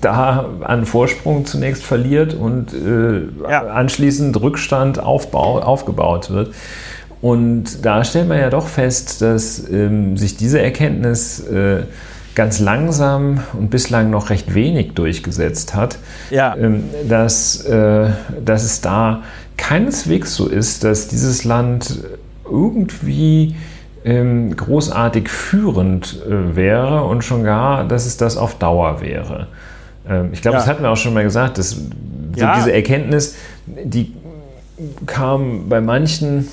da 0.00 0.48
an 0.62 0.86
Vorsprung 0.86 1.46
zunächst 1.46 1.82
verliert 1.82 2.34
und 2.34 2.72
äh, 2.72 3.48
ja. 3.48 3.66
anschließend 3.66 4.40
Rückstand 4.40 4.98
aufbau, 4.98 5.60
aufgebaut 5.60 6.30
wird. 6.30 6.54
Und 7.20 7.84
da 7.84 8.02
stellt 8.04 8.28
man 8.28 8.38
ja 8.38 8.50
doch 8.50 8.66
fest, 8.66 9.20
dass 9.20 9.68
ähm, 9.70 10.16
sich 10.16 10.36
diese 10.36 10.60
Erkenntnis 10.60 11.40
äh, 11.40 11.82
ganz 12.34 12.60
langsam 12.60 13.40
und 13.52 13.70
bislang 13.70 14.10
noch 14.10 14.30
recht 14.30 14.54
wenig 14.54 14.92
durchgesetzt 14.94 15.74
hat, 15.74 15.98
ja. 16.30 16.56
ähm, 16.56 16.84
dass, 17.08 17.64
äh, 17.64 18.10
dass 18.44 18.64
es 18.64 18.80
da 18.80 19.22
keineswegs 19.56 20.34
so 20.34 20.48
ist, 20.48 20.84
dass 20.84 21.08
dieses 21.08 21.44
Land 21.44 21.98
irgendwie 22.50 23.54
ähm, 24.04 24.56
großartig 24.56 25.28
führend 25.28 26.22
äh, 26.26 26.56
wäre 26.56 27.04
und 27.04 27.22
schon 27.22 27.44
gar, 27.44 27.84
dass 27.84 28.06
es 28.06 28.16
das 28.16 28.36
auf 28.36 28.58
Dauer 28.58 29.00
wäre. 29.00 29.48
Ähm, 30.08 30.30
ich 30.32 30.42
glaube, 30.42 30.54
ja. 30.56 30.60
das 30.60 30.68
hatten 30.68 30.82
wir 30.82 30.90
auch 30.90 30.96
schon 30.96 31.14
mal 31.14 31.24
gesagt, 31.24 31.58
dass 31.58 31.70
so 31.70 31.80
ja. 32.36 32.56
diese 32.56 32.72
Erkenntnis, 32.72 33.36
die 33.66 34.14
kam 35.06 35.68
bei 35.68 35.80
manchen 35.80 36.48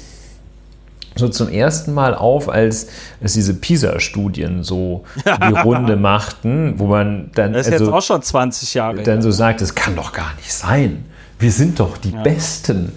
so 1.16 1.30
zum 1.30 1.50
ersten 1.50 1.94
Mal 1.94 2.14
auf, 2.14 2.50
als 2.50 2.88
es 3.22 3.34
diese 3.34 3.56
PISA-Studien 3.56 4.64
so 4.64 5.04
die 5.26 5.54
Runde 5.54 5.96
machten, 5.96 6.76
wo 6.78 6.86
man 6.86 7.32
dann. 7.34 7.54
Das 7.54 7.68
ist 7.68 7.74
also, 7.74 7.86
jetzt 7.86 7.94
auch 7.94 8.02
schon 8.02 8.22
20 8.22 8.74
Jahre. 8.74 9.04
Dann 9.04 9.22
so 9.22 9.32
sagt, 9.32 9.62
es 9.62 9.74
kann 9.74 9.96
doch 9.96 10.14
gar 10.14 10.36
nicht 10.36 10.54
sein. 10.54 11.06
Wir 11.40 11.52
sind 11.52 11.80
doch 11.80 11.98
die 11.98 12.12
ja. 12.12 12.22
Besten. 12.22 12.92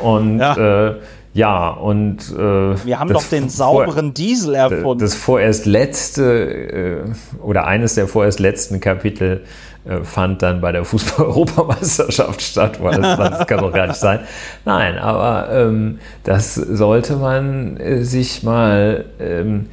Und 0.00 0.38
ja. 0.38 0.88
äh, 0.88 0.94
ja, 1.34 1.70
und 1.70 2.18
äh, 2.30 2.84
wir 2.84 2.98
haben 2.98 3.10
doch 3.10 3.24
den 3.24 3.48
sauberen 3.48 4.12
Diesel 4.12 4.54
erfunden. 4.54 4.98
Das 4.98 5.14
vorerst 5.14 5.64
letzte 5.64 7.04
äh, 7.04 7.42
oder 7.42 7.66
eines 7.66 7.94
der 7.94 8.06
vorerst 8.06 8.38
letzten 8.38 8.80
Kapitel 8.80 9.42
äh, 9.84 10.04
fand 10.04 10.42
dann 10.42 10.60
bei 10.60 10.72
der 10.72 10.84
Fußball-Europameisterschaft 10.84 12.42
statt, 12.42 12.82
weil 12.82 13.00
das, 13.00 13.16
das, 13.16 13.46
kann 13.46 13.60
doch 13.60 13.72
gar 13.72 13.86
nicht 13.86 13.98
sein. 13.98 14.20
Nein, 14.66 14.98
aber 14.98 15.48
ähm, 15.52 15.98
das 16.22 16.54
sollte 16.54 17.16
man 17.16 17.78
äh, 17.78 18.04
sich 18.04 18.42
mal, 18.42 19.06
ähm, 19.18 19.66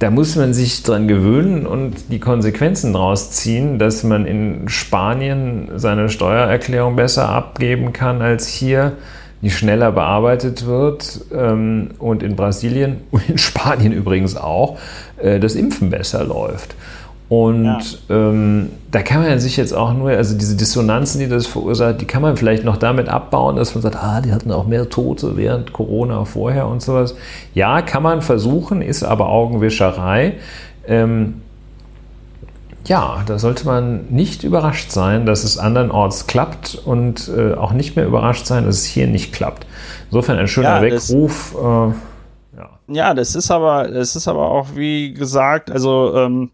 da 0.00 0.10
muss 0.10 0.34
man 0.34 0.52
sich 0.52 0.82
dran 0.82 1.06
gewöhnen 1.06 1.66
und 1.66 2.10
die 2.10 2.18
Konsequenzen 2.18 2.92
daraus 2.92 3.30
ziehen, 3.30 3.78
dass 3.78 4.02
man 4.02 4.26
in 4.26 4.68
Spanien 4.68 5.70
seine 5.76 6.10
Steuererklärung 6.10 6.96
besser 6.96 7.28
abgeben 7.28 7.92
kann 7.92 8.20
als 8.22 8.48
hier 8.48 8.92
die 9.42 9.50
schneller 9.50 9.92
bearbeitet 9.92 10.66
wird 10.66 11.20
ähm, 11.32 11.90
und 11.98 12.22
in 12.22 12.36
Brasilien 12.36 13.02
und 13.10 13.28
in 13.28 13.38
Spanien 13.38 13.92
übrigens 13.92 14.36
auch 14.36 14.78
äh, 15.18 15.38
das 15.40 15.54
Impfen 15.54 15.90
besser 15.90 16.24
läuft. 16.24 16.74
Und 17.28 17.64
ja. 17.64 17.80
ähm, 18.08 18.70
da 18.92 19.02
kann 19.02 19.22
man 19.22 19.40
sich 19.40 19.56
jetzt 19.56 19.72
auch 19.72 19.92
nur, 19.92 20.10
also 20.10 20.38
diese 20.38 20.56
Dissonanzen, 20.56 21.18
die 21.18 21.28
das 21.28 21.48
verursacht, 21.48 22.00
die 22.00 22.04
kann 22.04 22.22
man 22.22 22.36
vielleicht 22.36 22.64
noch 22.64 22.76
damit 22.76 23.08
abbauen, 23.08 23.56
dass 23.56 23.74
man 23.74 23.82
sagt, 23.82 23.96
ah, 23.96 24.20
die 24.20 24.32
hatten 24.32 24.52
auch 24.52 24.66
mehr 24.68 24.88
Tote 24.88 25.36
während 25.36 25.72
Corona 25.72 26.24
vorher 26.24 26.68
und 26.68 26.82
sowas. 26.82 27.16
Ja, 27.52 27.82
kann 27.82 28.04
man 28.04 28.22
versuchen, 28.22 28.80
ist 28.80 29.02
aber 29.02 29.28
Augenwischerei. 29.28 30.34
Ähm, 30.86 31.42
ja, 32.86 33.22
da 33.26 33.38
sollte 33.38 33.66
man 33.66 34.06
nicht 34.10 34.44
überrascht 34.44 34.90
sein, 34.90 35.26
dass 35.26 35.44
es 35.44 35.58
andernorts 35.58 36.26
klappt 36.26 36.74
und 36.84 37.28
äh, 37.28 37.54
auch 37.54 37.72
nicht 37.72 37.96
mehr 37.96 38.06
überrascht 38.06 38.46
sein, 38.46 38.64
dass 38.64 38.76
es 38.76 38.84
hier 38.84 39.06
nicht 39.06 39.32
klappt. 39.32 39.66
Insofern 40.10 40.38
ein 40.38 40.48
schöner 40.48 40.76
ja, 40.76 40.82
Weckruf. 40.82 41.54
Äh, 41.54 42.56
ja. 42.56 42.70
ja, 42.88 43.14
das 43.14 43.34
ist 43.34 43.50
aber, 43.50 43.88
das 43.88 44.14
ist 44.14 44.28
aber 44.28 44.50
auch 44.50 44.68
wie 44.74 45.12
gesagt, 45.14 45.70
also 45.70 46.14
ähm, 46.16 46.50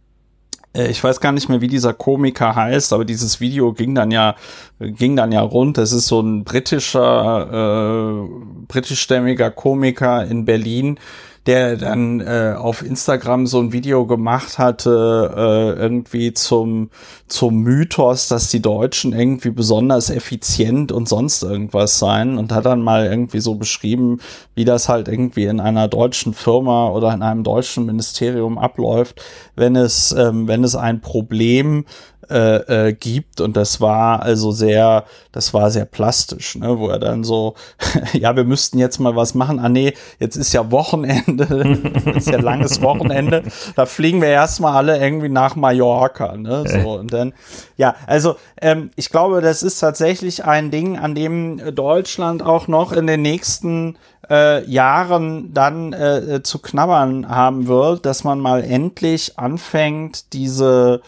äh, 0.74 0.88
ich 0.88 1.02
weiß 1.02 1.20
gar 1.20 1.32
nicht 1.32 1.48
mehr, 1.48 1.60
wie 1.60 1.68
dieser 1.68 1.92
Komiker 1.92 2.54
heißt, 2.54 2.92
aber 2.92 3.04
dieses 3.04 3.40
Video 3.40 3.72
ging 3.72 3.94
dann 3.94 4.10
ja, 4.10 4.34
ging 4.80 5.16
dann 5.16 5.32
ja 5.32 5.40
rund. 5.42 5.78
Das 5.78 5.92
ist 5.92 6.06
so 6.06 6.20
ein 6.20 6.44
britischer, 6.44 8.24
äh, 8.24 8.28
britischstämmiger 8.68 9.50
Komiker 9.50 10.24
in 10.24 10.44
Berlin, 10.44 10.98
der 11.46 11.76
dann 11.76 12.20
äh, 12.20 12.54
auf 12.56 12.82
Instagram 12.82 13.46
so 13.46 13.60
ein 13.60 13.72
Video 13.72 14.06
gemacht 14.06 14.58
hatte, 14.58 15.32
äh, 15.36 15.80
irgendwie 15.80 16.32
zum, 16.32 16.90
zum 17.26 17.62
Mythos, 17.62 18.28
dass 18.28 18.48
die 18.48 18.62
Deutschen 18.62 19.12
irgendwie 19.12 19.50
besonders 19.50 20.08
effizient 20.10 20.92
und 20.92 21.08
sonst 21.08 21.42
irgendwas 21.42 21.98
seien 21.98 22.38
und 22.38 22.52
hat 22.52 22.66
dann 22.66 22.82
mal 22.82 23.06
irgendwie 23.06 23.40
so 23.40 23.56
beschrieben, 23.56 24.20
wie 24.54 24.64
das 24.64 24.88
halt 24.88 25.08
irgendwie 25.08 25.44
in 25.44 25.58
einer 25.58 25.88
deutschen 25.88 26.32
Firma 26.32 26.90
oder 26.90 27.12
in 27.12 27.22
einem 27.22 27.42
deutschen 27.42 27.86
Ministerium 27.86 28.56
abläuft, 28.58 29.20
wenn 29.56 29.74
es, 29.74 30.12
ähm, 30.12 30.46
wenn 30.46 30.62
es 30.62 30.76
ein 30.76 31.00
Problem 31.00 31.84
äh, 32.30 32.88
äh, 32.88 32.92
gibt. 32.92 33.40
Und 33.40 33.56
das 33.56 33.80
war 33.80 34.22
also 34.22 34.52
sehr, 34.52 35.04
das 35.32 35.52
war 35.54 35.70
sehr 35.70 35.84
plastisch, 35.84 36.56
ne, 36.56 36.78
wo 36.78 36.88
er 36.88 36.98
dann 36.98 37.24
so, 37.24 37.54
ja, 38.12 38.36
wir 38.36 38.44
müssten 38.44 38.78
jetzt 38.78 39.00
mal 39.00 39.16
was 39.16 39.34
machen. 39.34 39.58
Ah 39.58 39.68
nee, 39.68 39.94
jetzt 40.18 40.36
ist 40.36 40.52
ja 40.52 40.70
Wochenende, 40.70 41.44
ist 42.14 42.30
ja 42.30 42.40
langes 42.40 42.80
Wochenende, 42.80 43.42
da 43.76 43.86
fliegen 43.86 44.20
wir 44.20 44.28
erstmal 44.28 44.76
alle 44.76 44.98
irgendwie 44.98 45.28
nach 45.28 45.56
Mallorca, 45.56 46.36
ne, 46.36 46.64
so 46.66 46.92
und 46.92 47.12
dann, 47.12 47.32
ja, 47.76 47.94
also 48.06 48.36
ähm, 48.60 48.90
ich 48.96 49.10
glaube, 49.10 49.40
das 49.40 49.62
ist 49.62 49.80
tatsächlich 49.80 50.44
ein 50.44 50.70
Ding, 50.70 50.98
an 50.98 51.14
dem 51.14 51.74
Deutschland 51.74 52.42
auch 52.42 52.68
noch 52.68 52.92
in 52.92 53.06
den 53.06 53.22
nächsten 53.22 53.96
äh, 54.30 54.64
Jahren 54.70 55.52
dann 55.52 55.92
äh, 55.92 56.42
zu 56.42 56.60
knabbern 56.60 57.28
haben 57.28 57.66
wird, 57.66 58.06
dass 58.06 58.24
man 58.24 58.38
mal 58.38 58.62
endlich 58.62 59.38
anfängt, 59.38 60.32
diese 60.32 61.02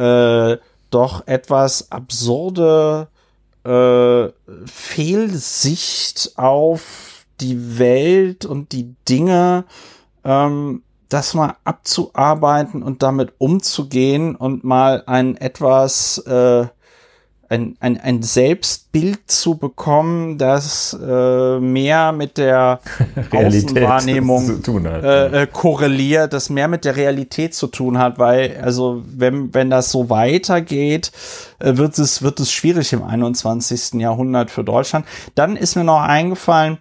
äh, 0.00 0.58
doch 0.90 1.26
etwas 1.26 1.92
absurde 1.92 3.08
äh, 3.64 4.28
Fehlsicht 4.66 6.32
auf 6.36 7.26
die 7.40 7.78
Welt 7.78 8.44
und 8.44 8.72
die 8.72 8.94
Dinge, 9.08 9.64
ähm, 10.24 10.82
das 11.08 11.34
mal 11.34 11.56
abzuarbeiten 11.64 12.82
und 12.82 13.02
damit 13.02 13.34
umzugehen 13.38 14.36
und 14.36 14.64
mal 14.64 15.02
ein 15.06 15.36
etwas 15.36 16.18
äh, 16.18 16.66
ein, 17.50 17.76
ein, 17.80 18.00
ein 18.00 18.22
Selbstbild 18.22 19.28
zu 19.28 19.56
bekommen, 19.56 20.38
das 20.38 20.96
äh, 21.04 21.58
mehr 21.58 22.12
mit 22.12 22.38
der 22.38 22.80
Außenwahrnehmung 23.32 24.62
hat, 24.84 25.04
äh, 25.04 25.42
äh, 25.42 25.46
korreliert, 25.48 26.32
das 26.32 26.48
mehr 26.48 26.68
mit 26.68 26.84
der 26.84 26.94
Realität 26.94 27.54
zu 27.54 27.66
tun 27.66 27.98
hat, 27.98 28.20
weil 28.20 28.56
also 28.62 29.02
wenn, 29.04 29.52
wenn 29.52 29.68
das 29.68 29.90
so 29.90 30.08
weitergeht, 30.08 31.10
äh, 31.58 31.76
wird 31.76 31.98
es, 31.98 32.22
wird 32.22 32.38
es 32.38 32.52
schwierig 32.52 32.92
im 32.92 33.02
21. 33.02 34.00
Jahrhundert 34.00 34.52
für 34.52 34.62
Deutschland. 34.62 35.04
Dann 35.34 35.56
ist 35.56 35.74
mir 35.74 35.84
noch 35.84 36.02
eingefallen, 36.02 36.78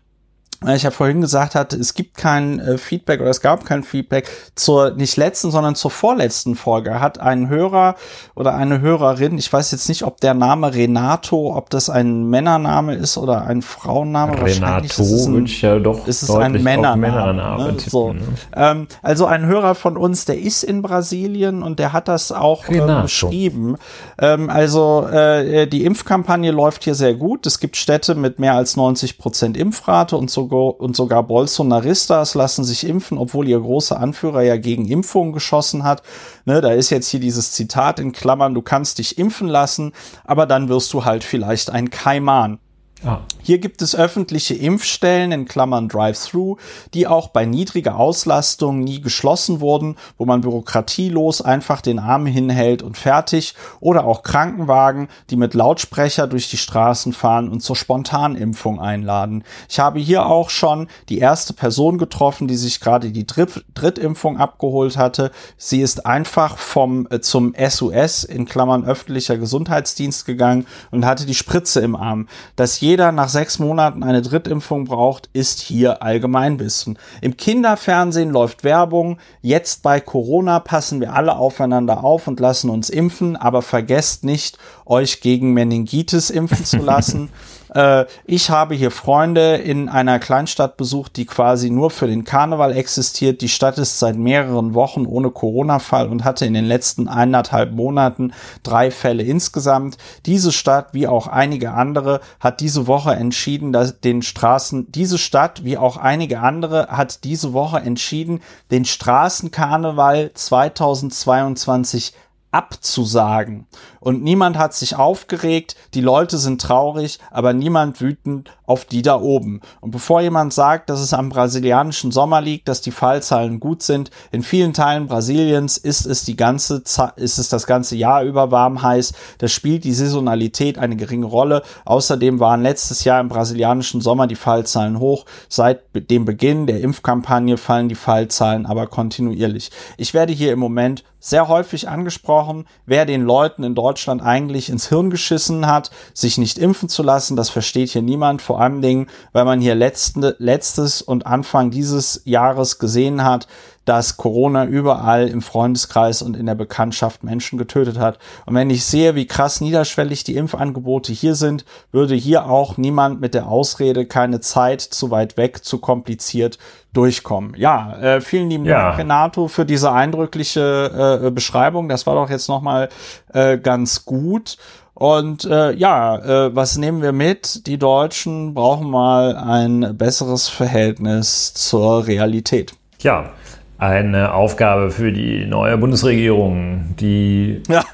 ich 0.76 0.84
ja 0.84 0.91
vorhin 0.91 1.22
gesagt 1.22 1.56
hatte, 1.56 1.77
es 1.77 1.94
gibt 1.94 2.18
kein 2.18 2.60
äh, 2.60 2.77
Feedback 2.77 3.22
oder 3.22 3.30
es 3.30 3.40
gab 3.40 3.65
kein 3.65 3.84
Feedback 3.84 4.30
zur 4.56 4.91
nicht 4.91 5.15
letzten, 5.15 5.52
sondern 5.52 5.76
zur 5.76 5.90
vorletzten 5.90 6.56
Folge. 6.56 6.99
Hat 6.99 7.19
ein 7.19 7.48
Hörer 7.48 7.95
oder 8.36 8.56
eine 8.56 8.81
Hörerin, 8.81 9.38
ich 9.38 9.52
weiß 9.52 9.72
jetzt 9.72 9.88
nicht, 9.88 10.03
ob 10.03 10.19
der 10.19 10.34
Name 10.34 10.73
Renato, 10.73 11.56
ob 11.56 11.69
das 11.69 11.90
ein 11.90 12.30
Männername 12.30 12.95
ist 12.95 13.18
oder 13.18 13.45
ein 13.45 13.61
Frauenname. 13.61 14.41
Renato 14.41 14.86
ist 14.86 14.99
es 14.99 15.27
ein, 15.27 15.45
ja 15.45 15.80
doch 15.80 16.06
ist 16.07 16.23
es 16.23 16.30
ein 16.30 16.61
Männername. 16.61 17.07
Männername 17.07 17.72
ne? 17.73 17.80
so. 17.80 18.11
Ne? 18.11 18.22
Ähm, 18.53 18.88
also 19.02 19.27
ein 19.27 19.45
Hörer 19.45 19.76
von 19.76 19.95
uns, 19.95 20.26
der 20.26 20.40
ist 20.40 20.64
in 20.64 20.81
Brasilien 20.81 21.64
und 21.64 21.80
der 21.80 21.94
hat 21.94 22.10
das 22.10 22.34
auch 22.34 22.68
äh, 22.68 22.81
beschrieben. 23.02 23.77
Ähm, 24.19 24.49
also 24.49 25.07
äh, 25.07 25.68
die 25.68 25.86
Impfkampagne 25.86 26.52
läuft 26.52 26.84
hier 26.84 26.95
sehr 26.95 27.14
gut. 27.14 27.45
Es 27.45 27.60
gibt 27.60 27.77
Städte 27.77 28.15
mit 28.15 28.40
mehr 28.40 28.56
als 28.56 28.76
90 28.76 29.18
Prozent 29.18 29.56
Impfrate 29.56 30.18
und 30.18 30.30
so 30.30 30.48
sogar, 30.49 30.80
und 30.80 30.95
sogar 30.95 31.23
Bolsonaristas 31.23 32.34
lassen 32.35 32.63
sich 32.63 32.88
impfen, 32.88 33.17
obwohl 33.17 33.47
ihr 33.47 33.59
großer 33.59 33.99
Anführer 33.99 34.41
ja 34.41 34.57
gegen 34.57 34.85
Impfungen 34.85 35.34
geschossen 35.34 35.84
hat. 35.84 36.01
Ne, 36.45 36.61
da 36.61 36.71
ist 36.71 36.89
jetzt 36.89 37.09
hier 37.09 37.19
dieses 37.19 37.51
Zitat 37.51 37.99
in 37.99 38.11
Klammern, 38.11 38.53
du 38.53 38.61
kannst 38.61 38.97
dich 38.97 39.17
impfen 39.17 39.47
lassen, 39.47 39.93
aber 40.26 40.45
dann 40.45 40.69
wirst 40.69 40.91
du 40.93 41.05
halt 41.05 41.23
vielleicht 41.23 41.69
ein 41.69 41.89
Kaiman. 41.89 42.59
Ah. 43.05 43.19
Hier 43.41 43.59
gibt 43.59 43.81
es 43.81 43.95
öffentliche 43.95 44.53
Impfstellen 44.53 45.31
in 45.31 45.45
Klammern 45.45 45.88
Drive-Thru, 45.88 46.57
die 46.93 47.07
auch 47.07 47.30
bei 47.30 47.45
niedriger 47.45 47.95
Auslastung 47.95 48.80
nie 48.84 48.99
geschlossen 48.99 49.61
wurden, 49.61 49.95
wo 50.17 50.26
man 50.26 50.41
bürokratielos 50.41 51.41
einfach 51.41 51.80
den 51.80 51.97
Arm 51.97 52.26
hinhält 52.26 52.84
und 52.84 52.97
fertig 52.97 53.55
oder 53.80 54.03
auch 54.05 54.21
Krankenwagen, 54.21 55.07
die 55.30 55.38
mit 55.38 55.53
Lautsprecher 55.53 56.27
durch 56.27 56.49
die 56.49 56.57
Straßen 56.57 57.13
fahren 57.13 57.47
und 57.47 57.61
zur 57.61 57.77
Spontanimpfung 57.77 58.81
einladen. 58.81 59.45
Ich 59.69 59.80
habe 59.80 59.99
hier 59.99 60.26
auch 60.26 60.49
schon 60.49 60.88
die 61.07 61.19
erste 61.19 61.53
Person 61.53 61.97
getroffen, 61.97 62.49
die 62.49 62.57
sich 62.57 62.81
gerade 62.81 63.11
die 63.11 63.26
Dritt 63.26 63.63
Drittimpfung 63.73 64.38
abgeholt 64.38 64.97
hatte. 64.97 65.31
Sie 65.57 65.81
ist 65.81 66.05
einfach 66.05 66.57
vom 66.57 67.07
äh, 67.09 67.21
zum 67.21 67.55
SUS 67.57 68.26
in 68.26 68.45
Klammern 68.45 68.84
öffentlicher 68.84 69.38
Gesundheitsdienst 69.38 70.26
gegangen 70.26 70.67
und 70.91 71.05
hatte 71.05 71.26
die 71.26 71.34
Spritze 71.34 71.80
im 71.80 71.95
Arm. 71.95 72.27
Das 72.57 72.81
jeder 72.90 73.11
nach 73.11 73.30
sechs 73.30 73.60
Monaten 73.60 74.02
eine 74.02 74.24
Drittimpfung 74.24 74.86
braucht, 74.86 75.30
ist 75.32 75.60
hier 75.60 76.02
Allgemeinwissen. 76.02 76.98
Im 77.22 77.38
Kinderfernsehen 77.38 78.32
läuft 78.32 78.64
Werbung. 78.64 79.20
Jetzt 79.44 79.84
bei 79.84 79.99
Corona 79.99 80.60
passen 80.60 80.99
wir 80.99 81.14
alle 81.14 81.36
aufeinander 81.36 82.03
auf 82.03 82.28
und 82.28 82.40
lassen 82.40 82.72
uns 82.72 82.90
impfen, 82.90 83.36
aber 83.36 83.61
vergesst 83.61 84.24
nicht, 84.24 84.57
euch 84.88 85.22
gegen 85.22 85.53
Meningitis 85.53 86.32
impfen 86.32 86.66
zu 86.66 86.78
lassen. 86.78 87.30
Äh, 87.73 88.05
ich 88.25 88.49
habe 88.49 88.75
hier 88.75 88.91
Freunde 88.91 89.55
in 89.55 89.89
einer 89.89 90.19
Kleinstadt 90.19 90.77
besucht, 90.77 91.17
die 91.17 91.25
quasi 91.25 91.69
nur 91.69 91.91
für 91.91 92.07
den 92.07 92.23
Karneval 92.23 92.75
existiert. 92.75 93.41
Die 93.41 93.49
Stadt 93.49 93.77
ist 93.77 93.99
seit 93.99 94.15
mehreren 94.15 94.73
Wochen 94.73 95.05
ohne 95.05 95.31
Corona-Fall 95.31 96.07
und 96.09 96.23
hatte 96.23 96.45
in 96.45 96.53
den 96.53 96.65
letzten 96.65 97.07
eineinhalb 97.07 97.71
Monaten 97.71 98.33
drei 98.63 98.91
Fälle 98.91 99.23
insgesamt. 99.23 99.97
Diese 100.25 100.51
Stadt, 100.51 100.93
wie 100.93 101.07
auch 101.07 101.27
einige 101.27 101.71
andere, 101.71 102.21
hat 102.39 102.59
diese 102.59 102.87
Woche 102.87 103.11
entschieden, 103.11 103.71
dass 103.71 103.99
den 103.99 104.21
Straßen, 104.21 104.91
diese 104.91 105.17
Stadt, 105.17 105.63
wie 105.63 105.77
auch 105.77 105.97
einige 105.97 106.39
andere, 106.39 106.87
hat 106.87 107.23
diese 107.23 107.53
Woche 107.53 107.79
entschieden, 107.79 108.41
den 108.71 108.85
Straßenkarneval 108.85 110.31
2022 110.33 112.13
abzusagen. 112.51 113.67
Und 113.99 114.23
niemand 114.23 114.57
hat 114.57 114.73
sich 114.73 114.95
aufgeregt, 114.95 115.76
die 115.93 116.01
Leute 116.01 116.38
sind 116.38 116.61
traurig, 116.61 117.19
aber 117.31 117.53
niemand 117.53 118.01
wütend 118.01 118.51
auf 118.65 118.85
die 118.85 119.01
da 119.01 119.19
oben. 119.19 119.61
Und 119.81 119.91
bevor 119.91 120.21
jemand 120.21 120.53
sagt, 120.53 120.89
dass 120.89 120.99
es 120.99 121.13
am 121.13 121.30
brasilianischen 121.30 122.11
Sommer 122.11 122.39
liegt, 122.39 122.67
dass 122.67 122.81
die 122.81 122.91
Fallzahlen 122.91 123.59
gut 123.59 123.81
sind, 123.81 124.11
in 124.31 124.43
vielen 124.43 124.73
Teilen 124.73 125.07
Brasiliens 125.07 125.77
ist 125.77 126.05
es 126.05 126.23
die 126.23 126.35
ganze 126.35 126.84
ist 127.15 127.39
es 127.39 127.49
das 127.49 127.65
ganze 127.65 127.95
Jahr 127.95 128.23
über 128.23 128.51
warm 128.51 128.81
heiß. 128.81 129.13
Das 129.39 129.51
spielt 129.51 129.84
die 129.84 129.93
Saisonalität 129.93 130.77
eine 130.77 130.95
geringe 130.95 131.26
Rolle. 131.26 131.63
Außerdem 131.85 132.39
waren 132.39 132.61
letztes 132.61 133.03
Jahr 133.03 133.19
im 133.19 133.30
brasilianischen 133.30 134.01
Sommer 134.01 134.27
die 134.27 134.35
Fallzahlen 134.35 134.99
hoch. 134.99 135.26
Seit 135.47 135.81
dem 136.11 136.26
Beginn 136.26 136.67
der 136.67 136.81
Impfkampagne 136.81 137.57
fallen 137.57 137.89
die 137.89 137.95
Fallzahlen 137.95 138.65
aber 138.65 138.88
kontinuierlich. 138.88 139.71
Ich 139.97 140.13
werde 140.13 140.31
hier 140.31 140.53
im 140.53 140.59
Moment 140.59 141.03
sehr 141.19 141.49
häufig 141.49 141.89
angesprochen, 141.89 142.65
wer 142.85 143.05
den 143.05 143.23
Leuten 143.23 143.63
in 143.63 143.76
Deutschland 143.76 143.89
eigentlich 144.22 144.70
ins 144.70 144.90
Hirn 144.90 145.10
geschissen 145.10 145.66
hat, 145.66 145.90
sich 146.14 146.38
nicht 146.38 146.57
impfen 146.57 146.90
zu 146.90 147.02
lassen. 147.02 147.36
Das 147.36 147.49
versteht 147.49 147.90
hier 147.90 148.02
niemand, 148.02 148.41
vor 148.41 148.61
allen 148.61 148.82
Dingen, 148.82 149.07
weil 149.32 149.45
man 149.45 149.61
hier 149.61 149.76
letzte, 149.76 150.36
letztes 150.40 151.02
und 151.02 151.26
Anfang 151.26 151.72
dieses 151.72 152.22
Jahres 152.26 152.78
gesehen 152.78 153.24
hat, 153.24 153.48
dass 153.90 154.18
Corona 154.18 154.66
überall 154.66 155.28
im 155.28 155.41
Freundeskreis 155.41 156.22
und 156.22 156.38
in 156.38 156.45
der 156.45 156.53
Bekanntschaft 156.53 157.24
Menschen 157.24 157.57
getötet 157.57 157.98
hat. 157.98 158.20
Und 158.45 158.53
wenn 158.53 158.70
ich 158.70 158.86
sehe, 158.86 159.16
wie 159.16 159.26
krass 159.26 159.61
niederschwellig 159.61 160.24
die 160.24 160.36
Impfangebote 160.36 161.11
hier 161.11 161.34
sind, 161.34 161.66
würde 161.91 162.14
hier 162.14 162.45
auch 162.45 162.78
niemand 162.78 163.20
mit 163.20 163.34
der 163.34 163.48
Ausrede 163.48 164.06
keine 164.06 164.41
Zeit 164.41 164.82
zu 164.82 165.10
weit 165.10 165.38
weg, 165.38 165.66
zu 165.66 165.80
kompliziert 165.80 166.60
durchkommen. 166.94 167.53
Ja, 167.56 167.98
äh, 167.99 168.22
vielen 168.22 168.49
lieben 168.49 168.66
ja. 168.66 168.90
Dank, 168.90 168.99
Renato, 168.99 169.48
für 169.48 169.66
diese 169.66 169.91
eindrückliche 169.91 171.22
äh, 171.26 171.32
Beschreibung. 171.32 171.90
Das 171.90 172.07
war 172.07 172.16
doch 172.16 172.30
jetzt 172.30 172.49
nochmal 172.49 172.90
äh, 173.34 173.57
ganz 173.57 174.06
gut. 174.06 174.57
Und 174.94 175.45
äh, 175.45 175.72
ja, 175.74 176.18
äh, 176.48 176.56
was 176.56 176.78
nehmen 176.78 177.02
wir 177.02 177.14
mit? 177.14 177.68
Die 177.68 177.78
Deutschen 177.78 178.53
brauchen 178.53 178.90
mal 178.90 179.36
ein 179.36 179.98
besseres 179.98 180.49
Verhältnis 180.49 181.53
zur 181.53 182.06
Realität. 182.06 182.74
Ja, 182.99 183.30
eine 183.78 184.34
Aufgabe 184.34 184.91
für 184.91 185.14
die 185.14 185.45
neue 185.45 185.78
Bundesregierung, 185.78 186.95
die 186.99 187.64
ja. 187.70 187.86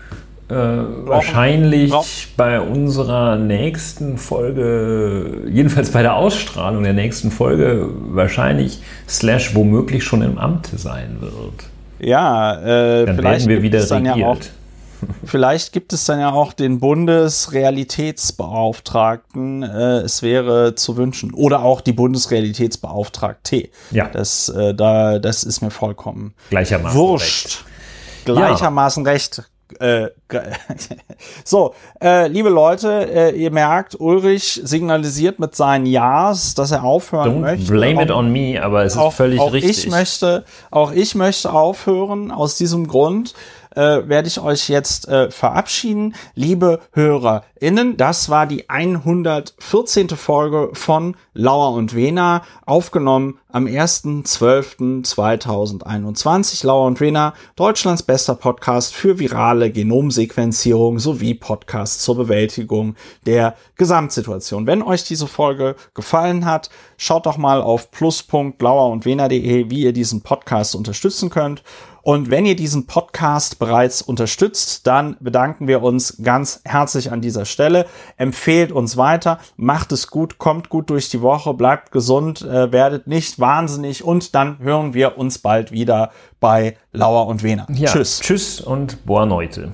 Äh, 0.49 0.53
wahrscheinlich 0.53 1.93
bei 2.37 2.61
unserer 2.61 3.35
nächsten 3.35 4.17
Folge, 4.17 5.41
jedenfalls 5.49 5.91
bei 5.91 6.01
der 6.01 6.15
Ausstrahlung 6.15 6.83
der 6.83 6.93
nächsten 6.93 7.31
Folge, 7.31 7.89
wahrscheinlich 8.09 8.81
slash 9.07 9.55
womöglich 9.55 10.03
schon 10.03 10.21
im 10.21 10.37
Amt 10.37 10.69
sein 10.75 11.17
wird. 11.19 11.69
Ja, 11.99 12.61
äh, 12.61 13.05
dann 13.05 13.15
vielleicht 13.15 13.47
werden 13.47 13.49
wir 13.49 13.61
wieder 13.63 13.79
regiert. 13.79 14.17
Ja 14.17 14.35
Vielleicht 15.25 15.73
gibt 15.73 15.93
es 15.93 16.05
dann 16.05 16.19
ja 16.19 16.31
auch 16.31 16.53
den 16.53 16.79
Bundesrealitätsbeauftragten. 16.79 19.63
Äh, 19.63 19.99
es 19.99 20.21
wäre 20.21 20.75
zu 20.75 20.97
wünschen. 20.97 21.33
Oder 21.33 21.63
auch 21.63 21.81
die 21.81 21.93
Bundesrealitätsbeauftragte. 21.93 23.69
Ja. 23.91 24.09
Das, 24.09 24.49
äh, 24.49 24.73
da, 24.73 25.19
das 25.19 25.43
ist 25.43 25.61
mir 25.61 25.71
vollkommen 25.71 26.33
Gleichermaßen. 26.49 26.99
wurscht. 26.99 27.45
recht. 27.45 27.63
Gleichermaßen 28.25 29.05
recht. 29.05 29.43
Äh, 29.79 30.09
so, 31.43 31.75
äh, 32.01 32.27
liebe 32.27 32.49
Leute, 32.49 33.09
äh, 33.11 33.35
ihr 33.35 33.51
merkt, 33.51 33.99
Ulrich 33.99 34.61
signalisiert 34.63 35.39
mit 35.39 35.55
seinen 35.55 35.85
Ja's, 35.85 36.55
dass 36.55 36.71
er 36.71 36.83
aufhören 36.83 37.37
Don't 37.37 37.39
möchte. 37.39 37.71
blame 37.71 38.03
it 38.03 38.11
on 38.11 38.31
me, 38.31 38.61
aber 38.61 38.83
es 38.83 38.93
ist 38.93 38.99
auch, 38.99 39.13
völlig 39.13 39.39
auch 39.39 39.53
richtig. 39.53 39.85
Ich 39.85 39.91
möchte, 39.91 40.45
auch 40.71 40.91
ich 40.91 41.15
möchte 41.15 41.51
aufhören. 41.51 42.31
Aus 42.31 42.57
diesem 42.57 42.87
Grund 42.87 43.33
äh, 43.75 44.07
werde 44.07 44.27
ich 44.27 44.39
euch 44.39 44.69
jetzt 44.69 45.07
äh, 45.07 45.29
verabschieden. 45.29 46.15
Liebe 46.33 46.79
HörerInnen, 46.93 47.97
das 47.97 48.29
war 48.29 48.47
die 48.47 48.67
114. 48.69 50.09
Folge 50.09 50.69
von 50.73 51.15
Lauer 51.33 51.73
und 51.73 51.95
Wena, 51.95 52.43
aufgenommen 52.65 53.37
am 53.51 53.65
1.12.2021. 53.65 56.65
Lauer 56.65 56.87
und 56.87 56.99
Wena, 56.99 57.35
Deutschlands 57.55 58.01
bester 58.03 58.35
Podcast 58.35 58.93
für 58.93 59.17
virale 59.19 59.71
Genomsequenzierung 59.71 60.99
sowie 60.99 61.35
Podcast 61.35 62.01
zur 62.01 62.17
Bewältigung 62.17 62.95
der 63.25 63.55
Gesamtsituation. 63.75 64.67
Wenn 64.67 64.81
euch 64.81 65.03
diese 65.03 65.27
Folge 65.27 65.75
gefallen 65.93 66.45
hat, 66.45 66.69
schaut 66.97 67.25
doch 67.25 67.37
mal 67.37 67.61
auf 67.61 67.91
plus.lauerundwener.de, 67.91 69.69
wie 69.69 69.83
ihr 69.83 69.93
diesen 69.93 70.21
Podcast 70.21 70.75
unterstützen 70.75 71.29
könnt. 71.29 71.63
Und 72.05 72.29
wenn 72.29 72.45
ihr 72.45 72.55
diesen 72.55 72.85
Podcast 72.85 73.57
bereits 73.57 74.03
unterstützt, 74.03 74.85
dann 74.85 75.17
bedanken 75.21 75.67
wir 75.67 75.81
uns 75.81 76.21
ganz 76.21 76.61
herzlich 76.63 77.11
an 77.11 77.19
dieser 77.19 77.45
Stelle. 77.45 77.87
Empfehlt 78.15 78.71
uns 78.71 78.95
weiter, 78.95 79.39
macht 79.57 79.91
es 79.91 80.05
gut, 80.05 80.37
kommt 80.37 80.69
gut 80.69 80.91
durch 80.91 81.09
die 81.09 81.23
Woche, 81.23 81.55
bleibt 81.55 81.91
gesund, 81.91 82.43
äh, 82.43 82.71
werdet 82.71 83.07
nicht 83.07 83.39
wahnsinnig 83.39 84.03
und 84.03 84.35
dann 84.35 84.59
hören 84.59 84.93
wir 84.93 85.17
uns 85.17 85.39
bald 85.39 85.71
wieder 85.71 86.11
bei 86.39 86.77
Lauer 86.93 87.25
und 87.25 87.41
Wener. 87.41 87.65
ja, 87.71 87.89
Tschüss. 87.91 88.19
Tschüss 88.19 88.61
und 88.61 89.03
boa 89.07 89.25
noite. 89.25 89.71